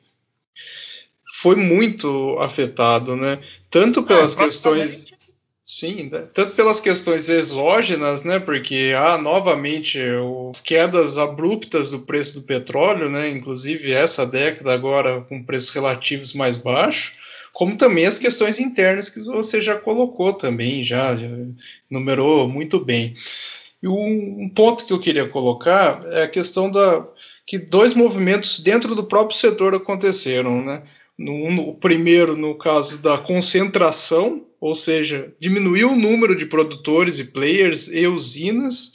foi 1.40 1.56
muito 1.56 2.36
afetado, 2.40 3.14
né? 3.14 3.38
Tanto 3.70 4.02
pelas 4.02 4.36
é, 4.36 4.44
questões. 4.44 5.06
Sim, 5.62 6.09
né? 6.10 6.26
tanto 6.32 6.55
pelas 6.55 6.80
questões 6.80 7.28
exógenas, 7.28 8.22
né? 8.22 8.40
Porque 8.40 8.94
há 8.96 9.18
novamente 9.18 10.00
as 10.50 10.62
quedas 10.62 11.18
abruptas 11.18 11.90
do 11.90 12.00
preço 12.00 12.40
do 12.40 12.46
petróleo, 12.46 13.10
né? 13.10 13.28
Inclusive 13.28 13.92
essa 13.92 14.24
década 14.24 14.72
agora 14.72 15.20
com 15.28 15.44
preços 15.44 15.68
relativos 15.68 16.32
mais 16.32 16.56
baixos, 16.56 17.12
como 17.53 17.77
também 17.77 18.07
as 18.07 18.19
questões 18.19 18.59
internas 18.59 19.11
que 19.11 19.20
você 19.20 19.61
já 19.61 19.77
colocou 19.77 20.33
também, 20.33 20.83
já, 20.83 21.16
já 21.16 21.29
numerou 21.91 22.49
muito 22.49 22.85
bem. 22.85 23.15
E 23.83 23.89
um, 23.89 24.43
um 24.43 24.49
ponto 24.49 24.85
que 24.85 24.93
eu 24.93 25.01
queria 25.01 25.29
colocar 25.29 26.03
é 26.12 26.25
a 26.25 26.29
questão 26.29 26.70
da 26.70 27.07
que 27.47 27.59
dois 27.59 27.95
movimentos 27.95 28.61
dentro 28.61 28.95
do 28.95 29.05
próprio 29.05 29.39
setor 29.39 29.75
aconteceram, 29.75 30.62
né? 30.62 30.83
No, 31.19 31.51
no, 31.51 31.75
primeiro, 31.75 32.37
no 32.37 32.55
caso 32.55 33.01
da 33.03 33.16
concentração, 33.16 34.45
ou 34.61 34.77
seja, 34.77 35.33
diminuiu 35.41 35.93
o 35.93 35.97
número 35.97 36.37
de 36.37 36.45
produtores 36.45 37.19
e 37.19 37.25
players 37.25 37.89
e 37.89 38.07
usinas, 38.07 38.93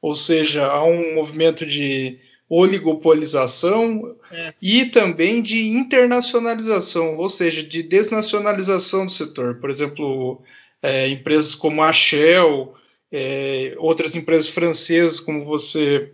ou 0.00 0.14
seja, 0.14 0.66
há 0.66 0.84
um 0.84 1.16
movimento 1.16 1.66
de 1.66 2.18
oligopolização 2.48 4.16
é. 4.30 4.54
e 4.62 4.86
também 4.86 5.42
de 5.42 5.68
internacionalização, 5.68 7.16
ou 7.16 7.28
seja, 7.28 7.62
de 7.62 7.82
desnacionalização 7.82 9.06
do 9.06 9.12
setor. 9.12 9.56
Por 9.56 9.68
exemplo, 9.68 10.40
é, 10.82 11.08
empresas 11.08 11.54
como 11.54 11.82
a 11.82 11.92
Shell, 11.92 12.74
é, 13.12 13.74
outras 13.78 14.14
empresas 14.14 14.48
francesas, 14.48 15.18
como 15.18 15.44
você 15.44 16.12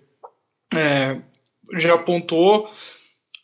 é, 0.75 1.19
já 1.77 1.95
apontou, 1.95 2.71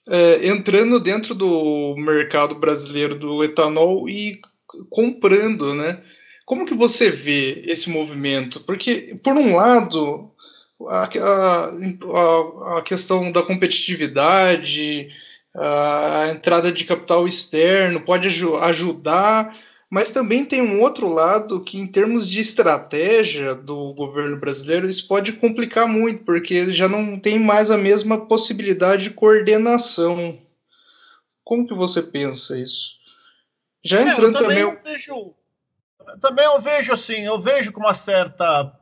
é, 0.09 0.49
entrando 0.49 0.99
dentro 0.99 1.35
do 1.35 1.95
mercado 1.97 2.55
brasileiro 2.55 3.15
do 3.15 3.45
etanol 3.45 4.09
e 4.09 4.41
comprando, 4.89 5.75
né? 5.75 6.03
Como 6.47 6.65
que 6.65 6.73
você 6.73 7.11
vê 7.11 7.63
esse 7.67 7.91
movimento? 7.91 8.61
Porque, 8.61 9.19
por 9.23 9.35
um 9.35 9.55
lado, 9.55 10.28
a, 10.87 11.05
a, 11.05 12.79
a 12.79 12.83
questão 12.83 13.33
da 13.33 13.43
competitividade, 13.43 15.11
a 15.55 16.29
entrada 16.31 16.71
de 16.71 16.85
capital 16.85 17.27
externo 17.27 18.01
pode 18.01 18.29
ajudar, 18.29 19.57
mas 19.91 20.11
também 20.11 20.45
tem 20.45 20.61
um 20.61 20.83
outro 20.83 21.09
lado 21.09 21.65
que, 21.65 21.79
em 21.79 21.87
termos 21.87 22.29
de 22.29 22.41
estratégia 22.41 23.55
do 23.55 23.95
governo 23.95 24.39
brasileiro, 24.39 24.89
isso 24.89 25.09
pode 25.09 25.33
complicar 25.33 25.89
muito, 25.89 26.25
porque 26.25 26.73
já 26.75 26.89
não 26.89 27.19
tem 27.19 27.39
mais 27.39 27.71
a 27.71 27.79
mesma 27.79 28.27
possibilidade 28.27 29.05
de 29.05 29.11
coordenação. 29.11 30.39
Como 31.43 31.67
que 31.67 31.75
você 31.75 32.03
pensa 32.03 32.59
isso? 32.59 32.99
Já 33.83 34.03
entrando 34.03 34.37
é, 34.37 34.41
eu 34.41 34.43
também. 34.43 34.57
também... 34.59 34.77
Eu 34.77 34.93
vejo, 34.93 35.35
também 36.21 36.45
eu 36.45 36.61
vejo 36.61 36.93
assim, 36.93 37.25
eu 37.25 37.41
vejo 37.41 37.73
com 37.73 37.81
uma 37.81 37.95
certa 37.95 38.78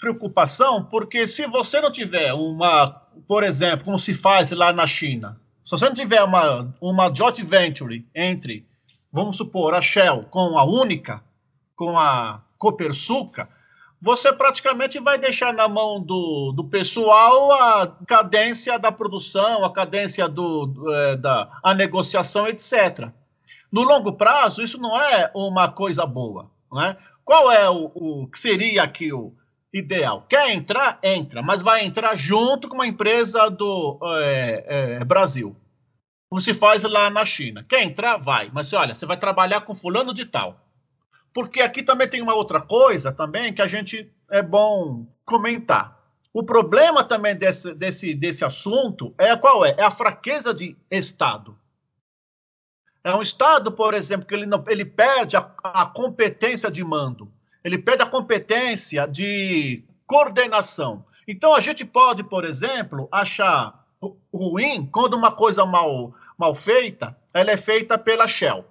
preocupação, 0.00 0.82
porque 0.82 1.26
se 1.26 1.46
você 1.46 1.80
não 1.80 1.92
tiver 1.92 2.32
uma, 2.32 2.90
por 3.28 3.44
exemplo, 3.44 3.84
como 3.84 3.98
se 3.98 4.14
faz 4.14 4.50
lá 4.50 4.72
na 4.72 4.86
China, 4.86 5.38
se 5.62 5.72
você 5.72 5.84
não 5.84 5.94
tiver 5.94 6.22
uma, 6.22 6.74
uma 6.80 7.14
joint 7.14 7.42
venture 7.44 8.04
entre, 8.14 8.66
vamos 9.12 9.36
supor, 9.36 9.74
a 9.74 9.80
Shell 9.80 10.24
com 10.24 10.58
a 10.58 10.64
Única, 10.64 11.22
com 11.76 11.98
a 11.98 12.42
Copersuca, 12.58 13.48
você 14.02 14.32
praticamente 14.32 14.98
vai 14.98 15.18
deixar 15.18 15.52
na 15.52 15.68
mão 15.68 16.00
do, 16.00 16.52
do 16.56 16.64
pessoal 16.64 17.52
a 17.52 17.86
cadência 18.06 18.78
da 18.78 18.90
produção, 18.90 19.62
a 19.62 19.72
cadência 19.72 20.26
do, 20.26 20.66
do 20.66 20.94
é, 20.94 21.16
da 21.16 21.60
a 21.62 21.74
negociação, 21.74 22.48
etc. 22.48 23.10
No 23.70 23.82
longo 23.82 24.14
prazo, 24.14 24.62
isso 24.62 24.78
não 24.78 24.98
é 24.98 25.30
uma 25.34 25.68
coisa 25.68 26.06
boa. 26.06 26.50
Não 26.72 26.82
é? 26.82 26.96
Qual 27.22 27.52
é 27.52 27.68
o, 27.68 27.92
o 27.94 28.26
que 28.26 28.40
seria 28.40 28.82
aqui 28.82 29.12
o, 29.12 29.34
ideal. 29.72 30.26
Quer 30.28 30.50
entrar? 30.50 30.98
Entra, 31.02 31.42
mas 31.42 31.62
vai 31.62 31.84
entrar 31.84 32.16
junto 32.16 32.68
com 32.68 32.74
uma 32.74 32.86
empresa 32.86 33.48
do 33.48 33.98
é, 34.18 34.64
é, 35.00 35.04
Brasil. 35.04 35.56
Como 36.28 36.40
se 36.40 36.54
faz 36.54 36.82
lá 36.84 37.10
na 37.10 37.24
China. 37.24 37.64
Quer 37.68 37.82
entrar? 37.82 38.16
Vai. 38.18 38.50
Mas 38.52 38.72
olha, 38.72 38.94
você 38.94 39.06
vai 39.06 39.16
trabalhar 39.16 39.62
com 39.62 39.74
fulano 39.74 40.14
de 40.14 40.24
tal. 40.24 40.60
Porque 41.32 41.60
aqui 41.60 41.82
também 41.82 42.08
tem 42.08 42.22
uma 42.22 42.34
outra 42.34 42.60
coisa 42.60 43.12
também 43.12 43.52
que 43.52 43.62
a 43.62 43.66
gente 43.66 44.12
é 44.30 44.42
bom 44.42 45.06
comentar. 45.24 45.98
O 46.32 46.44
problema 46.44 47.02
também 47.02 47.34
desse, 47.34 47.74
desse, 47.74 48.14
desse 48.14 48.44
assunto 48.44 49.12
é 49.18 49.36
qual 49.36 49.64
é? 49.64 49.74
É 49.76 49.82
a 49.82 49.90
fraqueza 49.90 50.54
de 50.54 50.76
Estado. 50.90 51.58
É 53.02 53.14
um 53.14 53.22
Estado, 53.22 53.72
por 53.72 53.94
exemplo, 53.94 54.26
que 54.26 54.34
ele, 54.34 54.46
não, 54.46 54.62
ele 54.68 54.84
perde 54.84 55.36
a, 55.36 55.50
a 55.64 55.86
competência 55.86 56.70
de 56.70 56.84
mando 56.84 57.32
ele 57.64 57.78
pede 57.78 58.02
a 58.02 58.06
competência 58.06 59.06
de 59.06 59.82
coordenação. 60.06 61.04
Então, 61.26 61.54
a 61.54 61.60
gente 61.60 61.84
pode, 61.84 62.24
por 62.24 62.44
exemplo, 62.44 63.08
achar 63.12 63.86
ruim 64.32 64.86
quando 64.86 65.14
uma 65.14 65.32
coisa 65.32 65.64
mal, 65.66 66.14
mal 66.38 66.54
feita, 66.54 67.16
ela 67.32 67.50
é 67.50 67.56
feita 67.56 67.98
pela 67.98 68.26
Shell. 68.26 68.64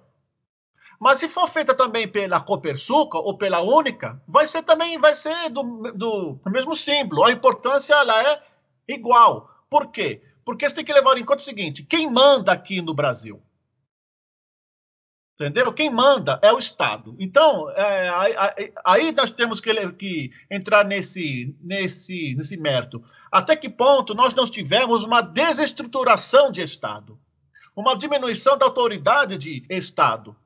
Mas 1.00 1.18
se 1.18 1.28
for 1.28 1.48
feita 1.48 1.74
também 1.74 2.06
pela 2.06 2.40
Copersuca 2.40 3.16
ou 3.16 3.38
pela 3.38 3.62
Única, 3.62 4.20
vai 4.28 4.46
ser 4.46 4.62
também 4.62 4.98
vai 4.98 5.14
ser 5.14 5.48
do, 5.48 5.62
do, 5.94 6.38
do 6.44 6.50
mesmo 6.50 6.76
símbolo. 6.76 7.24
A 7.24 7.32
importância 7.32 7.94
ela 7.94 8.22
é 8.22 8.42
igual. 8.86 9.48
Por 9.70 9.86
quê? 9.90 10.22
Porque 10.44 10.68
você 10.68 10.74
tem 10.74 10.84
que 10.84 10.92
levar 10.92 11.16
em 11.16 11.24
conta 11.24 11.40
o 11.40 11.44
seguinte: 11.44 11.84
quem 11.84 12.10
manda 12.10 12.52
aqui 12.52 12.82
no 12.82 12.92
Brasil? 12.92 13.40
Entendeu? 15.40 15.72
Quem 15.72 15.88
manda 15.88 16.38
é 16.42 16.52
o 16.52 16.58
Estado. 16.58 17.16
Então, 17.18 17.70
é, 17.70 18.10
aí, 18.10 18.72
aí, 18.84 19.12
nós 19.12 19.30
temos 19.30 19.58
que, 19.58 19.92
que, 19.92 20.30
entrar 20.50 20.84
nesse, 20.84 21.56
nesse, 21.62 22.34
nesse 22.34 22.58
mérito. 22.58 23.02
Até 23.32 23.56
que 23.56 23.70
ponto 23.70 24.14
nós 24.14 24.34
não 24.34 24.44
tivemos 24.44 25.02
uma 25.02 25.22
desestruturação 25.22 26.50
de 26.50 26.60
Estado? 26.60 27.18
Uma 27.74 27.96
diminuição 27.96 28.58
da 28.58 28.66
autoridade 28.66 29.38
de 29.38 29.64
Estado? 29.70 30.36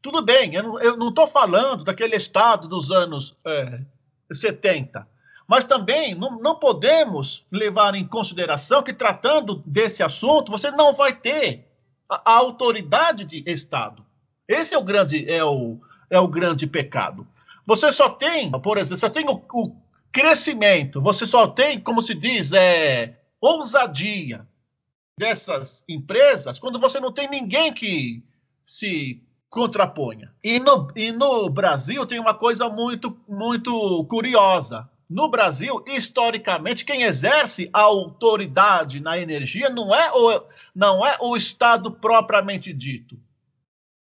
Tudo 0.00 0.22
bem, 0.22 0.54
eu 0.54 0.96
não 0.96 1.10
estou 1.10 1.26
falando 1.26 1.84
daquele 1.84 2.16
Estado 2.16 2.66
dos 2.66 2.90
anos 2.90 3.36
é, 3.44 3.80
70. 4.32 5.06
Mas 5.46 5.64
também 5.64 6.14
não, 6.14 6.40
não 6.40 6.54
podemos 6.54 7.44
levar 7.52 7.94
em 7.94 8.06
consideração 8.06 8.82
que, 8.82 8.94
tratando 8.94 9.62
desse 9.66 10.02
assunto, 10.02 10.50
você 10.50 10.70
não 10.70 10.94
vai 10.94 11.14
ter 11.14 11.68
a, 12.08 12.22
a 12.24 12.36
autoridade 12.36 13.26
de 13.26 13.44
Estado. 13.46 14.08
Esse 14.50 14.74
é 14.74 14.78
o 14.78 14.82
grande, 14.82 15.30
é 15.30 15.44
o, 15.44 15.78
é 16.10 16.18
o 16.18 16.26
grande 16.26 16.66
pecado. 16.66 17.24
Você 17.64 17.92
só 17.92 18.08
tem, 18.08 18.50
por 18.50 18.78
exemplo, 18.78 18.98
só 18.98 19.08
tem 19.08 19.28
o, 19.28 19.40
o 19.52 19.76
crescimento, 20.10 21.00
você 21.00 21.24
só 21.24 21.46
tem, 21.46 21.78
como 21.78 22.02
se 22.02 22.14
diz, 22.16 22.52
é, 22.52 23.16
ousadia 23.40 24.44
dessas 25.16 25.84
empresas 25.88 26.58
quando 26.58 26.80
você 26.80 26.98
não 26.98 27.12
tem 27.12 27.30
ninguém 27.30 27.72
que 27.72 28.24
se 28.66 29.22
contraponha. 29.48 30.34
E 30.42 30.58
no, 30.58 30.90
e 30.96 31.12
no 31.12 31.48
Brasil 31.48 32.04
tem 32.04 32.18
uma 32.18 32.34
coisa 32.34 32.68
muito, 32.68 33.16
muito 33.28 34.04
curiosa. 34.06 34.90
No 35.08 35.30
Brasil, 35.30 35.84
historicamente, 35.86 36.84
quem 36.84 37.02
exerce 37.02 37.70
a 37.72 37.82
autoridade 37.82 38.98
na 38.98 39.16
energia 39.16 39.70
não 39.70 39.94
é 39.94 40.10
o, 40.10 40.42
não 40.74 41.06
é 41.06 41.16
o 41.20 41.36
Estado 41.36 41.92
propriamente 41.92 42.72
dito 42.72 43.16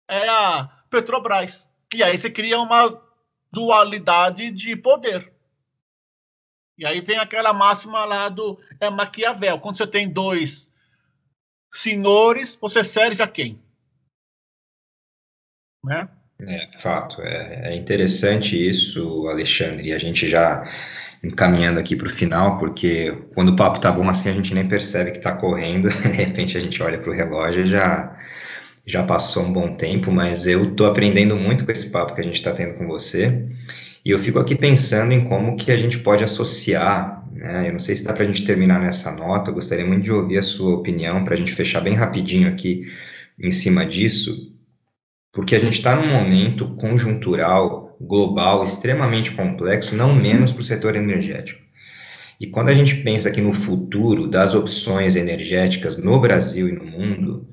é 0.09 0.27
a 0.27 0.69
Petrobras. 0.89 1.69
E 1.93 2.03
aí 2.03 2.17
você 2.17 2.29
cria 2.29 2.59
uma 2.59 3.01
dualidade 3.51 4.51
de 4.51 4.75
poder. 4.75 5.31
E 6.77 6.85
aí 6.85 6.99
vem 6.99 7.17
aquela 7.17 7.53
máxima 7.53 8.03
lá 8.03 8.27
do 8.27 8.59
é 8.79 8.89
Maquiavel. 8.89 9.59
Quando 9.59 9.77
você 9.77 9.87
tem 9.87 10.09
dois 10.09 10.73
senhores, 11.73 12.57
você 12.57 12.83
serve 12.83 13.23
a 13.23 13.27
quem? 13.27 13.61
Né? 15.83 16.09
É, 16.41 16.77
fato. 16.77 17.21
É, 17.21 17.73
é 17.73 17.75
interessante 17.75 18.55
isso, 18.55 19.27
Alexandre. 19.27 19.87
E 19.87 19.93
a 19.93 19.99
gente 19.99 20.27
já 20.27 20.65
encaminhando 21.23 21.79
aqui 21.79 21.95
para 21.95 22.07
o 22.07 22.13
final, 22.13 22.57
porque 22.57 23.11
quando 23.33 23.49
o 23.49 23.55
papo 23.55 23.79
tá 23.79 23.91
bom 23.91 24.07
assim, 24.09 24.29
a 24.29 24.33
gente 24.33 24.53
nem 24.53 24.67
percebe 24.67 25.11
que 25.11 25.17
está 25.17 25.35
correndo. 25.35 25.89
De 26.03 26.09
repente 26.09 26.57
a 26.57 26.59
gente 26.59 26.81
olha 26.83 26.99
para 26.99 27.09
o 27.09 27.13
relógio 27.13 27.63
e 27.63 27.65
já 27.65 28.14
já 28.85 29.03
passou 29.03 29.43
um 29.43 29.51
bom 29.51 29.75
tempo, 29.75 30.11
mas 30.11 30.45
eu 30.45 30.71
estou 30.71 30.85
aprendendo 30.85 31.35
muito 31.35 31.65
com 31.65 31.71
esse 31.71 31.89
papo 31.89 32.13
que 32.13 32.21
a 32.21 32.23
gente 32.23 32.35
está 32.35 32.53
tendo 32.53 32.75
com 32.75 32.87
você. 32.87 33.47
E 34.05 34.11
eu 34.11 34.19
fico 34.19 34.37
aqui 34.37 34.53
pensando 34.53 35.11
em 35.11 35.27
como 35.27 35.57
que 35.57 35.71
a 35.71 35.77
gente 35.77 35.97
pode 35.99 36.23
associar, 36.23 37.27
né? 37.33 37.67
Eu 37.67 37.73
não 37.73 37.79
sei 37.79 37.95
se 37.95 38.03
dá 38.03 38.13
para 38.13 38.23
a 38.23 38.27
gente 38.27 38.45
terminar 38.45 38.79
nessa 38.79 39.11
nota, 39.11 39.49
eu 39.49 39.55
gostaria 39.55 39.85
muito 39.85 40.03
de 40.03 40.11
ouvir 40.11 40.37
a 40.37 40.43
sua 40.43 40.75
opinião 40.75 41.23
para 41.23 41.33
a 41.33 41.37
gente 41.37 41.53
fechar 41.53 41.81
bem 41.81 41.95
rapidinho 41.95 42.47
aqui 42.47 42.83
em 43.39 43.49
cima 43.49 43.85
disso, 43.85 44.53
porque 45.33 45.55
a 45.55 45.59
gente 45.59 45.73
está 45.73 45.95
num 45.95 46.07
momento 46.07 46.75
conjuntural, 46.75 47.97
global, 47.99 48.63
extremamente 48.63 49.31
complexo, 49.31 49.95
não 49.95 50.15
menos 50.15 50.51
para 50.51 50.61
o 50.61 50.65
setor 50.65 50.95
energético. 50.95 51.61
E 52.39 52.47
quando 52.47 52.69
a 52.69 52.73
gente 52.73 52.95
pensa 52.97 53.29
aqui 53.29 53.41
no 53.41 53.53
futuro 53.53 54.27
das 54.29 54.53
opções 54.53 55.15
energéticas 55.15 55.97
no 55.97 56.19
Brasil 56.19 56.69
e 56.69 56.73
no 56.73 56.85
mundo, 56.85 57.47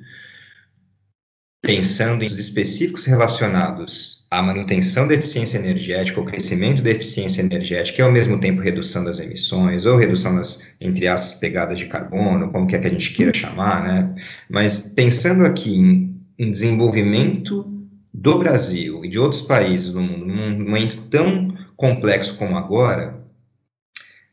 pensando 1.63 2.25
em 2.25 2.27
específicos 2.27 3.05
relacionados 3.05 4.27
à 4.29 4.43
manutenção 4.43 5.07
da 5.07 5.15
eficiência 5.15 5.59
energética, 5.59 6.19
ao 6.19 6.27
crescimento 6.27 6.83
da 6.83 6.91
eficiência 6.91 7.41
energética 7.41 8.03
e 8.03 8.05
ao 8.05 8.11
mesmo 8.11 8.41
tempo 8.41 8.61
redução 8.61 9.05
das 9.05 9.21
emissões 9.21 9.87
ou 9.87 9.97
redução 9.97 10.35
das, 10.35 10.67
entre 10.81 11.07
as 11.07 11.35
pegadas 11.35 11.79
de 11.79 11.87
carbono, 11.87 12.51
como 12.51 12.67
quer 12.67 12.81
que 12.81 12.89
a 12.89 12.91
gente 12.91 13.13
queira 13.13 13.33
chamar, 13.33 13.85
né? 13.85 14.13
Mas 14.51 14.93
pensando 14.97 15.47
aqui 15.47 15.73
em, 15.73 16.21
em 16.37 16.51
desenvolvimento 16.51 17.65
do 18.13 18.39
Brasil 18.39 19.05
e 19.05 19.09
de 19.09 19.21
outros 19.21 19.43
países 19.43 19.93
do 19.93 20.01
mundo, 20.01 20.27
num 20.27 20.65
momento 20.65 20.97
tão 21.09 21.57
complexo 21.77 22.37
como 22.37 22.57
agora, 22.57 23.22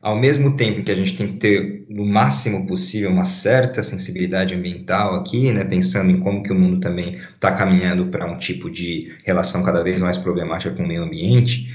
ao 0.00 0.18
mesmo 0.18 0.56
tempo 0.56 0.82
que 0.82 0.90
a 0.90 0.96
gente 0.96 1.16
tem 1.16 1.28
que 1.28 1.36
ter, 1.38 1.84
no 1.90 2.06
máximo 2.06 2.66
possível, 2.66 3.10
uma 3.10 3.24
certa 3.24 3.82
sensibilidade 3.82 4.54
ambiental 4.54 5.14
aqui, 5.16 5.52
né, 5.52 5.62
pensando 5.62 6.10
em 6.10 6.20
como 6.20 6.42
que 6.42 6.50
o 6.50 6.54
mundo 6.54 6.80
também 6.80 7.16
está 7.34 7.52
caminhando 7.52 8.06
para 8.06 8.24
um 8.24 8.38
tipo 8.38 8.70
de 8.70 9.12
relação 9.24 9.62
cada 9.62 9.82
vez 9.82 10.00
mais 10.00 10.16
problemática 10.16 10.74
com 10.74 10.84
o 10.84 10.88
meio 10.88 11.02
ambiente, 11.02 11.68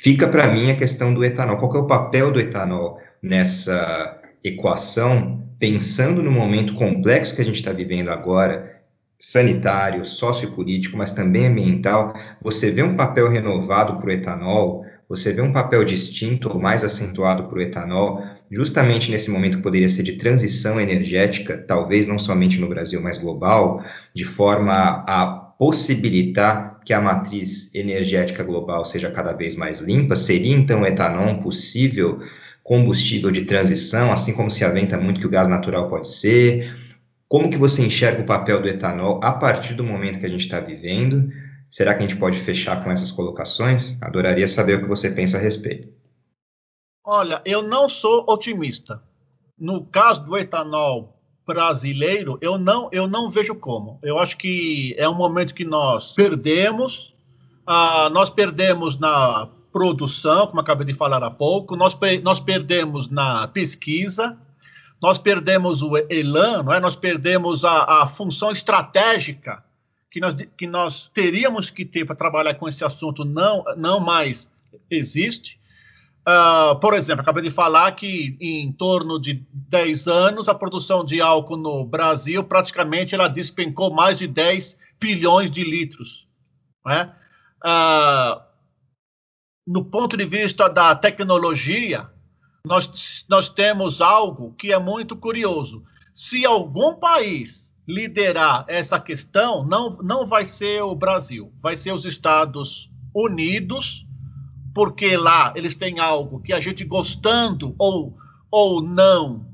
fica 0.00 0.26
para 0.26 0.50
mim 0.50 0.70
a 0.70 0.76
questão 0.76 1.12
do 1.12 1.22
etanol. 1.22 1.58
Qual 1.58 1.76
é 1.76 1.78
o 1.80 1.86
papel 1.86 2.30
do 2.32 2.40
etanol 2.40 2.98
nessa 3.22 4.18
equação, 4.42 5.46
pensando 5.58 6.22
no 6.22 6.30
momento 6.30 6.74
complexo 6.74 7.36
que 7.36 7.42
a 7.42 7.44
gente 7.44 7.56
está 7.56 7.72
vivendo 7.72 8.08
agora, 8.08 8.80
sanitário, 9.18 10.04
sociopolítico, 10.04 10.96
mas 10.96 11.12
também 11.12 11.46
ambiental, 11.46 12.12
você 12.42 12.72
vê 12.72 12.82
um 12.82 12.96
papel 12.96 13.28
renovado 13.28 13.98
para 13.98 14.08
o 14.08 14.10
etanol, 14.10 14.84
você 15.12 15.30
vê 15.30 15.42
um 15.42 15.52
papel 15.52 15.84
distinto 15.84 16.48
ou 16.48 16.58
mais 16.58 16.82
acentuado 16.82 17.44
para 17.44 17.58
o 17.58 17.60
etanol 17.60 18.22
justamente 18.50 19.10
nesse 19.10 19.30
momento 19.30 19.58
que 19.58 19.62
poderia 19.62 19.88
ser 19.90 20.02
de 20.02 20.14
transição 20.14 20.80
energética, 20.80 21.58
talvez 21.58 22.06
não 22.06 22.18
somente 22.18 22.58
no 22.58 22.66
Brasil, 22.66 22.98
mas 23.02 23.18
global, 23.18 23.84
de 24.14 24.24
forma 24.24 25.04
a 25.06 25.26
possibilitar 25.58 26.80
que 26.82 26.94
a 26.94 27.00
matriz 27.00 27.74
energética 27.74 28.42
global 28.42 28.86
seja 28.86 29.10
cada 29.10 29.34
vez 29.34 29.54
mais 29.54 29.80
limpa, 29.80 30.16
seria 30.16 30.56
então 30.56 30.80
o 30.80 30.86
etanol 30.86 31.28
um 31.28 31.42
possível 31.42 32.20
combustível 32.62 33.30
de 33.30 33.44
transição, 33.44 34.12
assim 34.12 34.32
como 34.32 34.50
se 34.50 34.64
aventa 34.64 34.96
muito 34.96 35.20
que 35.20 35.26
o 35.26 35.30
gás 35.30 35.46
natural 35.46 35.90
pode 35.90 36.08
ser? 36.08 36.74
Como 37.28 37.50
que 37.50 37.58
você 37.58 37.84
enxerga 37.84 38.22
o 38.22 38.26
papel 38.26 38.62
do 38.62 38.68
etanol 38.68 39.20
a 39.22 39.32
partir 39.32 39.74
do 39.74 39.84
momento 39.84 40.20
que 40.20 40.26
a 40.26 40.30
gente 40.30 40.44
está 40.44 40.58
vivendo? 40.58 41.30
Será 41.72 41.94
que 41.94 42.04
a 42.04 42.06
gente 42.06 42.20
pode 42.20 42.36
fechar 42.36 42.84
com 42.84 42.90
essas 42.90 43.10
colocações? 43.10 43.96
Adoraria 44.02 44.46
saber 44.46 44.74
o 44.74 44.82
que 44.82 44.88
você 44.88 45.10
pensa 45.10 45.38
a 45.38 45.40
respeito. 45.40 45.88
Olha, 47.02 47.40
eu 47.46 47.62
não 47.62 47.88
sou 47.88 48.26
otimista. 48.28 49.02
No 49.58 49.86
caso 49.86 50.22
do 50.22 50.36
etanol 50.36 51.18
brasileiro, 51.46 52.36
eu 52.42 52.58
não, 52.58 52.90
eu 52.92 53.08
não 53.08 53.30
vejo 53.30 53.54
como. 53.54 53.98
Eu 54.02 54.18
acho 54.18 54.36
que 54.36 54.94
é 54.98 55.08
um 55.08 55.14
momento 55.14 55.54
que 55.54 55.64
nós 55.64 56.14
perdemos, 56.14 57.14
ah, 57.66 58.10
nós 58.12 58.28
perdemos 58.28 58.98
na 58.98 59.48
produção, 59.72 60.48
como 60.48 60.60
acabei 60.60 60.86
de 60.86 60.94
falar 60.94 61.24
há 61.24 61.30
pouco, 61.30 61.74
nós, 61.74 61.98
nós 62.22 62.38
perdemos 62.38 63.08
na 63.08 63.48
pesquisa, 63.48 64.36
nós 65.00 65.16
perdemos 65.16 65.82
o 65.82 65.96
elan, 66.10 66.64
não 66.64 66.74
é? 66.74 66.78
nós 66.78 66.96
perdemos 66.96 67.64
a, 67.64 68.02
a 68.02 68.06
função 68.06 68.50
estratégica 68.50 69.64
que 70.12 70.20
nós, 70.20 70.36
que 70.58 70.66
nós 70.66 71.10
teríamos 71.14 71.70
que 71.70 71.86
ter 71.86 72.04
para 72.04 72.14
trabalhar 72.14 72.54
com 72.54 72.68
esse 72.68 72.84
assunto, 72.84 73.24
não, 73.24 73.64
não 73.78 73.98
mais 73.98 74.52
existe. 74.90 75.58
Uh, 76.20 76.78
por 76.78 76.92
exemplo, 76.92 77.22
acabei 77.22 77.42
de 77.42 77.50
falar 77.50 77.90
que 77.92 78.36
em 78.38 78.70
torno 78.70 79.18
de 79.18 79.44
10 79.52 80.06
anos 80.06 80.48
a 80.48 80.54
produção 80.54 81.02
de 81.02 81.20
álcool 81.20 81.56
no 81.56 81.84
Brasil 81.84 82.44
praticamente 82.44 83.14
ela 83.14 83.26
despencou 83.26 83.92
mais 83.92 84.18
de 84.18 84.28
10 84.28 84.78
bilhões 85.00 85.50
de 85.50 85.64
litros. 85.64 86.28
Né? 86.84 87.10
Uh, 87.64 88.40
no 89.66 89.84
ponto 89.84 90.16
de 90.16 90.26
vista 90.26 90.68
da 90.68 90.94
tecnologia, 90.94 92.08
nós, 92.66 93.24
nós 93.28 93.48
temos 93.48 94.02
algo 94.02 94.54
que 94.58 94.72
é 94.72 94.78
muito 94.78 95.16
curioso. 95.16 95.82
Se 96.14 96.44
algum 96.44 96.94
país 96.94 97.71
liderar 97.86 98.64
essa 98.68 98.98
questão, 99.00 99.64
não, 99.64 99.90
não 100.02 100.26
vai 100.26 100.44
ser 100.44 100.82
o 100.82 100.94
Brasil, 100.94 101.52
vai 101.60 101.76
ser 101.76 101.92
os 101.92 102.04
Estados 102.04 102.90
Unidos, 103.14 104.06
porque 104.74 105.16
lá 105.16 105.52
eles 105.56 105.74
têm 105.74 105.98
algo 105.98 106.40
que 106.40 106.52
a 106.52 106.60
gente 106.60 106.84
gostando 106.84 107.74
ou, 107.78 108.16
ou 108.50 108.82
não, 108.82 109.46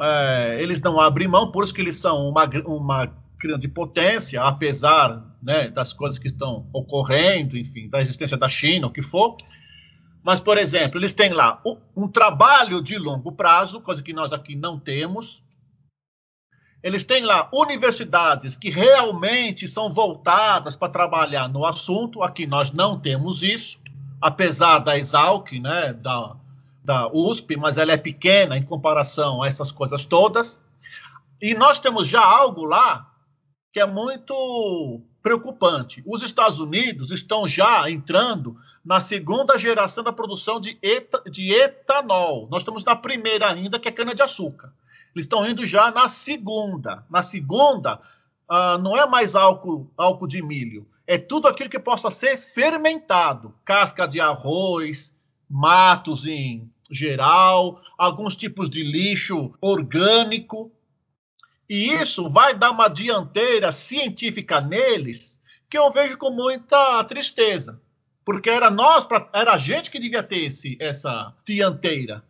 é, 0.00 0.62
eles 0.62 0.80
não 0.80 0.98
abrem 1.00 1.28
mão, 1.28 1.52
por 1.52 1.64
isso 1.64 1.74
que 1.74 1.80
eles 1.80 1.96
são 1.96 2.28
uma, 2.28 2.44
uma 2.64 3.12
grande 3.38 3.68
potência, 3.68 4.42
apesar 4.42 5.24
né, 5.42 5.68
das 5.68 5.92
coisas 5.92 6.18
que 6.18 6.26
estão 6.26 6.66
ocorrendo, 6.72 7.56
enfim, 7.56 7.88
da 7.88 8.00
existência 8.00 8.36
da 8.36 8.48
China, 8.48 8.88
o 8.88 8.92
que 8.92 9.02
for. 9.02 9.36
Mas, 10.22 10.40
por 10.40 10.58
exemplo, 10.58 10.98
eles 10.98 11.14
têm 11.14 11.32
lá 11.32 11.60
um, 11.64 11.76
um 11.96 12.08
trabalho 12.08 12.82
de 12.82 12.98
longo 12.98 13.32
prazo, 13.32 13.80
coisa 13.80 14.02
que 14.02 14.12
nós 14.12 14.32
aqui 14.32 14.54
não 14.54 14.78
temos. 14.78 15.42
Eles 16.82 17.02
têm 17.02 17.24
lá 17.24 17.48
universidades 17.52 18.56
que 18.56 18.70
realmente 18.70 19.66
são 19.66 19.92
voltadas 19.92 20.76
para 20.76 20.92
trabalhar 20.92 21.48
no 21.48 21.64
assunto. 21.64 22.22
Aqui 22.22 22.46
nós 22.46 22.70
não 22.70 22.98
temos 22.98 23.42
isso, 23.42 23.80
apesar 24.20 24.78
da 24.78 24.96
Exalc, 24.96 25.52
né, 25.52 25.92
da, 25.92 26.36
da 26.84 27.08
USP, 27.12 27.56
mas 27.56 27.78
ela 27.78 27.92
é 27.92 27.96
pequena 27.96 28.56
em 28.56 28.62
comparação 28.62 29.42
a 29.42 29.48
essas 29.48 29.72
coisas 29.72 30.04
todas. 30.04 30.62
E 31.42 31.54
nós 31.54 31.78
temos 31.78 32.06
já 32.06 32.24
algo 32.24 32.64
lá 32.64 33.10
que 33.72 33.80
é 33.80 33.86
muito 33.86 35.00
preocupante. 35.22 36.02
Os 36.06 36.22
Estados 36.22 36.58
Unidos 36.58 37.10
estão 37.10 37.46
já 37.46 37.90
entrando 37.90 38.56
na 38.84 39.00
segunda 39.00 39.58
geração 39.58 40.02
da 40.02 40.12
produção 40.12 40.60
de, 40.60 40.78
de 41.30 41.52
etanol. 41.52 42.48
Nós 42.50 42.62
estamos 42.62 42.84
na 42.84 42.96
primeira 42.96 43.50
ainda, 43.50 43.78
que 43.78 43.88
é 43.88 43.92
cana-de-açúcar. 43.92 44.72
Eles 45.14 45.24
estão 45.24 45.46
indo 45.46 45.66
já 45.66 45.90
na 45.90 46.08
segunda. 46.08 47.04
Na 47.10 47.22
segunda, 47.22 48.00
uh, 48.50 48.78
não 48.78 48.96
é 48.96 49.06
mais 49.06 49.34
álcool, 49.34 49.90
álcool 49.96 50.26
de 50.26 50.42
milho, 50.42 50.86
é 51.06 51.16
tudo 51.16 51.48
aquilo 51.48 51.70
que 51.70 51.78
possa 51.78 52.10
ser 52.10 52.36
fermentado. 52.36 53.54
Casca 53.64 54.06
de 54.06 54.20
arroz, 54.20 55.16
matos 55.48 56.26
em 56.26 56.70
geral, 56.90 57.80
alguns 57.96 58.36
tipos 58.36 58.68
de 58.68 58.82
lixo 58.82 59.54
orgânico. 59.60 60.70
E 61.68 61.94
isso 61.94 62.28
vai 62.28 62.54
dar 62.54 62.70
uma 62.70 62.88
dianteira 62.88 63.72
científica 63.72 64.60
neles 64.60 65.40
que 65.68 65.78
eu 65.78 65.90
vejo 65.90 66.16
com 66.18 66.30
muita 66.30 67.02
tristeza. 67.04 67.80
Porque 68.24 68.50
era 68.50 68.70
nós, 68.70 69.06
era 69.32 69.54
a 69.54 69.58
gente 69.58 69.90
que 69.90 69.98
devia 69.98 70.22
ter 70.22 70.44
esse, 70.44 70.76
essa 70.78 71.34
dianteira, 71.46 72.22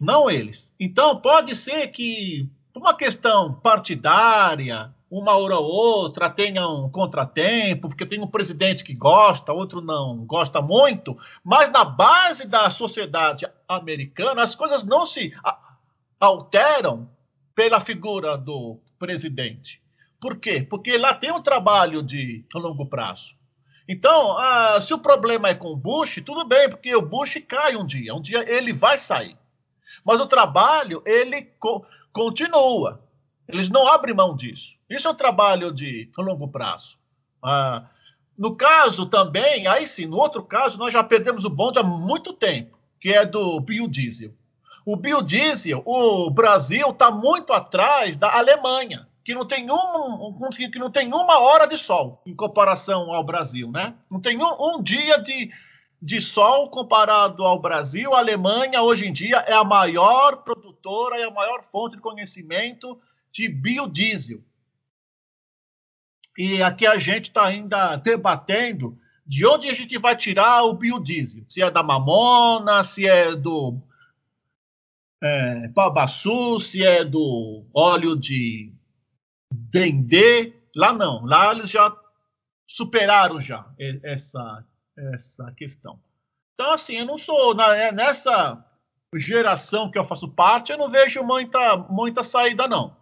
não 0.00 0.30
eles. 0.30 0.72
Então, 0.80 1.20
pode 1.20 1.54
ser 1.54 1.88
que, 1.88 2.48
por 2.72 2.80
uma 2.80 2.94
questão 2.94 3.52
partidária, 3.52 4.90
uma 5.10 5.36
hora 5.36 5.58
ou 5.58 5.66
outra 5.66 6.30
tenha 6.30 6.66
um 6.68 6.88
contratempo, 6.88 7.88
porque 7.88 8.06
tem 8.06 8.20
um 8.20 8.26
presidente 8.26 8.84
que 8.84 8.94
gosta, 8.94 9.52
outro 9.52 9.80
não 9.80 10.24
gosta 10.24 10.62
muito, 10.62 11.18
mas 11.44 11.68
na 11.70 11.84
base 11.84 12.46
da 12.46 12.70
sociedade 12.70 13.46
americana, 13.68 14.42
as 14.42 14.54
coisas 14.54 14.84
não 14.84 15.04
se 15.04 15.34
alteram 16.18 17.10
pela 17.54 17.80
figura 17.80 18.38
do 18.38 18.78
presidente. 18.98 19.82
Por 20.20 20.36
quê? 20.36 20.62
Porque 20.62 20.96
lá 20.96 21.14
tem 21.14 21.32
um 21.32 21.42
trabalho 21.42 22.02
de 22.02 22.44
longo 22.54 22.86
prazo. 22.86 23.34
Então, 23.88 24.38
ah, 24.38 24.80
se 24.80 24.94
o 24.94 24.98
problema 24.98 25.48
é 25.48 25.54
com 25.54 25.72
o 25.72 25.76
Bush, 25.76 26.22
tudo 26.24 26.46
bem, 26.46 26.70
porque 26.70 26.94
o 26.94 27.02
Bush 27.02 27.42
cai 27.48 27.74
um 27.74 27.84
dia, 27.84 28.14
um 28.14 28.20
dia 28.20 28.44
ele 28.48 28.72
vai 28.72 28.96
sair. 28.96 29.36
Mas 30.04 30.20
o 30.20 30.26
trabalho, 30.26 31.02
ele 31.04 31.42
co 31.58 31.84
continua. 32.12 33.02
Eles 33.48 33.68
não 33.68 33.86
abrem 33.86 34.14
mão 34.14 34.34
disso. 34.34 34.76
Isso 34.88 35.08
é 35.08 35.10
um 35.10 35.14
trabalho 35.14 35.72
de 35.72 36.10
longo 36.16 36.48
prazo. 36.48 36.98
Ah, 37.42 37.84
no 38.38 38.56
caso 38.56 39.06
também, 39.06 39.66
aí 39.66 39.86
sim, 39.86 40.06
no 40.06 40.16
outro 40.16 40.42
caso, 40.42 40.78
nós 40.78 40.92
já 40.92 41.04
perdemos 41.04 41.44
o 41.44 41.50
bonde 41.50 41.78
há 41.78 41.82
muito 41.82 42.32
tempo, 42.32 42.78
que 42.98 43.12
é 43.12 43.26
do 43.26 43.60
biodiesel. 43.60 44.32
O 44.84 44.96
biodiesel, 44.96 45.82
o 45.84 46.30
Brasil 46.30 46.90
está 46.90 47.10
muito 47.10 47.52
atrás 47.52 48.16
da 48.16 48.34
Alemanha, 48.34 49.06
que 49.24 49.34
não 49.34 49.44
tem 49.44 49.70
um, 49.70 50.48
que 50.50 50.78
não 50.78 50.90
tem 50.90 51.08
uma 51.08 51.38
hora 51.38 51.66
de 51.66 51.76
sol 51.76 52.22
em 52.24 52.34
comparação 52.34 53.12
ao 53.12 53.22
Brasil, 53.22 53.70
né? 53.70 53.94
Não 54.10 54.20
tem 54.20 54.38
um, 54.38 54.76
um 54.76 54.82
dia 54.82 55.18
de, 55.18 55.50
de 56.00 56.20
sol 56.20 56.70
comparado 56.70 57.44
ao 57.44 57.60
Brasil. 57.60 58.14
A 58.14 58.18
Alemanha 58.18 58.82
hoje 58.82 59.06
em 59.06 59.12
dia 59.12 59.36
é 59.38 59.52
a 59.52 59.64
maior 59.64 60.38
produtora 60.38 61.18
e 61.18 61.22
a 61.22 61.30
maior 61.30 61.62
fonte 61.64 61.96
de 61.96 62.02
conhecimento 62.02 62.98
de 63.30 63.48
biodiesel. 63.48 64.40
E 66.38 66.62
aqui 66.62 66.86
a 66.86 66.98
gente 66.98 67.24
está 67.24 67.44
ainda 67.44 67.96
debatendo 67.96 68.98
de 69.26 69.46
onde 69.46 69.68
a 69.68 69.74
gente 69.74 69.98
vai 69.98 70.16
tirar 70.16 70.64
o 70.64 70.74
biodiesel. 70.74 71.44
Se 71.48 71.62
é 71.62 71.70
da 71.70 71.82
mamona, 71.82 72.82
se 72.82 73.06
é 73.06 73.36
do 73.36 73.78
é, 75.22 75.68
Pabaçu, 75.68 76.58
se 76.58 76.84
é 76.84 77.04
do 77.04 77.64
óleo 77.74 78.16
de 78.16 78.72
dendê. 79.52 80.54
Lá 80.74 80.92
não, 80.92 81.24
lá 81.26 81.52
eles 81.52 81.70
já 81.70 81.94
superaram 82.66 83.40
já 83.40 83.66
essa, 84.02 84.64
essa 84.96 85.52
questão. 85.56 85.98
Então, 86.54 86.72
assim, 86.72 86.96
eu 86.98 87.06
não 87.06 87.16
sou, 87.16 87.54
na, 87.54 87.74
é, 87.74 87.92
nessa 87.92 88.62
geração 89.16 89.90
que 89.90 89.98
eu 89.98 90.04
faço 90.04 90.28
parte, 90.28 90.72
eu 90.72 90.78
não 90.78 90.90
vejo 90.90 91.22
muita, 91.22 91.76
muita 91.88 92.22
saída, 92.22 92.68
não. 92.68 92.96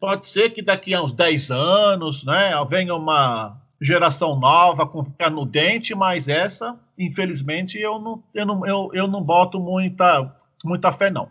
Pode 0.00 0.26
ser 0.26 0.50
que 0.50 0.62
daqui 0.62 0.94
a 0.94 1.02
uns 1.02 1.12
10 1.12 1.50
anos, 1.50 2.24
né, 2.24 2.52
venha 2.68 2.94
uma 2.94 3.60
geração 3.80 4.38
nova 4.38 4.86
com 4.86 5.04
ficar 5.04 5.30
no 5.30 5.44
dente, 5.44 5.94
mas 5.94 6.28
essa, 6.28 6.78
infelizmente, 6.98 7.78
eu 7.78 7.98
não, 7.98 8.22
eu 8.34 8.46
não, 8.46 8.66
eu, 8.66 8.90
eu 8.92 9.06
não 9.06 9.22
boto 9.22 9.60
muita, 9.60 10.34
muita 10.64 10.92
fé, 10.92 11.10
não. 11.10 11.30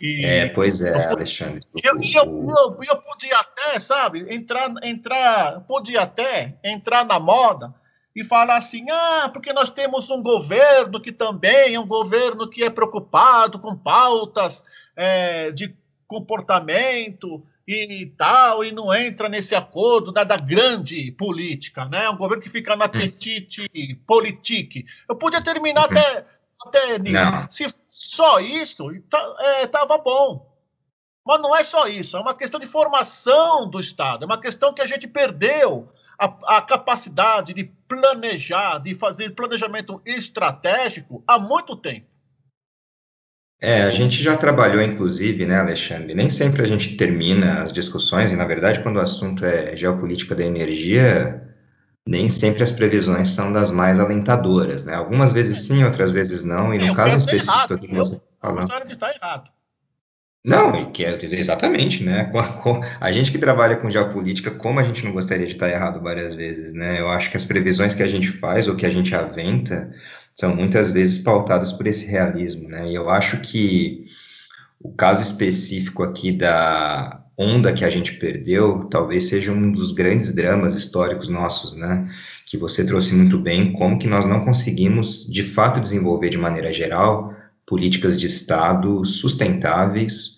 E 0.00 0.24
é, 0.24 0.48
pois 0.48 0.82
é, 0.82 1.06
Alexandre. 1.06 1.62
Eu, 1.82 1.94
eu, 1.94 2.24
eu, 2.24 2.78
eu, 2.82 2.96
podia 2.96 3.38
até, 3.38 3.78
sabe, 3.78 4.34
entrar, 4.34 4.70
entrar, 4.82 5.60
podia 5.60 6.02
até 6.02 6.58
entrar 6.62 7.04
na 7.04 7.18
moda 7.18 7.72
e 8.16 8.24
falar 8.24 8.56
assim, 8.56 8.86
ah, 8.90 9.28
porque 9.30 9.52
nós 9.52 9.68
temos 9.68 10.10
um 10.10 10.22
governo 10.22 10.98
que 10.98 11.12
também 11.12 11.74
é 11.74 11.78
um 11.78 11.86
governo 11.86 12.48
que 12.48 12.64
é 12.64 12.70
preocupado 12.70 13.58
com 13.58 13.76
pautas 13.76 14.64
é, 14.96 15.52
de 15.52 15.76
comportamento 16.08 17.44
e 17.68 18.06
tal, 18.16 18.64
e 18.64 18.72
não 18.72 18.94
entra 18.94 19.28
nesse 19.28 19.54
acordo 19.54 20.10
da, 20.10 20.24
da 20.24 20.36
grande 20.36 21.12
política, 21.12 21.84
né? 21.84 22.04
É 22.04 22.10
um 22.10 22.16
governo 22.16 22.42
que 22.42 22.48
fica 22.48 22.74
na 22.74 22.86
hum. 22.86 22.90
petite 22.90 23.68
politique. 24.06 24.86
Eu 25.06 25.16
podia 25.16 25.42
terminar 25.42 25.90
uhum. 25.90 25.98
até 25.98 26.24
até 26.66 26.98
nisso. 26.98 27.46
Se 27.50 27.66
só 27.86 28.40
isso, 28.40 28.90
estava 29.62 29.94
é, 29.94 30.02
bom. 30.02 30.56
Mas 31.24 31.42
não 31.42 31.54
é 31.54 31.64
só 31.64 31.86
isso, 31.86 32.16
é 32.16 32.20
uma 32.20 32.34
questão 32.34 32.60
de 32.60 32.66
formação 32.66 33.68
do 33.68 33.80
Estado, 33.80 34.22
é 34.22 34.26
uma 34.26 34.40
questão 34.40 34.72
que 34.72 34.80
a 34.80 34.86
gente 34.86 35.08
perdeu 35.08 35.88
a, 36.16 36.58
a, 36.58 36.62
capacidade 36.62 37.52
de 37.52 37.64
planejar, 37.88 38.78
de 38.78 38.94
fazer 38.94 39.30
planejamento 39.30 40.00
estratégico 40.04 41.22
há 41.26 41.38
muito 41.38 41.76
tempo. 41.76 42.06
É, 43.60 43.82
a 43.82 43.90
gente 43.90 44.22
já 44.22 44.36
trabalhou, 44.36 44.82
inclusive, 44.82 45.46
né, 45.46 45.58
Alexandre? 45.58 46.14
Nem 46.14 46.28
sempre 46.28 46.62
a 46.62 46.66
gente 46.66 46.96
termina 46.96 47.62
as 47.62 47.72
discussões, 47.72 48.30
e 48.30 48.36
na 48.36 48.44
verdade, 48.44 48.82
quando 48.82 48.96
o 48.96 49.00
assunto 49.00 49.44
é 49.46 49.74
geopolítica 49.76 50.34
da 50.34 50.44
energia, 50.44 51.42
nem 52.06 52.28
sempre 52.28 52.62
as 52.62 52.70
previsões 52.70 53.28
são 53.28 53.52
das 53.52 53.70
mais 53.70 53.98
alentadoras, 53.98 54.84
né? 54.84 54.94
Algumas 54.94 55.32
vezes 55.32 55.66
sim, 55.66 55.82
outras 55.84 56.12
vezes 56.12 56.44
não, 56.44 56.74
e 56.74 56.78
no 56.78 56.92
é, 56.92 56.94
caso 56.94 57.16
específico 57.16 57.78
que 57.78 57.94
você 57.94 58.20
falou. 58.40 58.60
de 58.86 58.92
estar 58.92 59.14
errado. 59.14 59.50
Não, 60.46 60.92
que 60.92 61.04
é 61.04 61.18
exatamente, 61.32 62.04
né? 62.04 62.30
A 63.00 63.10
gente 63.10 63.32
que 63.32 63.38
trabalha 63.38 63.74
com 63.74 63.90
geopolítica, 63.90 64.52
como 64.52 64.78
a 64.78 64.84
gente 64.84 65.04
não 65.04 65.10
gostaria 65.10 65.44
de 65.44 65.54
estar 65.54 65.68
errado 65.68 66.00
várias 66.00 66.36
vezes, 66.36 66.72
né? 66.72 67.00
Eu 67.00 67.08
acho 67.08 67.32
que 67.32 67.36
as 67.36 67.44
previsões 67.44 67.94
que 67.94 68.02
a 68.02 68.06
gente 68.06 68.30
faz 68.30 68.68
ou 68.68 68.76
que 68.76 68.86
a 68.86 68.90
gente 68.90 69.12
aventa 69.12 69.92
são 70.36 70.54
muitas 70.54 70.92
vezes 70.92 71.18
pautadas 71.18 71.72
por 71.72 71.88
esse 71.88 72.06
realismo, 72.06 72.68
né? 72.68 72.88
E 72.88 72.94
eu 72.94 73.10
acho 73.10 73.40
que 73.40 74.06
o 74.80 74.92
caso 74.92 75.20
específico 75.20 76.04
aqui 76.04 76.30
da 76.30 77.24
onda 77.36 77.72
que 77.72 77.84
a 77.84 77.90
gente 77.90 78.12
perdeu 78.12 78.84
talvez 78.84 79.24
seja 79.28 79.50
um 79.50 79.72
dos 79.72 79.90
grandes 79.90 80.32
dramas 80.32 80.76
históricos 80.76 81.28
nossos, 81.28 81.74
né? 81.74 82.08
Que 82.46 82.56
você 82.56 82.86
trouxe 82.86 83.16
muito 83.16 83.36
bem, 83.36 83.72
como 83.72 83.98
que 83.98 84.06
nós 84.06 84.24
não 84.26 84.44
conseguimos 84.44 85.26
de 85.26 85.42
fato 85.42 85.80
desenvolver 85.80 86.30
de 86.30 86.38
maneira 86.38 86.72
geral 86.72 87.34
políticas 87.66 88.16
de 88.16 88.26
Estado 88.26 89.04
sustentáveis 89.04 90.35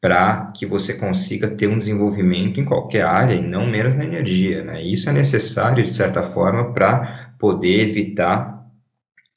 para 0.00 0.52
que 0.56 0.64
você 0.64 0.94
consiga 0.94 1.48
ter 1.48 1.68
um 1.68 1.78
desenvolvimento 1.78 2.60
em 2.60 2.64
qualquer 2.64 3.04
área 3.04 3.34
e 3.34 3.42
não 3.42 3.66
menos 3.66 3.94
na 3.96 4.04
energia. 4.04 4.62
Né? 4.62 4.82
Isso 4.82 5.10
é 5.10 5.12
necessário, 5.12 5.82
de 5.82 5.88
certa 5.88 6.22
forma, 6.22 6.72
para 6.72 7.34
poder 7.38 7.88
evitar 7.88 8.64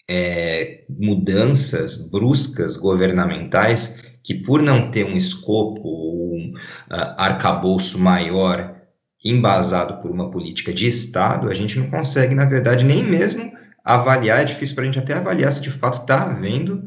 é, 0.09 0.83
mudanças 0.89 2.09
bruscas 2.11 2.77
governamentais 2.77 3.99
que, 4.23 4.35
por 4.35 4.61
não 4.61 4.91
ter 4.91 5.05
um 5.05 5.15
escopo 5.15 5.81
ou 5.83 6.35
um 6.35 6.53
uh, 6.91 7.15
arcabouço 7.17 7.97
maior 7.97 8.75
embasado 9.23 10.01
por 10.01 10.11
uma 10.11 10.29
política 10.29 10.73
de 10.73 10.87
Estado, 10.87 11.49
a 11.49 11.53
gente 11.53 11.79
não 11.79 11.89
consegue, 11.89 12.35
na 12.35 12.45
verdade, 12.45 12.85
nem 12.85 13.03
mesmo 13.03 13.51
avaliar, 13.83 14.41
é 14.41 14.45
difícil 14.45 14.75
para 14.75 14.83
a 14.83 14.85
gente 14.85 14.99
até 14.99 15.13
avaliar 15.13 15.51
se 15.51 15.61
de 15.61 15.71
fato 15.71 16.01
está 16.01 16.23
havendo 16.23 16.83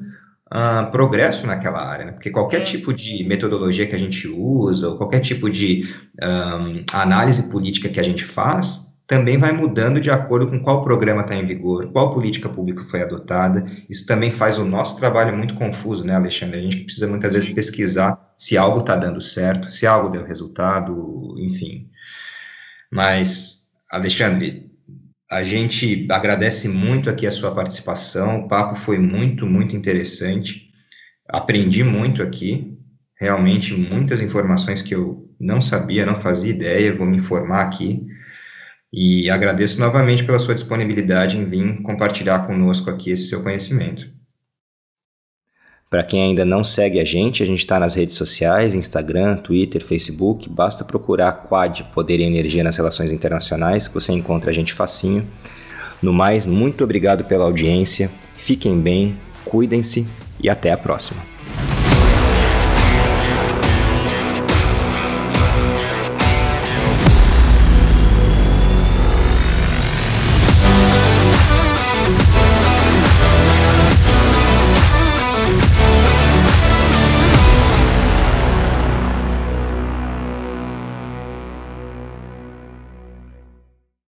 uh, 0.54 0.90
progresso 0.90 1.46
naquela 1.46 1.84
área, 1.84 2.04
né? 2.06 2.12
porque 2.12 2.30
qualquer 2.30 2.60
é. 2.60 2.64
tipo 2.64 2.94
de 2.94 3.24
metodologia 3.24 3.86
que 3.86 3.94
a 3.94 3.98
gente 3.98 4.28
usa, 4.28 4.90
ou 4.90 4.96
qualquer 4.96 5.20
tipo 5.20 5.50
de 5.50 5.92
um, 6.22 6.84
análise 6.92 7.50
política 7.50 7.88
que 7.88 7.98
a 7.98 8.04
gente 8.04 8.24
faz, 8.24 8.94
também 9.06 9.36
vai 9.36 9.52
mudando 9.52 10.00
de 10.00 10.10
acordo 10.10 10.48
com 10.48 10.60
qual 10.60 10.82
programa 10.82 11.22
está 11.22 11.34
em 11.34 11.44
vigor, 11.44 11.92
qual 11.92 12.14
política 12.14 12.48
pública 12.48 12.84
foi 12.88 13.02
adotada. 13.02 13.64
Isso 13.90 14.06
também 14.06 14.30
faz 14.30 14.58
o 14.58 14.64
nosso 14.64 14.98
trabalho 14.98 15.36
muito 15.36 15.54
confuso, 15.54 16.04
né, 16.04 16.14
Alexandre? 16.14 16.58
A 16.58 16.62
gente 16.62 16.84
precisa 16.84 17.06
muitas 17.06 17.34
vezes 17.34 17.52
pesquisar 17.52 18.18
se 18.38 18.56
algo 18.56 18.80
está 18.80 18.96
dando 18.96 19.20
certo, 19.20 19.70
se 19.70 19.86
algo 19.86 20.08
deu 20.08 20.24
resultado, 20.24 21.34
enfim. 21.38 21.90
Mas, 22.90 23.68
Alexandre, 23.90 24.70
a 25.34 25.42
gente 25.42 26.06
agradece 26.12 26.68
muito 26.68 27.10
aqui 27.10 27.26
a 27.26 27.32
sua 27.32 27.52
participação. 27.52 28.42
O 28.42 28.48
papo 28.48 28.76
foi 28.76 28.98
muito, 28.98 29.44
muito 29.44 29.76
interessante. 29.76 30.70
Aprendi 31.28 31.82
muito 31.82 32.22
aqui. 32.22 32.78
Realmente, 33.20 33.74
muitas 33.74 34.20
informações 34.20 34.80
que 34.80 34.94
eu 34.94 35.28
não 35.40 35.60
sabia, 35.60 36.06
não 36.06 36.14
fazia 36.14 36.52
ideia. 36.52 36.94
Vou 36.94 37.04
me 37.04 37.16
informar 37.16 37.62
aqui. 37.62 38.06
E 38.92 39.28
agradeço 39.28 39.80
novamente 39.80 40.22
pela 40.22 40.38
sua 40.38 40.54
disponibilidade 40.54 41.36
em 41.36 41.44
vir 41.44 41.82
compartilhar 41.82 42.46
conosco 42.46 42.88
aqui 42.88 43.10
esse 43.10 43.24
seu 43.24 43.42
conhecimento. 43.42 44.08
Para 45.90 46.02
quem 46.02 46.22
ainda 46.22 46.44
não 46.44 46.64
segue 46.64 46.98
a 46.98 47.04
gente, 47.04 47.42
a 47.42 47.46
gente 47.46 47.60
está 47.60 47.78
nas 47.78 47.94
redes 47.94 48.16
sociais, 48.16 48.74
Instagram, 48.74 49.36
Twitter, 49.36 49.84
Facebook. 49.84 50.48
Basta 50.48 50.84
procurar 50.84 51.46
Quad 51.48 51.82
Poder 51.94 52.18
e 52.20 52.24
Energia 52.24 52.64
nas 52.64 52.76
Relações 52.76 53.12
Internacionais, 53.12 53.86
que 53.86 53.94
você 53.94 54.12
encontra 54.12 54.50
a 54.50 54.54
gente 54.54 54.72
facinho. 54.72 55.26
No 56.02 56.12
mais, 56.12 56.46
muito 56.46 56.82
obrigado 56.82 57.24
pela 57.24 57.44
audiência. 57.44 58.10
Fiquem 58.36 58.78
bem, 58.78 59.16
cuidem-se 59.44 60.06
e 60.40 60.50
até 60.50 60.72
a 60.72 60.76
próxima. 60.76 61.33